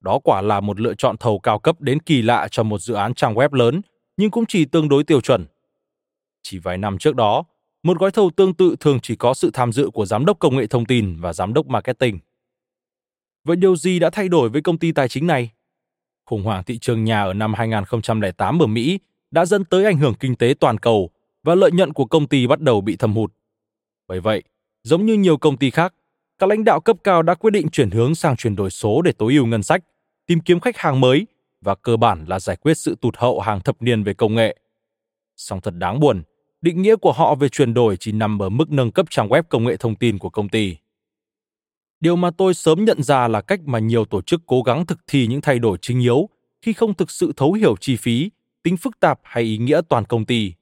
Đó 0.00 0.18
quả 0.24 0.40
là 0.40 0.60
một 0.60 0.80
lựa 0.80 0.94
chọn 0.94 1.16
thầu 1.16 1.38
cao 1.38 1.58
cấp 1.58 1.80
đến 1.80 2.00
kỳ 2.00 2.22
lạ 2.22 2.48
cho 2.50 2.62
một 2.62 2.78
dự 2.78 2.94
án 2.94 3.14
trang 3.14 3.34
web 3.34 3.52
lớn, 3.52 3.80
nhưng 4.16 4.30
cũng 4.30 4.46
chỉ 4.46 4.64
tương 4.64 4.88
đối 4.88 5.04
tiêu 5.04 5.20
chuẩn. 5.20 5.46
Chỉ 6.42 6.58
vài 6.58 6.78
năm 6.78 6.98
trước 6.98 7.14
đó, 7.16 7.44
một 7.82 7.98
gói 7.98 8.10
thầu 8.10 8.30
tương 8.36 8.54
tự 8.54 8.76
thường 8.80 8.98
chỉ 9.02 9.16
có 9.16 9.34
sự 9.34 9.50
tham 9.54 9.72
dự 9.72 9.90
của 9.90 10.06
giám 10.06 10.24
đốc 10.24 10.38
công 10.38 10.56
nghệ 10.56 10.66
thông 10.66 10.86
tin 10.86 11.20
và 11.20 11.32
giám 11.32 11.54
đốc 11.54 11.66
marketing. 11.66 12.18
Vậy 13.44 13.56
điều 13.56 13.76
gì 13.76 13.98
đã 13.98 14.10
thay 14.10 14.28
đổi 14.28 14.48
với 14.48 14.62
công 14.62 14.78
ty 14.78 14.92
tài 14.92 15.08
chính 15.08 15.26
này? 15.26 15.50
Khủng 16.26 16.42
hoảng 16.42 16.64
thị 16.64 16.78
trường 16.78 17.04
nhà 17.04 17.22
ở 17.22 17.34
năm 17.34 17.54
2008 17.54 18.62
ở 18.62 18.66
Mỹ 18.66 18.98
đã 19.30 19.44
dẫn 19.44 19.64
tới 19.64 19.84
ảnh 19.84 19.98
hưởng 19.98 20.14
kinh 20.14 20.36
tế 20.36 20.54
toàn 20.60 20.78
cầu 20.78 21.10
và 21.42 21.54
lợi 21.54 21.70
nhuận 21.70 21.92
của 21.92 22.04
công 22.04 22.26
ty 22.26 22.46
bắt 22.46 22.60
đầu 22.60 22.80
bị 22.80 22.96
thâm 22.96 23.14
hụt. 23.14 23.32
Bởi 24.08 24.20
vậy, 24.20 24.42
giống 24.82 25.06
như 25.06 25.14
nhiều 25.14 25.36
công 25.36 25.56
ty 25.56 25.70
khác, 25.70 25.94
các 26.38 26.48
lãnh 26.48 26.64
đạo 26.64 26.80
cấp 26.80 26.96
cao 27.04 27.22
đã 27.22 27.34
quyết 27.34 27.50
định 27.50 27.68
chuyển 27.68 27.90
hướng 27.90 28.14
sang 28.14 28.36
chuyển 28.36 28.56
đổi 28.56 28.70
số 28.70 29.02
để 29.02 29.12
tối 29.12 29.34
ưu 29.34 29.46
ngân 29.46 29.62
sách, 29.62 29.84
tìm 30.26 30.40
kiếm 30.40 30.60
khách 30.60 30.76
hàng 30.76 31.00
mới 31.00 31.26
và 31.60 31.74
cơ 31.74 31.96
bản 31.96 32.24
là 32.28 32.40
giải 32.40 32.56
quyết 32.56 32.74
sự 32.74 32.96
tụt 33.00 33.16
hậu 33.16 33.40
hàng 33.40 33.60
thập 33.60 33.82
niên 33.82 34.02
về 34.02 34.14
công 34.14 34.34
nghệ. 34.34 34.56
Song 35.36 35.60
thật 35.60 35.74
đáng 35.76 36.00
buồn, 36.00 36.22
định 36.62 36.82
nghĩa 36.82 36.96
của 36.96 37.12
họ 37.12 37.34
về 37.34 37.48
chuyển 37.48 37.74
đổi 37.74 37.96
chỉ 37.96 38.12
nằm 38.12 38.42
ở 38.42 38.48
mức 38.48 38.70
nâng 38.70 38.90
cấp 38.90 39.06
trang 39.10 39.28
web 39.28 39.42
công 39.42 39.64
nghệ 39.64 39.76
thông 39.76 39.94
tin 39.94 40.18
của 40.18 40.30
công 40.30 40.48
ty. 40.48 40.76
Điều 42.00 42.16
mà 42.16 42.30
tôi 42.30 42.54
sớm 42.54 42.84
nhận 42.84 43.02
ra 43.02 43.28
là 43.28 43.40
cách 43.40 43.60
mà 43.64 43.78
nhiều 43.78 44.04
tổ 44.04 44.22
chức 44.22 44.40
cố 44.46 44.62
gắng 44.62 44.86
thực 44.86 44.98
thi 45.06 45.26
những 45.26 45.40
thay 45.40 45.58
đổi 45.58 45.78
chính 45.82 46.00
yếu 46.00 46.28
khi 46.62 46.72
không 46.72 46.94
thực 46.94 47.10
sự 47.10 47.32
thấu 47.36 47.52
hiểu 47.52 47.76
chi 47.76 47.96
phí, 47.96 48.30
tính 48.62 48.76
phức 48.76 49.00
tạp 49.00 49.20
hay 49.22 49.42
ý 49.42 49.58
nghĩa 49.58 49.80
toàn 49.88 50.04
công 50.04 50.24
ty. 50.24 50.52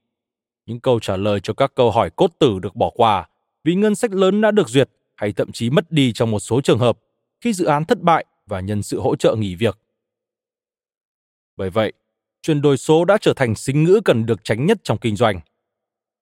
Những 0.66 0.80
câu 0.80 1.00
trả 1.00 1.16
lời 1.16 1.40
cho 1.42 1.54
các 1.54 1.72
câu 1.74 1.90
hỏi 1.90 2.10
cốt 2.10 2.30
tử 2.38 2.58
được 2.58 2.76
bỏ 2.76 2.90
qua 2.94 3.28
vì 3.64 3.74
ngân 3.74 3.94
sách 3.94 4.12
lớn 4.12 4.40
đã 4.40 4.50
được 4.50 4.68
duyệt 4.68 4.90
hay 5.14 5.32
thậm 5.32 5.52
chí 5.52 5.70
mất 5.70 5.92
đi 5.92 6.12
trong 6.12 6.30
một 6.30 6.40
số 6.40 6.60
trường 6.60 6.78
hợp 6.78 6.98
khi 7.40 7.52
dự 7.52 7.64
án 7.64 7.84
thất 7.84 8.02
bại 8.02 8.24
và 8.46 8.60
nhân 8.60 8.82
sự 8.82 9.00
hỗ 9.00 9.16
trợ 9.16 9.36
nghỉ 9.36 9.54
việc. 9.54 9.78
Bởi 11.56 11.70
vậy, 11.70 11.92
chuyển 12.42 12.62
đổi 12.62 12.76
số 12.76 13.04
đã 13.04 13.18
trở 13.20 13.32
thành 13.36 13.54
sinh 13.54 13.84
ngữ 13.84 14.00
cần 14.04 14.26
được 14.26 14.44
tránh 14.44 14.66
nhất 14.66 14.78
trong 14.82 14.98
kinh 14.98 15.16
doanh. 15.16 15.40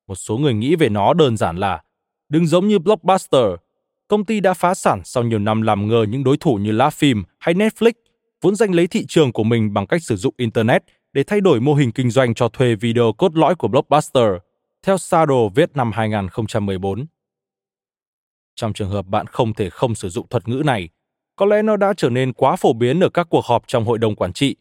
Một 0.07 0.15
số 0.15 0.39
người 0.39 0.55
nghĩ 0.55 0.77
về 0.77 0.89
nó 0.89 1.15
đơn 1.15 1.37
giản 1.37 1.57
là 1.57 1.83
đừng 2.29 2.47
giống 2.47 2.69
như 2.69 2.79
Blockbuster, 2.79 3.45
công 4.09 4.25
ty 4.25 4.41
đã 4.41 4.55
phá 4.55 4.75
sản 4.75 5.01
sau 5.05 5.23
nhiều 5.23 5.39
năm 5.39 5.63
làm 5.63 5.89
ngơ 5.89 6.07
những 6.09 6.25
đối 6.25 6.37
thủ 6.37 6.55
như 6.55 6.73
LaFim 6.73 7.23
hay 7.39 7.55
Netflix, 7.55 7.93
vốn 8.41 8.57
giành 8.57 8.75
lấy 8.75 8.87
thị 8.87 9.05
trường 9.09 9.33
của 9.33 9.45
mình 9.45 9.75
bằng 9.75 9.87
cách 9.87 10.03
sử 10.03 10.17
dụng 10.17 10.35
Internet 10.37 10.83
để 11.13 11.23
thay 11.23 11.41
đổi 11.41 11.61
mô 11.61 11.75
hình 11.75 11.93
kinh 11.93 12.11
doanh 12.11 12.35
cho 12.35 12.49
thuê 12.49 12.75
video 12.75 13.13
cốt 13.13 13.37
lõi 13.37 13.55
của 13.55 13.69
Blockbuster, 13.69 14.29
theo 14.83 14.99
Sado 14.99 15.49
viết 15.55 15.71
năm 15.75 15.93
2014. 15.93 17.07
Trong 18.55 18.73
trường 18.73 18.91
hợp 18.91 19.07
bạn 19.07 19.27
không 19.27 19.55
thể 19.55 19.71
không 19.71 19.95
sử 19.95 20.09
dụng 20.09 20.29
thuật 20.29 20.49
ngữ 20.49 20.63
này, 20.65 20.89
có 21.37 21.47
lẽ 21.47 21.63
nó 21.63 21.77
đã 21.77 21.95
trở 21.97 22.11
nên 22.11 22.33
quá 22.33 22.57
phổ 22.57 22.73
biến 22.73 23.01
ở 23.01 23.09
các 23.09 23.27
cuộc 23.31 23.45
họp 23.45 23.65
trong 23.67 23.85
hội 23.85 23.99
đồng 23.99 24.15
quản 24.15 24.33
trị. 24.33 24.57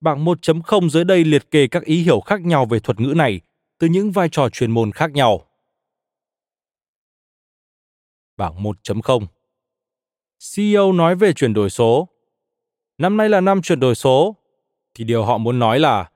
Bảng 0.00 0.24
1.0 0.24 0.88
dưới 0.88 1.04
đây 1.04 1.24
liệt 1.24 1.50
kê 1.50 1.66
các 1.66 1.84
ý 1.84 2.02
hiểu 2.02 2.20
khác 2.20 2.40
nhau 2.40 2.66
về 2.66 2.78
thuật 2.78 3.00
ngữ 3.00 3.14
này 3.16 3.40
từ 3.78 3.86
những 3.86 4.12
vai 4.12 4.28
trò 4.28 4.48
chuyên 4.48 4.70
môn 4.70 4.92
khác 4.92 5.12
nhau. 5.12 5.46
Bảng 8.36 8.62
1.0 8.62 9.26
CEO 10.54 10.92
nói 10.92 11.14
về 11.14 11.32
chuyển 11.32 11.54
đổi 11.54 11.70
số. 11.70 12.08
Năm 12.98 13.16
nay 13.16 13.28
là 13.28 13.40
năm 13.40 13.62
chuyển 13.62 13.80
đổi 13.80 13.94
số, 13.94 14.36
thì 14.94 15.04
điều 15.04 15.24
họ 15.24 15.38
muốn 15.38 15.58
nói 15.58 15.78
là 15.78 16.10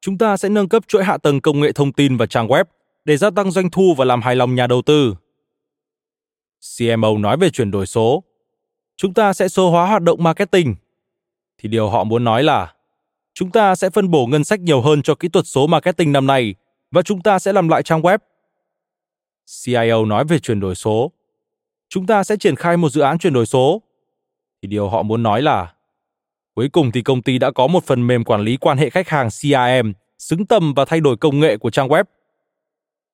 chúng 0.00 0.18
ta 0.18 0.36
sẽ 0.36 0.48
nâng 0.48 0.68
cấp 0.68 0.88
chuỗi 0.88 1.04
hạ 1.04 1.18
tầng 1.18 1.40
công 1.40 1.60
nghệ 1.60 1.72
thông 1.72 1.92
tin 1.92 2.16
và 2.16 2.26
trang 2.26 2.48
web 2.48 2.64
để 3.04 3.16
gia 3.16 3.30
tăng 3.30 3.50
doanh 3.50 3.70
thu 3.70 3.94
và 3.96 4.04
làm 4.04 4.22
hài 4.22 4.36
lòng 4.36 4.54
nhà 4.54 4.66
đầu 4.66 4.82
tư. 4.82 5.14
CMO 6.78 7.18
nói 7.18 7.36
về 7.36 7.50
chuyển 7.50 7.70
đổi 7.70 7.86
số. 7.86 8.24
Chúng 8.96 9.14
ta 9.14 9.32
sẽ 9.32 9.48
số 9.48 9.70
hóa 9.70 9.86
hoạt 9.86 10.02
động 10.02 10.22
marketing. 10.22 10.74
Thì 11.58 11.68
điều 11.68 11.88
họ 11.88 12.04
muốn 12.04 12.24
nói 12.24 12.42
là 12.42 12.74
chúng 13.34 13.50
ta 13.50 13.74
sẽ 13.74 13.90
phân 13.90 14.10
bổ 14.10 14.26
ngân 14.26 14.44
sách 14.44 14.60
nhiều 14.60 14.80
hơn 14.80 15.02
cho 15.02 15.14
kỹ 15.14 15.28
thuật 15.28 15.46
số 15.46 15.66
marketing 15.66 16.12
năm 16.12 16.26
nay 16.26 16.54
và 16.94 17.02
chúng 17.02 17.20
ta 17.20 17.38
sẽ 17.38 17.52
làm 17.52 17.68
lại 17.68 17.82
trang 17.82 18.02
web. 18.02 18.18
CIO 19.64 20.04
nói 20.04 20.24
về 20.24 20.38
chuyển 20.38 20.60
đổi 20.60 20.74
số. 20.74 21.12
Chúng 21.88 22.06
ta 22.06 22.24
sẽ 22.24 22.36
triển 22.36 22.56
khai 22.56 22.76
một 22.76 22.88
dự 22.88 23.00
án 23.00 23.18
chuyển 23.18 23.32
đổi 23.32 23.46
số. 23.46 23.82
Thì 24.62 24.68
điều 24.68 24.88
họ 24.88 25.02
muốn 25.02 25.22
nói 25.22 25.42
là, 25.42 25.74
cuối 26.54 26.68
cùng 26.68 26.92
thì 26.92 27.02
công 27.02 27.22
ty 27.22 27.38
đã 27.38 27.50
có 27.50 27.66
một 27.66 27.84
phần 27.84 28.06
mềm 28.06 28.24
quản 28.24 28.40
lý 28.40 28.56
quan 28.56 28.78
hệ 28.78 28.90
khách 28.90 29.08
hàng 29.08 29.28
CRM 29.28 29.92
xứng 30.18 30.46
tầm 30.46 30.74
và 30.74 30.84
thay 30.84 31.00
đổi 31.00 31.16
công 31.16 31.40
nghệ 31.40 31.56
của 31.56 31.70
trang 31.70 31.88
web. 31.88 32.04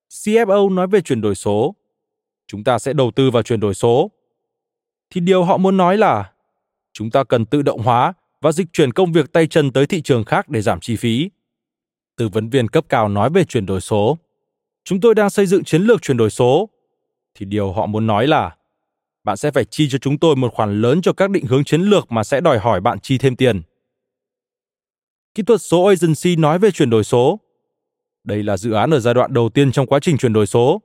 CFO 0.09 0.73
nói 0.73 0.87
về 0.87 1.01
chuyển 1.01 1.21
đổi 1.21 1.35
số 1.35 1.75
chúng 2.47 2.63
ta 2.63 2.79
sẽ 2.79 2.93
đầu 2.93 3.11
tư 3.11 3.31
vào 3.31 3.43
chuyển 3.43 3.59
đổi 3.59 3.73
số 3.73 4.11
thì 5.09 5.21
điều 5.21 5.43
họ 5.43 5.57
muốn 5.57 5.77
nói 5.77 5.97
là, 5.97 6.31
chúng 6.93 7.11
ta 7.11 7.23
cần 7.23 7.45
tự 7.45 7.61
động 7.61 7.81
hóa 7.81 8.13
và 8.41 8.51
dịch 8.51 8.67
chuyển 8.73 8.93
công 8.93 9.11
việc 9.11 9.33
tay 9.33 9.47
chân 9.47 9.71
tới 9.71 9.85
thị 9.85 10.01
trường 10.01 10.23
khác 10.23 10.49
để 10.49 10.61
giảm 10.61 10.79
chi 10.79 10.95
phí 10.95 11.29
tư 12.21 12.29
vấn 12.29 12.49
viên 12.49 12.67
cấp 12.67 12.85
cao 12.89 13.09
nói 13.09 13.29
về 13.29 13.43
chuyển 13.43 13.65
đổi 13.65 13.81
số. 13.81 14.17
Chúng 14.83 15.01
tôi 15.01 15.15
đang 15.15 15.29
xây 15.29 15.45
dựng 15.45 15.63
chiến 15.63 15.81
lược 15.81 16.01
chuyển 16.01 16.17
đổi 16.17 16.29
số. 16.29 16.69
Thì 17.35 17.45
điều 17.45 17.71
họ 17.71 17.85
muốn 17.85 18.07
nói 18.07 18.27
là 18.27 18.55
bạn 19.23 19.37
sẽ 19.37 19.51
phải 19.51 19.65
chi 19.65 19.87
cho 19.89 19.97
chúng 19.97 20.17
tôi 20.17 20.35
một 20.35 20.53
khoản 20.53 20.81
lớn 20.81 21.01
cho 21.01 21.13
các 21.13 21.29
định 21.29 21.45
hướng 21.45 21.63
chiến 21.63 21.81
lược 21.81 22.11
mà 22.11 22.23
sẽ 22.23 22.41
đòi 22.41 22.59
hỏi 22.59 22.81
bạn 22.81 22.99
chi 22.99 23.17
thêm 23.17 23.35
tiền. 23.35 23.61
Kỹ 25.35 25.43
thuật 25.43 25.61
số 25.61 25.85
agency 25.85 26.35
nói 26.35 26.59
về 26.59 26.71
chuyển 26.71 26.89
đổi 26.89 27.03
số. 27.03 27.39
Đây 28.23 28.43
là 28.43 28.57
dự 28.57 28.71
án 28.71 28.91
ở 28.93 28.99
giai 28.99 29.13
đoạn 29.13 29.33
đầu 29.33 29.49
tiên 29.49 29.71
trong 29.71 29.87
quá 29.87 29.99
trình 29.99 30.17
chuyển 30.17 30.33
đổi 30.33 30.47
số. 30.47 30.81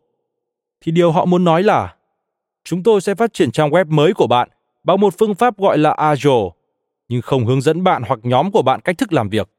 Thì 0.81 0.93
điều 0.93 1.13
họ 1.13 1.25
muốn 1.25 1.45
nói 1.45 1.63
là 1.63 1.95
chúng 2.65 2.83
tôi 2.83 3.01
sẽ 3.01 3.15
phát 3.15 3.33
triển 3.33 3.51
trang 3.51 3.71
web 3.71 3.87
mới 3.89 4.15
của 4.15 4.27
bạn 4.27 4.49
bằng 4.85 5.01
một 5.01 5.15
phương 5.19 5.35
pháp 5.35 5.59
gọi 5.59 5.79
là 5.79 5.93
Agile, 5.93 6.49
nhưng 7.09 7.23
không 7.23 7.47
hướng 7.47 7.61
dẫn 7.61 7.85
bạn 7.85 8.03
hoặc 8.07 8.21
nhóm 8.23 8.51
của 8.51 8.63
bạn 8.63 8.81
cách 8.81 8.99
thức 8.99 9.13
làm 9.13 9.29
việc. 9.29 9.56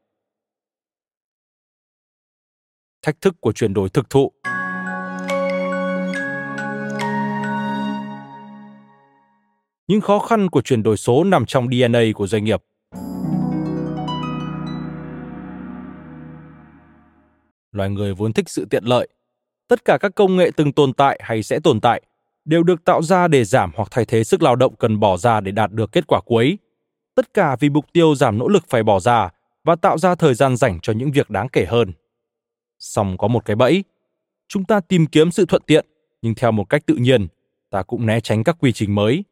Thách 3.07 3.21
thức 3.21 3.35
của 3.41 3.51
chuyển 3.51 3.73
đổi 3.73 3.89
thực 3.89 4.09
thụ 4.09 4.31
Những 9.87 10.01
khó 10.01 10.19
khăn 10.19 10.49
của 10.49 10.61
chuyển 10.61 10.83
đổi 10.83 10.97
số 10.97 11.23
nằm 11.23 11.45
trong 11.45 11.67
DNA 11.71 11.99
của 12.15 12.27
doanh 12.27 12.43
nghiệp. 12.43 12.63
Loài 17.71 17.89
người 17.89 18.13
vốn 18.13 18.33
thích 18.33 18.49
sự 18.49 18.65
tiện 18.69 18.83
lợi, 18.83 19.07
tất 19.67 19.85
cả 19.85 19.97
các 20.01 20.15
công 20.15 20.37
nghệ 20.37 20.51
từng 20.55 20.71
tồn 20.71 20.93
tại 20.93 21.19
hay 21.23 21.43
sẽ 21.43 21.59
tồn 21.59 21.79
tại 21.79 22.01
đều 22.45 22.63
được 22.63 22.85
tạo 22.85 23.01
ra 23.01 23.27
để 23.27 23.43
giảm 23.43 23.71
hoặc 23.75 23.87
thay 23.91 24.05
thế 24.05 24.23
sức 24.23 24.41
lao 24.41 24.55
động 24.55 24.75
cần 24.75 24.99
bỏ 24.99 25.17
ra 25.17 25.39
để 25.39 25.51
đạt 25.51 25.71
được 25.71 25.91
kết 25.91 26.07
quả 26.07 26.21
cuối. 26.21 26.57
Tất 27.15 27.33
cả 27.33 27.55
vì 27.59 27.69
mục 27.69 27.85
tiêu 27.93 28.15
giảm 28.15 28.37
nỗ 28.37 28.47
lực 28.47 28.63
phải 28.69 28.83
bỏ 28.83 28.99
ra 28.99 29.29
và 29.63 29.75
tạo 29.75 29.97
ra 29.97 30.15
thời 30.15 30.33
gian 30.33 30.57
rảnh 30.57 30.79
cho 30.79 30.93
những 30.93 31.11
việc 31.11 31.29
đáng 31.29 31.47
kể 31.49 31.65
hơn. 31.65 31.93
Song 32.79 33.17
có 33.17 33.27
một 33.27 33.45
cái 33.45 33.55
bẫy. 33.55 33.83
Chúng 34.47 34.65
ta 34.65 34.79
tìm 34.79 35.07
kiếm 35.07 35.31
sự 35.31 35.45
thuận 35.45 35.61
tiện, 35.67 35.85
nhưng 36.21 36.35
theo 36.35 36.51
một 36.51 36.63
cách 36.69 36.85
tự 36.85 36.95
nhiên, 36.95 37.27
ta 37.69 37.83
cũng 37.83 38.05
né 38.05 38.19
tránh 38.19 38.43
các 38.43 38.57
quy 38.59 38.71
trình 38.71 38.95
mới. 38.95 39.23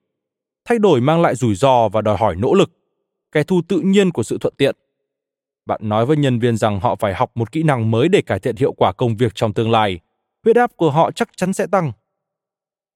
Thay 0.65 0.79
đổi 0.79 1.01
mang 1.01 1.21
lại 1.21 1.35
rủi 1.35 1.55
ro 1.55 1.89
và 1.89 2.01
đòi 2.01 2.17
hỏi 2.17 2.35
nỗ 2.35 2.53
lực, 2.53 2.71
kẻ 3.31 3.43
thù 3.43 3.61
tự 3.67 3.79
nhiên 3.79 4.11
của 4.11 4.23
sự 4.23 4.37
thuận 4.41 4.53
tiện. 4.57 4.75
Bạn 5.65 5.79
nói 5.83 6.05
với 6.05 6.17
nhân 6.17 6.39
viên 6.39 6.57
rằng 6.57 6.79
họ 6.79 6.95
phải 6.95 7.13
học 7.13 7.31
một 7.35 7.51
kỹ 7.51 7.63
năng 7.63 7.91
mới 7.91 8.09
để 8.09 8.21
cải 8.21 8.39
thiện 8.39 8.55
hiệu 8.55 8.73
quả 8.73 8.93
công 8.93 9.15
việc 9.17 9.35
trong 9.35 9.53
tương 9.53 9.71
lai– 9.71 9.99
huyết 10.45 10.55
áp 10.55 10.71
của 10.75 10.91
họ 10.91 11.11
chắc 11.11 11.29
chắn 11.37 11.53
sẽ 11.53 11.67
tăng. 11.67 11.91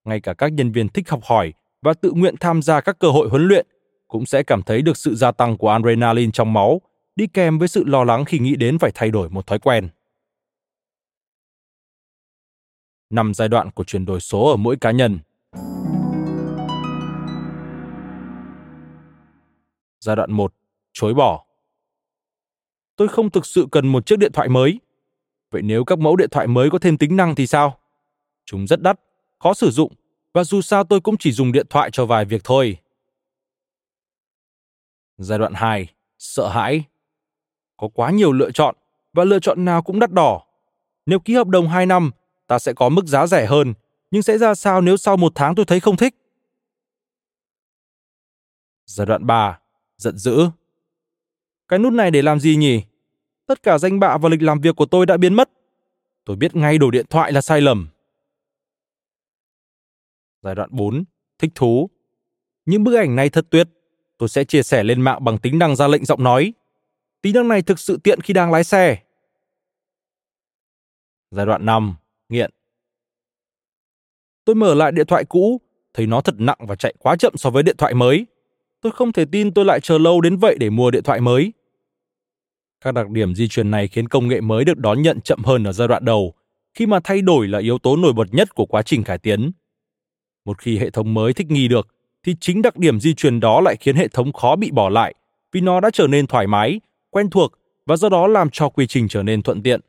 Ngay 0.05 0.19
cả 0.19 0.33
các 0.33 0.51
nhân 0.51 0.71
viên 0.71 0.89
thích 0.89 1.09
học 1.09 1.19
hỏi 1.23 1.53
và 1.81 1.93
tự 1.93 2.11
nguyện 2.11 2.35
tham 2.39 2.61
gia 2.61 2.81
các 2.81 2.99
cơ 2.99 3.09
hội 3.09 3.29
huấn 3.29 3.47
luyện 3.47 3.67
cũng 4.07 4.25
sẽ 4.25 4.43
cảm 4.43 4.61
thấy 4.61 4.81
được 4.81 4.97
sự 4.97 5.15
gia 5.15 5.31
tăng 5.31 5.57
của 5.57 5.69
adrenaline 5.69 6.31
trong 6.33 6.53
máu, 6.53 6.81
đi 7.15 7.27
kèm 7.27 7.59
với 7.59 7.67
sự 7.67 7.83
lo 7.83 8.03
lắng 8.03 8.25
khi 8.25 8.39
nghĩ 8.39 8.55
đến 8.55 8.79
phải 8.79 8.91
thay 8.93 9.11
đổi 9.11 9.29
một 9.29 9.47
thói 9.47 9.59
quen. 9.59 9.89
Năm 13.09 13.33
giai 13.33 13.47
đoạn 13.47 13.71
của 13.71 13.83
chuyển 13.83 14.05
đổi 14.05 14.19
số 14.19 14.49
ở 14.49 14.55
mỗi 14.55 14.75
cá 14.81 14.91
nhân. 14.91 15.19
Giai 19.99 20.15
đoạn 20.15 20.31
1. 20.31 20.53
Chối 20.93 21.13
bỏ. 21.13 21.45
Tôi 22.95 23.07
không 23.07 23.29
thực 23.29 23.45
sự 23.45 23.67
cần 23.71 23.87
một 23.87 24.05
chiếc 24.05 24.19
điện 24.19 24.31
thoại 24.31 24.49
mới. 24.49 24.79
Vậy 25.51 25.61
nếu 25.61 25.85
các 25.85 25.99
mẫu 25.99 26.15
điện 26.15 26.29
thoại 26.29 26.47
mới 26.47 26.69
có 26.69 26.79
thêm 26.79 26.97
tính 26.97 27.15
năng 27.15 27.35
thì 27.35 27.47
sao? 27.47 27.79
Chúng 28.45 28.67
rất 28.67 28.81
đắt, 28.81 28.99
khó 29.39 29.53
sử 29.53 29.71
dụng 29.71 29.93
và 30.33 30.43
dù 30.43 30.61
sao 30.61 30.83
tôi 30.83 31.01
cũng 31.01 31.17
chỉ 31.17 31.31
dùng 31.31 31.51
điện 31.51 31.65
thoại 31.69 31.91
cho 31.91 32.05
vài 32.05 32.25
việc 32.25 32.41
thôi. 32.43 32.77
Giai 35.17 35.39
đoạn 35.39 35.53
2, 35.53 35.87
sợ 36.17 36.49
hãi. 36.49 36.83
Có 37.77 37.87
quá 37.93 38.11
nhiều 38.11 38.31
lựa 38.31 38.51
chọn 38.51 38.75
và 39.13 39.23
lựa 39.23 39.39
chọn 39.39 39.65
nào 39.65 39.81
cũng 39.81 39.99
đắt 39.99 40.11
đỏ. 40.11 40.41
Nếu 41.05 41.19
ký 41.19 41.33
hợp 41.33 41.47
đồng 41.47 41.69
2 41.69 41.85
năm, 41.85 42.11
ta 42.49 42.59
sẽ 42.59 42.73
có 42.73 42.89
mức 42.89 43.05
giá 43.05 43.27
rẻ 43.27 43.45
hơn, 43.45 43.73
nhưng 44.11 44.23
sẽ 44.23 44.37
ra 44.37 44.55
sao 44.55 44.81
nếu 44.81 44.97
sau 44.97 45.17
một 45.17 45.31
tháng 45.35 45.55
tôi 45.55 45.65
thấy 45.65 45.79
không 45.79 45.97
thích? 45.97 46.15
Giai 48.85 49.05
đoạn 49.05 49.25
3. 49.25 49.59
Giận 49.97 50.17
dữ. 50.17 50.49
Cái 51.67 51.79
nút 51.79 51.93
này 51.93 52.11
để 52.11 52.21
làm 52.21 52.39
gì 52.39 52.55
nhỉ? 52.55 52.81
Tất 53.45 53.63
cả 53.63 53.77
danh 53.77 53.99
bạ 53.99 54.17
và 54.17 54.29
lịch 54.29 54.41
làm 54.41 54.61
việc 54.61 54.75
của 54.75 54.85
tôi 54.85 55.05
đã 55.05 55.17
biến 55.17 55.33
mất. 55.33 55.49
Tôi 56.25 56.35
biết 56.35 56.55
ngay 56.55 56.77
đổi 56.77 56.91
điện 56.91 57.05
thoại 57.09 57.31
là 57.31 57.41
sai 57.41 57.61
lầm. 57.61 57.87
Giai 60.41 60.55
đoạn 60.55 60.69
4. 60.71 61.03
Thích 61.39 61.51
thú. 61.55 61.89
Những 62.65 62.83
bức 62.83 62.95
ảnh 62.95 63.15
này 63.15 63.29
thật 63.29 63.47
tuyệt. 63.49 63.67
Tôi 64.17 64.29
sẽ 64.29 64.43
chia 64.43 64.63
sẻ 64.63 64.83
lên 64.83 65.01
mạng 65.01 65.23
bằng 65.23 65.37
tính 65.37 65.59
năng 65.59 65.75
ra 65.75 65.87
lệnh 65.87 66.05
giọng 66.05 66.23
nói. 66.23 66.53
Tính 67.21 67.35
năng 67.35 67.47
này 67.47 67.61
thực 67.61 67.79
sự 67.79 67.99
tiện 68.03 68.21
khi 68.21 68.33
đang 68.33 68.51
lái 68.51 68.63
xe. 68.63 69.03
Giai 71.31 71.45
đoạn 71.45 71.65
5. 71.65 71.95
Nghiện. 72.29 72.51
Tôi 74.45 74.55
mở 74.55 74.75
lại 74.75 74.91
điện 74.91 75.07
thoại 75.07 75.25
cũ, 75.25 75.61
thấy 75.93 76.07
nó 76.07 76.21
thật 76.21 76.35
nặng 76.37 76.57
và 76.59 76.75
chạy 76.75 76.93
quá 76.99 77.15
chậm 77.15 77.33
so 77.37 77.49
với 77.49 77.63
điện 77.63 77.75
thoại 77.77 77.93
mới. 77.93 78.25
Tôi 78.81 78.91
không 78.91 79.11
thể 79.11 79.25
tin 79.25 79.53
tôi 79.53 79.65
lại 79.65 79.79
chờ 79.79 79.97
lâu 79.97 80.21
đến 80.21 80.37
vậy 80.37 80.57
để 80.59 80.69
mua 80.69 80.91
điện 80.91 81.03
thoại 81.03 81.21
mới. 81.21 81.53
Các 82.81 82.93
đặc 82.93 83.09
điểm 83.09 83.35
di 83.35 83.47
truyền 83.47 83.71
này 83.71 83.87
khiến 83.87 84.07
công 84.07 84.27
nghệ 84.27 84.41
mới 84.41 84.65
được 84.65 84.77
đón 84.77 85.01
nhận 85.01 85.21
chậm 85.21 85.43
hơn 85.43 85.63
ở 85.63 85.71
giai 85.71 85.87
đoạn 85.87 86.05
đầu, 86.05 86.33
khi 86.73 86.85
mà 86.85 86.99
thay 87.03 87.21
đổi 87.21 87.47
là 87.47 87.59
yếu 87.59 87.77
tố 87.77 87.95
nổi 87.95 88.13
bật 88.13 88.33
nhất 88.33 88.55
của 88.55 88.65
quá 88.65 88.81
trình 88.81 89.03
cải 89.03 89.17
tiến. 89.17 89.51
Một 90.45 90.57
khi 90.57 90.77
hệ 90.77 90.89
thống 90.89 91.13
mới 91.13 91.33
thích 91.33 91.47
nghi 91.51 91.67
được, 91.67 91.87
thì 92.23 92.35
chính 92.39 92.61
đặc 92.61 92.77
điểm 92.77 92.99
di 92.99 93.13
truyền 93.13 93.39
đó 93.39 93.61
lại 93.61 93.75
khiến 93.79 93.95
hệ 93.95 94.07
thống 94.07 94.33
khó 94.33 94.55
bị 94.55 94.71
bỏ 94.71 94.89
lại, 94.89 95.15
vì 95.51 95.61
nó 95.61 95.79
đã 95.79 95.89
trở 95.93 96.07
nên 96.07 96.27
thoải 96.27 96.47
mái, 96.47 96.81
quen 97.09 97.29
thuộc 97.29 97.51
và 97.85 97.97
do 97.97 98.09
đó 98.09 98.27
làm 98.27 98.49
cho 98.49 98.69
quy 98.69 98.87
trình 98.87 99.07
trở 99.07 99.23
nên 99.23 99.41
thuận 99.41 99.63
tiện. 99.63 99.81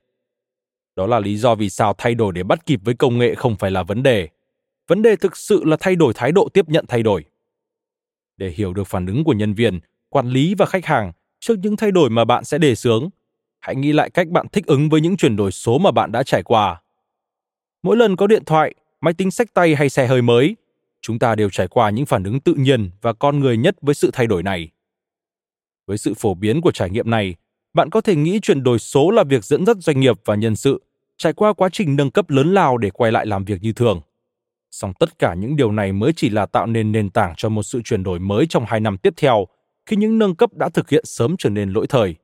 Đó 1.01 1.07
là 1.07 1.21
lý 1.21 1.37
do 1.37 1.55
vì 1.55 1.71
sao 1.71 1.95
thay 1.99 2.15
đổi 2.15 2.33
để 2.33 2.43
bắt 2.43 2.67
kịp 2.67 2.81
với 2.85 2.95
công 2.95 3.19
nghệ 3.19 3.35
không 3.35 3.57
phải 3.57 3.71
là 3.71 3.83
vấn 3.83 4.03
đề. 4.03 4.29
Vấn 4.89 5.03
đề 5.03 5.17
thực 5.17 5.37
sự 5.37 5.65
là 5.65 5.77
thay 5.81 5.97
đổi 5.97 6.13
thái 6.15 6.33
độ 6.33 6.49
tiếp 6.55 6.69
nhận 6.69 6.85
thay 6.89 7.03
đổi. 7.03 7.25
Để 8.37 8.51
hiểu 8.51 8.73
được 8.73 8.85
phản 8.85 9.07
ứng 9.07 9.25
của 9.25 9.33
nhân 9.33 9.55
viên, 9.55 9.81
quản 10.09 10.29
lý 10.29 10.55
và 10.55 10.67
khách 10.67 10.87
hàng 10.87 11.13
trước 11.39 11.55
những 11.63 11.77
thay 11.77 11.91
đổi 11.91 12.11
mà 12.11 12.25
bạn 12.25 12.45
sẽ 12.45 12.59
đề 12.59 12.75
xướng, 12.75 13.09
hãy 13.61 13.77
nghĩ 13.77 13.93
lại 13.93 14.11
cách 14.11 14.29
bạn 14.29 14.47
thích 14.53 14.67
ứng 14.67 14.89
với 14.89 15.01
những 15.01 15.17
chuyển 15.17 15.37
đổi 15.37 15.53
số 15.53 15.79
mà 15.79 15.91
bạn 15.91 16.13
đã 16.13 16.23
trải 16.23 16.43
qua. 16.43 16.83
Mỗi 17.83 17.97
lần 17.97 18.17
có 18.17 18.27
điện 18.27 18.45
thoại, 18.45 18.75
máy 19.01 19.15
tính 19.15 19.31
sách 19.31 19.55
tay 19.55 19.75
hay 19.75 19.89
xe 19.89 20.07
hơi 20.07 20.23
mới, 20.23 20.57
chúng 21.01 21.19
ta 21.19 21.35
đều 21.35 21.51
trải 21.51 21.69
qua 21.69 21.91
những 21.91 22.07
phản 22.07 22.25
ứng 22.25 22.41
tự 22.41 22.55
nhiên 22.55 22.91
và 23.03 23.13
con 23.13 23.41
người 23.41 23.57
nhất 23.57 23.77
với 23.83 23.95
sự 23.95 24.11
thay 24.13 24.27
đổi 24.27 24.43
này. 24.43 24.71
Với 25.87 25.99
sự 25.99 26.15
phổ 26.15 26.35
biến 26.35 26.61
của 26.61 26.73
trải 26.73 26.91
nghiệm 26.91 27.11
này, 27.11 27.35
bạn 27.75 27.91
có 27.91 28.01
thể 28.01 28.17
nghĩ 28.17 28.41
chuyển 28.41 28.63
đổi 28.63 28.79
số 28.79 29.11
là 29.11 29.25
việc 29.25 29.45
dẫn 29.45 29.67
dắt 29.67 29.77
doanh 29.81 30.01
nghiệp 30.01 30.17
và 30.25 30.35
nhân 30.35 30.57
sự 30.57 30.81
trải 31.21 31.33
qua 31.33 31.53
quá 31.53 31.69
trình 31.73 31.97
nâng 31.97 32.11
cấp 32.11 32.31
lớn 32.31 32.55
lao 32.55 32.79
để 32.79 32.91
quay 32.91 33.13
lại 33.13 33.27
làm 33.27 33.45
việc 33.45 33.63
như 33.63 33.73
thường. 33.73 34.01
Song 34.71 34.93
tất 34.99 35.19
cả 35.19 35.35
những 35.35 35.57
điều 35.57 35.73
này 35.73 35.93
mới 35.93 36.13
chỉ 36.17 36.31
là 36.31 36.47
tạo 36.47 36.67
nên 36.67 36.93
nền 36.93 37.11
tảng 37.11 37.35
cho 37.37 37.49
một 37.49 37.63
sự 37.63 37.81
chuyển 37.85 38.03
đổi 38.03 38.19
mới 38.19 38.47
trong 38.47 38.65
hai 38.69 38.81
năm 38.81 38.99
tiếp 38.99 39.15
theo, 39.17 39.47
khi 39.87 39.97
những 39.97 40.19
nâng 40.19 40.35
cấp 40.35 40.55
đã 40.55 40.69
thực 40.69 40.91
hiện 40.91 41.05
sớm 41.05 41.37
trở 41.39 41.51
nên 41.51 41.71
lỗi 41.71 41.87
thời. 41.87 42.15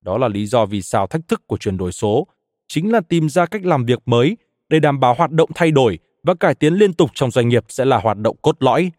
Đó 0.00 0.18
là 0.18 0.28
lý 0.28 0.46
do 0.46 0.66
vì 0.66 0.82
sao 0.82 1.06
thách 1.06 1.28
thức 1.28 1.46
của 1.46 1.56
chuyển 1.56 1.76
đổi 1.76 1.92
số 1.92 2.26
chính 2.68 2.92
là 2.92 3.00
tìm 3.00 3.28
ra 3.28 3.46
cách 3.46 3.64
làm 3.64 3.84
việc 3.84 3.98
mới 4.06 4.36
để 4.68 4.80
đảm 4.80 5.00
bảo 5.00 5.14
hoạt 5.14 5.30
động 5.30 5.50
thay 5.54 5.70
đổi 5.70 5.98
và 6.22 6.34
cải 6.34 6.54
tiến 6.54 6.74
liên 6.74 6.92
tục 6.92 7.10
trong 7.14 7.30
doanh 7.30 7.48
nghiệp 7.48 7.64
sẽ 7.68 7.84
là 7.84 7.98
hoạt 7.98 8.18
động 8.18 8.36
cốt 8.42 8.56
lõi. 8.62 8.90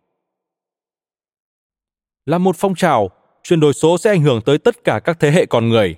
Là 2.25 2.37
một 2.37 2.55
phong 2.59 2.75
trào, 2.75 3.09
chuyển 3.43 3.59
đổi 3.59 3.73
số 3.73 3.97
sẽ 3.97 4.09
ảnh 4.09 4.21
hưởng 4.21 4.41
tới 4.41 4.57
tất 4.57 4.83
cả 4.83 4.99
các 5.03 5.19
thế 5.19 5.31
hệ 5.31 5.45
con 5.45 5.69
người. 5.69 5.95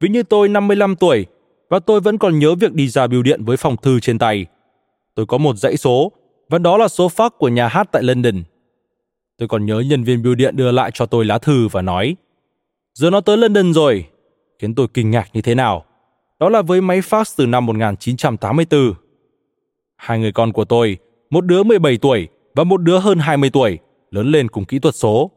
Ví 0.00 0.08
như 0.08 0.22
tôi 0.22 0.48
55 0.48 0.96
tuổi 0.96 1.26
và 1.72 1.78
tôi 1.78 2.00
vẫn 2.00 2.18
còn 2.18 2.38
nhớ 2.38 2.54
việc 2.54 2.72
đi 2.72 2.88
ra 2.88 3.06
bưu 3.06 3.22
điện 3.22 3.44
với 3.44 3.56
phòng 3.56 3.76
thư 3.76 4.00
trên 4.00 4.18
tay. 4.18 4.46
Tôi 5.14 5.26
có 5.26 5.38
một 5.38 5.56
dãy 5.56 5.76
số 5.76 6.12
và 6.48 6.58
đó 6.58 6.76
là 6.76 6.88
số 6.88 7.08
fax 7.08 7.30
của 7.38 7.48
nhà 7.48 7.68
hát 7.68 7.88
tại 7.92 8.02
London. 8.02 8.42
Tôi 9.38 9.48
còn 9.48 9.66
nhớ 9.66 9.80
nhân 9.80 10.04
viên 10.04 10.22
bưu 10.22 10.34
điện 10.34 10.56
đưa 10.56 10.72
lại 10.72 10.90
cho 10.94 11.06
tôi 11.06 11.24
lá 11.24 11.38
thư 11.38 11.68
và 11.68 11.82
nói 11.82 12.16
Giờ 12.94 13.10
nó 13.10 13.20
tới 13.20 13.36
London 13.36 13.72
rồi, 13.72 14.06
khiến 14.58 14.74
tôi 14.74 14.86
kinh 14.94 15.10
ngạc 15.10 15.28
như 15.32 15.40
thế 15.40 15.54
nào. 15.54 15.84
Đó 16.40 16.48
là 16.48 16.62
với 16.62 16.80
máy 16.80 17.00
fax 17.00 17.34
từ 17.36 17.46
năm 17.46 17.66
1984. 17.66 18.94
Hai 19.96 20.18
người 20.18 20.32
con 20.32 20.52
của 20.52 20.64
tôi, 20.64 20.98
một 21.30 21.46
đứa 21.46 21.62
17 21.62 21.96
tuổi 21.96 22.28
và 22.54 22.64
một 22.64 22.82
đứa 22.82 22.98
hơn 22.98 23.18
20 23.18 23.50
tuổi, 23.50 23.78
lớn 24.10 24.30
lên 24.30 24.48
cùng 24.48 24.64
kỹ 24.64 24.78
thuật 24.78 24.94
số. 24.94 25.30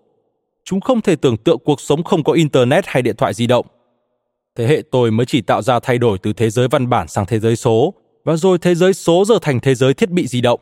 Chúng 0.63 0.81
không 0.81 1.01
thể 1.01 1.15
tưởng 1.15 1.38
tượng 1.38 1.59
cuộc 1.65 1.81
sống 1.81 2.03
không 2.03 2.23
có 2.23 2.33
Internet 2.33 2.83
hay 2.88 3.01
điện 3.01 3.15
thoại 3.15 3.33
di 3.33 3.47
động. 3.47 3.65
Thế 4.56 4.68
hệ 4.68 4.82
tôi 4.91 5.12
mới 5.12 5.26
chỉ 5.26 5.41
tạo 5.41 5.62
ra 5.62 5.80
thay 5.80 5.97
đổi 5.97 6.18
từ 6.18 6.34
thế 6.34 6.49
giới 6.49 6.68
văn 6.68 6.89
bản 6.89 7.08
sang 7.08 7.26
thế 7.26 7.39
giới 7.39 7.56
số, 7.56 7.93
và 8.24 8.36
rồi 8.36 8.58
thế 8.58 8.76
giới 8.76 8.93
số 8.93 9.26
giờ 9.26 9.36
thành 9.41 9.60
thế 9.60 9.76
giới 9.76 9.93
thiết 9.93 10.10
bị 10.10 10.28
di 10.28 10.41
động. 10.41 10.60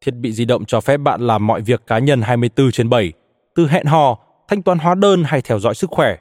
Thiết 0.00 0.14
bị 0.14 0.32
di 0.32 0.44
động 0.44 0.64
cho 0.64 0.80
phép 0.80 0.96
bạn 0.96 1.20
làm 1.20 1.46
mọi 1.46 1.60
việc 1.60 1.86
cá 1.86 1.98
nhân 1.98 2.22
24 2.22 2.70
trên 2.72 2.90
7, 2.90 3.12
từ 3.54 3.68
hẹn 3.68 3.86
hò, 3.86 4.18
thanh 4.48 4.62
toán 4.62 4.78
hóa 4.78 4.94
đơn 4.94 5.24
hay 5.24 5.42
theo 5.42 5.58
dõi 5.58 5.74
sức 5.74 5.90
khỏe. 5.90 6.16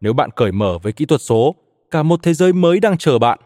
Nếu 0.00 0.12
bạn 0.12 0.30
cởi 0.36 0.52
mở 0.52 0.78
với 0.82 0.92
kỹ 0.92 1.04
thuật 1.04 1.20
số, 1.20 1.54
cả 1.90 2.02
một 2.02 2.20
thế 2.22 2.34
giới 2.34 2.52
mới 2.52 2.80
đang 2.80 2.98
chờ 2.98 3.18
bạn. 3.18 3.38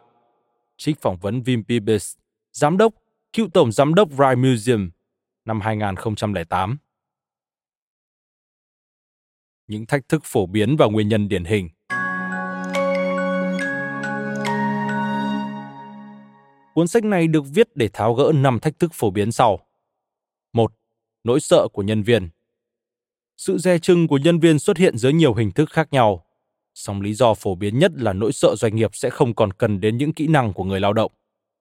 Trích 0.77 1.03
phỏng 1.03 1.17
vấn 1.17 1.43
Vim 1.43 1.65
Pibes, 1.65 2.15
giám 2.53 2.77
đốc, 2.77 2.95
cựu 3.33 3.49
tổng 3.49 3.73
giám 3.73 3.95
đốc 3.95 4.09
Rye 4.11 4.35
Museum, 4.35 4.91
năm 5.45 5.61
2008. 5.61 6.79
Những 9.67 9.87
thách 9.87 10.09
thức 10.09 10.23
phổ 10.25 10.47
biến 10.47 10.77
và 10.77 10.87
nguyên 10.87 11.09
nhân 11.09 11.29
điển 11.29 11.45
hình. 11.45 11.69
Cuốn 16.75 16.89
sách 16.89 17.05
này 17.05 17.27
được 17.29 17.45
viết 17.55 17.77
để 17.77 17.89
tháo 17.93 18.15
gỡ 18.15 18.33
5 18.35 18.59
thách 18.61 18.79
thức 18.79 18.91
phổ 18.95 19.11
biến 19.11 19.33
sau. 19.33 19.67
1. 20.53 20.73
Nỗi 21.25 21.41
sợ 21.41 21.69
của 21.73 21.83
nhân 21.83 22.03
viên. 22.03 22.29
Sự 23.37 23.59
dè 23.59 23.79
chừng 23.79 24.09
của 24.09 24.19
nhân 24.19 24.41
viên 24.41 24.59
xuất 24.59 24.77
hiện 24.77 24.99
dưới 24.99 25.13
nhiều 25.13 25.35
hình 25.35 25.51
thức 25.51 25.71
khác 25.71 25.89
nhau. 25.93 26.25
Song 26.75 27.01
lý 27.01 27.15
do 27.15 27.35
phổ 27.35 27.55
biến 27.55 27.79
nhất 27.79 27.93
là 27.95 28.13
nỗi 28.13 28.33
sợ 28.33 28.55
doanh 28.57 28.77
nghiệp 28.77 28.91
sẽ 28.95 29.11
không 29.11 29.35
còn 29.35 29.53
cần 29.53 29.81
đến 29.81 29.97
những 29.97 30.13
kỹ 30.13 30.27
năng 30.27 30.53
của 30.53 30.65
người 30.65 30.81
lao 30.81 30.93
động. 30.93 31.13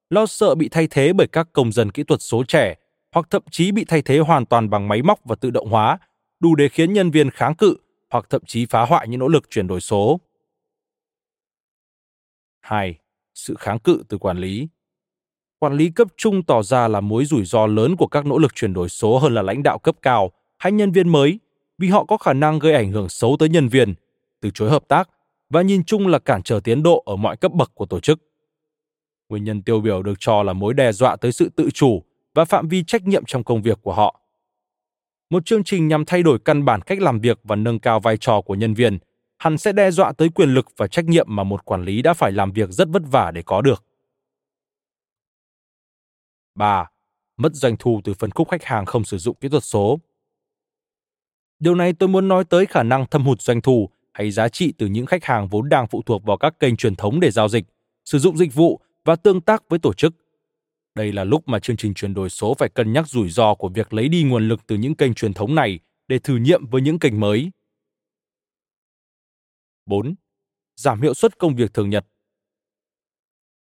Lo 0.09 0.25
sợ 0.25 0.55
bị 0.55 0.69
thay 0.69 0.87
thế 0.91 1.13
bởi 1.13 1.27
các 1.27 1.47
công 1.53 1.71
dân 1.71 1.91
kỹ 1.91 2.03
thuật 2.03 2.21
số 2.21 2.43
trẻ 2.43 2.75
hoặc 3.11 3.27
thậm 3.29 3.43
chí 3.51 3.71
bị 3.71 3.85
thay 3.85 4.01
thế 4.01 4.19
hoàn 4.19 4.45
toàn 4.45 4.69
bằng 4.69 4.87
máy 4.87 5.01
móc 5.01 5.19
và 5.25 5.35
tự 5.35 5.51
động 5.51 5.69
hóa, 5.69 5.97
đủ 6.39 6.55
để 6.55 6.69
khiến 6.69 6.93
nhân 6.93 7.11
viên 7.11 7.29
kháng 7.29 7.55
cự 7.55 7.77
hoặc 8.09 8.25
thậm 8.29 8.41
chí 8.45 8.65
phá 8.65 8.85
hoại 8.85 9.07
những 9.07 9.19
nỗ 9.19 9.27
lực 9.27 9.49
chuyển 9.49 9.67
đổi 9.67 9.81
số. 9.81 10.19
2. 12.59 12.99
Sự 13.33 13.55
kháng 13.59 13.79
cự 13.79 14.03
từ 14.09 14.17
quản 14.17 14.37
lý 14.37 14.67
quản 15.63 15.73
lý 15.73 15.89
cấp 15.89 16.07
trung 16.17 16.43
tỏ 16.43 16.63
ra 16.63 16.87
là 16.87 17.01
mối 17.01 17.25
rủi 17.25 17.45
ro 17.45 17.67
lớn 17.67 17.95
của 17.95 18.07
các 18.07 18.25
nỗ 18.25 18.37
lực 18.37 18.55
chuyển 18.55 18.73
đổi 18.73 18.89
số 18.89 19.17
hơn 19.17 19.33
là 19.33 19.41
lãnh 19.41 19.63
đạo 19.63 19.79
cấp 19.79 19.95
cao 20.01 20.31
hay 20.57 20.71
nhân 20.71 20.91
viên 20.91 21.09
mới 21.09 21.39
vì 21.77 21.87
họ 21.87 22.05
có 22.05 22.17
khả 22.17 22.33
năng 22.33 22.59
gây 22.59 22.73
ảnh 22.73 22.91
hưởng 22.91 23.09
xấu 23.09 23.35
tới 23.39 23.49
nhân 23.49 23.67
viên, 23.67 23.93
từ 24.41 24.49
chối 24.53 24.69
hợp 24.69 24.83
tác 24.87 25.09
và 25.49 25.61
nhìn 25.61 25.83
chung 25.83 26.07
là 26.07 26.19
cản 26.19 26.43
trở 26.43 26.59
tiến 26.63 26.83
độ 26.83 27.03
ở 27.05 27.15
mọi 27.15 27.37
cấp 27.37 27.51
bậc 27.51 27.71
của 27.75 27.85
tổ 27.85 27.99
chức. 27.99 28.19
Nguyên 29.29 29.43
nhân 29.43 29.61
tiêu 29.61 29.81
biểu 29.81 30.03
được 30.03 30.13
cho 30.19 30.43
là 30.43 30.53
mối 30.53 30.73
đe 30.73 30.91
dọa 30.91 31.15
tới 31.15 31.31
sự 31.31 31.49
tự 31.55 31.69
chủ 31.73 32.03
và 32.33 32.45
phạm 32.45 32.67
vi 32.67 32.83
trách 32.83 33.03
nhiệm 33.07 33.23
trong 33.27 33.43
công 33.43 33.61
việc 33.61 33.79
của 33.81 33.93
họ. 33.93 34.19
Một 35.29 35.45
chương 35.45 35.63
trình 35.63 35.87
nhằm 35.87 36.05
thay 36.05 36.23
đổi 36.23 36.39
căn 36.45 36.65
bản 36.65 36.81
cách 36.81 37.01
làm 37.01 37.19
việc 37.19 37.39
và 37.43 37.55
nâng 37.55 37.79
cao 37.79 37.99
vai 37.99 38.17
trò 38.17 38.41
của 38.41 38.55
nhân 38.55 38.73
viên 38.73 38.97
hẳn 39.37 39.57
sẽ 39.57 39.71
đe 39.71 39.91
dọa 39.91 40.11
tới 40.11 40.29
quyền 40.29 40.49
lực 40.49 40.67
và 40.77 40.87
trách 40.87 41.05
nhiệm 41.05 41.25
mà 41.29 41.43
một 41.43 41.65
quản 41.65 41.83
lý 41.83 42.01
đã 42.01 42.13
phải 42.13 42.31
làm 42.31 42.51
việc 42.51 42.69
rất 42.69 42.87
vất 42.89 43.03
vả 43.11 43.31
để 43.31 43.41
có 43.41 43.61
được. 43.61 43.83
3. 46.55 46.89
Mất 47.37 47.53
doanh 47.53 47.75
thu 47.79 48.01
từ 48.03 48.13
phân 48.13 48.31
khúc 48.31 48.49
khách 48.49 48.63
hàng 48.63 48.85
không 48.85 49.03
sử 49.03 49.17
dụng 49.17 49.35
kỹ 49.35 49.49
thuật 49.49 49.63
số. 49.63 49.99
Điều 51.59 51.75
này 51.75 51.93
tôi 51.93 52.09
muốn 52.09 52.27
nói 52.27 52.43
tới 52.43 52.65
khả 52.65 52.83
năng 52.83 53.05
thâm 53.07 53.25
hụt 53.25 53.41
doanh 53.41 53.61
thu 53.61 53.89
hay 54.13 54.31
giá 54.31 54.49
trị 54.49 54.73
từ 54.77 54.87
những 54.87 55.05
khách 55.05 55.23
hàng 55.23 55.47
vốn 55.47 55.69
đang 55.69 55.87
phụ 55.87 56.01
thuộc 56.05 56.23
vào 56.23 56.37
các 56.37 56.59
kênh 56.59 56.75
truyền 56.75 56.95
thống 56.95 57.19
để 57.19 57.31
giao 57.31 57.49
dịch, 57.49 57.65
sử 58.05 58.19
dụng 58.19 58.37
dịch 58.37 58.53
vụ 58.53 58.81
và 59.05 59.15
tương 59.15 59.41
tác 59.41 59.63
với 59.69 59.79
tổ 59.79 59.93
chức. 59.93 60.13
Đây 60.95 61.11
là 61.11 61.23
lúc 61.23 61.47
mà 61.47 61.59
chương 61.59 61.77
trình 61.77 61.93
chuyển 61.93 62.13
đổi 62.13 62.29
số 62.29 62.53
phải 62.53 62.69
cân 62.69 62.93
nhắc 62.93 63.07
rủi 63.07 63.29
ro 63.29 63.55
của 63.55 63.69
việc 63.69 63.93
lấy 63.93 64.07
đi 64.07 64.23
nguồn 64.23 64.47
lực 64.47 64.67
từ 64.67 64.77
những 64.77 64.95
kênh 64.95 65.13
truyền 65.13 65.33
thống 65.33 65.55
này 65.55 65.79
để 66.07 66.19
thử 66.19 66.37
nghiệm 66.37 66.65
với 66.65 66.81
những 66.81 66.99
kênh 66.99 67.19
mới. 67.19 67.51
4. 69.85 70.15
Giảm 70.75 71.01
hiệu 71.01 71.13
suất 71.13 71.37
công 71.37 71.55
việc 71.55 71.73
thường 71.73 71.89
nhật. 71.89 72.05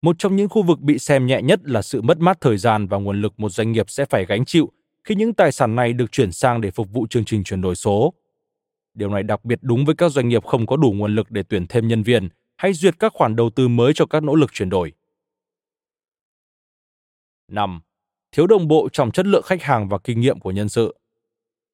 Một 0.01 0.15
trong 0.19 0.35
những 0.35 0.49
khu 0.49 0.63
vực 0.63 0.79
bị 0.79 0.99
xem 0.99 1.25
nhẹ 1.25 1.41
nhất 1.41 1.59
là 1.63 1.81
sự 1.81 2.01
mất 2.01 2.17
mát 2.17 2.41
thời 2.41 2.57
gian 2.57 2.87
và 2.87 2.97
nguồn 2.97 3.21
lực 3.21 3.33
một 3.39 3.49
doanh 3.49 3.71
nghiệp 3.71 3.89
sẽ 3.89 4.05
phải 4.05 4.25
gánh 4.25 4.45
chịu 4.45 4.71
khi 5.03 5.15
những 5.15 5.33
tài 5.33 5.51
sản 5.51 5.75
này 5.75 5.93
được 5.93 6.11
chuyển 6.11 6.31
sang 6.31 6.61
để 6.61 6.71
phục 6.71 6.91
vụ 6.93 7.07
chương 7.07 7.25
trình 7.25 7.43
chuyển 7.43 7.61
đổi 7.61 7.75
số. 7.75 8.13
Điều 8.93 9.09
này 9.09 9.23
đặc 9.23 9.45
biệt 9.45 9.59
đúng 9.61 9.85
với 9.85 9.95
các 9.95 10.09
doanh 10.11 10.29
nghiệp 10.29 10.45
không 10.45 10.65
có 10.65 10.77
đủ 10.77 10.91
nguồn 10.91 11.15
lực 11.15 11.31
để 11.31 11.43
tuyển 11.43 11.67
thêm 11.67 11.87
nhân 11.87 12.03
viên 12.03 12.29
hay 12.57 12.73
duyệt 12.73 12.99
các 12.99 13.13
khoản 13.13 13.35
đầu 13.35 13.49
tư 13.49 13.67
mới 13.67 13.93
cho 13.93 14.05
các 14.05 14.23
nỗ 14.23 14.35
lực 14.35 14.53
chuyển 14.53 14.69
đổi. 14.69 14.93
5. 17.47 17.81
Thiếu 18.31 18.47
đồng 18.47 18.67
bộ 18.67 18.89
trong 18.93 19.11
chất 19.11 19.25
lượng 19.25 19.43
khách 19.45 19.63
hàng 19.63 19.89
và 19.89 19.97
kinh 19.97 20.19
nghiệm 20.19 20.39
của 20.39 20.51
nhân 20.51 20.69
sự. 20.69 20.95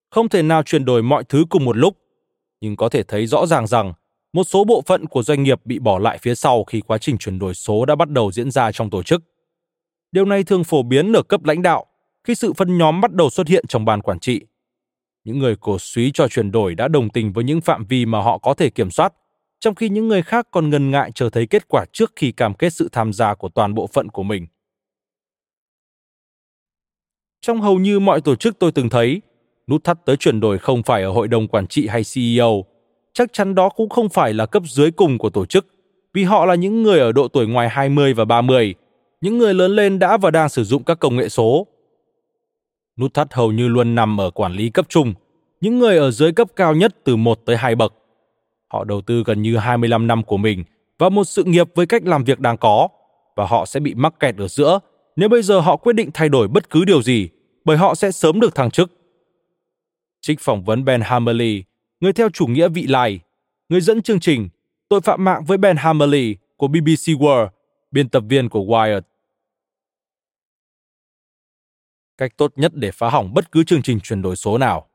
Không 0.09 0.29
thể 0.29 0.43
nào 0.43 0.63
chuyển 0.63 0.85
đổi 0.85 1.03
mọi 1.03 1.23
thứ 1.23 1.45
cùng 1.49 1.65
một 1.65 1.77
lúc, 1.77 1.97
nhưng 2.61 2.75
có 2.75 2.89
thể 2.89 3.03
thấy 3.03 3.27
rõ 3.27 3.45
ràng 3.45 3.67
rằng 3.67 3.93
một 4.33 4.43
số 4.43 4.63
bộ 4.63 4.81
phận 4.85 5.05
của 5.05 5.23
doanh 5.23 5.43
nghiệp 5.43 5.65
bị 5.65 5.79
bỏ 5.79 5.99
lại 5.99 6.17
phía 6.21 6.35
sau 6.35 6.63
khi 6.63 6.81
quá 6.81 6.97
trình 6.97 7.17
chuyển 7.17 7.39
đổi 7.39 7.53
số 7.53 7.85
đã 7.85 7.95
bắt 7.95 8.09
đầu 8.09 8.31
diễn 8.31 8.51
ra 8.51 8.71
trong 8.71 8.89
tổ 8.89 9.03
chức. 9.03 9.23
Điều 10.11 10.25
này 10.25 10.43
thường 10.43 10.63
phổ 10.63 10.83
biến 10.83 11.13
ở 11.13 11.23
cấp 11.23 11.43
lãnh 11.43 11.61
đạo 11.61 11.85
khi 12.23 12.35
sự 12.35 12.53
phân 12.53 12.77
nhóm 12.77 13.01
bắt 13.01 13.13
đầu 13.13 13.29
xuất 13.29 13.47
hiện 13.47 13.65
trong 13.67 13.85
ban 13.85 14.01
quản 14.01 14.19
trị. 14.19 14.41
Những 15.23 15.39
người 15.39 15.55
cổ 15.55 15.79
suý 15.79 16.11
cho 16.13 16.27
chuyển 16.27 16.51
đổi 16.51 16.75
đã 16.75 16.87
đồng 16.87 17.09
tình 17.09 17.33
với 17.33 17.43
những 17.43 17.61
phạm 17.61 17.85
vi 17.85 18.05
mà 18.05 18.21
họ 18.21 18.37
có 18.37 18.53
thể 18.53 18.69
kiểm 18.69 18.91
soát, 18.91 19.13
trong 19.59 19.75
khi 19.75 19.89
những 19.89 20.07
người 20.07 20.21
khác 20.21 20.47
còn 20.51 20.69
ngần 20.69 20.91
ngại 20.91 21.11
chờ 21.15 21.29
thấy 21.29 21.47
kết 21.47 21.67
quả 21.67 21.85
trước 21.93 22.13
khi 22.15 22.31
cam 22.31 22.53
kết 22.53 22.73
sự 22.73 22.89
tham 22.91 23.13
gia 23.13 23.35
của 23.35 23.49
toàn 23.49 23.73
bộ 23.73 23.87
phận 23.87 24.09
của 24.09 24.23
mình. 24.23 24.47
Trong 27.41 27.61
hầu 27.61 27.79
như 27.79 27.99
mọi 27.99 28.21
tổ 28.21 28.35
chức 28.35 28.59
tôi 28.59 28.71
từng 28.71 28.89
thấy, 28.89 29.21
nút 29.67 29.83
thắt 29.83 30.05
tới 30.05 30.17
chuyển 30.17 30.39
đổi 30.39 30.57
không 30.57 30.83
phải 30.83 31.03
ở 31.03 31.11
hội 31.11 31.27
đồng 31.27 31.47
quản 31.47 31.67
trị 31.67 31.87
hay 31.87 32.01
CEO, 32.13 32.65
chắc 33.17 33.33
chắn 33.33 33.55
đó 33.55 33.69
cũng 33.69 33.89
không 33.89 34.09
phải 34.09 34.33
là 34.33 34.45
cấp 34.45 34.63
dưới 34.65 34.91
cùng 34.91 35.17
của 35.17 35.29
tổ 35.29 35.45
chức, 35.45 35.67
vì 36.13 36.23
họ 36.23 36.45
là 36.45 36.55
những 36.55 36.83
người 36.83 36.99
ở 36.99 37.11
độ 37.11 37.27
tuổi 37.27 37.47
ngoài 37.47 37.69
20 37.69 38.13
và 38.13 38.25
30, 38.25 38.75
những 39.21 39.37
người 39.37 39.53
lớn 39.53 39.75
lên 39.75 39.99
đã 39.99 40.17
và 40.17 40.31
đang 40.31 40.49
sử 40.49 40.63
dụng 40.63 40.83
các 40.83 40.99
công 40.99 41.15
nghệ 41.15 41.29
số. 41.29 41.67
Nút 42.99 43.13
thắt 43.13 43.33
hầu 43.33 43.51
như 43.51 43.67
luôn 43.67 43.95
nằm 43.95 44.21
ở 44.21 44.31
quản 44.31 44.53
lý 44.53 44.69
cấp 44.69 44.85
trung, 44.89 45.13
những 45.61 45.79
người 45.79 45.97
ở 45.97 46.11
dưới 46.11 46.31
cấp 46.31 46.47
cao 46.55 46.75
nhất 46.75 46.95
từ 47.03 47.15
1 47.15 47.39
tới 47.45 47.57
2 47.57 47.75
bậc. 47.75 47.93
Họ 48.73 48.83
đầu 48.83 49.01
tư 49.01 49.23
gần 49.25 49.41
như 49.41 49.57
25 49.57 50.07
năm 50.07 50.23
của 50.23 50.37
mình 50.37 50.63
vào 50.99 51.09
một 51.09 51.23
sự 51.23 51.43
nghiệp 51.43 51.67
với 51.75 51.85
cách 51.85 52.05
làm 52.05 52.23
việc 52.23 52.39
đang 52.39 52.57
có, 52.57 52.87
và 53.35 53.45
họ 53.45 53.65
sẽ 53.65 53.79
bị 53.79 53.93
mắc 53.93 54.13
kẹt 54.19 54.37
ở 54.37 54.47
giữa 54.47 54.79
nếu 55.15 55.29
bây 55.29 55.41
giờ 55.41 55.59
họ 55.59 55.77
quyết 55.77 55.93
định 55.93 56.09
thay 56.13 56.29
đổi 56.29 56.47
bất 56.47 56.69
cứ 56.69 56.85
điều 56.85 57.01
gì, 57.01 57.29
bởi 57.65 57.77
họ 57.77 57.95
sẽ 57.95 58.11
sớm 58.11 58.39
được 58.39 58.55
thăng 58.55 58.71
chức. 58.71 58.91
Trích 60.21 60.39
phỏng 60.39 60.63
vấn 60.63 60.85
Ben 60.85 61.01
Hammerly, 61.01 61.63
người 61.99 62.13
theo 62.13 62.29
chủ 62.29 62.47
nghĩa 62.47 62.69
vị 62.69 62.87
lai, 62.87 63.19
người 63.69 63.81
dẫn 63.81 64.01
chương 64.01 64.19
trình 64.19 64.49
Tội 64.89 65.01
phạm 65.01 65.23
mạng 65.23 65.43
với 65.45 65.57
Ben 65.57 65.77
Hammerly 65.77 66.35
của 66.55 66.67
BBC 66.67 67.07
World, 67.07 67.49
biên 67.91 68.09
tập 68.09 68.23
viên 68.29 68.49
của 68.49 68.59
Wired. 68.59 69.01
Cách 72.17 72.37
tốt 72.37 72.53
nhất 72.55 72.71
để 72.75 72.91
phá 72.91 73.09
hỏng 73.09 73.33
bất 73.33 73.51
cứ 73.51 73.63
chương 73.63 73.81
trình 73.81 73.99
chuyển 73.99 74.21
đổi 74.21 74.35
số 74.35 74.57
nào. 74.57 74.87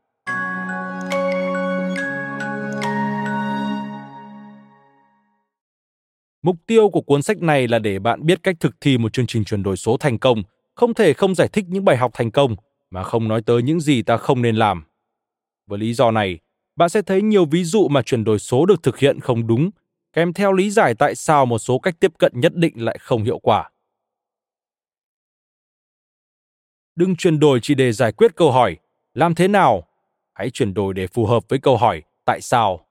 Mục 6.41 6.55
tiêu 6.67 6.89
của 6.89 7.01
cuốn 7.01 7.21
sách 7.21 7.41
này 7.41 7.67
là 7.67 7.79
để 7.79 7.99
bạn 7.99 8.25
biết 8.25 8.43
cách 8.43 8.55
thực 8.59 8.75
thi 8.81 8.97
một 8.97 9.13
chương 9.13 9.27
trình 9.27 9.43
chuyển 9.43 9.63
đổi 9.63 9.77
số 9.77 9.97
thành 9.97 10.19
công, 10.19 10.43
không 10.75 10.93
thể 10.93 11.13
không 11.13 11.35
giải 11.35 11.47
thích 11.47 11.65
những 11.67 11.85
bài 11.85 11.97
học 11.97 12.11
thành 12.13 12.31
công 12.31 12.55
mà 12.89 13.03
không 13.03 13.27
nói 13.27 13.41
tới 13.45 13.63
những 13.63 13.79
gì 13.79 14.01
ta 14.01 14.17
không 14.17 14.41
nên 14.41 14.55
làm. 14.55 14.83
Với 15.67 15.79
lý 15.79 15.93
do 15.93 16.11
này, 16.11 16.39
bạn 16.75 16.89
sẽ 16.89 17.01
thấy 17.01 17.21
nhiều 17.21 17.45
ví 17.45 17.63
dụ 17.63 17.87
mà 17.87 18.01
chuyển 18.01 18.23
đổi 18.23 18.39
số 18.39 18.65
được 18.65 18.83
thực 18.83 18.97
hiện 18.97 19.19
không 19.19 19.47
đúng, 19.47 19.69
kèm 20.13 20.33
theo 20.33 20.53
lý 20.53 20.69
giải 20.69 20.95
tại 20.95 21.15
sao 21.15 21.45
một 21.45 21.59
số 21.59 21.79
cách 21.79 21.95
tiếp 21.99 22.11
cận 22.19 22.31
nhất 22.35 22.55
định 22.55 22.85
lại 22.85 22.97
không 23.01 23.23
hiệu 23.23 23.39
quả. 23.39 23.69
Đừng 26.95 27.15
chuyển 27.15 27.39
đổi 27.39 27.59
chỉ 27.61 27.75
để 27.75 27.91
giải 27.91 28.11
quyết 28.11 28.35
câu 28.35 28.51
hỏi 28.51 28.77
làm 29.13 29.35
thế 29.35 29.47
nào, 29.47 29.87
hãy 30.33 30.49
chuyển 30.49 30.73
đổi 30.73 30.93
để 30.93 31.07
phù 31.07 31.25
hợp 31.25 31.43
với 31.49 31.59
câu 31.59 31.77
hỏi 31.77 32.01
tại 32.25 32.41
sao. 32.41 32.85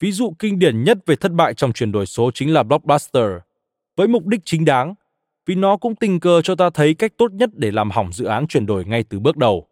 Ví 0.00 0.12
dụ 0.12 0.34
kinh 0.38 0.58
điển 0.58 0.84
nhất 0.84 0.98
về 1.06 1.16
thất 1.16 1.32
bại 1.32 1.54
trong 1.54 1.72
chuyển 1.72 1.92
đổi 1.92 2.06
số 2.06 2.30
chính 2.34 2.52
là 2.52 2.62
Blockbuster, 2.62 3.30
với 3.96 4.08
mục 4.08 4.26
đích 4.26 4.40
chính 4.44 4.64
đáng, 4.64 4.94
vì 5.46 5.54
nó 5.54 5.76
cũng 5.76 5.94
tình 5.94 6.20
cờ 6.20 6.42
cho 6.42 6.54
ta 6.54 6.70
thấy 6.70 6.94
cách 6.94 7.12
tốt 7.18 7.32
nhất 7.32 7.50
để 7.52 7.70
làm 7.70 7.90
hỏng 7.90 8.12
dự 8.12 8.24
án 8.24 8.46
chuyển 8.46 8.66
đổi 8.66 8.84
ngay 8.84 9.04
từ 9.08 9.20
bước 9.20 9.36
đầu. 9.36 9.66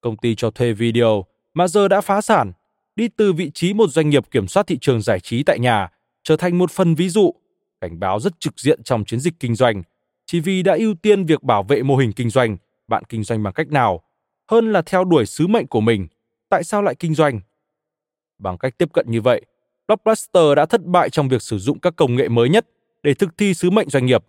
Công 0.00 0.16
ty 0.16 0.34
cho 0.34 0.50
thuê 0.50 0.72
video 0.72 1.24
mà 1.54 1.68
giờ 1.68 1.88
đã 1.88 2.00
phá 2.00 2.20
sản, 2.20 2.52
đi 2.96 3.08
từ 3.08 3.32
vị 3.32 3.50
trí 3.54 3.74
một 3.74 3.86
doanh 3.86 4.10
nghiệp 4.10 4.30
kiểm 4.30 4.48
soát 4.48 4.66
thị 4.66 4.78
trường 4.80 5.02
giải 5.02 5.20
trí 5.20 5.42
tại 5.42 5.58
nhà 5.58 5.88
trở 6.22 6.36
thành 6.36 6.58
một 6.58 6.70
phần 6.70 6.94
ví 6.94 7.08
dụ, 7.08 7.34
cảnh 7.80 8.00
báo 8.00 8.20
rất 8.20 8.40
trực 8.40 8.60
diện 8.60 8.82
trong 8.82 9.04
chiến 9.04 9.20
dịch 9.20 9.34
kinh 9.40 9.54
doanh, 9.54 9.82
chỉ 10.26 10.40
vì 10.40 10.62
đã 10.62 10.76
ưu 10.78 10.94
tiên 10.94 11.24
việc 11.24 11.42
bảo 11.42 11.62
vệ 11.62 11.82
mô 11.82 11.96
hình 11.96 12.12
kinh 12.12 12.30
doanh, 12.30 12.56
bạn 12.88 13.04
kinh 13.08 13.24
doanh 13.24 13.42
bằng 13.42 13.52
cách 13.52 13.70
nào, 13.70 14.02
hơn 14.50 14.72
là 14.72 14.82
theo 14.82 15.04
đuổi 15.04 15.26
sứ 15.26 15.46
mệnh 15.46 15.66
của 15.66 15.80
mình. 15.80 16.06
Tại 16.48 16.64
sao 16.64 16.82
lại 16.82 16.94
kinh 16.94 17.14
doanh? 17.14 17.40
Bằng 18.38 18.58
cách 18.58 18.78
tiếp 18.78 18.88
cận 18.92 19.10
như 19.10 19.20
vậy, 19.20 19.42
Blockbuster 19.88 20.56
đã 20.56 20.66
thất 20.66 20.84
bại 20.84 21.10
trong 21.10 21.28
việc 21.28 21.42
sử 21.42 21.58
dụng 21.58 21.78
các 21.78 21.96
công 21.96 22.16
nghệ 22.16 22.28
mới 22.28 22.48
nhất 22.48 22.66
để 23.02 23.14
thực 23.14 23.38
thi 23.38 23.54
sứ 23.54 23.70
mệnh 23.70 23.88
doanh 23.88 24.06
nghiệp. 24.06 24.24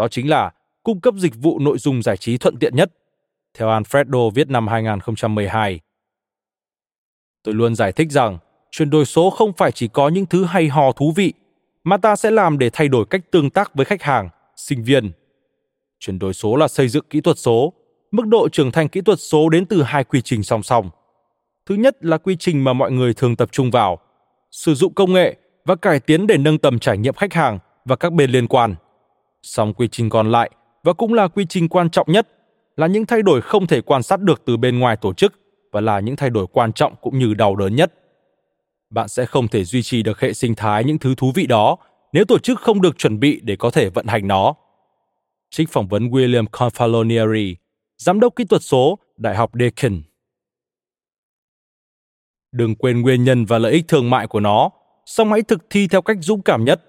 Đó 0.00 0.08
chính 0.08 0.30
là 0.30 0.50
cung 0.82 1.00
cấp 1.00 1.14
dịch 1.14 1.32
vụ 1.36 1.58
nội 1.58 1.78
dung 1.78 2.02
giải 2.02 2.16
trí 2.16 2.38
thuận 2.38 2.56
tiện 2.56 2.76
nhất. 2.76 2.92
Theo 3.58 3.68
Alfredo 3.68 4.30
viết 4.30 4.50
năm 4.50 4.68
2012. 4.68 5.80
Tôi 7.42 7.54
luôn 7.54 7.74
giải 7.74 7.92
thích 7.92 8.10
rằng 8.10 8.38
chuyển 8.70 8.90
đổi 8.90 9.04
số 9.04 9.30
không 9.30 9.52
phải 9.52 9.72
chỉ 9.72 9.88
có 9.88 10.08
những 10.08 10.26
thứ 10.26 10.44
hay 10.44 10.68
ho 10.68 10.92
thú 10.92 11.12
vị, 11.16 11.32
mà 11.84 11.96
ta 11.96 12.16
sẽ 12.16 12.30
làm 12.30 12.58
để 12.58 12.70
thay 12.72 12.88
đổi 12.88 13.04
cách 13.10 13.20
tương 13.30 13.50
tác 13.50 13.74
với 13.74 13.84
khách 13.84 14.02
hàng, 14.02 14.28
sinh 14.56 14.84
viên. 14.84 15.10
Chuyển 15.98 16.18
đổi 16.18 16.34
số 16.34 16.56
là 16.56 16.68
xây 16.68 16.88
dựng 16.88 17.04
kỹ 17.10 17.20
thuật 17.20 17.38
số. 17.38 17.72
Mức 18.10 18.26
độ 18.26 18.48
trưởng 18.48 18.72
thành 18.72 18.88
kỹ 18.88 19.00
thuật 19.00 19.20
số 19.20 19.48
đến 19.48 19.66
từ 19.66 19.82
hai 19.82 20.04
quy 20.04 20.20
trình 20.22 20.42
song 20.42 20.62
song. 20.62 20.90
Thứ 21.66 21.74
nhất 21.74 21.96
là 22.00 22.18
quy 22.18 22.36
trình 22.36 22.64
mà 22.64 22.72
mọi 22.72 22.90
người 22.92 23.14
thường 23.14 23.36
tập 23.36 23.48
trung 23.52 23.70
vào, 23.70 23.98
sử 24.50 24.74
dụng 24.74 24.94
công 24.94 25.12
nghệ 25.12 25.36
và 25.64 25.76
cải 25.76 26.00
tiến 26.00 26.26
để 26.26 26.36
nâng 26.36 26.58
tầm 26.58 26.78
trải 26.78 26.98
nghiệm 26.98 27.14
khách 27.14 27.32
hàng 27.32 27.58
và 27.84 27.96
các 27.96 28.12
bên 28.12 28.30
liên 28.30 28.46
quan. 28.46 28.74
Song 29.42 29.74
quy 29.74 29.88
trình 29.88 30.10
còn 30.10 30.30
lại 30.30 30.50
và 30.82 30.92
cũng 30.92 31.14
là 31.14 31.28
quy 31.28 31.46
trình 31.48 31.68
quan 31.68 31.90
trọng 31.90 32.12
nhất 32.12 32.28
là 32.76 32.86
những 32.86 33.06
thay 33.06 33.22
đổi 33.22 33.40
không 33.40 33.66
thể 33.66 33.80
quan 33.80 34.02
sát 34.02 34.20
được 34.20 34.42
từ 34.44 34.56
bên 34.56 34.78
ngoài 34.78 34.96
tổ 34.96 35.12
chức 35.12 35.32
và 35.72 35.80
là 35.80 36.00
những 36.00 36.16
thay 36.16 36.30
đổi 36.30 36.46
quan 36.46 36.72
trọng 36.72 36.94
cũng 37.00 37.18
như 37.18 37.34
đau 37.34 37.56
đớn 37.56 37.76
nhất. 37.76 37.94
Bạn 38.90 39.08
sẽ 39.08 39.26
không 39.26 39.48
thể 39.48 39.64
duy 39.64 39.82
trì 39.82 40.02
được 40.02 40.20
hệ 40.20 40.32
sinh 40.32 40.54
thái 40.54 40.84
những 40.84 40.98
thứ 40.98 41.14
thú 41.14 41.32
vị 41.34 41.46
đó 41.46 41.76
nếu 42.12 42.24
tổ 42.24 42.38
chức 42.38 42.60
không 42.60 42.80
được 42.80 42.98
chuẩn 42.98 43.20
bị 43.20 43.40
để 43.42 43.56
có 43.56 43.70
thể 43.70 43.90
vận 43.90 44.06
hành 44.06 44.28
nó. 44.28 44.54
Trích 45.50 45.68
phỏng 45.70 45.88
vấn 45.88 46.08
William 46.08 46.46
Confalonieri, 46.46 47.54
giám 47.98 48.20
đốc 48.20 48.36
kỹ 48.36 48.44
thuật 48.44 48.62
số, 48.62 48.98
Đại 49.16 49.36
học 49.36 49.50
Deakin. 49.58 50.02
Đừng 52.52 52.74
quên 52.74 53.00
nguyên 53.00 53.24
nhân 53.24 53.44
và 53.44 53.58
lợi 53.58 53.72
ích 53.72 53.84
thương 53.88 54.10
mại 54.10 54.26
của 54.26 54.40
nó, 54.40 54.70
song 55.06 55.32
hãy 55.32 55.42
thực 55.42 55.70
thi 55.70 55.88
theo 55.88 56.02
cách 56.02 56.16
dũng 56.20 56.42
cảm 56.42 56.64
nhất. 56.64 56.84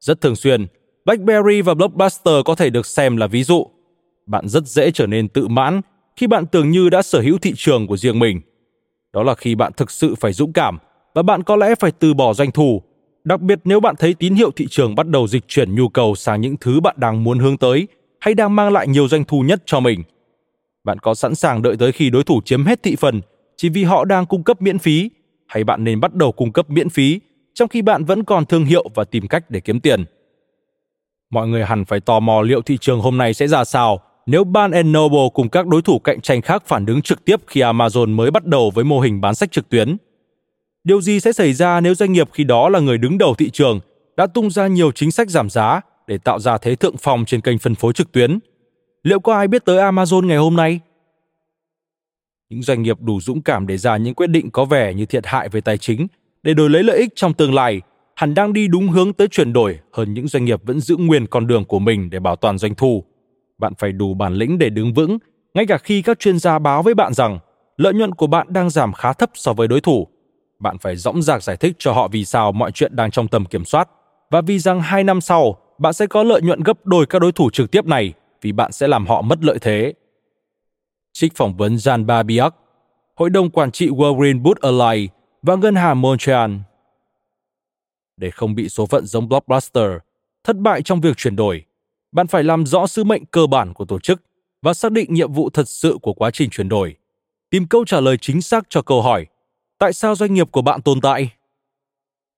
Rất 0.00 0.20
thường 0.20 0.36
xuyên, 0.36 0.66
BlackBerry 1.04 1.62
và 1.62 1.74
Blockbuster 1.74 2.34
có 2.44 2.54
thể 2.54 2.70
được 2.70 2.86
xem 2.86 3.16
là 3.16 3.26
ví 3.26 3.44
dụ. 3.44 3.66
Bạn 4.26 4.48
rất 4.48 4.66
dễ 4.66 4.90
trở 4.90 5.06
nên 5.06 5.28
tự 5.28 5.48
mãn 5.48 5.80
khi 6.16 6.26
bạn 6.26 6.46
tưởng 6.46 6.70
như 6.70 6.88
đã 6.88 7.02
sở 7.02 7.20
hữu 7.20 7.38
thị 7.38 7.52
trường 7.56 7.86
của 7.86 7.96
riêng 7.96 8.18
mình. 8.18 8.40
Đó 9.12 9.22
là 9.22 9.34
khi 9.34 9.54
bạn 9.54 9.72
thực 9.76 9.90
sự 9.90 10.14
phải 10.14 10.32
dũng 10.32 10.52
cảm 10.52 10.78
và 11.14 11.22
bạn 11.22 11.42
có 11.42 11.56
lẽ 11.56 11.74
phải 11.74 11.90
từ 11.90 12.14
bỏ 12.14 12.34
doanh 12.34 12.50
thu, 12.50 12.82
đặc 13.24 13.40
biệt 13.40 13.58
nếu 13.64 13.80
bạn 13.80 13.94
thấy 13.98 14.14
tín 14.14 14.34
hiệu 14.34 14.50
thị 14.56 14.66
trường 14.70 14.94
bắt 14.94 15.08
đầu 15.08 15.28
dịch 15.28 15.48
chuyển 15.48 15.74
nhu 15.74 15.88
cầu 15.88 16.14
sang 16.14 16.40
những 16.40 16.56
thứ 16.60 16.80
bạn 16.80 16.94
đang 16.98 17.24
muốn 17.24 17.38
hướng 17.38 17.56
tới 17.56 17.88
hay 18.20 18.34
đang 18.34 18.56
mang 18.56 18.72
lại 18.72 18.88
nhiều 18.88 19.08
doanh 19.08 19.24
thu 19.24 19.40
nhất 19.40 19.62
cho 19.66 19.80
mình. 19.80 20.02
Bạn 20.84 20.98
có 20.98 21.14
sẵn 21.14 21.34
sàng 21.34 21.62
đợi 21.62 21.76
tới 21.76 21.92
khi 21.92 22.10
đối 22.10 22.24
thủ 22.24 22.40
chiếm 22.44 22.64
hết 22.64 22.82
thị 22.82 22.96
phần 22.96 23.20
chỉ 23.56 23.68
vì 23.68 23.84
họ 23.84 24.04
đang 24.04 24.26
cung 24.26 24.42
cấp 24.42 24.62
miễn 24.62 24.78
phí 24.78 25.10
hay 25.46 25.64
bạn 25.64 25.84
nên 25.84 26.00
bắt 26.00 26.14
đầu 26.14 26.32
cung 26.32 26.52
cấp 26.52 26.70
miễn 26.70 26.88
phí 26.88 27.20
trong 27.54 27.68
khi 27.68 27.82
bạn 27.82 28.04
vẫn 28.04 28.24
còn 28.24 28.46
thương 28.46 28.64
hiệu 28.64 28.88
và 28.94 29.04
tìm 29.04 29.28
cách 29.28 29.50
để 29.50 29.60
kiếm 29.60 29.80
tiền. 29.80 30.04
Mọi 31.30 31.48
người 31.48 31.64
hẳn 31.64 31.84
phải 31.84 32.00
tò 32.00 32.20
mò 32.20 32.42
liệu 32.42 32.62
thị 32.62 32.78
trường 32.80 33.00
hôm 33.00 33.18
nay 33.18 33.34
sẽ 33.34 33.48
ra 33.48 33.64
sao 33.64 34.00
nếu 34.26 34.44
ban 34.44 34.92
Noble 34.92 35.28
cùng 35.34 35.48
các 35.48 35.66
đối 35.66 35.82
thủ 35.82 35.98
cạnh 35.98 36.20
tranh 36.20 36.42
khác 36.42 36.62
phản 36.66 36.86
ứng 36.86 37.02
trực 37.02 37.24
tiếp 37.24 37.40
khi 37.46 37.60
Amazon 37.60 38.14
mới 38.14 38.30
bắt 38.30 38.44
đầu 38.44 38.70
với 38.74 38.84
mô 38.84 39.00
hình 39.00 39.20
bán 39.20 39.34
sách 39.34 39.52
trực 39.52 39.68
tuyến. 39.68 39.96
Điều 40.84 41.00
gì 41.00 41.20
sẽ 41.20 41.32
xảy 41.32 41.52
ra 41.52 41.80
nếu 41.80 41.94
doanh 41.94 42.12
nghiệp 42.12 42.28
khi 42.32 42.44
đó 42.44 42.68
là 42.68 42.80
người 42.80 42.98
đứng 42.98 43.18
đầu 43.18 43.34
thị 43.34 43.50
trường, 43.50 43.80
đã 44.16 44.26
tung 44.26 44.50
ra 44.50 44.66
nhiều 44.66 44.92
chính 44.92 45.10
sách 45.10 45.30
giảm 45.30 45.50
giá 45.50 45.80
để 46.06 46.18
tạo 46.18 46.38
ra 46.38 46.58
thế 46.58 46.74
thượng 46.74 46.96
phong 46.96 47.24
trên 47.24 47.40
kênh 47.40 47.58
phân 47.58 47.74
phối 47.74 47.92
trực 47.92 48.12
tuyến? 48.12 48.38
Liệu 49.02 49.20
có 49.20 49.34
ai 49.34 49.48
biết 49.48 49.64
tới 49.64 49.78
Amazon 49.78 50.26
ngày 50.26 50.38
hôm 50.38 50.56
nay? 50.56 50.80
những 52.54 52.62
doanh 52.62 52.82
nghiệp 52.82 52.96
đủ 53.00 53.20
dũng 53.20 53.42
cảm 53.42 53.66
để 53.66 53.76
ra 53.76 53.96
những 53.96 54.14
quyết 54.14 54.26
định 54.26 54.50
có 54.50 54.64
vẻ 54.64 54.94
như 54.94 55.06
thiệt 55.06 55.26
hại 55.26 55.48
về 55.48 55.60
tài 55.60 55.78
chính, 55.78 56.06
để 56.42 56.54
đổi 56.54 56.70
lấy 56.70 56.82
lợi 56.82 56.98
ích 56.98 57.12
trong 57.16 57.34
tương 57.34 57.54
lai 57.54 57.80
hẳn 58.16 58.34
đang 58.34 58.52
đi 58.52 58.68
đúng 58.68 58.88
hướng 58.88 59.12
tới 59.12 59.28
chuyển 59.28 59.52
đổi 59.52 59.78
hơn 59.92 60.14
những 60.14 60.28
doanh 60.28 60.44
nghiệp 60.44 60.60
vẫn 60.64 60.80
giữ 60.80 60.96
nguyên 60.96 61.26
con 61.26 61.46
đường 61.46 61.64
của 61.64 61.78
mình 61.78 62.10
để 62.10 62.20
bảo 62.20 62.36
toàn 62.36 62.58
doanh 62.58 62.74
thu. 62.74 63.04
Bạn 63.58 63.72
phải 63.78 63.92
đủ 63.92 64.14
bản 64.14 64.34
lĩnh 64.34 64.58
để 64.58 64.70
đứng 64.70 64.94
vững, 64.94 65.18
ngay 65.54 65.66
cả 65.66 65.78
khi 65.78 66.02
các 66.02 66.18
chuyên 66.18 66.38
gia 66.38 66.58
báo 66.58 66.82
với 66.82 66.94
bạn 66.94 67.14
rằng 67.14 67.38
lợi 67.76 67.94
nhuận 67.94 68.14
của 68.14 68.26
bạn 68.26 68.46
đang 68.50 68.70
giảm 68.70 68.92
khá 68.92 69.12
thấp 69.12 69.30
so 69.34 69.52
với 69.52 69.68
đối 69.68 69.80
thủ. 69.80 70.08
Bạn 70.58 70.78
phải 70.78 70.96
dõng 70.96 71.22
dạc 71.22 71.42
giải 71.42 71.56
thích 71.56 71.76
cho 71.78 71.92
họ 71.92 72.08
vì 72.08 72.24
sao 72.24 72.52
mọi 72.52 72.70
chuyện 72.70 72.96
đang 72.96 73.10
trong 73.10 73.28
tầm 73.28 73.44
kiểm 73.44 73.64
soát 73.64 73.88
và 74.30 74.40
vì 74.40 74.58
rằng 74.58 74.80
hai 74.80 75.04
năm 75.04 75.20
sau 75.20 75.56
bạn 75.78 75.92
sẽ 75.92 76.06
có 76.06 76.22
lợi 76.22 76.42
nhuận 76.42 76.60
gấp 76.60 76.86
đôi 76.86 77.06
các 77.06 77.18
đối 77.18 77.32
thủ 77.32 77.50
trực 77.50 77.70
tiếp 77.70 77.86
này 77.86 78.12
vì 78.42 78.52
bạn 78.52 78.72
sẽ 78.72 78.88
làm 78.88 79.06
họ 79.06 79.22
mất 79.22 79.44
lợi 79.44 79.58
thế 79.60 79.94
trích 81.14 81.36
phỏng 81.36 81.56
vấn 81.56 81.74
Jan 81.74 82.06
Babiak, 82.06 82.54
Hội 83.14 83.30
đồng 83.30 83.50
Quản 83.50 83.70
trị 83.70 83.88
Walgreen 83.88 84.42
Boot 84.42 84.60
Alliance 84.60 85.14
và 85.42 85.56
Ngân 85.56 85.74
hàng 85.74 86.00
Montreal. 86.00 86.50
Để 88.16 88.30
không 88.30 88.54
bị 88.54 88.68
số 88.68 88.86
phận 88.86 89.06
giống 89.06 89.28
Blockbuster, 89.28 89.90
thất 90.44 90.56
bại 90.56 90.82
trong 90.82 91.00
việc 91.00 91.16
chuyển 91.16 91.36
đổi, 91.36 91.64
bạn 92.12 92.26
phải 92.26 92.44
làm 92.44 92.66
rõ 92.66 92.86
sứ 92.86 93.04
mệnh 93.04 93.26
cơ 93.26 93.46
bản 93.46 93.74
của 93.74 93.84
tổ 93.84 93.98
chức 93.98 94.22
và 94.62 94.74
xác 94.74 94.92
định 94.92 95.14
nhiệm 95.14 95.32
vụ 95.32 95.50
thật 95.50 95.68
sự 95.68 95.98
của 96.02 96.12
quá 96.12 96.30
trình 96.30 96.50
chuyển 96.50 96.68
đổi. 96.68 96.96
Tìm 97.50 97.66
câu 97.66 97.84
trả 97.84 98.00
lời 98.00 98.16
chính 98.20 98.42
xác 98.42 98.66
cho 98.68 98.82
câu 98.82 99.02
hỏi 99.02 99.26
tại 99.78 99.92
sao 99.92 100.14
doanh 100.14 100.34
nghiệp 100.34 100.52
của 100.52 100.62
bạn 100.62 100.82
tồn 100.82 101.00
tại? 101.00 101.30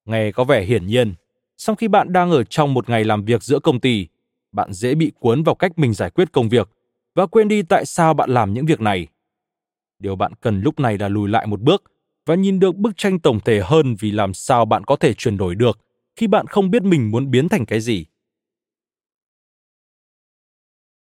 Nghe 0.04 0.32
có 0.32 0.44
vẻ 0.44 0.64
hiển 0.64 0.86
nhiên, 0.86 1.14
sau 1.56 1.76
khi 1.76 1.88
bạn 1.88 2.12
đang 2.12 2.30
ở 2.30 2.44
trong 2.44 2.74
một 2.74 2.88
ngày 2.88 3.04
làm 3.04 3.24
việc 3.24 3.42
giữa 3.42 3.58
công 3.58 3.80
ty, 3.80 4.06
bạn 4.52 4.72
dễ 4.72 4.94
bị 4.94 5.12
cuốn 5.20 5.42
vào 5.42 5.54
cách 5.54 5.78
mình 5.78 5.94
giải 5.94 6.10
quyết 6.10 6.32
công 6.32 6.48
việc 6.48 6.70
và 7.14 7.26
quên 7.26 7.48
đi 7.48 7.62
tại 7.62 7.86
sao 7.86 8.14
bạn 8.14 8.30
làm 8.30 8.52
những 8.52 8.66
việc 8.66 8.80
này. 8.80 9.06
Điều 9.98 10.16
bạn 10.16 10.32
cần 10.40 10.60
lúc 10.60 10.80
này 10.80 10.98
là 10.98 11.08
lùi 11.08 11.28
lại 11.28 11.46
một 11.46 11.60
bước 11.60 11.82
và 12.26 12.34
nhìn 12.34 12.60
được 12.60 12.76
bức 12.76 12.96
tranh 12.96 13.18
tổng 13.18 13.40
thể 13.40 13.60
hơn 13.64 13.94
vì 14.00 14.10
làm 14.10 14.34
sao 14.34 14.64
bạn 14.64 14.84
có 14.84 14.96
thể 14.96 15.14
chuyển 15.14 15.36
đổi 15.36 15.54
được 15.54 15.78
khi 16.16 16.26
bạn 16.26 16.46
không 16.46 16.70
biết 16.70 16.82
mình 16.82 17.10
muốn 17.10 17.30
biến 17.30 17.48
thành 17.48 17.66
cái 17.66 17.80
gì. 17.80 18.06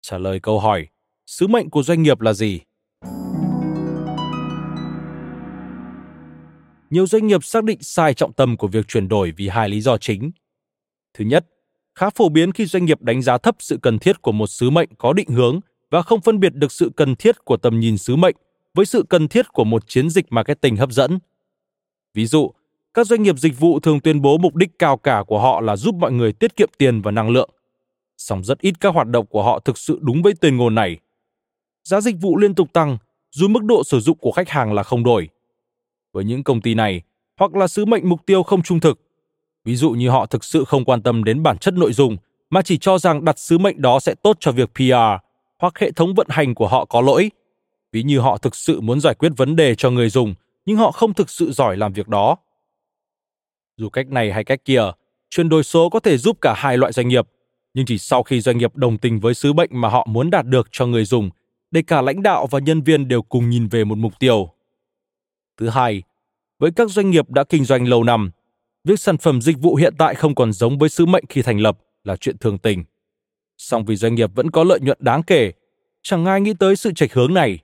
Trả 0.02 0.18
lời 0.18 0.40
câu 0.40 0.60
hỏi, 0.60 0.88
sứ 1.26 1.48
mệnh 1.48 1.70
của 1.70 1.84
doanh 1.84 2.04
nghiệp 2.04 2.22
là 2.22 2.34
gì? 2.34 2.60
Nhiều 6.90 7.08
doanh 7.08 7.28
nghiệp 7.28 7.44
xác 7.44 7.64
định 7.64 7.78
sai 7.82 8.14
trọng 8.14 8.34
tâm 8.34 8.58
của 8.58 8.68
việc 8.68 8.88
chuyển 8.88 9.08
đổi 9.08 9.34
vì 9.38 9.48
hai 9.48 9.70
lý 9.70 9.82
do 9.82 9.98
chính. 9.98 10.32
Thứ 11.14 11.26
nhất, 11.26 11.46
khá 11.96 12.10
phổ 12.10 12.30
biến 12.30 12.52
khi 12.52 12.66
doanh 12.66 12.86
nghiệp 12.86 13.02
đánh 13.02 13.22
giá 13.22 13.38
thấp 13.38 13.56
sự 13.60 13.78
cần 13.82 14.00
thiết 14.00 14.22
của 14.22 14.32
một 14.32 14.48
sứ 14.48 14.70
mệnh 14.70 14.90
có 14.98 15.14
định 15.14 15.30
hướng 15.30 15.60
và 15.90 16.02
không 16.02 16.22
phân 16.22 16.40
biệt 16.40 16.54
được 16.56 16.72
sự 16.72 16.92
cần 16.96 17.16
thiết 17.16 17.46
của 17.46 17.58
tầm 17.58 17.80
nhìn 17.80 17.98
sứ 17.98 18.16
mệnh 18.16 18.36
với 18.74 18.86
sự 18.86 19.06
cần 19.10 19.28
thiết 19.28 19.54
của 19.54 19.64
một 19.64 19.88
chiến 19.88 20.10
dịch 20.10 20.26
marketing 20.30 20.76
hấp 20.76 20.92
dẫn. 20.92 21.20
Ví 22.14 22.26
dụ, 22.26 22.52
các 22.94 23.08
doanh 23.08 23.24
nghiệp 23.24 23.40
dịch 23.40 23.60
vụ 23.60 23.80
thường 23.80 24.00
tuyên 24.00 24.22
bố 24.22 24.38
mục 24.38 24.56
đích 24.56 24.80
cao 24.80 24.98
cả 24.98 25.24
của 25.28 25.40
họ 25.40 25.62
là 25.62 25.76
giúp 25.76 25.96
mọi 25.96 26.12
người 26.12 26.34
tiết 26.34 26.56
kiệm 26.56 26.70
tiền 26.78 27.02
và 27.02 27.12
năng 27.12 27.30
lượng. 27.30 27.50
Song 28.18 28.44
rất 28.44 28.60
ít 28.60 28.74
các 28.80 28.94
hoạt 28.94 29.08
động 29.08 29.26
của 29.26 29.44
họ 29.44 29.60
thực 29.60 29.78
sự 29.78 30.00
đúng 30.02 30.22
với 30.22 30.34
tuyên 30.42 30.58
ngôn 30.58 30.76
này. 30.76 30.98
Giá 31.84 32.02
dịch 32.02 32.16
vụ 32.22 32.38
liên 32.38 32.56
tục 32.56 32.74
tăng, 32.74 32.98
dù 33.32 33.48
mức 33.48 33.64
độ 33.64 33.84
sử 33.84 34.00
dụng 34.00 34.18
của 34.18 34.32
khách 34.32 34.50
hàng 34.50 34.74
là 34.74 34.84
không 34.84 35.04
đổi. 35.04 35.30
Với 36.14 36.24
những 36.24 36.44
công 36.44 36.62
ty 36.62 36.76
này, 36.76 37.02
hoặc 37.38 37.56
là 37.56 37.68
sứ 37.68 37.86
mệnh 37.86 38.10
mục 38.10 38.26
tiêu 38.26 38.44
không 38.44 38.64
trung 38.64 38.80
thực, 38.80 39.00
ví 39.66 39.76
dụ 39.76 39.92
như 39.92 40.10
họ 40.10 40.26
thực 40.26 40.44
sự 40.44 40.66
không 40.66 40.86
quan 40.86 41.02
tâm 41.02 41.24
đến 41.24 41.44
bản 41.44 41.58
chất 41.58 41.74
nội 41.74 41.94
dung 41.94 42.18
mà 42.50 42.62
chỉ 42.62 42.78
cho 42.78 42.98
rằng 42.98 43.26
đặt 43.26 43.40
sứ 43.40 43.58
mệnh 43.58 43.82
đó 43.82 44.00
sẽ 44.00 44.16
tốt 44.24 44.38
cho 44.40 44.52
việc 44.52 44.70
PR, 44.76 45.24
hoặc 45.60 45.80
hệ 45.80 45.92
thống 45.92 46.14
vận 46.14 46.28
hành 46.30 46.56
của 46.56 46.68
họ 46.68 46.86
có 46.86 47.02
lỗi. 47.02 47.32
Ví 47.94 48.04
như 48.04 48.20
họ 48.20 48.38
thực 48.38 48.56
sự 48.56 48.82
muốn 48.82 49.00
giải 49.00 49.16
quyết 49.16 49.32
vấn 49.38 49.56
đề 49.56 49.76
cho 49.76 49.92
người 49.92 50.10
dùng, 50.10 50.36
nhưng 50.66 50.78
họ 50.78 50.92
không 50.92 51.14
thực 51.14 51.30
sự 51.30 51.52
giỏi 51.52 51.78
làm 51.78 51.94
việc 51.94 52.08
đó. 52.08 52.38
Dù 53.78 53.90
cách 53.90 54.08
này 54.08 54.32
hay 54.32 54.44
cách 54.44 54.66
kia, 54.66 54.82
chuyển 55.30 55.50
đổi 55.50 55.64
số 55.64 55.90
có 55.90 56.00
thể 56.00 56.18
giúp 56.18 56.38
cả 56.42 56.54
hai 56.58 56.78
loại 56.78 56.92
doanh 56.92 57.08
nghiệp, 57.08 57.28
nhưng 57.74 57.86
chỉ 57.86 57.98
sau 57.98 58.24
khi 58.24 58.42
doanh 58.42 58.58
nghiệp 58.58 58.76
đồng 58.76 58.98
tình 58.98 59.20
với 59.20 59.34
sứ 59.34 59.54
mệnh 59.54 59.70
mà 59.72 59.90
họ 59.90 60.08
muốn 60.10 60.30
đạt 60.30 60.46
được 60.46 60.68
cho 60.72 60.86
người 60.86 61.06
dùng, 61.06 61.30
để 61.72 61.82
cả 61.88 62.02
lãnh 62.02 62.24
đạo 62.24 62.48
và 62.52 62.60
nhân 62.60 62.82
viên 62.82 63.08
đều 63.08 63.22
cùng 63.22 63.50
nhìn 63.50 63.68
về 63.68 63.84
một 63.84 63.98
mục 63.98 64.20
tiêu. 64.20 64.50
Thứ 65.58 65.70
hai, 65.70 66.04
với 66.60 66.72
các 66.76 66.90
doanh 66.90 67.10
nghiệp 67.10 67.30
đã 67.30 67.44
kinh 67.44 67.66
doanh 67.66 67.88
lâu 67.88 68.04
năm, 68.04 68.32
việc 68.84 69.00
sản 69.00 69.18
phẩm 69.18 69.42
dịch 69.42 69.60
vụ 69.60 69.76
hiện 69.76 69.94
tại 69.98 70.16
không 70.16 70.36
còn 70.36 70.54
giống 70.54 70.78
với 70.78 70.90
sứ 70.90 71.06
mệnh 71.06 71.24
khi 71.30 71.42
thành 71.42 71.60
lập 71.60 71.78
là 72.04 72.16
chuyện 72.16 72.38
thường 72.38 72.58
tình. 72.58 72.84
Song 73.58 73.86
vì 73.86 73.96
doanh 73.96 74.16
nghiệp 74.16 74.30
vẫn 74.36 74.52
có 74.52 74.64
lợi 74.64 74.80
nhuận 74.80 74.98
đáng 75.02 75.24
kể, 75.24 75.52
chẳng 76.02 76.26
ai 76.26 76.42
nghĩ 76.42 76.54
tới 76.60 76.76
sự 76.76 76.94
trạch 76.94 77.14
hướng 77.14 77.34
này 77.34 77.60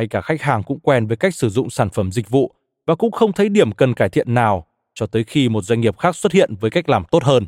hay 0.00 0.06
cả 0.06 0.20
khách 0.20 0.42
hàng 0.42 0.62
cũng 0.62 0.80
quen 0.80 1.06
với 1.06 1.16
cách 1.16 1.34
sử 1.34 1.48
dụng 1.48 1.70
sản 1.70 1.90
phẩm 1.90 2.12
dịch 2.12 2.30
vụ 2.30 2.54
và 2.86 2.94
cũng 2.94 3.10
không 3.10 3.32
thấy 3.32 3.48
điểm 3.48 3.72
cần 3.72 3.94
cải 3.94 4.08
thiện 4.08 4.34
nào 4.34 4.66
cho 4.94 5.06
tới 5.06 5.24
khi 5.24 5.48
một 5.48 5.62
doanh 5.64 5.80
nghiệp 5.80 5.98
khác 5.98 6.16
xuất 6.16 6.32
hiện 6.32 6.54
với 6.60 6.70
cách 6.70 6.88
làm 6.88 7.04
tốt 7.10 7.24
hơn. 7.24 7.46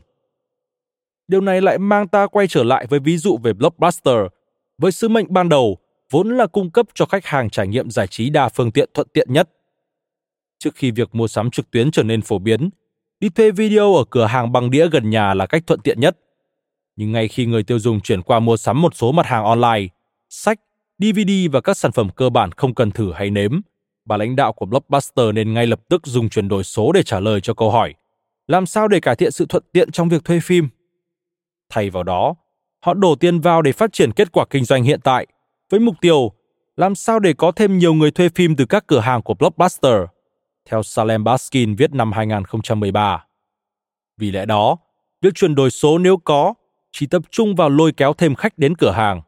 Điều 1.29 1.41
này 1.41 1.61
lại 1.61 1.79
mang 1.79 2.09
ta 2.09 2.27
quay 2.27 2.47
trở 2.49 2.63
lại 2.63 2.87
với 2.87 3.01
ví 3.01 3.17
dụ 3.17 3.39
về 3.43 3.53
Blockbuster, 3.53 4.17
với 4.79 4.93
sứ 4.93 5.09
mệnh 5.09 5.27
ban 5.29 5.49
đầu 5.49 5.79
vốn 6.11 6.37
là 6.37 6.47
cung 6.47 6.71
cấp 6.71 6.87
cho 6.95 7.07
khách 7.07 7.27
hàng 7.27 7.51
trải 7.51 7.67
nghiệm 7.67 7.91
giải 7.91 8.07
trí 8.07 8.31
đa 8.31 8.49
phương 8.49 8.73
tiện 8.73 8.91
thuận 8.95 9.09
tiện 9.13 9.33
nhất. 9.33 9.51
Trước 10.59 10.75
khi 10.75 10.91
việc 10.91 11.15
mua 11.15 11.29
sắm 11.29 11.51
trực 11.51 11.71
tuyến 11.71 11.91
trở 11.91 12.03
nên 12.03 12.23
phổ 12.23 12.39
biến, 12.39 12.71
đi 13.21 13.29
thuê 13.29 13.51
video 13.51 13.95
ở 13.95 14.05
cửa 14.11 14.27
hàng 14.27 14.53
bằng 14.53 14.71
đĩa 14.71 14.89
gần 14.89 15.11
nhà 15.11 15.35
là 15.35 15.47
cách 15.47 15.63
thuận 15.67 15.81
tiện 15.81 16.01
nhất. 16.01 16.19
Nhưng 16.97 17.13
ngay 17.13 17.29
khi 17.29 17.47
người 17.47 17.63
tiêu 17.63 17.79
dùng 17.79 18.01
chuyển 18.01 18.23
qua 18.23 18.41
mua 18.41 18.57
sắm 18.57 18.83
một 18.83 18.95
số 18.95 19.13
mặt 19.13 19.27
hàng 19.27 19.45
online, 19.45 19.89
sách, 20.29 20.61
DVD 20.99 21.31
và 21.53 21.61
các 21.61 21.77
sản 21.77 21.93
phẩm 21.93 22.09
cơ 22.17 22.31
bản 22.31 22.53
không 22.53 22.75
cần 22.75 22.91
thử 22.91 23.13
hay 23.13 23.31
nếm, 23.31 23.61
bà 24.05 24.17
lãnh 24.17 24.37
đạo 24.37 24.53
của 24.53 24.67
Blockbuster 24.67 25.27
nên 25.35 25.55
ngay 25.55 25.67
lập 25.67 25.81
tức 25.89 26.07
dùng 26.07 26.29
chuyển 26.29 26.49
đổi 26.49 26.65
số 26.65 26.93
để 26.93 27.03
trả 27.03 27.21
lời 27.21 27.41
cho 27.41 27.55
câu 27.55 27.71
hỏi 27.71 27.95
làm 28.47 28.67
sao 28.67 28.89
để 28.89 29.01
cải 29.01 29.17
thiện 29.17 29.31
sự 29.31 29.47
thuận 29.49 29.63
tiện 29.73 29.91
trong 29.91 30.09
việc 30.09 30.25
thuê 30.25 30.41
phim. 30.41 30.69
Thay 31.69 31.91
vào 31.91 32.03
đó, 32.03 32.35
họ 32.81 32.95
đổ 32.95 33.15
tiền 33.15 33.41
vào 33.41 33.63
để 33.63 33.73
phát 33.73 33.93
triển 33.93 34.13
kết 34.13 34.33
quả 34.33 34.45
kinh 34.51 34.65
doanh 34.65 34.85
hiện 34.85 35.01
tại 35.01 35.27
với 35.71 35.81
mục 35.81 35.95
tiêu 36.01 36.33
làm 36.77 36.95
sao 36.95 37.19
để 37.19 37.33
có 37.33 37.53
thêm 37.53 37.79
nhiều 37.79 37.95
người 37.95 38.11
thuê 38.11 38.29
phim 38.29 38.57
từ 38.57 38.67
các 38.67 38.87
cửa 38.87 39.01
hàng 39.01 39.23
của 39.23 39.35
Blockbuster, 39.35 40.01
theo 40.65 40.83
Salem 40.83 41.25
Baskin 41.25 41.75
viết 41.75 41.93
năm 41.93 42.13
2013. 42.13 43.25
Vì 44.17 44.31
lẽ 44.31 44.47
đó, 44.47 44.77
việc 45.23 45.35
chuyển 45.35 45.55
đổi 45.55 45.71
số 45.71 45.99
nếu 45.99 46.17
có 46.17 46.55
chỉ 46.93 47.07
tập 47.07 47.23
trung 47.31 47.55
vào 47.55 47.69
lôi 47.69 47.93
kéo 47.93 48.13
thêm 48.13 48.35
khách 48.35 48.59
đến 48.59 48.77
cửa 48.77 48.91
hàng. 48.91 49.23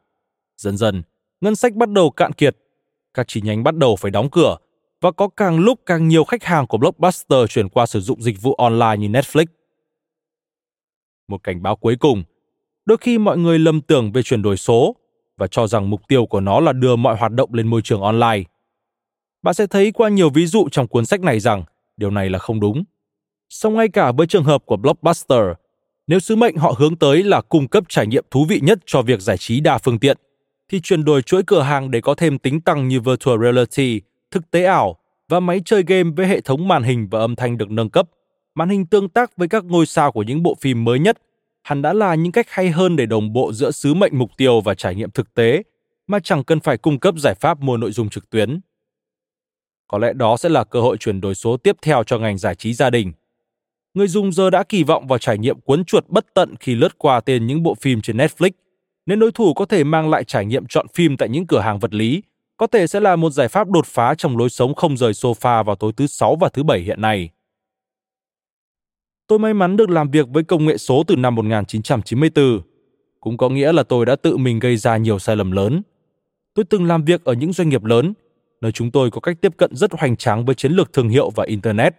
Dần 0.57 0.77
dần, 0.77 1.03
ngân 1.41 1.55
sách 1.55 1.73
bắt 1.73 1.89
đầu 1.89 2.11
cạn 2.11 2.33
kiệt, 2.33 2.57
các 3.13 3.27
chi 3.27 3.41
nhánh 3.41 3.63
bắt 3.63 3.75
đầu 3.75 3.95
phải 3.95 4.11
đóng 4.11 4.29
cửa 4.29 4.57
và 5.01 5.11
có 5.11 5.27
càng 5.27 5.59
lúc 5.59 5.79
càng 5.85 6.07
nhiều 6.07 6.23
khách 6.23 6.43
hàng 6.43 6.67
của 6.67 6.77
Blockbuster 6.77 7.39
chuyển 7.49 7.69
qua 7.69 7.85
sử 7.85 7.99
dụng 7.99 8.21
dịch 8.21 8.41
vụ 8.41 8.53
online 8.53 8.97
như 8.97 9.07
Netflix. 9.07 9.45
Một 11.27 11.43
cảnh 11.43 11.63
báo 11.63 11.75
cuối 11.75 11.95
cùng, 11.99 12.23
đôi 12.85 12.97
khi 13.01 13.17
mọi 13.17 13.37
người 13.37 13.59
lầm 13.59 13.81
tưởng 13.81 14.11
về 14.11 14.23
chuyển 14.23 14.41
đổi 14.41 14.57
số 14.57 14.95
và 15.37 15.47
cho 15.47 15.67
rằng 15.67 15.89
mục 15.89 16.01
tiêu 16.07 16.25
của 16.25 16.39
nó 16.39 16.59
là 16.59 16.73
đưa 16.73 16.95
mọi 16.95 17.17
hoạt 17.17 17.31
động 17.31 17.53
lên 17.53 17.67
môi 17.67 17.81
trường 17.81 18.01
online. 18.01 18.43
Bạn 19.41 19.53
sẽ 19.53 19.67
thấy 19.67 19.91
qua 19.91 20.09
nhiều 20.09 20.29
ví 20.29 20.45
dụ 20.45 20.69
trong 20.71 20.87
cuốn 20.87 21.05
sách 21.05 21.21
này 21.21 21.39
rằng 21.39 21.63
điều 21.97 22.11
này 22.11 22.29
là 22.29 22.39
không 22.39 22.59
đúng. 22.59 22.83
Song 23.49 23.75
ngay 23.75 23.89
cả 23.89 24.11
với 24.11 24.27
trường 24.27 24.43
hợp 24.43 24.65
của 24.65 24.77
Blockbuster, 24.77 25.41
nếu 26.07 26.19
sứ 26.19 26.35
mệnh 26.35 26.57
họ 26.57 26.73
hướng 26.77 26.95
tới 26.95 27.23
là 27.23 27.41
cung 27.41 27.67
cấp 27.67 27.83
trải 27.89 28.07
nghiệm 28.07 28.25
thú 28.31 28.45
vị 28.49 28.59
nhất 28.63 28.79
cho 28.85 29.01
việc 29.01 29.21
giải 29.21 29.37
trí 29.37 29.59
đa 29.59 29.77
phương 29.77 29.99
tiện, 29.99 30.17
thì 30.69 30.81
chuyển 30.81 31.05
đổi 31.05 31.21
chuỗi 31.21 31.43
cửa 31.47 31.61
hàng 31.61 31.91
để 31.91 32.01
có 32.01 32.15
thêm 32.15 32.37
tính 32.37 32.61
tăng 32.61 32.87
như 32.87 33.01
virtual 33.01 33.41
reality, 33.43 34.01
thực 34.31 34.51
tế 34.51 34.63
ảo 34.63 34.97
và 35.29 35.39
máy 35.39 35.61
chơi 35.65 35.83
game 35.87 36.09
với 36.15 36.27
hệ 36.27 36.41
thống 36.41 36.67
màn 36.67 36.83
hình 36.83 37.07
và 37.11 37.19
âm 37.19 37.35
thanh 37.35 37.57
được 37.57 37.71
nâng 37.71 37.89
cấp, 37.89 38.09
màn 38.55 38.69
hình 38.69 38.85
tương 38.85 39.09
tác 39.09 39.37
với 39.37 39.47
các 39.47 39.65
ngôi 39.65 39.85
sao 39.85 40.11
của 40.11 40.23
những 40.23 40.43
bộ 40.43 40.55
phim 40.61 40.83
mới 40.83 40.99
nhất 40.99 41.17
hẳn 41.65 41.81
đã 41.81 41.93
là 41.93 42.15
những 42.15 42.31
cách 42.31 42.45
hay 42.49 42.69
hơn 42.69 42.95
để 42.95 43.05
đồng 43.05 43.33
bộ 43.33 43.53
giữa 43.53 43.71
sứ 43.71 43.93
mệnh 43.93 44.17
mục 44.17 44.31
tiêu 44.37 44.61
và 44.61 44.73
trải 44.73 44.95
nghiệm 44.95 45.11
thực 45.11 45.33
tế, 45.33 45.63
mà 46.07 46.19
chẳng 46.19 46.43
cần 46.43 46.59
phải 46.59 46.77
cung 46.77 46.99
cấp 46.99 47.15
giải 47.17 47.35
pháp 47.35 47.59
mua 47.59 47.77
nội 47.77 47.91
dung 47.91 48.09
trực 48.09 48.29
tuyến. 48.29 48.59
Có 49.87 49.97
lẽ 49.97 50.13
đó 50.13 50.37
sẽ 50.37 50.49
là 50.49 50.63
cơ 50.63 50.81
hội 50.81 50.97
chuyển 50.97 51.21
đổi 51.21 51.35
số 51.35 51.57
tiếp 51.57 51.75
theo 51.81 52.03
cho 52.03 52.19
ngành 52.19 52.37
giải 52.37 52.55
trí 52.55 52.73
gia 52.73 52.89
đình. 52.89 53.13
Người 53.93 54.07
dùng 54.07 54.31
giờ 54.31 54.49
đã 54.49 54.63
kỳ 54.63 54.83
vọng 54.83 55.07
vào 55.07 55.19
trải 55.19 55.37
nghiệm 55.37 55.59
cuốn 55.61 55.85
chuột 55.85 56.09
bất 56.09 56.25
tận 56.33 56.55
khi 56.59 56.75
lướt 56.75 56.97
qua 56.97 57.19
tên 57.19 57.47
những 57.47 57.63
bộ 57.63 57.75
phim 57.75 58.01
trên 58.01 58.17
Netflix, 58.17 58.51
nên 59.05 59.19
đối 59.19 59.31
thủ 59.31 59.53
có 59.53 59.65
thể 59.65 59.83
mang 59.83 60.09
lại 60.09 60.23
trải 60.23 60.45
nghiệm 60.45 60.65
chọn 60.69 60.87
phim 60.93 61.17
tại 61.17 61.29
những 61.29 61.47
cửa 61.47 61.59
hàng 61.59 61.79
vật 61.79 61.93
lý, 61.93 62.23
có 62.57 62.67
thể 62.67 62.87
sẽ 62.87 62.99
là 62.99 63.15
một 63.15 63.29
giải 63.29 63.47
pháp 63.47 63.69
đột 63.69 63.85
phá 63.85 64.15
trong 64.17 64.37
lối 64.37 64.49
sống 64.49 64.75
không 64.75 64.97
rời 64.97 65.11
sofa 65.11 65.63
vào 65.63 65.75
tối 65.75 65.91
thứ 65.97 66.07
sáu 66.07 66.35
và 66.35 66.49
thứ 66.49 66.63
bảy 66.63 66.79
hiện 66.79 67.01
nay. 67.01 67.29
Tôi 69.27 69.39
may 69.39 69.53
mắn 69.53 69.77
được 69.77 69.89
làm 69.89 70.11
việc 70.11 70.27
với 70.29 70.43
công 70.43 70.65
nghệ 70.65 70.77
số 70.77 71.03
từ 71.07 71.15
năm 71.15 71.35
1994. 71.35 72.61
Cũng 73.19 73.37
có 73.37 73.49
nghĩa 73.49 73.71
là 73.71 73.83
tôi 73.83 74.05
đã 74.05 74.15
tự 74.15 74.37
mình 74.37 74.59
gây 74.59 74.77
ra 74.77 74.97
nhiều 74.97 75.19
sai 75.19 75.35
lầm 75.35 75.51
lớn. 75.51 75.81
Tôi 76.53 76.65
từng 76.65 76.85
làm 76.85 77.05
việc 77.05 77.23
ở 77.23 77.33
những 77.33 77.53
doanh 77.53 77.69
nghiệp 77.69 77.83
lớn, 77.83 78.13
nơi 78.61 78.71
chúng 78.71 78.91
tôi 78.91 79.11
có 79.11 79.21
cách 79.21 79.37
tiếp 79.41 79.57
cận 79.57 79.75
rất 79.75 79.91
hoành 79.93 80.17
tráng 80.17 80.45
với 80.45 80.55
chiến 80.55 80.71
lược 80.71 80.93
thương 80.93 81.09
hiệu 81.09 81.29
và 81.29 81.45
Internet, 81.45 81.95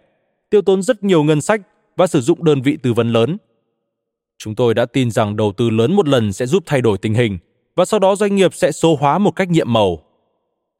tiêu 0.49 0.61
tốn 0.61 0.81
rất 0.81 1.03
nhiều 1.03 1.23
ngân 1.23 1.41
sách 1.41 1.61
và 1.95 2.07
sử 2.07 2.21
dụng 2.21 2.43
đơn 2.43 2.61
vị 2.61 2.77
tư 2.83 2.93
vấn 2.93 3.13
lớn. 3.13 3.37
Chúng 4.37 4.55
tôi 4.55 4.73
đã 4.73 4.85
tin 4.85 5.11
rằng 5.11 5.35
đầu 5.35 5.51
tư 5.57 5.69
lớn 5.69 5.95
một 5.95 6.07
lần 6.07 6.33
sẽ 6.33 6.45
giúp 6.45 6.63
thay 6.65 6.81
đổi 6.81 6.97
tình 6.97 7.13
hình 7.13 7.37
và 7.75 7.85
sau 7.85 7.99
đó 7.99 8.15
doanh 8.15 8.35
nghiệp 8.35 8.53
sẽ 8.53 8.71
số 8.71 8.95
hóa 8.95 9.17
một 9.17 9.31
cách 9.31 9.49
nhiệm 9.49 9.73
màu. 9.73 9.99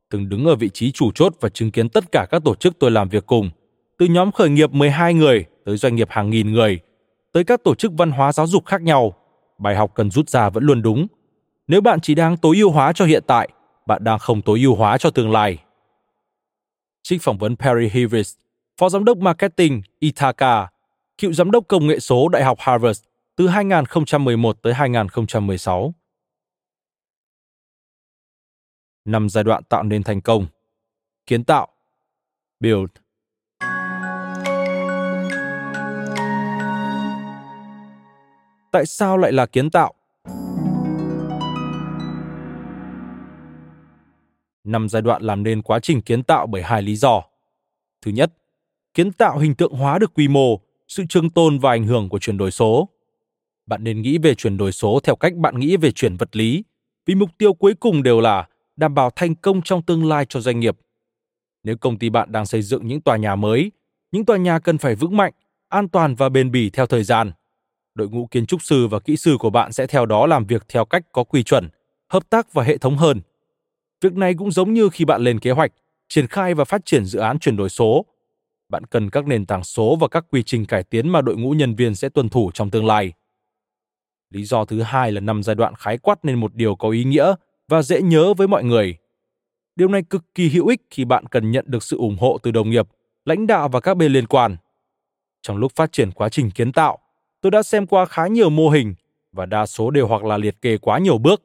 Từng 0.10 0.30
đứng 0.30 0.45
ở 0.45 0.55
vị 0.55 0.70
trí 0.74 0.91
chủ 0.91 1.12
chốt 1.16 1.34
và 1.39 1.49
chứng 1.49 1.72
kiến 1.72 1.89
tất 1.89 2.12
cả 2.12 2.28
các 2.32 2.41
tổ 2.45 2.55
chức 2.55 2.80
tôi 2.80 2.91
làm 2.91 3.10
việc 3.10 3.26
cùng, 3.26 3.49
từ 3.97 4.05
nhóm 4.05 4.32
khởi 4.32 4.49
nghiệp 4.49 4.72
12 4.72 5.14
người 5.14 5.45
tới 5.66 5.78
doanh 5.78 5.95
nghiệp 5.95 6.08
hàng 6.12 6.30
nghìn 6.30 6.51
người, 6.51 6.80
tới 7.34 7.43
các 7.43 7.64
tổ 7.64 7.76
chức 7.76 7.91
văn 7.97 8.12
hóa 8.12 8.32
giáo 8.32 8.47
dục 8.47 8.66
khác 8.66 8.82
nhau, 8.82 9.14
bài 9.58 9.76
học 9.76 9.91
cần 9.95 10.12
rút 10.12 10.30
ra 10.30 10.49
vẫn 10.49 10.64
luôn 10.64 10.82
đúng. 10.82 11.08
Nếu 11.68 11.82
bạn 11.82 11.99
chỉ 12.01 12.16
đang 12.16 12.38
tối 12.38 12.58
ưu 12.58 12.72
hóa 12.72 12.93
cho 12.93 13.05
hiện 13.05 13.24
tại, 13.28 13.49
bạn 13.86 14.03
đang 14.03 14.20
không 14.20 14.41
tối 14.41 14.60
ưu 14.60 14.76
hóa 14.76 14.97
cho 14.97 15.10
tương 15.10 15.32
lai. 15.32 15.58
Trích 17.03 17.22
phỏng 17.22 17.38
vấn 17.38 17.55
Perry 17.55 17.89
Hivis, 17.89 18.36
Phó 18.78 18.89
Giám 18.89 19.05
đốc 19.05 19.18
Marketing 19.18 19.82
Ithaca, 19.99 20.68
cựu 21.18 21.34
Giám 21.34 21.51
đốc 21.51 21.68
Công 21.68 21.88
nghệ 21.88 21.99
số 21.99 22.30
Đại 22.30 22.43
học 22.43 22.58
Harvard 22.62 23.07
từ 23.38 23.48
2011 23.48 24.62
tới 24.62 24.74
2016. 24.74 25.94
Năm 29.06 29.30
giai 29.30 29.44
đoạn 29.44 29.64
tạo 29.64 29.84
nên 29.84 30.04
thành 30.04 30.22
công. 30.22 30.48
Kiến 31.26 31.44
tạo, 31.44 31.68
build, 32.60 32.90
tại 38.72 38.86
sao 38.86 39.18
lại 39.18 39.32
là 39.32 39.46
kiến 39.46 39.70
tạo? 39.70 39.94
Năm 44.64 44.90
giai 44.90 45.02
đoạn 45.02 45.22
làm 45.22 45.44
nên 45.44 45.62
quá 45.62 45.80
trình 45.80 46.02
kiến 46.02 46.24
tạo 46.24 46.48
bởi 46.48 46.64
hai 46.64 46.82
lý 46.82 46.96
do. 46.96 47.24
Thứ 48.02 48.12
nhất, 48.12 48.34
kiến 48.94 49.12
tạo 49.12 49.38
hình 49.38 49.56
tượng 49.56 49.74
hóa 49.74 50.00
được 50.00 50.14
quy 50.14 50.28
mô, 50.28 50.60
sự 50.88 51.04
trường 51.10 51.30
tồn 51.30 51.60
và 51.60 51.72
ảnh 51.72 51.84
hưởng 51.84 52.10
của 52.10 52.20
chuyển 52.20 52.38
đổi 52.38 52.52
số. 52.52 52.90
Bạn 53.68 53.84
nên 53.84 54.01
nghĩ 54.01 54.18
về 54.18 54.36
chuyển 54.36 54.57
đổi 54.57 54.72
số 54.72 54.99
theo 55.03 55.15
cách 55.15 55.36
bạn 55.36 55.59
nghĩ 55.59 55.78
về 55.78 55.91
chuyển 55.91 56.18
vật 56.18 56.36
lý, 56.36 56.63
vì 57.05 57.15
mục 57.15 57.30
tiêu 57.38 57.53
cuối 57.53 57.74
cùng 57.80 58.03
đều 58.03 58.22
là 58.22 58.47
đảm 58.76 58.93
bảo 58.93 59.09
thành 59.15 59.36
công 59.36 59.61
trong 59.61 59.82
tương 59.82 60.05
lai 60.05 60.26
cho 60.30 60.39
doanh 60.39 60.59
nghiệp. 60.59 60.78
Nếu 61.63 61.78
công 61.78 61.99
ty 61.99 62.09
bạn 62.09 62.32
đang 62.32 62.45
xây 62.45 62.61
dựng 62.61 62.88
những 62.88 63.01
tòa 63.01 63.18
nhà 63.18 63.36
mới, 63.36 63.72
những 64.11 64.26
tòa 64.26 64.38
nhà 64.38 64.59
cần 64.59 64.78
phải 64.78 64.95
vững 64.95 65.18
mạnh, 65.18 65.34
an 65.70 65.89
toàn 65.89 66.15
và 66.15 66.30
bền 66.30 66.51
bỉ 66.51 66.70
theo 66.70 66.86
thời 66.86 67.03
gian. 67.03 67.32
Đội 67.95 68.09
ngũ 68.09 68.28
kiến 68.32 68.45
trúc 68.45 68.61
sư 68.61 68.88
và 68.88 68.99
kỹ 68.99 69.18
sư 69.18 69.38
của 69.39 69.49
bạn 69.49 69.72
sẽ 69.72 69.88
theo 69.88 70.05
đó 70.05 70.26
làm 70.26 70.45
việc 70.45 70.65
theo 70.70 70.86
cách 70.86 71.03
có 71.11 71.24
quy 71.24 71.43
chuẩn, 71.43 71.70
hợp 72.09 72.30
tác 72.30 72.53
và 72.53 72.63
hệ 72.63 72.78
thống 72.78 72.97
hơn. 72.97 73.22
Việc 74.01 74.13
này 74.13 74.34
cũng 74.34 74.51
giống 74.51 74.74
như 74.74 74.89
khi 74.89 75.05
bạn 75.05 75.22
lên 75.22 75.39
kế 75.39 75.51
hoạch, 75.51 75.72
triển 76.09 76.28
khai 76.28 76.53
và 76.53 76.65
phát 76.65 76.82
triển 76.86 77.05
dự 77.05 77.20
án 77.20 77.39
chuyển 77.39 77.57
đổi 77.57 77.70
số. 77.70 78.05
Bạn 78.70 78.86
cần 78.86 79.09
các 79.09 79.28
nền 79.28 79.45
tảng 79.45 79.63
số 79.63 79.95
và 79.95 80.07
các 80.07 80.26
quy 80.32 80.43
trình 80.43 80.65
cải 80.65 80.84
tiến 80.84 81.09
mà 81.09 81.22
đội 81.22 81.38
ngũ 81.38 81.51
nhân 81.51 81.76
viên 81.76 81.95
sẽ 81.95 82.09
tuân 82.09 82.30
thủ 82.30 82.51
trong 82.53 82.70
tương 82.70 82.86
lai. 82.86 83.13
Lý 84.30 84.44
do 84.44 84.66
thứ 84.66 84.82
hai 84.82 85.12
là 85.12 85.22
năm 85.22 85.44
giai 85.44 85.56
đoạn 85.56 85.76
khái 85.76 85.98
quát 85.98 86.26
nên 86.26 86.40
một 86.40 86.56
điều 86.56 86.76
có 86.76 86.90
ý 86.90 87.04
nghĩa 87.04 87.34
và 87.68 87.82
dễ 87.82 88.02
nhớ 88.02 88.34
với 88.34 88.48
mọi 88.48 88.64
người. 88.64 88.98
Điều 89.76 89.88
này 89.88 90.02
cực 90.10 90.36
kỳ 90.36 90.50
hữu 90.50 90.68
ích 90.68 90.82
khi 90.90 91.06
bạn 91.06 91.26
cần 91.26 91.52
nhận 91.52 91.66
được 91.68 91.84
sự 91.84 91.98
ủng 91.98 92.18
hộ 92.20 92.38
từ 92.44 92.52
đồng 92.52 92.70
nghiệp, 92.70 92.88
lãnh 93.26 93.48
đạo 93.48 93.70
và 93.70 93.80
các 93.80 93.98
bên 93.98 94.12
liên 94.12 94.28
quan. 94.28 94.58
Trong 95.42 95.58
lúc 95.58 95.72
phát 95.76 95.92
triển 95.92 96.12
quá 96.12 96.30
trình 96.30 96.52
kiến 96.52 96.72
tạo, 96.72 97.00
tôi 97.42 97.52
đã 97.52 97.64
xem 97.64 97.88
qua 97.88 98.06
khá 98.06 98.28
nhiều 98.28 98.50
mô 98.50 98.70
hình 98.70 98.96
và 99.32 99.46
đa 99.46 99.66
số 99.66 99.92
đều 99.92 100.08
hoặc 100.08 100.24
là 100.24 100.38
liệt 100.38 100.62
kê 100.62 100.78
quá 100.78 101.00
nhiều 101.00 101.18
bước, 101.18 101.42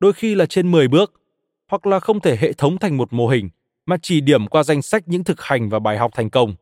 đôi 0.00 0.12
khi 0.12 0.34
là 0.34 0.46
trên 0.46 0.70
10 0.70 0.88
bước, 0.88 1.12
hoặc 1.68 1.86
là 1.86 2.00
không 2.00 2.20
thể 2.20 2.36
hệ 2.36 2.52
thống 2.52 2.78
thành 2.78 2.96
một 2.96 3.12
mô 3.12 3.28
hình 3.28 3.48
mà 3.86 3.96
chỉ 4.02 4.20
điểm 4.20 4.46
qua 4.46 4.62
danh 4.62 4.82
sách 4.82 5.02
những 5.06 5.24
thực 5.24 5.40
hành 5.40 5.68
và 5.68 5.78
bài 5.78 5.98
học 5.98 6.10
thành 6.14 6.30
công. 6.30 6.54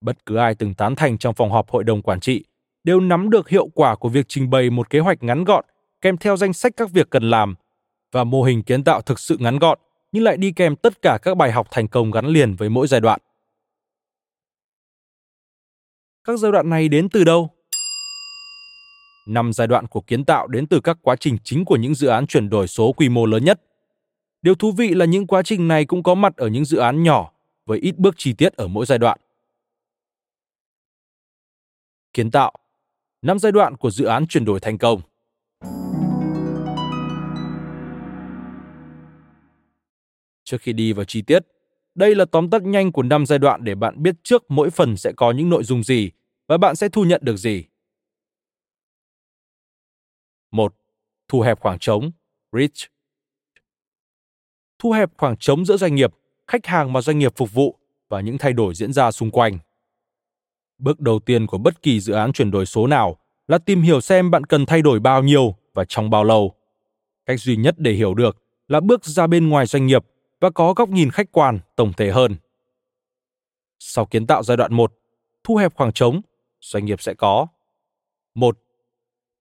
Bất 0.00 0.26
cứ 0.26 0.36
ai 0.36 0.54
từng 0.54 0.74
tán 0.74 0.94
thành 0.96 1.18
trong 1.18 1.34
phòng 1.34 1.50
họp 1.50 1.70
hội 1.70 1.84
đồng 1.84 2.02
quản 2.02 2.20
trị 2.20 2.44
đều 2.84 3.00
nắm 3.00 3.30
được 3.30 3.48
hiệu 3.48 3.68
quả 3.74 3.96
của 3.96 4.08
việc 4.08 4.26
trình 4.28 4.50
bày 4.50 4.70
một 4.70 4.90
kế 4.90 4.98
hoạch 4.98 5.22
ngắn 5.22 5.44
gọn, 5.44 5.64
kèm 6.00 6.16
theo 6.16 6.36
danh 6.36 6.52
sách 6.52 6.72
các 6.76 6.90
việc 6.90 7.10
cần 7.10 7.30
làm 7.30 7.54
và 8.12 8.24
mô 8.24 8.42
hình 8.42 8.62
kiến 8.62 8.84
tạo 8.84 9.00
thực 9.00 9.18
sự 9.18 9.36
ngắn 9.40 9.58
gọn, 9.58 9.78
nhưng 10.12 10.24
lại 10.24 10.36
đi 10.36 10.52
kèm 10.52 10.76
tất 10.76 11.02
cả 11.02 11.18
các 11.22 11.36
bài 11.36 11.52
học 11.52 11.68
thành 11.70 11.88
công 11.88 12.10
gắn 12.10 12.26
liền 12.26 12.54
với 12.54 12.68
mỗi 12.68 12.86
giai 12.86 13.00
đoạn. 13.00 13.20
Các 16.24 16.38
giai 16.38 16.52
đoạn 16.52 16.70
này 16.70 16.88
đến 16.88 17.08
từ 17.08 17.24
đâu? 17.24 17.50
Năm 19.26 19.52
giai 19.52 19.66
đoạn 19.66 19.86
của 19.86 20.00
kiến 20.00 20.24
tạo 20.24 20.46
đến 20.46 20.66
từ 20.66 20.80
các 20.80 20.98
quá 21.02 21.16
trình 21.16 21.36
chính 21.44 21.64
của 21.64 21.76
những 21.76 21.94
dự 21.94 22.08
án 22.08 22.26
chuyển 22.26 22.48
đổi 22.48 22.68
số 22.68 22.92
quy 22.92 23.08
mô 23.08 23.26
lớn 23.26 23.44
nhất. 23.44 23.60
Điều 24.42 24.54
thú 24.54 24.72
vị 24.72 24.94
là 24.94 25.04
những 25.04 25.26
quá 25.26 25.42
trình 25.42 25.68
này 25.68 25.84
cũng 25.84 26.02
có 26.02 26.14
mặt 26.14 26.36
ở 26.36 26.48
những 26.48 26.64
dự 26.64 26.78
án 26.78 27.02
nhỏ, 27.02 27.32
với 27.66 27.78
ít 27.78 27.98
bước 27.98 28.14
chi 28.18 28.32
tiết 28.32 28.52
ở 28.52 28.68
mỗi 28.68 28.86
giai 28.86 28.98
đoạn. 28.98 29.18
Kiến 32.12 32.30
tạo 32.30 32.52
năm 33.22 33.38
giai 33.38 33.52
đoạn 33.52 33.76
của 33.76 33.90
dự 33.90 34.04
án 34.04 34.26
chuyển 34.26 34.44
đổi 34.44 34.60
thành 34.60 34.78
công. 34.78 35.00
Trước 40.44 40.60
khi 40.60 40.72
đi 40.72 40.92
vào 40.92 41.04
chi 41.04 41.22
tiết, 41.22 41.46
đây 41.94 42.14
là 42.14 42.24
tóm 42.24 42.50
tắt 42.50 42.62
nhanh 42.62 42.92
của 42.92 43.02
năm 43.02 43.26
giai 43.26 43.38
đoạn 43.38 43.64
để 43.64 43.74
bạn 43.74 44.02
biết 44.02 44.14
trước 44.22 44.44
mỗi 44.48 44.70
phần 44.70 44.96
sẽ 44.96 45.12
có 45.16 45.30
những 45.30 45.48
nội 45.48 45.64
dung 45.64 45.82
gì 45.82 46.10
và 46.46 46.58
bạn 46.58 46.76
sẽ 46.76 46.88
thu 46.88 47.04
nhận 47.04 47.20
được 47.24 47.36
gì. 47.36 47.64
1. 50.50 50.74
Thu 51.28 51.40
hẹp 51.40 51.60
khoảng 51.60 51.78
trống, 51.78 52.10
reach. 52.52 52.90
Thu 54.78 54.92
hẹp 54.92 55.10
khoảng 55.16 55.36
trống 55.36 55.64
giữa 55.64 55.76
doanh 55.76 55.94
nghiệp, 55.94 56.14
khách 56.46 56.66
hàng 56.66 56.92
mà 56.92 57.00
doanh 57.00 57.18
nghiệp 57.18 57.32
phục 57.36 57.52
vụ 57.52 57.78
và 58.08 58.20
những 58.20 58.38
thay 58.38 58.52
đổi 58.52 58.74
diễn 58.74 58.92
ra 58.92 59.10
xung 59.10 59.30
quanh. 59.30 59.58
Bước 60.80 61.00
đầu 61.00 61.18
tiên 61.18 61.46
của 61.46 61.58
bất 61.58 61.82
kỳ 61.82 62.00
dự 62.00 62.12
án 62.12 62.32
chuyển 62.32 62.50
đổi 62.50 62.66
số 62.66 62.86
nào 62.86 63.16
là 63.48 63.58
tìm 63.58 63.82
hiểu 63.82 64.00
xem 64.00 64.30
bạn 64.30 64.44
cần 64.44 64.66
thay 64.66 64.82
đổi 64.82 65.00
bao 65.00 65.22
nhiêu 65.22 65.54
và 65.74 65.84
trong 65.84 66.10
bao 66.10 66.24
lâu. 66.24 66.54
Cách 67.26 67.40
duy 67.40 67.56
nhất 67.56 67.74
để 67.78 67.92
hiểu 67.92 68.14
được 68.14 68.36
là 68.68 68.80
bước 68.80 69.04
ra 69.04 69.26
bên 69.26 69.48
ngoài 69.48 69.66
doanh 69.66 69.86
nghiệp 69.86 70.04
và 70.40 70.50
có 70.50 70.72
góc 70.72 70.88
nhìn 70.88 71.10
khách 71.10 71.32
quan, 71.32 71.58
tổng 71.76 71.92
thể 71.92 72.10
hơn. 72.10 72.36
Sau 73.78 74.06
kiến 74.06 74.26
tạo 74.26 74.42
giai 74.42 74.56
đoạn 74.56 74.74
1, 74.74 74.92
thu 75.44 75.56
hẹp 75.56 75.74
khoảng 75.74 75.92
trống, 75.92 76.20
doanh 76.60 76.84
nghiệp 76.84 77.02
sẽ 77.02 77.14
có 77.14 77.46
một 78.34 78.58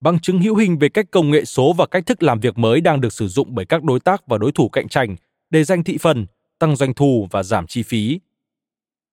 Bằng 0.01 0.19
chứng 0.19 0.41
hữu 0.41 0.55
hình 0.55 0.79
về 0.79 0.89
cách 0.89 1.05
công 1.11 1.31
nghệ 1.31 1.45
số 1.45 1.73
và 1.73 1.85
cách 1.85 2.05
thức 2.05 2.23
làm 2.23 2.39
việc 2.39 2.57
mới 2.57 2.81
đang 2.81 3.01
được 3.01 3.13
sử 3.13 3.27
dụng 3.27 3.55
bởi 3.55 3.65
các 3.65 3.83
đối 3.83 3.99
tác 3.99 4.27
và 4.27 4.37
đối 4.37 4.51
thủ 4.51 4.69
cạnh 4.69 4.87
tranh 4.87 5.15
để 5.49 5.63
giành 5.63 5.83
thị 5.83 5.97
phần, 5.97 6.25
tăng 6.59 6.75
doanh 6.75 6.93
thu 6.93 7.27
và 7.31 7.43
giảm 7.43 7.67
chi 7.67 7.83
phí. 7.83 8.19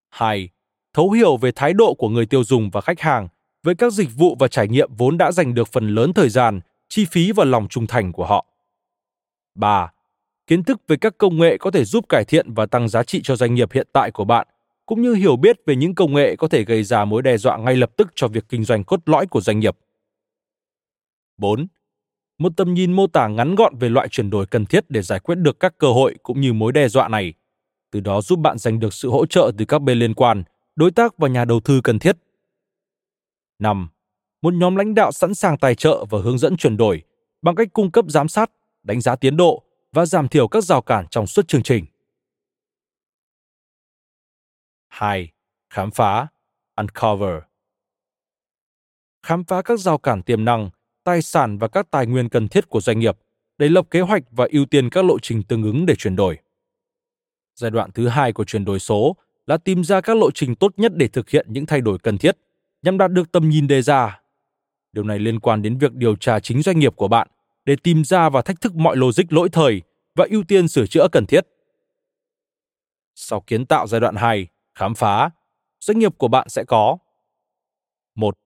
2 0.08 0.48
thấu 0.96 1.10
hiểu 1.10 1.36
về 1.36 1.52
thái 1.52 1.72
độ 1.72 1.94
của 1.94 2.08
người 2.08 2.26
tiêu 2.26 2.44
dùng 2.44 2.70
và 2.70 2.80
khách 2.80 3.00
hàng 3.00 3.28
với 3.62 3.74
các 3.74 3.92
dịch 3.92 4.08
vụ 4.16 4.36
và 4.38 4.48
trải 4.48 4.68
nghiệm 4.68 4.90
vốn 4.96 5.18
đã 5.18 5.32
dành 5.32 5.54
được 5.54 5.68
phần 5.68 5.88
lớn 5.88 6.12
thời 6.12 6.28
gian, 6.28 6.60
chi 6.88 7.06
phí 7.10 7.32
và 7.32 7.44
lòng 7.44 7.68
trung 7.68 7.86
thành 7.86 8.12
của 8.12 8.26
họ. 8.26 8.46
3. 9.54 9.90
Kiến 10.46 10.64
thức 10.64 10.80
về 10.88 10.96
các 10.96 11.18
công 11.18 11.38
nghệ 11.38 11.56
có 11.58 11.70
thể 11.70 11.84
giúp 11.84 12.08
cải 12.08 12.24
thiện 12.24 12.54
và 12.54 12.66
tăng 12.66 12.88
giá 12.88 13.02
trị 13.02 13.20
cho 13.24 13.36
doanh 13.36 13.54
nghiệp 13.54 13.72
hiện 13.72 13.86
tại 13.92 14.10
của 14.10 14.24
bạn, 14.24 14.46
cũng 14.86 15.02
như 15.02 15.14
hiểu 15.14 15.36
biết 15.36 15.56
về 15.66 15.76
những 15.76 15.94
công 15.94 16.14
nghệ 16.14 16.36
có 16.36 16.48
thể 16.48 16.64
gây 16.64 16.82
ra 16.82 17.04
mối 17.04 17.22
đe 17.22 17.36
dọa 17.36 17.56
ngay 17.56 17.76
lập 17.76 17.90
tức 17.96 18.08
cho 18.14 18.28
việc 18.28 18.44
kinh 18.48 18.64
doanh 18.64 18.84
cốt 18.84 19.00
lõi 19.06 19.26
của 19.26 19.40
doanh 19.40 19.60
nghiệp. 19.60 19.76
4. 21.36 21.66
Một 22.38 22.52
tầm 22.56 22.74
nhìn 22.74 22.92
mô 22.92 23.06
tả 23.06 23.28
ngắn 23.28 23.54
gọn 23.54 23.78
về 23.78 23.88
loại 23.88 24.08
chuyển 24.08 24.30
đổi 24.30 24.46
cần 24.46 24.66
thiết 24.66 24.90
để 24.90 25.02
giải 25.02 25.18
quyết 25.18 25.34
được 25.34 25.60
các 25.60 25.78
cơ 25.78 25.92
hội 25.92 26.16
cũng 26.22 26.40
như 26.40 26.52
mối 26.52 26.72
đe 26.72 26.88
dọa 26.88 27.08
này, 27.08 27.34
từ 27.90 28.00
đó 28.00 28.20
giúp 28.20 28.38
bạn 28.38 28.58
giành 28.58 28.80
được 28.80 28.94
sự 28.94 29.10
hỗ 29.10 29.26
trợ 29.26 29.52
từ 29.58 29.64
các 29.64 29.82
bên 29.82 29.98
liên 29.98 30.14
quan– 30.14 30.42
đối 30.76 30.90
tác 30.90 31.18
và 31.18 31.28
nhà 31.28 31.44
đầu 31.44 31.60
tư 31.60 31.80
cần 31.84 31.98
thiết. 31.98 32.16
5. 33.58 33.88
Một 34.42 34.54
nhóm 34.54 34.76
lãnh 34.76 34.94
đạo 34.94 35.12
sẵn 35.12 35.34
sàng 35.34 35.58
tài 35.58 35.74
trợ 35.74 36.04
và 36.10 36.18
hướng 36.18 36.38
dẫn 36.38 36.56
chuyển 36.56 36.76
đổi 36.76 37.02
bằng 37.42 37.54
cách 37.54 37.68
cung 37.72 37.90
cấp 37.90 38.04
giám 38.08 38.28
sát, 38.28 38.50
đánh 38.82 39.00
giá 39.00 39.16
tiến 39.16 39.36
độ 39.36 39.62
và 39.92 40.06
giảm 40.06 40.28
thiểu 40.28 40.48
các 40.48 40.64
rào 40.64 40.82
cản 40.82 41.06
trong 41.10 41.26
suốt 41.26 41.48
chương 41.48 41.62
trình. 41.62 41.84
2. 44.88 45.32
Khám 45.70 45.90
phá 45.90 46.26
Uncover 46.76 47.34
Khám 49.22 49.44
phá 49.44 49.62
các 49.62 49.78
rào 49.78 49.98
cản 49.98 50.22
tiềm 50.22 50.44
năng, 50.44 50.70
tài 51.04 51.22
sản 51.22 51.58
và 51.58 51.68
các 51.68 51.90
tài 51.90 52.06
nguyên 52.06 52.28
cần 52.28 52.48
thiết 52.48 52.68
của 52.68 52.80
doanh 52.80 52.98
nghiệp 52.98 53.18
để 53.58 53.68
lập 53.68 53.86
kế 53.90 54.00
hoạch 54.00 54.22
và 54.30 54.46
ưu 54.50 54.66
tiên 54.66 54.90
các 54.90 55.04
lộ 55.04 55.18
trình 55.18 55.42
tương 55.42 55.62
ứng 55.62 55.86
để 55.86 55.94
chuyển 55.94 56.16
đổi. 56.16 56.38
Giai 57.54 57.70
đoạn 57.70 57.90
thứ 57.92 58.08
hai 58.08 58.32
của 58.32 58.44
chuyển 58.44 58.64
đổi 58.64 58.78
số 58.78 59.16
là 59.46 59.56
tìm 59.56 59.84
ra 59.84 60.00
các 60.00 60.16
lộ 60.16 60.30
trình 60.30 60.54
tốt 60.54 60.72
nhất 60.76 60.92
để 60.94 61.08
thực 61.08 61.30
hiện 61.30 61.46
những 61.50 61.66
thay 61.66 61.80
đổi 61.80 61.98
cần 61.98 62.18
thiết 62.18 62.38
nhằm 62.82 62.98
đạt 62.98 63.12
được 63.12 63.32
tầm 63.32 63.48
nhìn 63.48 63.66
đề 63.66 63.82
ra. 63.82 64.20
Điều 64.92 65.04
này 65.04 65.18
liên 65.18 65.40
quan 65.40 65.62
đến 65.62 65.78
việc 65.78 65.94
điều 65.94 66.16
tra 66.16 66.40
chính 66.40 66.62
doanh 66.62 66.78
nghiệp 66.78 66.96
của 66.96 67.08
bạn 67.08 67.28
để 67.64 67.76
tìm 67.82 68.04
ra 68.04 68.28
và 68.28 68.42
thách 68.42 68.60
thức 68.60 68.74
mọi 68.74 68.96
logic 68.96 69.32
lỗi 69.32 69.48
thời 69.52 69.82
và 70.14 70.26
ưu 70.30 70.42
tiên 70.42 70.68
sửa 70.68 70.86
chữa 70.86 71.08
cần 71.12 71.26
thiết. 71.26 71.40
Sau 73.14 73.40
kiến 73.40 73.66
tạo 73.66 73.86
giai 73.86 74.00
đoạn 74.00 74.16
2, 74.16 74.46
khám 74.74 74.94
phá, 74.94 75.30
doanh 75.80 75.98
nghiệp 75.98 76.12
của 76.18 76.28
bạn 76.28 76.48
sẽ 76.48 76.64
có 76.64 76.98
một 78.14 78.38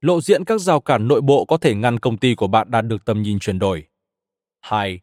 Lộ 0.00 0.20
diện 0.20 0.44
các 0.44 0.60
rào 0.60 0.80
cản 0.80 1.08
nội 1.08 1.20
bộ 1.20 1.44
có 1.44 1.56
thể 1.56 1.74
ngăn 1.74 1.98
công 1.98 2.16
ty 2.16 2.34
của 2.34 2.46
bạn 2.46 2.70
đạt 2.70 2.86
được 2.86 3.04
tầm 3.04 3.22
nhìn 3.22 3.38
chuyển 3.38 3.58
đổi. 3.58 3.86
2. 4.60 5.00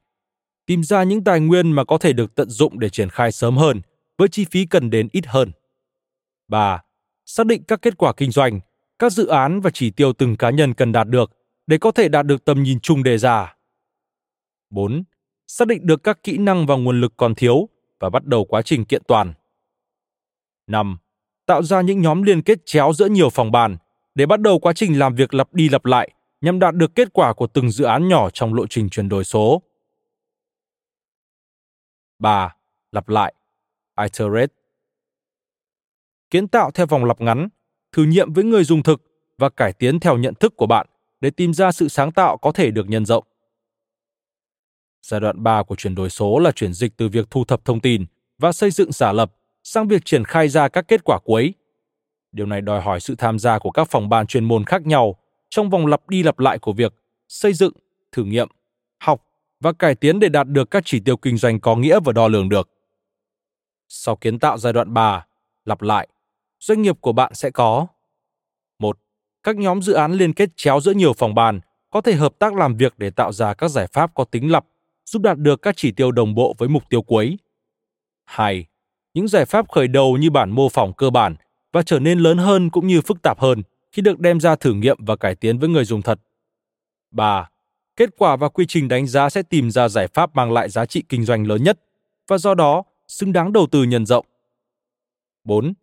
Tìm 0.65 0.83
ra 0.83 1.03
những 1.03 1.23
tài 1.23 1.39
nguyên 1.39 1.71
mà 1.71 1.83
có 1.83 1.97
thể 1.97 2.13
được 2.13 2.35
tận 2.35 2.49
dụng 2.49 2.79
để 2.79 2.89
triển 2.89 3.09
khai 3.09 3.31
sớm 3.31 3.57
hơn– 3.57 3.81
với 4.23 4.29
chi 4.29 4.45
phí 4.51 4.65
cần 4.65 4.89
đến 4.89 5.07
ít 5.11 5.25
hơn. 5.27 5.51
3. 6.47 6.83
Xác 7.25 7.45
định 7.45 7.63
các 7.63 7.81
kết 7.81 7.97
quả 7.97 8.13
kinh 8.17 8.31
doanh, 8.31 8.59
các 8.99 9.11
dự 9.11 9.27
án 9.27 9.61
và 9.61 9.69
chỉ 9.73 9.91
tiêu 9.91 10.13
từng 10.13 10.35
cá 10.37 10.49
nhân 10.49 10.73
cần 10.73 10.91
đạt 10.91 11.07
được 11.07 11.31
để 11.67 11.77
có 11.77 11.91
thể 11.91 12.09
đạt 12.09 12.25
được 12.25 12.45
tầm 12.45 12.63
nhìn 12.63 12.79
chung 12.79 13.03
đề 13.03 13.17
ra. 13.17 13.55
4. 14.69 15.03
Xác 15.47 15.67
định 15.67 15.85
được 15.87 16.03
các 16.03 16.23
kỹ 16.23 16.37
năng 16.37 16.65
và 16.65 16.75
nguồn 16.75 17.01
lực 17.01 17.13
còn 17.17 17.35
thiếu 17.35 17.69
và 17.99 18.09
bắt 18.09 18.25
đầu 18.25 18.45
quá 18.45 18.61
trình 18.61 18.85
kiện 18.85 19.01
toàn. 19.07 19.33
5. 20.67 20.97
Tạo 21.45 21.63
ra 21.63 21.81
những 21.81 22.01
nhóm 22.01 22.23
liên 22.23 22.41
kết 22.41 22.65
chéo 22.65 22.93
giữa 22.93 23.07
nhiều 23.07 23.29
phòng 23.29 23.51
bàn 23.51 23.77
để 24.15 24.25
bắt 24.25 24.41
đầu 24.41 24.59
quá 24.59 24.73
trình 24.73 24.99
làm 24.99 25.15
việc 25.15 25.33
lặp 25.33 25.53
đi 25.53 25.69
lặp 25.69 25.85
lại 25.85 26.09
nhằm 26.41 26.59
đạt 26.59 26.75
được 26.75 26.95
kết 26.95 27.13
quả 27.13 27.33
của 27.33 27.47
từng 27.47 27.69
dự 27.69 27.85
án 27.85 28.07
nhỏ 28.07 28.29
trong 28.29 28.53
lộ 28.53 28.67
trình 28.67 28.89
chuyển 28.89 29.09
đổi 29.09 29.23
số. 29.23 29.61
3. 32.19 32.55
Lặp 32.91 33.09
lại 33.09 33.33
iterate. 34.01 34.53
Kiến 36.29 36.47
tạo 36.47 36.71
theo 36.71 36.85
vòng 36.85 37.05
lặp 37.05 37.21
ngắn, 37.21 37.47
thử 37.91 38.05
nghiệm 38.05 38.33
với 38.33 38.43
người 38.43 38.63
dùng 38.63 38.83
thực 38.83 39.01
và 39.37 39.49
cải 39.49 39.73
tiến 39.73 39.99
theo 39.99 40.17
nhận 40.17 40.33
thức 40.35 40.53
của 40.57 40.67
bạn 40.67 40.87
để 41.21 41.29
tìm 41.29 41.53
ra 41.53 41.71
sự 41.71 41.87
sáng 41.87 42.11
tạo 42.11 42.37
có 42.37 42.51
thể 42.51 42.71
được 42.71 42.89
nhân 42.89 43.05
rộng. 43.05 43.23
Giai 45.01 45.19
đoạn 45.19 45.43
3 45.43 45.63
của 45.63 45.75
chuyển 45.75 45.95
đổi 45.95 46.09
số 46.09 46.39
là 46.39 46.51
chuyển 46.51 46.73
dịch 46.73 46.97
từ 46.97 47.09
việc 47.09 47.27
thu 47.31 47.45
thập 47.45 47.65
thông 47.65 47.79
tin 47.79 48.05
và 48.37 48.51
xây 48.51 48.71
dựng 48.71 48.91
giả 48.91 49.11
lập 49.11 49.33
sang 49.63 49.87
việc 49.87 50.05
triển 50.05 50.23
khai 50.23 50.49
ra 50.49 50.67
các 50.67 50.85
kết 50.87 51.03
quả 51.03 51.19
cuối. 51.23 51.53
Điều 52.31 52.45
này 52.45 52.61
đòi 52.61 52.81
hỏi 52.81 52.99
sự 52.99 53.15
tham 53.17 53.39
gia 53.39 53.59
của 53.59 53.71
các 53.71 53.87
phòng 53.91 54.09
ban 54.09 54.27
chuyên 54.27 54.45
môn 54.45 54.65
khác 54.65 54.85
nhau 54.85 55.15
trong 55.49 55.69
vòng 55.69 55.85
lặp 55.85 56.09
đi 56.09 56.23
lặp 56.23 56.39
lại 56.39 56.59
của 56.59 56.73
việc 56.73 56.93
xây 57.27 57.53
dựng, 57.53 57.73
thử 58.11 58.23
nghiệm, 58.23 58.47
học 58.99 59.25
và 59.59 59.73
cải 59.73 59.95
tiến 59.95 60.19
để 60.19 60.29
đạt 60.29 60.47
được 60.47 60.71
các 60.71 60.83
chỉ 60.85 60.99
tiêu 60.99 61.17
kinh 61.17 61.37
doanh 61.37 61.59
có 61.59 61.75
nghĩa 61.75 61.99
và 62.05 62.13
đo 62.13 62.27
lường 62.27 62.49
được. 62.49 62.69
Sau 63.95 64.15
kiến 64.15 64.39
tạo 64.39 64.57
giai 64.57 64.73
đoạn 64.73 64.93
3, 64.93 65.25
lặp 65.65 65.81
lại, 65.81 66.07
doanh 66.59 66.81
nghiệp 66.81 66.95
của 67.01 67.13
bạn 67.13 67.33
sẽ 67.33 67.49
có 67.49 67.87
một 68.79 68.99
Các 69.43 69.55
nhóm 69.55 69.81
dự 69.81 69.93
án 69.93 70.11
liên 70.11 70.33
kết 70.33 70.49
chéo 70.55 70.79
giữa 70.79 70.91
nhiều 70.91 71.13
phòng 71.13 71.35
ban 71.35 71.59
có 71.89 72.01
thể 72.01 72.13
hợp 72.13 72.39
tác 72.39 72.53
làm 72.53 72.77
việc 72.77 72.93
để 72.97 73.09
tạo 73.09 73.31
ra 73.31 73.53
các 73.53 73.67
giải 73.67 73.87
pháp 73.87 74.13
có 74.13 74.23
tính 74.23 74.51
lập, 74.51 74.65
giúp 75.05 75.21
đạt 75.21 75.37
được 75.37 75.61
các 75.61 75.77
chỉ 75.77 75.91
tiêu 75.91 76.11
đồng 76.11 76.35
bộ 76.35 76.55
với 76.57 76.69
mục 76.69 76.83
tiêu 76.89 77.01
cuối. 77.01 77.37
2. 78.25 78.65
Những 79.13 79.27
giải 79.27 79.45
pháp 79.45 79.71
khởi 79.71 79.87
đầu 79.87 80.17
như 80.17 80.29
bản 80.29 80.51
mô 80.51 80.69
phỏng 80.69 80.93
cơ 80.93 81.09
bản 81.09 81.35
và 81.73 81.81
trở 81.81 81.99
nên 81.99 82.19
lớn 82.19 82.37
hơn 82.37 82.69
cũng 82.69 82.87
như 82.87 83.01
phức 83.01 83.21
tạp 83.21 83.39
hơn 83.39 83.63
khi 83.91 84.01
được 84.01 84.19
đem 84.19 84.39
ra 84.39 84.55
thử 84.55 84.73
nghiệm 84.73 84.97
và 85.05 85.15
cải 85.15 85.35
tiến 85.35 85.59
với 85.59 85.69
người 85.69 85.85
dùng 85.85 86.01
thật. 86.01 86.19
3. 87.11 87.49
Kết 87.95 88.09
quả 88.17 88.35
và 88.35 88.49
quy 88.49 88.65
trình 88.67 88.87
đánh 88.87 89.07
giá 89.07 89.29
sẽ 89.29 89.43
tìm 89.43 89.71
ra 89.71 89.89
giải 89.89 90.07
pháp 90.07 90.35
mang 90.35 90.51
lại 90.51 90.69
giá 90.69 90.85
trị 90.85 91.03
kinh 91.09 91.25
doanh 91.25 91.47
lớn 91.47 91.63
nhất 91.63 91.79
và 92.27 92.37
do 92.37 92.55
đó 92.55 92.83
xứng 93.07 93.33
đáng 93.33 93.53
đầu 93.53 93.67
tư 93.71 93.83
nhân 93.83 94.05
rộng. 94.05 94.25
4. 95.43 95.73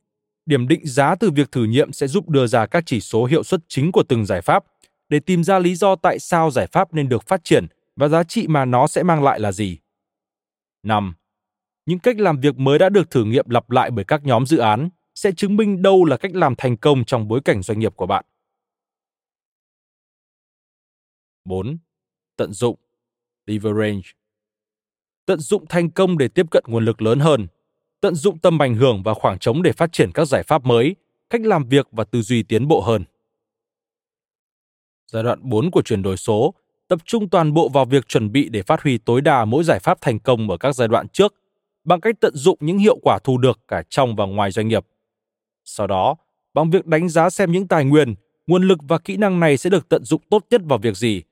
Điểm 0.46 0.68
định 0.68 0.86
giá 0.86 1.14
từ 1.14 1.30
việc 1.30 1.52
thử 1.52 1.64
nghiệm 1.64 1.92
sẽ 1.92 2.06
giúp 2.06 2.28
đưa 2.28 2.46
ra 2.46 2.66
các 2.66 2.82
chỉ 2.86 3.00
số 3.00 3.24
hiệu 3.24 3.42
suất 3.42 3.60
chính 3.68 3.92
của 3.92 4.02
từng 4.02 4.26
giải 4.26 4.40
pháp 4.40 4.64
để 5.08 5.20
tìm 5.20 5.44
ra 5.44 5.58
lý 5.58 5.74
do 5.74 5.96
tại 5.96 6.18
sao 6.18 6.50
giải 6.50 6.66
pháp 6.66 6.94
nên 6.94 7.08
được 7.08 7.26
phát 7.26 7.44
triển 7.44 7.66
và 7.96 8.08
giá 8.08 8.24
trị 8.24 8.46
mà 8.48 8.64
nó 8.64 8.86
sẽ 8.86 9.02
mang 9.02 9.22
lại 9.22 9.40
là 9.40 9.52
gì. 9.52 9.78
5. 10.82 11.14
Những 11.86 11.98
cách 11.98 12.20
làm 12.20 12.40
việc 12.40 12.58
mới 12.58 12.78
đã 12.78 12.88
được 12.88 13.10
thử 13.10 13.24
nghiệm 13.24 13.48
lặp 13.48 13.70
lại 13.70 13.90
bởi 13.90 14.04
các 14.04 14.24
nhóm 14.24 14.46
dự 14.46 14.58
án 14.58 14.88
sẽ 15.14 15.32
chứng 15.32 15.56
minh 15.56 15.82
đâu 15.82 16.04
là 16.04 16.16
cách 16.16 16.34
làm 16.34 16.54
thành 16.58 16.76
công 16.76 17.04
trong 17.04 17.28
bối 17.28 17.40
cảnh 17.44 17.62
doanh 17.62 17.78
nghiệp 17.78 17.96
của 17.96 18.06
bạn. 18.06 18.24
4. 21.44 21.78
Tận 22.36 22.52
dụng, 22.52 22.76
leverage 23.46 24.10
tận 25.26 25.40
dụng 25.40 25.66
thành 25.68 25.90
công 25.90 26.18
để 26.18 26.28
tiếp 26.28 26.46
cận 26.50 26.64
nguồn 26.66 26.84
lực 26.84 27.02
lớn 27.02 27.20
hơn, 27.20 27.46
tận 28.00 28.14
dụng 28.14 28.38
tầm 28.38 28.62
ảnh 28.62 28.74
hưởng 28.74 29.02
và 29.02 29.14
khoảng 29.14 29.38
trống 29.38 29.62
để 29.62 29.72
phát 29.72 29.92
triển 29.92 30.10
các 30.14 30.24
giải 30.24 30.42
pháp 30.42 30.64
mới, 30.64 30.96
cách 31.30 31.40
làm 31.40 31.68
việc 31.68 31.88
và 31.92 32.04
tư 32.04 32.22
duy 32.22 32.42
tiến 32.42 32.68
bộ 32.68 32.80
hơn. 32.80 33.04
Giai 35.06 35.22
đoạn 35.22 35.38
4 35.42 35.70
của 35.70 35.82
chuyển 35.82 36.02
đổi 36.02 36.16
số 36.16 36.54
tập 36.88 36.98
trung 37.04 37.28
toàn 37.28 37.52
bộ 37.54 37.68
vào 37.68 37.84
việc 37.84 38.08
chuẩn 38.08 38.32
bị 38.32 38.48
để 38.48 38.62
phát 38.62 38.82
huy 38.82 38.98
tối 38.98 39.20
đa 39.20 39.44
mỗi 39.44 39.64
giải 39.64 39.78
pháp 39.78 40.00
thành 40.00 40.18
công 40.18 40.50
ở 40.50 40.56
các 40.56 40.74
giai 40.74 40.88
đoạn 40.88 41.08
trước 41.08 41.34
bằng 41.84 42.00
cách 42.00 42.14
tận 42.20 42.34
dụng 42.36 42.58
những 42.60 42.78
hiệu 42.78 42.98
quả 43.02 43.18
thu 43.24 43.38
được 43.38 43.60
cả 43.68 43.82
trong 43.88 44.16
và 44.16 44.26
ngoài 44.26 44.50
doanh 44.50 44.68
nghiệp. 44.68 44.86
Sau 45.64 45.86
đó, 45.86 46.16
bằng 46.54 46.70
việc 46.70 46.86
đánh 46.86 47.08
giá 47.08 47.30
xem 47.30 47.52
những 47.52 47.68
tài 47.68 47.84
nguyên, 47.84 48.14
nguồn 48.46 48.62
lực 48.62 48.78
và 48.88 48.98
kỹ 48.98 49.16
năng 49.16 49.40
này 49.40 49.56
sẽ 49.56 49.70
được 49.70 49.88
tận 49.88 50.04
dụng 50.04 50.22
tốt 50.30 50.46
nhất 50.50 50.60
vào 50.64 50.78
việc 50.78 50.96
gì, 50.96 51.22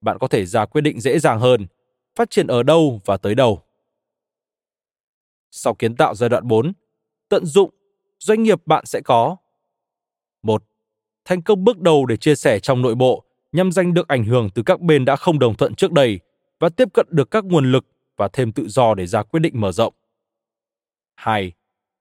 bạn 0.00 0.18
có 0.20 0.28
thể 0.28 0.46
ra 0.46 0.66
quyết 0.66 0.80
định 0.80 1.00
dễ 1.00 1.18
dàng 1.18 1.40
hơn 1.40 1.66
phát 2.18 2.30
triển 2.30 2.46
ở 2.46 2.62
đâu 2.62 3.00
và 3.04 3.16
tới 3.16 3.34
đâu. 3.34 3.62
Sau 5.50 5.74
kiến 5.74 5.96
tạo 5.96 6.14
giai 6.14 6.28
đoạn 6.28 6.48
4, 6.48 6.72
tận 7.28 7.46
dụng, 7.46 7.70
doanh 8.18 8.42
nghiệp 8.42 8.66
bạn 8.66 8.86
sẽ 8.86 9.00
có 9.04 9.36
một 10.42 10.64
Thành 11.24 11.42
công 11.42 11.64
bước 11.64 11.78
đầu 11.78 12.06
để 12.06 12.16
chia 12.16 12.34
sẻ 12.34 12.60
trong 12.60 12.82
nội 12.82 12.94
bộ 12.94 13.24
nhằm 13.52 13.72
giành 13.72 13.94
được 13.94 14.08
ảnh 14.08 14.24
hưởng 14.24 14.50
từ 14.54 14.62
các 14.62 14.80
bên 14.80 15.04
đã 15.04 15.16
không 15.16 15.38
đồng 15.38 15.54
thuận 15.54 15.74
trước 15.74 15.92
đây 15.92 16.20
và 16.60 16.68
tiếp 16.68 16.88
cận 16.94 17.06
được 17.10 17.30
các 17.30 17.44
nguồn 17.44 17.72
lực 17.72 17.86
và 18.16 18.28
thêm 18.32 18.52
tự 18.52 18.68
do 18.68 18.94
để 18.94 19.06
ra 19.06 19.22
quyết 19.22 19.40
định 19.40 19.60
mở 19.60 19.72
rộng. 19.72 19.94
2. 21.14 21.52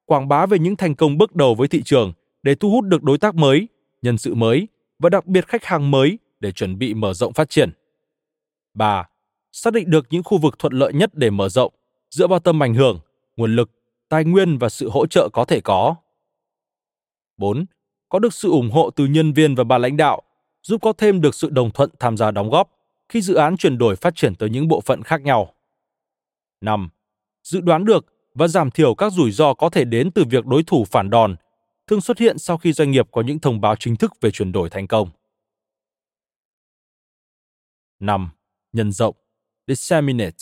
Quảng 0.06 0.28
bá 0.28 0.46
về 0.46 0.60
những 0.60 0.76
thành 0.76 0.96
công 0.96 1.18
bước 1.18 1.36
đầu 1.36 1.56
với 1.56 1.68
thị 1.68 1.82
trường 1.86 2.14
để 2.44 2.56
thu 2.56 2.70
hút 2.70 2.86
được 2.86 3.04
đối 3.04 3.18
tác 3.18 3.36
mới, 3.36 3.68
nhân 4.02 4.18
sự 4.18 4.36
mới 4.36 4.68
và 5.00 5.10
đặc 5.10 5.26
biệt 5.26 5.48
khách 5.48 5.66
hàng 5.66 5.92
mới 5.92 6.20
để 6.40 6.52
chuẩn 6.52 6.78
bị 6.78 6.94
mở 6.94 7.14
rộng 7.14 7.34
phát 7.34 7.50
triển. 7.50 7.72
3 8.74 9.08
xác 9.58 9.74
định 9.74 9.90
được 9.90 10.08
những 10.10 10.24
khu 10.24 10.38
vực 10.38 10.60
thuận 10.60 10.74
lợi 10.74 10.94
nhất 10.94 11.10
để 11.14 11.30
mở 11.30 11.50
rộng 11.50 11.74
dựa 12.10 12.28
vào 12.28 12.40
tầm 12.40 12.64
ảnh 12.64 12.74
hưởng, 12.74 13.00
nguồn 13.38 13.56
lực, 13.56 13.72
tài 14.10 14.26
nguyên 14.26 14.58
và 14.58 14.70
sự 14.70 14.90
hỗ 14.90 15.08
trợ 15.08 15.30
có 15.34 15.46
thể 15.46 15.62
có. 15.62 15.96
4. 17.38 17.66
Có 18.10 18.20
được 18.20 18.34
sự 18.34 18.50
ủng 18.50 18.72
hộ 18.72 18.90
từ 18.90 19.06
nhân 19.06 19.34
viên 19.34 19.56
và 19.56 19.64
ban 19.64 19.82
lãnh 19.82 19.98
đạo, 19.98 20.22
giúp 20.64 20.82
có 20.82 20.94
thêm 20.94 21.22
được 21.22 21.36
sự 21.36 21.50
đồng 21.50 21.72
thuận 21.72 21.90
tham 22.00 22.18
gia 22.18 22.32
đóng 22.32 22.50
góp 22.50 22.72
khi 23.10 23.22
dự 23.22 23.34
án 23.34 23.58
chuyển 23.58 23.78
đổi 23.78 23.96
phát 23.96 24.16
triển 24.16 24.36
tới 24.36 24.50
những 24.50 24.68
bộ 24.68 24.82
phận 24.82 25.04
khác 25.04 25.22
nhau. 25.22 25.54
5. 26.62 26.90
Dự 27.44 27.62
đoán 27.62 27.86
được 27.86 28.06
và 28.34 28.48
giảm 28.48 28.72
thiểu 28.72 28.96
các 28.96 29.14
rủi 29.14 29.32
ro 29.32 29.54
có 29.54 29.70
thể 29.70 29.86
đến 29.86 30.12
từ 30.12 30.24
việc 30.30 30.46
đối 30.46 30.64
thủ 30.64 30.86
phản 30.86 31.10
đòn, 31.10 31.36
thường 31.88 32.02
xuất 32.02 32.20
hiện 32.20 32.38
sau 32.38 32.58
khi 32.58 32.74
doanh 32.74 32.92
nghiệp 32.92 33.08
có 33.12 33.22
những 33.22 33.40
thông 33.40 33.62
báo 33.62 33.76
chính 33.76 33.96
thức 33.96 34.14
về 34.22 34.32
chuyển 34.32 34.52
đổi 34.52 34.70
thành 34.70 34.88
công. 34.88 35.10
5. 38.00 38.30
Nhân 38.74 38.92
rộng 38.92 39.16
disseminate. 39.68 40.38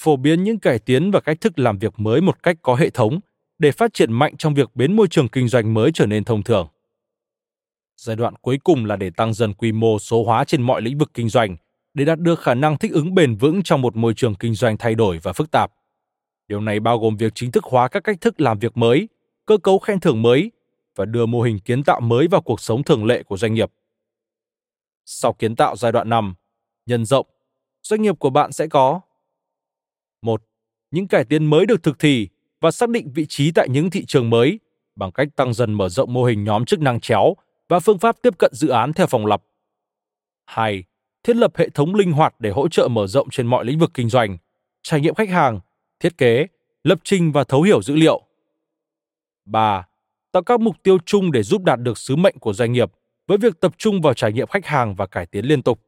Phổ 0.00 0.16
biến 0.16 0.44
những 0.44 0.58
cải 0.58 0.78
tiến 0.78 1.10
và 1.10 1.20
cách 1.20 1.40
thức 1.40 1.58
làm 1.58 1.78
việc 1.78 1.94
mới 1.96 2.20
một 2.20 2.42
cách 2.42 2.56
có 2.62 2.74
hệ 2.74 2.90
thống 2.90 3.20
để 3.58 3.72
phát 3.72 3.94
triển 3.94 4.12
mạnh 4.12 4.36
trong 4.36 4.54
việc 4.54 4.76
biến 4.76 4.96
môi 4.96 5.08
trường 5.08 5.28
kinh 5.28 5.48
doanh 5.48 5.74
mới 5.74 5.90
trở 5.94 6.06
nên 6.06 6.24
thông 6.24 6.42
thường. 6.42 6.68
Giai 7.96 8.16
đoạn 8.16 8.34
cuối 8.36 8.58
cùng 8.64 8.86
là 8.86 8.96
để 8.96 9.10
tăng 9.10 9.34
dần 9.34 9.54
quy 9.54 9.72
mô 9.72 9.98
số 9.98 10.24
hóa 10.24 10.44
trên 10.44 10.62
mọi 10.62 10.82
lĩnh 10.82 10.98
vực 10.98 11.10
kinh 11.14 11.28
doanh 11.28 11.56
để 11.94 12.04
đạt 12.04 12.18
được 12.18 12.40
khả 12.40 12.54
năng 12.54 12.78
thích 12.78 12.92
ứng 12.92 13.14
bền 13.14 13.36
vững 13.36 13.62
trong 13.62 13.82
một 13.82 13.96
môi 13.96 14.14
trường 14.14 14.34
kinh 14.34 14.54
doanh 14.54 14.76
thay 14.76 14.94
đổi 14.94 15.18
và 15.22 15.32
phức 15.32 15.50
tạp. 15.50 15.72
Điều 16.48 16.60
này 16.60 16.80
bao 16.80 16.98
gồm 16.98 17.16
việc 17.16 17.32
chính 17.34 17.50
thức 17.50 17.64
hóa 17.64 17.88
các 17.88 18.04
cách 18.04 18.20
thức 18.20 18.40
làm 18.40 18.58
việc 18.58 18.76
mới, 18.76 19.08
cơ 19.46 19.56
cấu 19.58 19.78
khen 19.78 20.00
thưởng 20.00 20.22
mới 20.22 20.50
và 20.96 21.04
đưa 21.04 21.26
mô 21.26 21.42
hình 21.42 21.58
kiến 21.58 21.84
tạo 21.84 22.00
mới 22.00 22.28
vào 22.28 22.42
cuộc 22.42 22.60
sống 22.60 22.82
thường 22.82 23.04
lệ 23.04 23.22
của 23.22 23.36
doanh 23.36 23.54
nghiệp. 23.54 23.70
Sau 25.04 25.32
kiến 25.32 25.56
tạo 25.56 25.76
giai 25.76 25.92
đoạn 25.92 26.08
5, 26.08 26.34
nhân 26.86 27.04
rộng 27.04 27.26
doanh 27.90 28.02
nghiệp 28.02 28.18
của 28.18 28.30
bạn 28.30 28.52
sẽ 28.52 28.66
có 28.66 29.00
một 30.22 30.42
những 30.90 31.08
cải 31.08 31.24
tiến 31.24 31.44
mới 31.44 31.66
được 31.66 31.82
thực 31.82 31.98
thi 31.98 32.28
và 32.60 32.70
xác 32.70 32.88
định 32.88 33.10
vị 33.14 33.26
trí 33.28 33.52
tại 33.52 33.68
những 33.68 33.90
thị 33.90 34.04
trường 34.04 34.30
mới 34.30 34.60
bằng 34.96 35.12
cách 35.12 35.28
tăng 35.36 35.54
dần 35.54 35.74
mở 35.74 35.88
rộng 35.88 36.12
mô 36.12 36.24
hình 36.24 36.44
nhóm 36.44 36.64
chức 36.64 36.80
năng 36.80 37.00
chéo 37.00 37.34
và 37.68 37.80
phương 37.80 37.98
pháp 37.98 38.16
tiếp 38.22 38.38
cận 38.38 38.54
dự 38.54 38.68
án 38.68 38.92
theo 38.92 39.06
phòng 39.06 39.26
lập. 39.26 39.42
2. 40.46 40.84
Thiết 41.22 41.36
lập 41.36 41.56
hệ 41.56 41.68
thống 41.68 41.94
linh 41.94 42.12
hoạt 42.12 42.34
để 42.38 42.50
hỗ 42.50 42.68
trợ 42.68 42.88
mở 42.88 43.06
rộng 43.06 43.30
trên 43.30 43.46
mọi 43.46 43.64
lĩnh 43.64 43.78
vực 43.78 43.90
kinh 43.94 44.08
doanh, 44.08 44.38
trải 44.82 45.00
nghiệm 45.00 45.14
khách 45.14 45.28
hàng, 45.28 45.60
thiết 46.00 46.18
kế, 46.18 46.46
lập 46.84 46.98
trình 47.04 47.32
và 47.32 47.44
thấu 47.44 47.62
hiểu 47.62 47.82
dữ 47.82 47.94
liệu. 47.94 48.22
3. 49.44 49.86
Tạo 50.32 50.42
các 50.42 50.60
mục 50.60 50.76
tiêu 50.82 50.98
chung 51.06 51.32
để 51.32 51.42
giúp 51.42 51.64
đạt 51.64 51.80
được 51.80 51.98
sứ 51.98 52.16
mệnh 52.16 52.38
của 52.38 52.52
doanh 52.52 52.72
nghiệp 52.72 52.92
với 53.26 53.38
việc 53.38 53.60
tập 53.60 53.72
trung 53.78 54.00
vào 54.00 54.14
trải 54.14 54.32
nghiệm 54.32 54.46
khách 54.46 54.66
hàng 54.66 54.94
và 54.94 55.06
cải 55.06 55.26
tiến 55.26 55.44
liên 55.44 55.62
tục. 55.62 55.80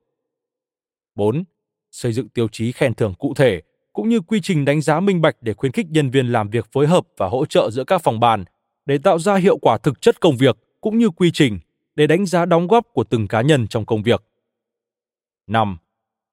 4 1.15 1.45
xây 1.93 2.13
dựng 2.13 2.29
tiêu 2.29 2.49
chí 2.49 2.73
khen 2.73 2.95
thưởng 2.95 3.15
cụ 3.19 3.35
thể 3.35 3.63
cũng 3.93 4.09
như 4.09 4.21
quy 4.21 4.41
trình 4.41 4.65
đánh 4.65 4.81
giá 4.81 5.01
minh 5.01 5.21
bạch 5.21 5.37
để 5.41 5.55
khuyến 5.55 5.73
khích 5.73 5.87
nhân 5.91 6.11
viên 6.11 6.27
làm 6.27 6.51
việc 6.51 6.67
phối 6.73 6.87
hợp 6.87 7.07
và 7.17 7.29
hỗ 7.29 7.47
trợ 7.47 7.71
giữa 7.71 7.85
các 7.85 8.03
phòng 8.03 8.21
ban 8.21 8.45
để 8.87 8.99
tạo 8.99 9.19
ra 9.19 9.37
hiệu 9.37 9.59
quả 9.59 9.79
thực 9.79 10.01
chất 10.01 10.21
công 10.21 10.37
việc 10.37 10.57
cũng 10.81 10.99
như 10.99 11.11
quy 11.11 11.31
trình 11.35 11.59
để 11.95 12.07
đánh 12.07 12.27
giá 12.27 12.45
đóng 12.45 12.67
góp 12.67 12.87
của 12.93 13.05
từng 13.05 13.29
cá 13.29 13.43
nhân 13.43 13.69
trong 13.69 13.87
công 13.87 14.03
việc. 14.03 14.23
5. 15.47 15.79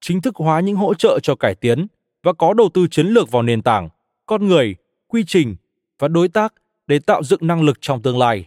Chính 0.01 0.22
thức 0.22 0.36
hóa 0.36 0.60
những 0.60 0.76
hỗ 0.76 0.93
trợ 0.93 1.20
cho 1.24 1.36
cải 1.36 1.55
tiến 1.55 1.88
và 2.24 2.34
có 2.34 2.53
đầu 2.53 2.70
tư 2.74 2.88
chiến 2.91 3.07
lược 3.07 3.32
vào 3.32 3.43
nền 3.43 3.62
tảng, 3.62 3.89
con 4.26 4.47
người, 4.47 4.76
quy 5.07 5.24
trình 5.28 5.55
và 5.99 6.07
đối 6.07 6.28
tác 6.28 6.53
để 6.88 6.99
tạo 6.99 7.24
dựng 7.24 7.47
năng 7.47 7.62
lực 7.62 7.78
trong 7.82 8.01
tương 8.01 8.18
lai. 8.18 8.45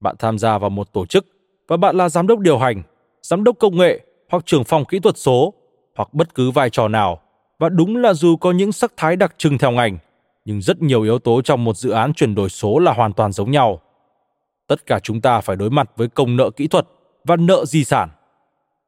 Bạn 0.00 0.16
tham 0.18 0.38
gia 0.38 0.58
vào 0.58 0.70
một 0.70 0.92
tổ 0.92 1.06
chức 1.06 1.26
và 1.68 1.76
bạn 1.76 1.96
là 1.96 2.08
giám 2.08 2.26
đốc 2.26 2.38
điều 2.38 2.58
hành, 2.58 2.82
giám 3.22 3.44
đốc 3.44 3.58
công 3.58 3.78
nghệ 3.78 4.00
hoặc 4.32 4.46
trưởng 4.46 4.64
phòng 4.64 4.84
kỹ 4.84 4.98
thuật 4.98 5.18
số, 5.18 5.54
hoặc 5.96 6.14
bất 6.14 6.34
cứ 6.34 6.50
vai 6.50 6.70
trò 6.70 6.88
nào. 6.88 7.20
Và 7.58 7.68
đúng 7.68 7.96
là 7.96 8.14
dù 8.14 8.36
có 8.36 8.52
những 8.52 8.72
sắc 8.72 8.92
thái 8.96 9.16
đặc 9.16 9.34
trưng 9.38 9.58
theo 9.58 9.70
ngành, 9.70 9.98
nhưng 10.44 10.62
rất 10.62 10.82
nhiều 10.82 11.02
yếu 11.02 11.18
tố 11.18 11.42
trong 11.42 11.64
một 11.64 11.76
dự 11.76 11.90
án 11.90 12.14
chuyển 12.14 12.34
đổi 12.34 12.48
số 12.48 12.78
là 12.78 12.92
hoàn 12.92 13.12
toàn 13.12 13.32
giống 13.32 13.50
nhau. 13.50 13.80
Tất 14.68 14.86
cả 14.86 14.98
chúng 14.98 15.20
ta 15.20 15.40
phải 15.40 15.56
đối 15.56 15.70
mặt 15.70 15.90
với 15.96 16.08
công 16.08 16.36
nợ 16.36 16.50
kỹ 16.50 16.66
thuật 16.66 16.86
và 17.24 17.36
nợ 17.36 17.64
di 17.64 17.84
sản. 17.84 18.08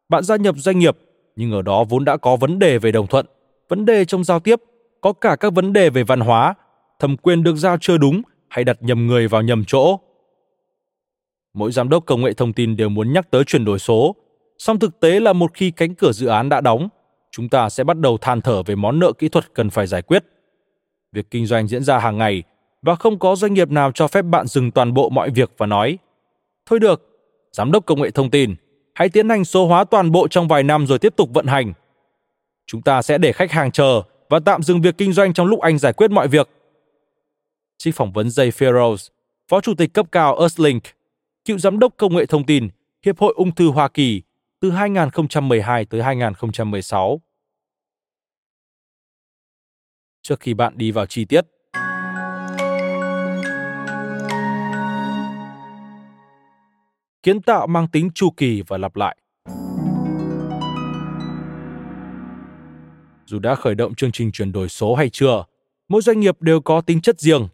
Bạn 0.09 0.25
gia 0.25 0.37
nhập 0.37 0.55
doanh 0.59 0.79
nghiệp, 0.79 0.97
nhưng 1.37 1.53
ở 1.53 1.63
đó 1.63 1.85
vốn 1.85 2.05
đã 2.05 2.17
có 2.17 2.37
vấn 2.37 2.59
đề 2.59 2.79
về 2.79 2.93
đồng 2.93 3.07
thuận, 3.07 3.27
vấn 3.69 3.85
đề 3.85 4.05
trong 4.05 4.25
giao 4.25 4.41
tiếp, 4.41 4.61
có 5.01 5.13
cả 5.13 5.37
các 5.37 5.53
vấn 5.53 5.73
đề 5.73 5.91
về 5.91 6.05
văn 6.05 6.21
hóa, 6.21 6.55
thẩm 6.99 7.17
quyền 7.17 7.43
được 7.43 7.57
giao 7.57 7.77
chưa 7.81 7.99
đúng 7.99 8.23
hay 8.49 8.65
đặt 8.65 8.77
nhầm 8.81 9.07
người 9.07 9.29
vào 9.29 9.43
nhầm 9.43 9.65
chỗ. 9.67 9.99
Mỗi 11.55 11.73
giám 11.73 11.89
đốc 11.89 12.07
công 12.07 12.23
nghệ 12.23 12.33
thông 12.33 12.53
tin 12.53 12.77
đều 12.77 12.89
muốn 12.89 13.13
nhắc 13.13 13.31
tới 13.31 13.45
chuyển 13.45 13.65
đổi 13.65 13.79
số 13.79 14.17
song 14.59 14.79
thực 14.79 15.01
tế 15.01 15.21
là 15.21 15.33
một 15.33 15.51
khi 15.55 15.71
cánh 15.71 15.95
cửa 15.95 16.13
dự 16.13 16.27
án 16.27 16.49
đã 16.49 16.61
đóng 16.61 16.89
chúng 17.37 17.49
ta 17.49 17.69
sẽ 17.69 17.85
bắt 17.85 17.99
đầu 17.99 18.19
than 18.19 18.41
thở 18.41 18.63
về 18.63 18.75
món 18.75 18.99
nợ 18.99 19.13
kỹ 19.13 19.29
thuật 19.29 19.55
cần 19.55 19.71
phải 19.71 19.87
giải 19.87 20.03
quyết. 20.03 20.25
Việc 21.13 21.31
kinh 21.31 21.47
doanh 21.47 21.69
diễn 21.69 21.85
ra 21.85 21.99
hàng 21.99 22.19
ngày 22.19 22.43
và 22.83 22.95
không 22.95 23.19
có 23.19 23.37
doanh 23.37 23.55
nghiệp 23.55 23.71
nào 23.71 23.93
cho 23.93 24.09
phép 24.09 24.23
bạn 24.23 24.47
dừng 24.47 24.71
toàn 24.71 24.95
bộ 24.95 25.09
mọi 25.09 25.31
việc 25.31 25.51
và 25.59 25.67
nói 25.67 25.99
thôi 26.67 26.79
được 26.79 27.03
giám 27.53 27.73
đốc 27.73 27.87
công 27.87 28.03
nghệ 28.03 28.11
thông 28.11 28.31
tin 28.31 28.55
hãy 28.95 29.09
tiến 29.09 29.29
hành 29.29 29.45
số 29.45 29.67
hóa 29.67 29.85
toàn 29.85 30.13
bộ 30.13 30.29
trong 30.29 30.49
vài 30.49 30.63
năm 30.63 30.87
rồi 30.87 30.99
tiếp 30.99 31.15
tục 31.17 31.31
vận 31.33 31.47
hành. 31.47 31.73
Chúng 32.67 32.83
ta 32.83 33.03
sẽ 33.03 33.19
để 33.19 33.33
khách 33.33 33.53
hàng 33.53 33.71
chờ 33.71 34.03
và 34.29 34.41
tạm 34.41 34.63
dừng 34.63 34.81
việc 34.81 34.99
kinh 34.99 35.13
doanh 35.13 35.33
trong 35.33 35.47
lúc 35.47 35.61
anh 35.61 35.79
giải 35.79 35.93
quyết 35.93 36.11
mọi 36.11 36.29
việc. 36.29 36.49
Trích 37.79 37.95
phỏng 37.95 38.13
vấn 38.13 38.27
Jay 38.27 38.51
Farrows, 38.51 39.09
phó 39.49 39.61
chủ 39.61 39.75
tịch 39.75 39.95
cấp 39.95 40.07
cao 40.13 40.39
Earthlink, 40.39 40.83
cựu 41.45 41.59
giám 41.59 41.79
đốc 41.79 41.95
công 41.97 42.17
nghệ 42.17 42.27
thông 42.27 42.47
tin, 42.47 42.69
Hiệp 43.07 43.19
hội 43.19 43.35
ung 43.37 43.55
thư 43.55 43.71
Hoa 43.71 43.89
Kỳ 43.89 44.23
từ 44.65 44.71
2012 44.71 45.85
tới 45.85 46.03
2016. 46.03 47.21
Trước 50.23 50.41
khi 50.41 50.55
bạn 50.55 50.73
đi 50.77 50.91
vào 50.91 51.07
chi 51.07 51.25
tiết, 51.25 51.45
kiến 57.23 57.43
tạo 57.43 57.67
mang 57.67 57.89
tính 57.89 58.11
chu 58.15 58.31
kỳ 58.31 58.63
và 58.67 58.79
lặp 58.79 58.97
lại. 58.97 59.17
Dù 63.27 63.39
đã 63.39 63.55
khởi 63.55 63.75
động 63.75 63.95
chương 63.95 64.13
trình 64.13 64.33
chuyển 64.33 64.53
đổi 64.53 64.69
số 64.69 64.95
hay 64.95 65.11
chưa, 65.11 65.45
mỗi 65.89 66.03
doanh 66.03 66.21
nghiệp 66.21 66.43
đều 66.43 66.61
có 66.61 66.81
tính 66.81 67.01
chất 67.01 67.21
riêng. 67.21 67.49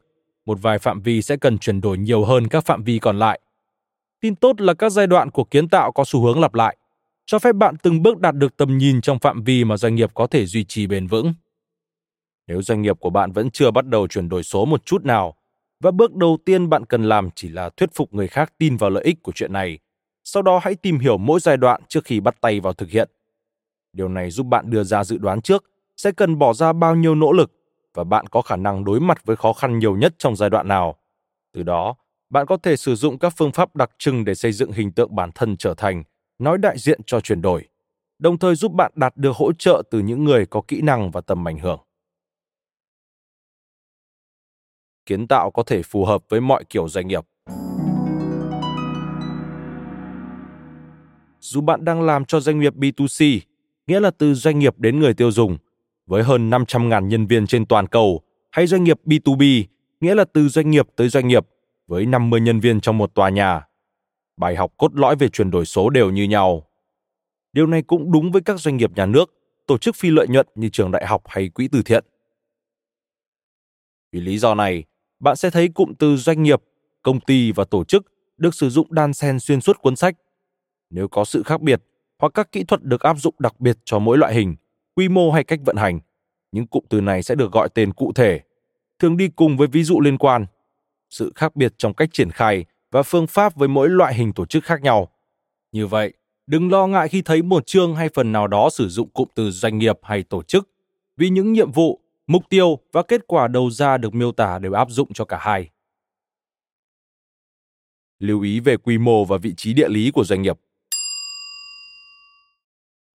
Một 0.47 0.59
vài 0.63 0.79
phạm 0.79 1.03
vi 1.03 1.23
sẽ 1.23 1.37
cần 1.37 1.59
chuyển 1.59 1.81
đổi 1.81 1.99
nhiều 1.99 2.25
hơn 2.25 2.49
các 2.49 2.65
phạm 2.65 2.85
vi 2.85 2.99
còn 2.99 3.19
lại. 3.19 3.41
Tin 4.21 4.37
tốt 4.37 4.61
là 4.61 4.75
các 4.75 4.93
giai 4.93 5.07
đoạn 5.07 5.31
của 5.31 5.45
kiến 5.45 5.69
tạo 5.69 5.93
có 5.93 6.05
xu 6.07 6.25
hướng 6.25 6.41
lặp 6.41 6.55
lại, 6.55 6.77
cho 7.31 7.39
phép 7.39 7.53
bạn 7.53 7.77
từng 7.83 8.03
bước 8.03 8.19
đạt 8.19 8.35
được 8.35 8.57
tầm 8.57 8.79
nhìn 8.79 9.01
trong 9.01 9.19
phạm 9.19 9.43
vi 9.43 9.65
mà 9.65 9.77
doanh 9.77 9.95
nghiệp 9.95 10.11
có 10.15 10.27
thể 10.27 10.47
duy 10.47 10.65
trì 10.65 10.87
bền 10.87 11.07
vững. 11.07 11.35
Nếu 12.47 12.63
doanh 12.63 12.83
nghiệp 12.83 12.97
của 13.01 13.11
bạn 13.11 13.33
vẫn 13.33 13.51
chưa 13.51 13.71
bắt 13.71 13.87
đầu 13.87 14.09
chuyển 14.09 14.29
đổi 14.29 14.43
số 14.43 14.65
một 14.65 14.87
chút 14.87 15.05
nào, 15.05 15.35
và 15.81 15.91
bước 15.91 16.15
đầu 16.15 16.39
tiên 16.45 16.69
bạn 16.69 16.85
cần 16.85 17.03
làm 17.03 17.31
chỉ 17.35 17.49
là 17.49 17.69
thuyết 17.69 17.91
phục 17.95 18.15
người 18.15 18.29
khác 18.29 18.53
tin 18.59 18.77
vào 18.77 18.91
lợi 18.91 19.05
ích 19.05 19.23
của 19.23 19.33
chuyện 19.33 19.53
này, 19.53 19.79
sau 20.25 20.43
đó 20.43 20.61
hãy 20.63 20.75
tìm 20.75 20.99
hiểu 20.99 21.19
mỗi 21.19 21.41
giai 21.41 21.57
đoạn 21.57 21.83
trước 21.89 22.05
khi 22.05 22.21
bắt 22.21 22.41
tay 22.41 22.61
vào 22.61 22.73
thực 22.73 22.91
hiện. 22.91 23.11
Điều 23.93 24.09
này 24.09 24.31
giúp 24.31 24.47
bạn 24.47 24.71
đưa 24.71 24.83
ra 24.83 25.05
dự 25.05 25.19
đoán 25.19 25.41
trước 25.41 25.65
sẽ 25.97 26.13
cần 26.13 26.39
bỏ 26.39 26.53
ra 26.53 26.73
bao 26.73 26.95
nhiêu 26.95 27.15
nỗ 27.15 27.33
lực 27.33 27.53
và 27.95 28.05
bạn 28.05 28.27
có 28.27 28.43
khả 28.43 28.57
năng 28.57 28.85
đối 28.85 29.01
mặt 29.01 29.27
với 29.27 29.37
khó 29.37 29.53
khăn 29.53 29.79
nhiều 29.79 29.97
nhất 29.97 30.15
trong 30.19 30.37
giai 30.37 30.51
đoạn 30.51 30.69
nào. 30.69 30.97
Từ 31.53 31.63
đó, 31.63 31.95
bạn 32.31 32.47
có 32.47 32.57
thể 32.57 32.77
sử 32.77 32.95
dụng 32.95 33.19
các 33.19 33.35
phương 33.37 33.53
pháp 33.53 33.77
đặc 33.77 33.91
trưng 33.99 34.25
để 34.25 34.35
xây 34.35 34.53
dựng 34.53 34.73
hình 34.73 34.93
tượng 34.93 35.15
bản 35.15 35.31
thân 35.35 35.57
trở 35.57 35.75
thành 35.75 36.03
nói 36.41 36.59
đại 36.59 36.79
diện 36.79 37.01
cho 37.07 37.21
chuyển 37.21 37.43
đổi, 37.43 37.69
đồng 38.19 38.39
thời 38.39 38.55
giúp 38.55 38.73
bạn 38.73 38.93
đạt 38.95 39.17
được 39.17 39.37
hỗ 39.37 39.53
trợ 39.53 39.83
từ 39.91 39.99
những 39.99 40.25
người 40.25 40.47
có 40.47 40.63
kỹ 40.69 40.81
năng 40.81 41.11
và 41.11 41.21
tầm 41.21 41.49
ảnh 41.49 41.59
hưởng. 41.59 41.81
Kiến 45.07 45.29
tạo 45.29 45.51
có 45.51 45.63
thể 45.63 45.83
phù 45.83 46.05
hợp 46.05 46.23
với 46.29 46.41
mọi 46.41 46.65
kiểu 46.65 46.89
doanh 46.89 47.09
nghiệp. 47.09 47.25
Dù 51.41 51.61
bạn 51.61 51.85
đang 51.85 52.03
làm 52.03 52.25
cho 52.25 52.41
doanh 52.41 52.61
nghiệp 52.61 52.75
B2C, 52.75 53.41
nghĩa 53.87 54.01
là 54.01 54.11
từ 54.11 54.35
doanh 54.35 54.59
nghiệp 54.59 54.79
đến 54.79 55.01
người 55.01 55.15
tiêu 55.15 55.31
dùng, 55.31 55.59
với 56.07 56.23
hơn 56.23 56.51
500.000 56.51 57.07
nhân 57.07 57.27
viên 57.27 57.47
trên 57.47 57.67
toàn 57.67 57.87
cầu, 57.87 58.21
hay 58.51 58.67
doanh 58.67 58.85
nghiệp 58.85 59.01
B2B, 59.05 59.65
nghĩa 60.01 60.15
là 60.15 60.25
từ 60.33 60.49
doanh 60.49 60.71
nghiệp 60.71 60.89
tới 60.97 61.09
doanh 61.09 61.29
nghiệp, 61.29 61.47
với 61.87 62.07
50 62.07 62.41
nhân 62.41 62.61
viên 62.61 62.81
trong 62.81 62.99
một 62.99 63.15
tòa 63.15 63.29
nhà. 63.29 63.70
Bài 64.41 64.57
học 64.57 64.73
cốt 64.77 64.95
lõi 64.95 65.17
về 65.17 65.29
chuyển 65.29 65.51
đổi 65.51 65.67
số 65.67 65.91
đều 65.91 66.11
như 66.11 66.25
nhau. 66.25 66.67
Điều 67.53 67.67
này 67.67 67.83
cũng 67.83 68.13
đúng 68.13 68.33
với 68.33 68.43
các 68.43 68.61
doanh 68.61 68.77
nghiệp 68.77 68.91
nhà 68.97 69.07
nước, 69.07 69.35
tổ 69.67 69.79
chức 69.79 69.97
phi 69.97 70.11
lợi 70.11 70.29
nhuận 70.29 70.47
như 70.55 70.69
trường 70.69 70.91
đại 70.91 71.07
học 71.07 71.23
hay 71.27 71.49
quỹ 71.49 71.69
từ 71.73 71.83
thiện. 71.83 72.05
Vì 74.13 74.21
lý 74.21 74.39
do 74.39 74.55
này, 74.55 74.85
bạn 75.21 75.37
sẽ 75.37 75.51
thấy 75.51 75.69
cụm 75.69 75.95
từ 75.95 76.17
doanh 76.17 76.43
nghiệp, 76.43 76.63
công 77.03 77.21
ty 77.21 77.53
và 77.53 77.65
tổ 77.65 77.85
chức 77.85 78.13
được 78.37 78.55
sử 78.55 78.71
dụng 78.71 78.95
đan 78.95 79.13
xen 79.13 79.41
xuyên 79.41 79.61
suốt 79.61 79.79
cuốn 79.83 79.97
sách. 79.97 80.15
Nếu 80.91 81.09
có 81.09 81.25
sự 81.25 81.43
khác 81.43 81.61
biệt 81.61 81.83
hoặc 82.19 82.33
các 82.35 82.53
kỹ 82.53 82.65
thuật 82.65 82.83
được 82.83 83.01
áp 83.01 83.17
dụng 83.19 83.35
đặc 83.39 83.61
biệt 83.61 83.79
cho 83.85 83.99
mỗi 83.99 84.19
loại 84.19 84.35
hình, 84.35 84.57
quy 84.95 85.09
mô 85.09 85.31
hay 85.31 85.45
cách 85.45 85.61
vận 85.65 85.77
hành, 85.77 86.01
những 86.53 86.67
cụm 86.67 86.85
từ 86.89 87.01
này 87.01 87.23
sẽ 87.23 87.35
được 87.35 87.53
gọi 87.53 87.69
tên 87.75 87.93
cụ 87.93 88.13
thể, 88.13 88.41
thường 88.99 89.17
đi 89.17 89.29
cùng 89.29 89.57
với 89.57 89.69
ví 89.69 89.83
dụ 89.83 90.01
liên 90.01 90.19
quan. 90.19 90.47
Sự 91.11 91.33
khác 91.35 91.57
biệt 91.57 91.73
trong 91.77 91.95
cách 91.95 92.09
triển 92.13 92.31
khai 92.31 92.65
và 92.91 93.03
phương 93.03 93.27
pháp 93.27 93.57
với 93.57 93.69
mỗi 93.69 93.89
loại 93.89 94.15
hình 94.15 94.33
tổ 94.33 94.47
chức 94.47 94.65
khác 94.65 94.83
nhau. 94.83 95.09
Như 95.73 95.87
vậy, 95.87 96.13
đừng 96.47 96.71
lo 96.71 96.87
ngại 96.87 97.09
khi 97.09 97.23
thấy 97.23 97.43
một 97.43 97.67
chương 97.67 97.97
hay 97.97 98.09
phần 98.15 98.33
nào 98.33 98.47
đó 98.47 98.71
sử 98.71 98.89
dụng 98.89 99.11
cụm 99.11 99.29
từ 99.35 99.51
doanh 99.51 99.79
nghiệp 99.79 99.99
hay 100.03 100.23
tổ 100.23 100.43
chức, 100.43 100.69
vì 101.17 101.29
những 101.29 101.53
nhiệm 101.53 101.73
vụ, 101.73 102.01
mục 102.27 102.43
tiêu 102.49 102.79
và 102.93 103.03
kết 103.03 103.21
quả 103.27 103.49
đầu 103.49 103.71
ra 103.71 103.99
được 103.99 104.15
miêu 104.15 104.33
tả 104.33 104.59
đều 104.59 104.73
áp 104.73 104.91
dụng 104.91 105.13
cho 105.13 105.25
cả 105.25 105.39
hai. 105.41 105.71
Lưu 108.19 108.41
ý 108.41 108.61
về 108.61 108.77
quy 108.77 108.99
mô 108.99 109.25
và 109.25 109.37
vị 109.37 109.55
trí 109.57 109.75
địa 109.75 109.89
lý 109.89 110.11
của 110.11 110.25
doanh 110.25 110.43
nghiệp. 110.43 110.59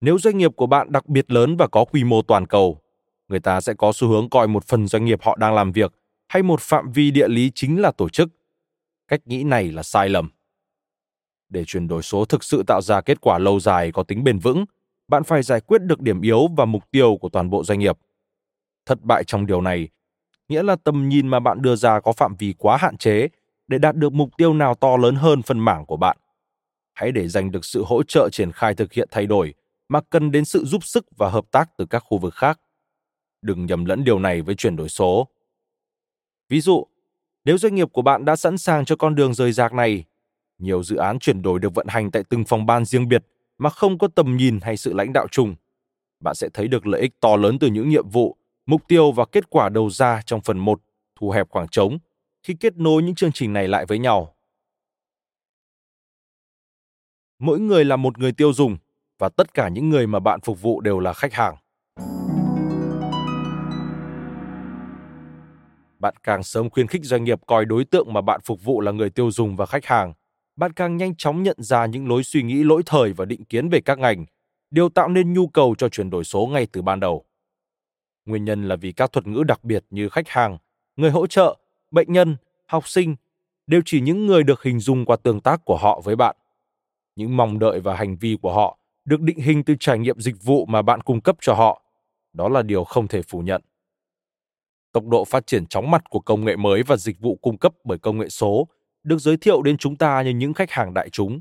Nếu 0.01 0.19
doanh 0.19 0.37
nghiệp 0.37 0.51
của 0.55 0.67
bạn 0.67 0.91
đặc 0.91 1.07
biệt 1.07 1.31
lớn 1.31 1.57
và 1.57 1.67
có 1.67 1.85
quy 1.85 2.03
mô 2.03 2.21
toàn 2.21 2.47
cầu, 2.47 2.81
người 3.27 3.39
ta 3.39 3.61
sẽ 3.61 3.73
có 3.73 3.91
xu 3.95 4.07
hướng 4.07 4.29
coi 4.29 4.47
một 4.47 4.67
phần 4.67 4.87
doanh 4.87 5.05
nghiệp 5.05 5.19
họ 5.21 5.37
đang 5.39 5.53
làm 5.53 5.71
việc 5.71 5.93
hay 6.27 6.43
một 6.43 6.61
phạm 6.61 6.91
vi 6.91 7.11
địa 7.11 7.27
lý 7.27 7.51
chính 7.55 7.81
là 7.81 7.91
tổ 7.91 8.09
chức. 8.09 8.29
Cách 9.11 9.27
nghĩ 9.27 9.43
này 9.43 9.71
là 9.71 9.83
sai 9.83 10.09
lầm. 10.09 10.29
Để 11.49 11.63
chuyển 11.67 11.87
đổi 11.87 12.01
số 12.03 12.25
thực 12.25 12.43
sự 12.43 12.63
tạo 12.67 12.81
ra 12.81 13.01
kết 13.01 13.21
quả 13.21 13.37
lâu 13.37 13.59
dài 13.59 13.91
có 13.91 14.03
tính 14.03 14.23
bền 14.23 14.39
vững, 14.39 14.65
bạn 15.07 15.23
phải 15.23 15.43
giải 15.43 15.61
quyết 15.61 15.81
được 15.81 16.01
điểm 16.01 16.21
yếu 16.21 16.47
và 16.57 16.65
mục 16.65 16.83
tiêu 16.91 17.17
của 17.21 17.29
toàn 17.29 17.49
bộ 17.49 17.63
doanh 17.63 17.79
nghiệp. 17.79 17.97
Thất 18.85 19.01
bại 19.01 19.23
trong 19.23 19.45
điều 19.45 19.61
này 19.61 19.89
nghĩa 20.49 20.63
là 20.63 20.75
tầm 20.75 21.09
nhìn 21.09 21.27
mà 21.27 21.39
bạn 21.39 21.61
đưa 21.61 21.75
ra 21.75 21.99
có 21.99 22.11
phạm 22.11 22.35
vi 22.39 22.53
quá 22.57 22.77
hạn 22.77 22.97
chế 22.97 23.27
để 23.67 23.77
đạt 23.77 23.95
được 23.95 24.13
mục 24.13 24.29
tiêu 24.37 24.53
nào 24.53 24.75
to 24.75 24.97
lớn 24.97 25.15
hơn 25.15 25.41
phần 25.41 25.59
mảng 25.59 25.85
của 25.85 25.97
bạn. 25.97 26.17
Hãy 26.93 27.11
để 27.11 27.27
giành 27.27 27.51
được 27.51 27.65
sự 27.65 27.83
hỗ 27.83 28.03
trợ 28.03 28.29
triển 28.31 28.51
khai 28.51 28.75
thực 28.75 28.93
hiện 28.93 29.07
thay 29.11 29.25
đổi 29.25 29.53
mà 29.87 30.01
cần 30.09 30.31
đến 30.31 30.45
sự 30.45 30.65
giúp 30.65 30.83
sức 30.83 31.05
và 31.17 31.29
hợp 31.29 31.45
tác 31.51 31.69
từ 31.77 31.85
các 31.85 31.99
khu 31.99 32.17
vực 32.17 32.33
khác. 32.33 32.59
Đừng 33.41 33.65
nhầm 33.65 33.85
lẫn 33.85 34.03
điều 34.03 34.19
này 34.19 34.41
với 34.41 34.55
chuyển 34.55 34.75
đổi 34.75 34.89
số. 34.89 35.27
Ví 36.49 36.61
dụ, 36.61 36.87
nếu 37.45 37.57
doanh 37.57 37.75
nghiệp 37.75 37.87
của 37.91 38.01
bạn 38.01 38.25
đã 38.25 38.35
sẵn 38.35 38.57
sàng 38.57 38.85
cho 38.85 38.95
con 38.95 39.15
đường 39.15 39.33
rời 39.33 39.51
rạc 39.51 39.73
này, 39.73 40.05
nhiều 40.57 40.83
dự 40.83 40.95
án 40.95 41.19
chuyển 41.19 41.41
đổi 41.41 41.59
được 41.59 41.75
vận 41.75 41.87
hành 41.87 42.11
tại 42.11 42.23
từng 42.29 42.45
phòng 42.45 42.65
ban 42.65 42.85
riêng 42.85 43.07
biệt 43.07 43.23
mà 43.57 43.69
không 43.69 43.97
có 43.97 44.07
tầm 44.07 44.37
nhìn 44.37 44.59
hay 44.61 44.77
sự 44.77 44.93
lãnh 44.93 45.13
đạo 45.13 45.27
chung. 45.31 45.55
Bạn 46.19 46.35
sẽ 46.35 46.49
thấy 46.53 46.67
được 46.67 46.87
lợi 46.87 47.01
ích 47.01 47.19
to 47.19 47.35
lớn 47.35 47.59
từ 47.59 47.67
những 47.67 47.89
nhiệm 47.89 48.09
vụ, 48.09 48.37
mục 48.65 48.81
tiêu 48.87 49.11
và 49.11 49.25
kết 49.25 49.49
quả 49.49 49.69
đầu 49.69 49.89
ra 49.89 50.21
trong 50.25 50.41
phần 50.41 50.57
1, 50.57 50.81
thu 51.19 51.29
hẹp 51.31 51.49
khoảng 51.49 51.67
trống, 51.67 51.97
khi 52.43 52.53
kết 52.59 52.77
nối 52.77 53.03
những 53.03 53.15
chương 53.15 53.31
trình 53.31 53.53
này 53.53 53.67
lại 53.67 53.85
với 53.85 53.99
nhau. 53.99 54.35
Mỗi 57.39 57.59
người 57.59 57.85
là 57.85 57.95
một 57.95 58.17
người 58.17 58.31
tiêu 58.31 58.53
dùng 58.53 58.77
và 59.19 59.29
tất 59.29 59.53
cả 59.53 59.69
những 59.69 59.89
người 59.89 60.07
mà 60.07 60.19
bạn 60.19 60.41
phục 60.41 60.61
vụ 60.61 60.81
đều 60.81 60.99
là 60.99 61.13
khách 61.13 61.33
hàng. 61.33 61.55
Bạn 66.01 66.13
càng 66.23 66.43
sớm 66.43 66.69
khuyến 66.69 66.87
khích 66.87 67.01
doanh 67.03 67.23
nghiệp 67.23 67.39
coi 67.47 67.65
đối 67.65 67.85
tượng 67.85 68.13
mà 68.13 68.21
bạn 68.21 68.41
phục 68.45 68.63
vụ 68.63 68.81
là 68.81 68.91
người 68.91 69.09
tiêu 69.09 69.31
dùng 69.31 69.55
và 69.55 69.65
khách 69.65 69.85
hàng, 69.85 70.13
bạn 70.55 70.73
càng 70.73 70.97
nhanh 70.97 71.15
chóng 71.15 71.43
nhận 71.43 71.55
ra 71.59 71.85
những 71.85 72.07
lối 72.07 72.23
suy 72.23 72.43
nghĩ 72.43 72.63
lỗi 72.63 72.81
thời 72.85 73.13
và 73.13 73.25
định 73.25 73.45
kiến 73.45 73.69
về 73.69 73.81
các 73.81 73.99
ngành, 73.99 74.25
điều 74.71 74.89
tạo 74.89 75.07
nên 75.07 75.33
nhu 75.33 75.47
cầu 75.47 75.75
cho 75.77 75.89
chuyển 75.89 76.09
đổi 76.09 76.23
số 76.23 76.47
ngay 76.47 76.67
từ 76.71 76.81
ban 76.81 76.99
đầu. 76.99 77.25
Nguyên 78.25 78.45
nhân 78.45 78.67
là 78.67 78.75
vì 78.75 78.91
các 78.91 79.11
thuật 79.11 79.27
ngữ 79.27 79.43
đặc 79.43 79.63
biệt 79.63 79.85
như 79.89 80.09
khách 80.09 80.29
hàng, 80.29 80.57
người 80.95 81.11
hỗ 81.11 81.27
trợ, 81.27 81.57
bệnh 81.91 82.13
nhân, 82.13 82.37
học 82.65 82.87
sinh 82.87 83.15
đều 83.67 83.81
chỉ 83.85 84.01
những 84.01 84.25
người 84.25 84.43
được 84.43 84.63
hình 84.63 84.79
dung 84.79 85.05
qua 85.05 85.17
tương 85.23 85.39
tác 85.39 85.65
của 85.65 85.77
họ 85.77 86.01
với 86.03 86.15
bạn. 86.15 86.35
Những 87.15 87.37
mong 87.37 87.59
đợi 87.59 87.79
và 87.79 87.95
hành 87.95 88.17
vi 88.17 88.37
của 88.41 88.53
họ 88.53 88.77
được 89.05 89.21
định 89.21 89.39
hình 89.39 89.63
từ 89.63 89.75
trải 89.79 89.99
nghiệm 89.99 90.19
dịch 90.19 90.43
vụ 90.43 90.65
mà 90.65 90.81
bạn 90.81 91.01
cung 91.01 91.21
cấp 91.21 91.35
cho 91.41 91.53
họ. 91.53 91.81
Đó 92.33 92.49
là 92.49 92.61
điều 92.61 92.83
không 92.83 93.07
thể 93.07 93.21
phủ 93.21 93.39
nhận. 93.39 93.61
Tốc 94.91 95.07
độ 95.07 95.25
phát 95.25 95.47
triển 95.47 95.67
chóng 95.67 95.91
mặt 95.91 96.09
của 96.09 96.19
công 96.19 96.45
nghệ 96.45 96.55
mới 96.55 96.83
và 96.83 96.97
dịch 96.97 97.19
vụ 97.19 97.35
cung 97.41 97.57
cấp 97.57 97.73
bởi 97.83 97.97
công 97.97 98.17
nghệ 98.17 98.29
số 98.29 98.67
được 99.03 99.17
giới 99.17 99.37
thiệu 99.37 99.61
đến 99.61 99.77
chúng 99.77 99.95
ta 99.95 100.21
như 100.21 100.29
những 100.29 100.53
khách 100.53 100.71
hàng 100.71 100.93
đại 100.93 101.09
chúng. 101.09 101.39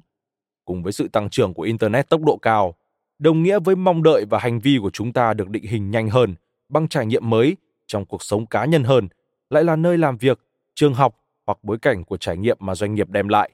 Cùng 0.64 0.82
với 0.82 0.92
sự 0.92 1.09
tăng 1.09 1.30
trưởng 1.30 1.55
của 1.55 1.62
internet 1.62 2.09
tốc 2.09 2.20
độ 2.24 2.36
cao, 2.36 2.74
đồng 3.18 3.42
nghĩa 3.42 3.59
với 3.59 3.76
mong 3.76 4.03
đợi 4.03 4.24
và 4.30 4.38
hành 4.38 4.61
vi 4.61 4.78
của 4.82 4.90
chúng 4.90 5.12
ta 5.12 5.34
được 5.34 5.48
định 5.48 5.64
hình 5.64 5.90
nhanh 5.90 6.09
hơn 6.09 6.34
bằng 6.68 6.88
trải 6.88 7.07
nghiệm 7.07 7.30
mới 7.30 7.57
trong 7.86 8.07
cuộc 8.07 8.22
sống 8.22 8.46
cá 8.46 8.64
nhân 8.64 8.84
hơn, 8.84 9.09
lại 9.51 9.64
là 9.64 9.76
nơi 9.76 9.98
làm 9.98 10.16
việc, 10.16 10.40
trường 10.74 10.94
học 10.94 11.16
hoặc 11.46 11.59
bối 11.62 11.78
cảnh 11.78 12.05
của 12.05 12.16
trải 12.16 12.36
nghiệm 12.36 12.57
mà 12.61 12.74
doanh 12.74 12.94
nghiệp 12.94 13.09
đem 13.11 13.28
lại. 13.28 13.51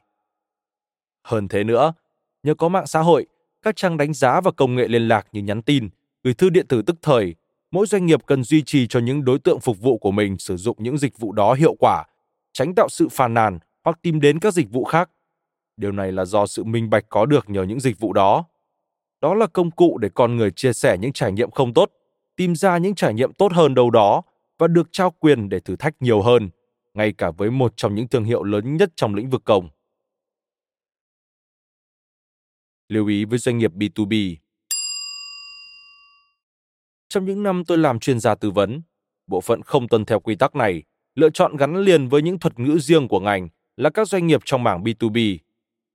Hơn 1.25 1.49
thế 1.49 1.65
nữa, 1.65 1.93
nhờ 2.43 2.55
có 2.55 2.69
mạng 2.69 2.87
xã 2.87 3.01
hội, 3.01 3.27
các 3.63 3.77
trang 3.77 3.97
đánh 3.97 4.15
giá 4.15 4.41
và 4.41 4.51
công 4.51 4.75
nghệ 4.75 4.89
liên 4.89 5.09
lạc 5.09 5.27
như 5.33 5.43
nhắn 5.43 5.63
tin, 5.63 5.89
gửi 6.25 6.35
thư 6.35 6.51
điện 6.51 6.67
tử 6.69 6.83
tức 6.83 6.97
thời, 7.03 7.35
mỗi 7.77 7.87
doanh 7.87 8.07
nghiệp 8.07 8.21
cần 8.27 8.45
duy 8.45 8.63
trì 8.63 8.87
cho 8.87 9.01
những 9.01 9.25
đối 9.25 9.39
tượng 9.39 9.61
phục 9.61 9.81
vụ 9.81 9.99
của 9.99 10.11
mình 10.11 10.39
sử 10.39 10.57
dụng 10.57 10.77
những 10.81 10.99
dịch 10.99 11.19
vụ 11.19 11.33
đó 11.33 11.55
hiệu 11.55 11.75
quả, 11.79 12.05
tránh 12.53 12.75
tạo 12.75 12.89
sự 12.89 13.09
phàn 13.09 13.35
nàn 13.35 13.59
hoặc 13.85 13.99
tìm 14.03 14.21
đến 14.21 14.39
các 14.39 14.55
dịch 14.55 14.71
vụ 14.71 14.85
khác. 14.85 15.11
Điều 15.77 15.93
này 15.93 16.13
là 16.13 16.25
do 16.25 16.47
sự 16.47 16.65
minh 16.65 16.91
bạch 16.91 17.05
có 17.09 17.27
được 17.27 17.51
nhờ 17.51 17.63
những 17.63 17.81
dịch 17.81 17.99
vụ 17.99 18.13
đó. 18.13 18.45
Đó 19.21 19.35
là 19.35 19.47
công 19.47 19.71
cụ 19.71 19.99
để 19.99 20.09
con 20.15 20.37
người 20.37 20.51
chia 20.51 20.73
sẻ 20.73 20.97
những 21.01 21.13
trải 21.13 21.33
nghiệm 21.33 21.51
không 21.51 21.75
tốt, 21.75 21.93
tìm 22.37 22.57
ra 22.57 22.79
những 22.79 22.95
trải 22.95 23.15
nghiệm 23.15 23.33
tốt 23.33 23.53
hơn 23.53 23.75
đâu 23.75 23.91
đó 23.91 24.23
và 24.59 24.69
được 24.69 24.89
trao 24.93 25.11
quyền 25.11 25.49
để 25.49 25.61
thử 25.61 25.77
thách 25.77 25.95
nhiều 26.01 26.23
hơn, 26.23 26.51
ngay 26.95 27.13
cả 27.13 27.31
với 27.31 27.51
một 27.51 27.73
trong 27.77 27.95
những 27.95 28.09
thương 28.09 28.25
hiệu 28.25 28.43
lớn 28.43 28.77
nhất 28.77 28.91
trong 28.97 29.15
lĩnh 29.15 29.31
vực 29.31 29.43
công. 29.45 29.69
Lưu 32.89 33.07
ý 33.07 33.25
với 33.25 33.39
doanh 33.39 33.59
nghiệp 33.59 33.73
B2B. 33.73 34.37
Trong 37.09 37.25
những 37.25 37.43
năm 37.43 37.65
tôi 37.65 37.79
làm 37.79 37.99
chuyên 37.99 38.21
gia 38.21 38.35
tư 38.35 38.51
vấn, 38.51 38.83
bộ 39.27 39.41
phận 39.41 39.63
không 39.63 39.89
tuân 39.89 40.05
theo 40.05 40.21
quy 40.21 40.35
tắc 40.35 40.57
này 40.57 40.83
lựa 41.15 41.31
chọn 41.31 41.57
gắn 41.57 41.77
liền 41.77 42.09
với 42.09 42.23
những 42.23 42.39
thuật 42.39 42.59
ngữ 42.59 42.79
riêng 42.79 43.09
của 43.09 43.21
ngành 43.21 43.49
là 43.77 43.91
các 43.91 44.09
doanh 44.09 44.27
nghiệp 44.27 44.41
trong 44.45 44.65
mảng 44.65 44.83
B2B. 44.83 45.39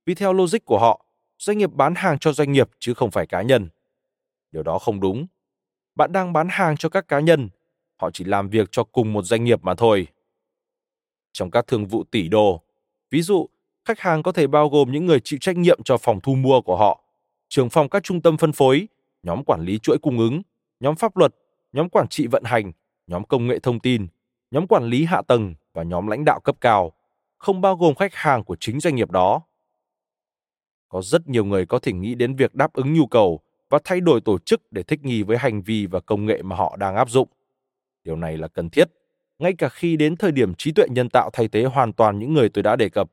Vì 0.06 0.14
theo 0.14 0.32
logic 0.32 0.64
của 0.64 0.78
họ, 0.78 1.06
doanh 1.38 1.58
nghiệp 1.58 1.72
bán 1.72 1.94
hàng 1.94 2.18
cho 2.18 2.32
doanh 2.32 2.52
nghiệp 2.52 2.70
chứ 2.78 2.94
không 2.94 3.10
phải 3.10 3.26
cá 3.26 3.42
nhân. 3.42 3.68
Điều 4.52 4.62
đó 4.62 4.78
không 4.78 5.00
đúng. 5.00 5.26
Bạn 5.94 6.12
đang 6.12 6.32
bán 6.32 6.48
hàng 6.50 6.76
cho 6.76 6.88
các 6.88 7.08
cá 7.08 7.20
nhân, 7.20 7.48
họ 8.00 8.10
chỉ 8.10 8.24
làm 8.24 8.48
việc 8.48 8.68
cho 8.72 8.84
cùng 8.84 9.12
một 9.12 9.22
doanh 9.22 9.44
nghiệp 9.44 9.60
mà 9.62 9.74
thôi. 9.74 10.06
Trong 11.32 11.50
các 11.50 11.66
thương 11.66 11.86
vụ 11.86 12.04
tỷ 12.04 12.28
đô, 12.28 12.62
ví 13.10 13.22
dụ 13.22 13.48
khách 13.84 14.00
hàng 14.00 14.22
có 14.22 14.32
thể 14.32 14.46
bao 14.46 14.68
gồm 14.68 14.92
những 14.92 15.06
người 15.06 15.20
chịu 15.20 15.38
trách 15.42 15.56
nhiệm 15.56 15.82
cho 15.82 15.96
phòng 15.96 16.20
thu 16.20 16.34
mua 16.34 16.60
của 16.60 16.76
họ, 16.76 17.04
trưởng 17.48 17.70
phòng 17.70 17.88
các 17.88 18.02
trung 18.02 18.20
tâm 18.20 18.36
phân 18.36 18.52
phối, 18.52 18.88
nhóm 19.22 19.44
quản 19.44 19.60
lý 19.60 19.78
chuỗi 19.78 19.98
cung 19.98 20.18
ứng, 20.18 20.42
nhóm 20.82 20.96
pháp 20.96 21.16
luật, 21.16 21.34
nhóm 21.72 21.88
quản 21.88 22.08
trị 22.08 22.26
vận 22.26 22.44
hành, 22.44 22.72
nhóm 23.06 23.24
công 23.24 23.46
nghệ 23.46 23.58
thông 23.58 23.80
tin, 23.80 24.06
nhóm 24.50 24.66
quản 24.66 24.84
lý 24.84 25.04
hạ 25.04 25.22
tầng 25.28 25.54
và 25.72 25.82
nhóm 25.82 26.06
lãnh 26.06 26.24
đạo 26.24 26.40
cấp 26.40 26.56
cao, 26.60 26.92
không 27.38 27.60
bao 27.60 27.76
gồm 27.76 27.94
khách 27.94 28.14
hàng 28.14 28.44
của 28.44 28.56
chính 28.60 28.80
doanh 28.80 28.94
nghiệp 28.94 29.10
đó. 29.10 29.42
Có 30.88 31.02
rất 31.02 31.28
nhiều 31.28 31.44
người 31.44 31.66
có 31.66 31.78
thể 31.78 31.92
nghĩ 31.92 32.14
đến 32.14 32.36
việc 32.36 32.54
đáp 32.54 32.72
ứng 32.72 32.92
nhu 32.92 33.06
cầu 33.06 33.40
và 33.70 33.78
thay 33.84 34.00
đổi 34.00 34.20
tổ 34.20 34.38
chức 34.38 34.72
để 34.72 34.82
thích 34.82 35.00
nghi 35.02 35.22
với 35.22 35.38
hành 35.38 35.62
vi 35.62 35.86
và 35.86 36.00
công 36.00 36.26
nghệ 36.26 36.42
mà 36.42 36.56
họ 36.56 36.76
đang 36.76 36.96
áp 36.96 37.10
dụng. 37.10 37.28
Điều 38.04 38.16
này 38.16 38.36
là 38.36 38.48
cần 38.48 38.70
thiết, 38.70 38.88
ngay 39.38 39.52
cả 39.58 39.68
khi 39.68 39.96
đến 39.96 40.16
thời 40.16 40.32
điểm 40.32 40.54
trí 40.54 40.72
tuệ 40.72 40.86
nhân 40.90 41.08
tạo 41.08 41.30
thay 41.32 41.48
thế 41.48 41.64
hoàn 41.64 41.92
toàn 41.92 42.18
những 42.18 42.34
người 42.34 42.48
tôi 42.48 42.62
đã 42.62 42.76
đề 42.76 42.88
cập. 42.88 43.10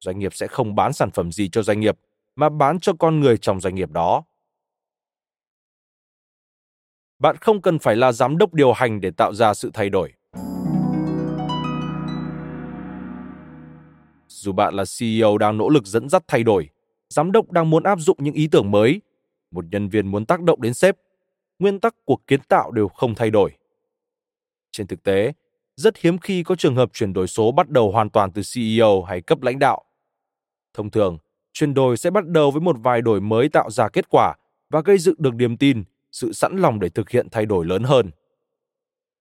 Doanh 0.00 0.18
nghiệp 0.18 0.34
sẽ 0.34 0.46
không 0.46 0.74
bán 0.74 0.92
sản 0.92 1.10
phẩm 1.10 1.32
gì 1.32 1.48
cho 1.48 1.62
doanh 1.62 1.80
nghiệp, 1.80 1.98
mà 2.36 2.48
bán 2.48 2.80
cho 2.80 2.92
con 2.98 3.20
người 3.20 3.38
trong 3.38 3.60
doanh 3.60 3.74
nghiệp 3.74 3.90
đó. 3.90 4.24
Bạn 7.18 7.36
không 7.36 7.62
cần 7.62 7.78
phải 7.78 7.96
là 7.96 8.12
giám 8.12 8.38
đốc 8.38 8.54
điều 8.54 8.72
hành 8.72 9.00
để 9.00 9.10
tạo 9.10 9.34
ra 9.34 9.54
sự 9.54 9.70
thay 9.74 9.90
đổi. 9.90 10.12
Dù 14.28 14.52
bạn 14.52 14.74
là 14.74 14.84
CEO 14.98 15.38
đang 15.38 15.58
nỗ 15.58 15.68
lực 15.68 15.86
dẫn 15.86 16.08
dắt 16.08 16.24
thay 16.28 16.42
đổi, 16.42 16.68
giám 17.08 17.32
đốc 17.32 17.50
đang 17.50 17.70
muốn 17.70 17.82
áp 17.82 17.98
dụng 18.00 18.16
những 18.20 18.34
ý 18.34 18.48
tưởng 18.48 18.70
mới, 18.70 19.00
một 19.50 19.64
nhân 19.70 19.88
viên 19.88 20.06
muốn 20.06 20.26
tác 20.26 20.42
động 20.42 20.62
đến 20.62 20.74
sếp, 20.74 20.96
nguyên 21.58 21.80
tắc 21.80 21.94
của 22.04 22.16
kiến 22.26 22.40
tạo 22.48 22.70
đều 22.70 22.88
không 22.88 23.14
thay 23.14 23.30
đổi. 23.30 23.50
Trên 24.72 24.86
thực 24.86 25.02
tế, 25.02 25.32
rất 25.76 25.98
hiếm 25.98 26.18
khi 26.18 26.42
có 26.42 26.54
trường 26.54 26.76
hợp 26.76 26.90
chuyển 26.92 27.12
đổi 27.12 27.26
số 27.26 27.52
bắt 27.52 27.68
đầu 27.68 27.92
hoàn 27.92 28.10
toàn 28.10 28.32
từ 28.32 28.42
CEO 28.54 29.02
hay 29.02 29.20
cấp 29.20 29.42
lãnh 29.42 29.58
đạo. 29.58 29.84
Thông 30.74 30.90
thường, 30.90 31.18
chuyển 31.52 31.74
đổi 31.74 31.96
sẽ 31.96 32.10
bắt 32.10 32.26
đầu 32.26 32.50
với 32.50 32.60
một 32.60 32.76
vài 32.82 33.02
đổi 33.02 33.20
mới 33.20 33.48
tạo 33.48 33.70
ra 33.70 33.88
kết 33.88 34.08
quả 34.10 34.34
và 34.70 34.80
gây 34.84 34.98
dựng 34.98 35.16
được 35.18 35.34
niềm 35.34 35.56
tin, 35.56 35.84
sự 36.12 36.32
sẵn 36.32 36.56
lòng 36.56 36.80
để 36.80 36.88
thực 36.88 37.10
hiện 37.10 37.28
thay 37.30 37.46
đổi 37.46 37.64
lớn 37.64 37.82
hơn. 37.82 38.10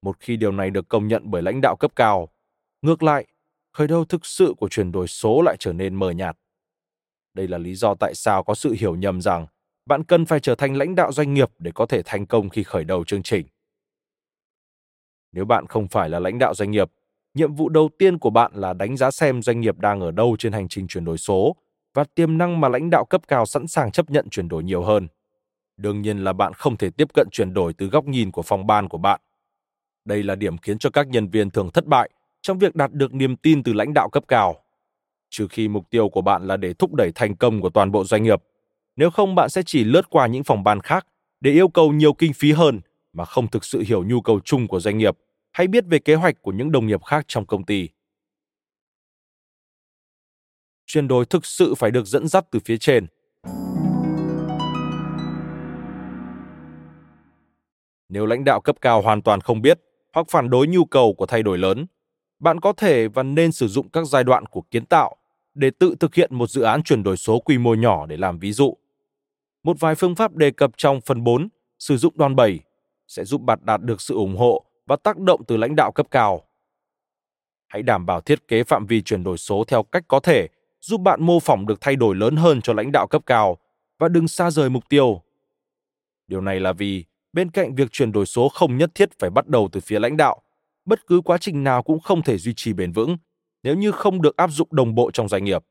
Một 0.01 0.19
khi 0.19 0.37
điều 0.37 0.51
này 0.51 0.69
được 0.69 0.87
công 0.87 1.07
nhận 1.07 1.23
bởi 1.25 1.41
lãnh 1.41 1.61
đạo 1.61 1.75
cấp 1.75 1.91
cao, 1.95 2.29
ngược 2.81 3.03
lại, 3.03 3.25
khởi 3.73 3.87
đầu 3.87 4.05
thực 4.05 4.25
sự 4.25 4.53
của 4.57 4.69
chuyển 4.69 4.91
đổi 4.91 5.07
số 5.07 5.41
lại 5.41 5.55
trở 5.59 5.73
nên 5.73 5.95
mờ 5.95 6.11
nhạt. 6.11 6.37
Đây 7.33 7.47
là 7.47 7.57
lý 7.57 7.75
do 7.75 7.95
tại 7.95 8.15
sao 8.15 8.43
có 8.43 8.55
sự 8.55 8.75
hiểu 8.79 8.95
nhầm 8.95 9.21
rằng 9.21 9.47
bạn 9.85 10.03
cần 10.03 10.25
phải 10.25 10.39
trở 10.39 10.55
thành 10.55 10.75
lãnh 10.75 10.95
đạo 10.95 11.11
doanh 11.11 11.33
nghiệp 11.33 11.49
để 11.59 11.71
có 11.75 11.85
thể 11.85 12.01
thành 12.05 12.25
công 12.25 12.49
khi 12.49 12.63
khởi 12.63 12.83
đầu 12.83 13.03
chương 13.03 13.23
trình. 13.23 13.47
Nếu 15.31 15.45
bạn 15.45 15.67
không 15.67 15.87
phải 15.87 16.09
là 16.09 16.19
lãnh 16.19 16.39
đạo 16.39 16.55
doanh 16.55 16.71
nghiệp, 16.71 16.91
nhiệm 17.33 17.53
vụ 17.53 17.69
đầu 17.69 17.89
tiên 17.99 18.19
của 18.19 18.29
bạn 18.29 18.51
là 18.55 18.73
đánh 18.73 18.97
giá 18.97 19.11
xem 19.11 19.41
doanh 19.41 19.61
nghiệp 19.61 19.79
đang 19.79 20.01
ở 20.01 20.11
đâu 20.11 20.35
trên 20.39 20.53
hành 20.53 20.67
trình 20.67 20.87
chuyển 20.87 21.05
đổi 21.05 21.17
số 21.17 21.55
và 21.93 22.03
tiềm 22.03 22.37
năng 22.37 22.61
mà 22.61 22.69
lãnh 22.69 22.89
đạo 22.89 23.05
cấp 23.05 23.21
cao 23.27 23.45
sẵn 23.45 23.67
sàng 23.67 23.91
chấp 23.91 24.09
nhận 24.09 24.29
chuyển 24.29 24.47
đổi 24.47 24.63
nhiều 24.63 24.83
hơn. 24.83 25.07
Đương 25.77 26.01
nhiên 26.01 26.17
là 26.17 26.33
bạn 26.33 26.53
không 26.53 26.77
thể 26.77 26.89
tiếp 26.89 27.07
cận 27.13 27.27
chuyển 27.31 27.53
đổi 27.53 27.73
từ 27.73 27.87
góc 27.87 28.05
nhìn 28.05 28.31
của 28.31 28.41
phòng 28.41 28.67
ban 28.67 28.89
của 28.89 28.97
bạn. 28.97 29.21
Đây 30.05 30.23
là 30.23 30.35
điểm 30.35 30.57
khiến 30.57 30.77
cho 30.77 30.89
các 30.89 31.07
nhân 31.07 31.29
viên 31.29 31.49
thường 31.49 31.71
thất 31.71 31.85
bại 31.85 32.09
trong 32.41 32.59
việc 32.59 32.75
đạt 32.75 32.91
được 32.93 33.13
niềm 33.13 33.35
tin 33.35 33.63
từ 33.63 33.73
lãnh 33.73 33.93
đạo 33.93 34.09
cấp 34.09 34.23
cao. 34.27 34.63
Trừ 35.29 35.47
khi 35.47 35.67
mục 35.67 35.89
tiêu 35.89 36.09
của 36.09 36.21
bạn 36.21 36.47
là 36.47 36.57
để 36.57 36.73
thúc 36.73 36.93
đẩy 36.93 37.11
thành 37.15 37.35
công 37.35 37.61
của 37.61 37.69
toàn 37.69 37.91
bộ 37.91 38.03
doanh 38.03 38.23
nghiệp, 38.23 38.43
nếu 38.95 39.09
không 39.09 39.35
bạn 39.35 39.49
sẽ 39.49 39.63
chỉ 39.65 39.83
lướt 39.83 40.09
qua 40.09 40.27
những 40.27 40.43
phòng 40.43 40.63
ban 40.63 40.79
khác 40.79 41.07
để 41.39 41.51
yêu 41.51 41.67
cầu 41.67 41.91
nhiều 41.91 42.13
kinh 42.13 42.33
phí 42.33 42.51
hơn 42.51 42.79
mà 43.13 43.25
không 43.25 43.47
thực 43.47 43.65
sự 43.65 43.83
hiểu 43.87 44.03
nhu 44.03 44.21
cầu 44.21 44.39
chung 44.39 44.67
của 44.67 44.79
doanh 44.79 44.97
nghiệp 44.97 45.17
hay 45.51 45.67
biết 45.67 45.83
về 45.87 45.99
kế 45.99 46.15
hoạch 46.15 46.41
của 46.41 46.51
những 46.51 46.71
đồng 46.71 46.87
nghiệp 46.87 47.03
khác 47.03 47.25
trong 47.27 47.45
công 47.45 47.65
ty. 47.65 47.89
Chuyển 50.85 51.07
đổi 51.07 51.25
thực 51.25 51.45
sự 51.45 51.75
phải 51.75 51.91
được 51.91 52.05
dẫn 52.05 52.27
dắt 52.27 52.45
từ 52.51 52.59
phía 52.65 52.77
trên. 52.77 53.07
Nếu 58.09 58.25
lãnh 58.25 58.43
đạo 58.43 58.61
cấp 58.61 58.75
cao 58.81 59.01
hoàn 59.01 59.21
toàn 59.21 59.41
không 59.41 59.61
biết 59.61 59.79
hoặc 60.13 60.27
phản 60.29 60.49
đối 60.49 60.67
nhu 60.67 60.85
cầu 60.85 61.13
của 61.13 61.25
thay 61.25 61.43
đổi 61.43 61.57
lớn, 61.57 61.85
bạn 62.39 62.59
có 62.59 62.73
thể 62.73 63.07
và 63.07 63.23
nên 63.23 63.51
sử 63.51 63.67
dụng 63.67 63.89
các 63.89 64.07
giai 64.07 64.23
đoạn 64.23 64.45
của 64.45 64.61
kiến 64.61 64.85
tạo 64.85 65.15
để 65.53 65.71
tự 65.79 65.95
thực 65.99 66.15
hiện 66.15 66.35
một 66.35 66.49
dự 66.49 66.61
án 66.61 66.83
chuyển 66.83 67.03
đổi 67.03 67.17
số 67.17 67.39
quy 67.39 67.57
mô 67.57 67.73
nhỏ 67.73 68.05
để 68.05 68.17
làm 68.17 68.39
ví 68.39 68.51
dụ. 68.51 68.77
Một 69.63 69.79
vài 69.79 69.95
phương 69.95 70.15
pháp 70.15 70.35
đề 70.35 70.51
cập 70.51 70.71
trong 70.77 71.01
phần 71.01 71.23
4, 71.23 71.47
sử 71.79 71.97
dụng 71.97 72.17
đòn 72.17 72.35
bẩy, 72.35 72.59
sẽ 73.07 73.23
giúp 73.25 73.41
bạn 73.41 73.59
đạt 73.61 73.81
được 73.81 74.01
sự 74.01 74.15
ủng 74.15 74.37
hộ 74.37 74.65
và 74.85 74.95
tác 74.95 75.17
động 75.17 75.41
từ 75.47 75.57
lãnh 75.57 75.75
đạo 75.75 75.91
cấp 75.91 76.07
cao. 76.11 76.43
Hãy 77.67 77.83
đảm 77.83 78.05
bảo 78.05 78.21
thiết 78.21 78.47
kế 78.47 78.63
phạm 78.63 78.85
vi 78.85 79.01
chuyển 79.01 79.23
đổi 79.23 79.37
số 79.37 79.63
theo 79.67 79.83
cách 79.83 80.03
có 80.07 80.19
thể, 80.19 80.47
giúp 80.81 81.01
bạn 81.01 81.23
mô 81.23 81.39
phỏng 81.39 81.65
được 81.65 81.81
thay 81.81 81.95
đổi 81.95 82.15
lớn 82.15 82.35
hơn 82.35 82.61
cho 82.61 82.73
lãnh 82.73 82.91
đạo 82.91 83.07
cấp 83.07 83.21
cao 83.25 83.57
và 83.99 84.07
đừng 84.07 84.27
xa 84.27 84.51
rời 84.51 84.69
mục 84.69 84.83
tiêu. 84.89 85.21
Điều 86.27 86.41
này 86.41 86.59
là 86.59 86.73
vì 86.73 87.05
bên 87.33 87.51
cạnh 87.51 87.75
việc 87.75 87.91
chuyển 87.91 88.11
đổi 88.11 88.25
số 88.25 88.49
không 88.49 88.77
nhất 88.77 88.91
thiết 88.95 89.19
phải 89.19 89.29
bắt 89.29 89.47
đầu 89.47 89.69
từ 89.71 89.79
phía 89.79 89.99
lãnh 89.99 90.17
đạo, 90.17 90.41
bất 90.85 91.07
cứ 91.07 91.21
quá 91.21 91.37
trình 91.37 91.63
nào 91.63 91.83
cũng 91.83 91.99
không 91.99 92.23
thể 92.23 92.37
duy 92.37 92.53
trì 92.55 92.73
bền 92.73 92.91
vững 92.91 93.17
nếu 93.63 93.75
như 93.75 93.91
không 93.91 94.21
được 94.21 94.37
áp 94.37 94.47
dụng 94.47 94.67
đồng 94.71 94.95
bộ 94.95 95.11
trong 95.11 95.27
doanh 95.29 95.43
nghiệp. 95.43 95.63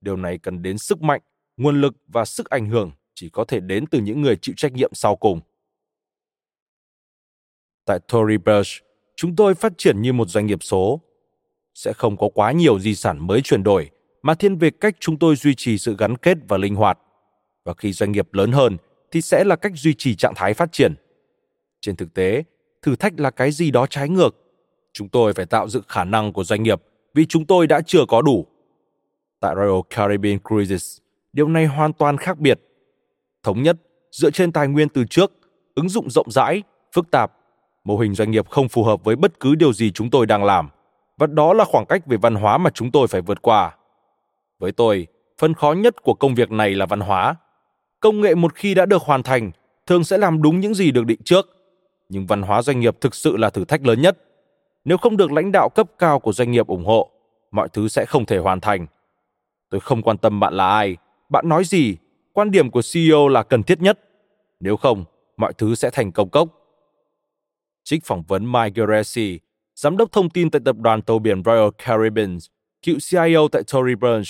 Điều 0.00 0.16
này 0.16 0.38
cần 0.38 0.62
đến 0.62 0.78
sức 0.78 1.02
mạnh, 1.02 1.20
nguồn 1.56 1.80
lực 1.80 1.94
và 2.06 2.24
sức 2.24 2.50
ảnh 2.50 2.66
hưởng 2.66 2.90
chỉ 3.14 3.28
có 3.28 3.44
thể 3.44 3.60
đến 3.60 3.86
từ 3.86 4.00
những 4.00 4.22
người 4.22 4.36
chịu 4.36 4.54
trách 4.58 4.72
nhiệm 4.72 4.90
sau 4.94 5.16
cùng. 5.16 5.40
Tại 7.84 7.98
Tory 8.12 8.36
Burch, 8.36 8.70
chúng 9.16 9.36
tôi 9.36 9.54
phát 9.54 9.72
triển 9.78 10.02
như 10.02 10.12
một 10.12 10.28
doanh 10.28 10.46
nghiệp 10.46 10.62
số. 10.62 11.00
Sẽ 11.74 11.92
không 11.92 12.16
có 12.16 12.28
quá 12.34 12.52
nhiều 12.52 12.80
di 12.80 12.94
sản 12.94 13.26
mới 13.26 13.40
chuyển 13.42 13.62
đổi, 13.62 13.90
mà 14.22 14.34
thiên 14.34 14.56
về 14.56 14.70
cách 14.70 14.96
chúng 15.00 15.18
tôi 15.18 15.36
duy 15.36 15.54
trì 15.54 15.78
sự 15.78 15.96
gắn 15.98 16.16
kết 16.16 16.38
và 16.48 16.58
linh 16.58 16.74
hoạt. 16.74 16.98
Và 17.64 17.74
khi 17.74 17.92
doanh 17.92 18.12
nghiệp 18.12 18.34
lớn 18.34 18.52
hơn, 18.52 18.76
thì 19.10 19.20
sẽ 19.20 19.44
là 19.44 19.56
cách 19.56 19.72
duy 19.74 19.94
trì 19.94 20.14
trạng 20.14 20.34
thái 20.36 20.54
phát 20.54 20.72
triển. 20.72 20.94
Trên 21.80 21.96
thực 21.96 22.14
tế, 22.14 22.44
thử 22.82 22.96
thách 22.96 23.20
là 23.20 23.30
cái 23.30 23.50
gì 23.50 23.70
đó 23.70 23.86
trái 23.86 24.08
ngược. 24.08 24.30
Chúng 24.92 25.08
tôi 25.08 25.32
phải 25.32 25.46
tạo 25.46 25.68
dựng 25.68 25.82
khả 25.88 26.04
năng 26.04 26.32
của 26.32 26.44
doanh 26.44 26.62
nghiệp 26.62 26.82
vì 27.14 27.26
chúng 27.26 27.46
tôi 27.46 27.66
đã 27.66 27.80
chưa 27.86 28.04
có 28.08 28.22
đủ. 28.22 28.46
Tại 29.40 29.54
Royal 29.56 29.80
Caribbean 29.90 30.38
Cruises, 30.48 30.98
điều 31.32 31.48
này 31.48 31.66
hoàn 31.66 31.92
toàn 31.92 32.16
khác 32.16 32.38
biệt. 32.38 32.60
Thống 33.42 33.62
nhất, 33.62 33.76
dựa 34.10 34.30
trên 34.30 34.52
tài 34.52 34.68
nguyên 34.68 34.88
từ 34.88 35.04
trước, 35.04 35.32
ứng 35.74 35.88
dụng 35.88 36.10
rộng 36.10 36.30
rãi, 36.30 36.62
phức 36.92 37.10
tạp, 37.10 37.32
mô 37.84 37.98
hình 37.98 38.14
doanh 38.14 38.30
nghiệp 38.30 38.48
không 38.48 38.68
phù 38.68 38.84
hợp 38.84 39.04
với 39.04 39.16
bất 39.16 39.40
cứ 39.40 39.54
điều 39.54 39.72
gì 39.72 39.90
chúng 39.90 40.10
tôi 40.10 40.26
đang 40.26 40.44
làm. 40.44 40.68
Và 41.18 41.26
đó 41.26 41.52
là 41.52 41.64
khoảng 41.64 41.86
cách 41.86 42.06
về 42.06 42.16
văn 42.16 42.34
hóa 42.34 42.58
mà 42.58 42.70
chúng 42.70 42.90
tôi 42.90 43.06
phải 43.06 43.20
vượt 43.20 43.42
qua. 43.42 43.76
Với 44.58 44.72
tôi, 44.72 45.06
phần 45.38 45.54
khó 45.54 45.72
nhất 45.72 46.02
của 46.02 46.14
công 46.14 46.34
việc 46.34 46.50
này 46.50 46.70
là 46.70 46.86
văn 46.86 47.00
hóa. 47.00 47.36
Công 48.00 48.20
nghệ 48.20 48.34
một 48.34 48.54
khi 48.54 48.74
đã 48.74 48.86
được 48.86 49.02
hoàn 49.02 49.22
thành, 49.22 49.50
thường 49.86 50.04
sẽ 50.04 50.18
làm 50.18 50.42
đúng 50.42 50.60
những 50.60 50.74
gì 50.74 50.90
được 50.90 51.06
định 51.06 51.22
trước. 51.24 51.56
Nhưng 52.08 52.26
văn 52.26 52.42
hóa 52.42 52.62
doanh 52.62 52.80
nghiệp 52.80 52.96
thực 53.00 53.14
sự 53.14 53.36
là 53.36 53.50
thử 53.50 53.64
thách 53.64 53.86
lớn 53.86 54.00
nhất. 54.00 54.18
Nếu 54.84 54.98
không 54.98 55.16
được 55.16 55.32
lãnh 55.32 55.52
đạo 55.52 55.68
cấp 55.68 55.90
cao 55.98 56.20
của 56.20 56.32
doanh 56.32 56.50
nghiệp 56.50 56.66
ủng 56.66 56.84
hộ 56.84 57.10
mọi 57.50 57.68
thứ 57.68 57.88
sẽ 57.88 58.04
không 58.04 58.26
thể 58.26 58.38
hoàn 58.38 58.60
thành. 58.60 58.86
Tôi 59.70 59.80
không 59.80 60.02
quan 60.02 60.18
tâm 60.18 60.40
bạn 60.40 60.54
là 60.54 60.68
ai. 60.68 60.96
Bạn 61.28 61.48
nói 61.48 61.64
gì 61.64 61.96
quan 62.32 62.50
điểm 62.50 62.70
của 62.70 62.82
ceo 62.92 63.28
là 63.28 63.42
cần 63.42 63.62
thiết 63.62 63.80
nhất. 63.80 64.00
Nếu 64.60 64.76
không 64.76 65.04
mọi 65.36 65.52
thứ 65.52 65.74
sẽ 65.74 65.90
thành 65.90 66.12
công 66.12 66.30
cốc. 66.30 66.48
Trích 67.84 68.04
phỏng 68.04 68.22
vấn 68.22 68.52
mike 68.52 68.70
Geresi, 68.74 69.38
giám 69.74 69.96
đốc 69.96 70.12
thông 70.12 70.30
tin 70.30 70.50
tại 70.50 70.60
tập 70.64 70.76
đoàn 70.78 71.02
tàu 71.02 71.18
biển 71.18 71.42
Royal 71.44 71.68
Caribbean, 71.86 72.38
cựu 72.82 72.96
CIO 73.10 73.48
tại 73.52 73.62
Tory 73.72 73.94
Burch 73.94 74.28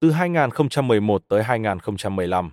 từ 0.00 0.10
2011 0.10 1.22
tới 1.28 1.42
2015. 1.42 2.52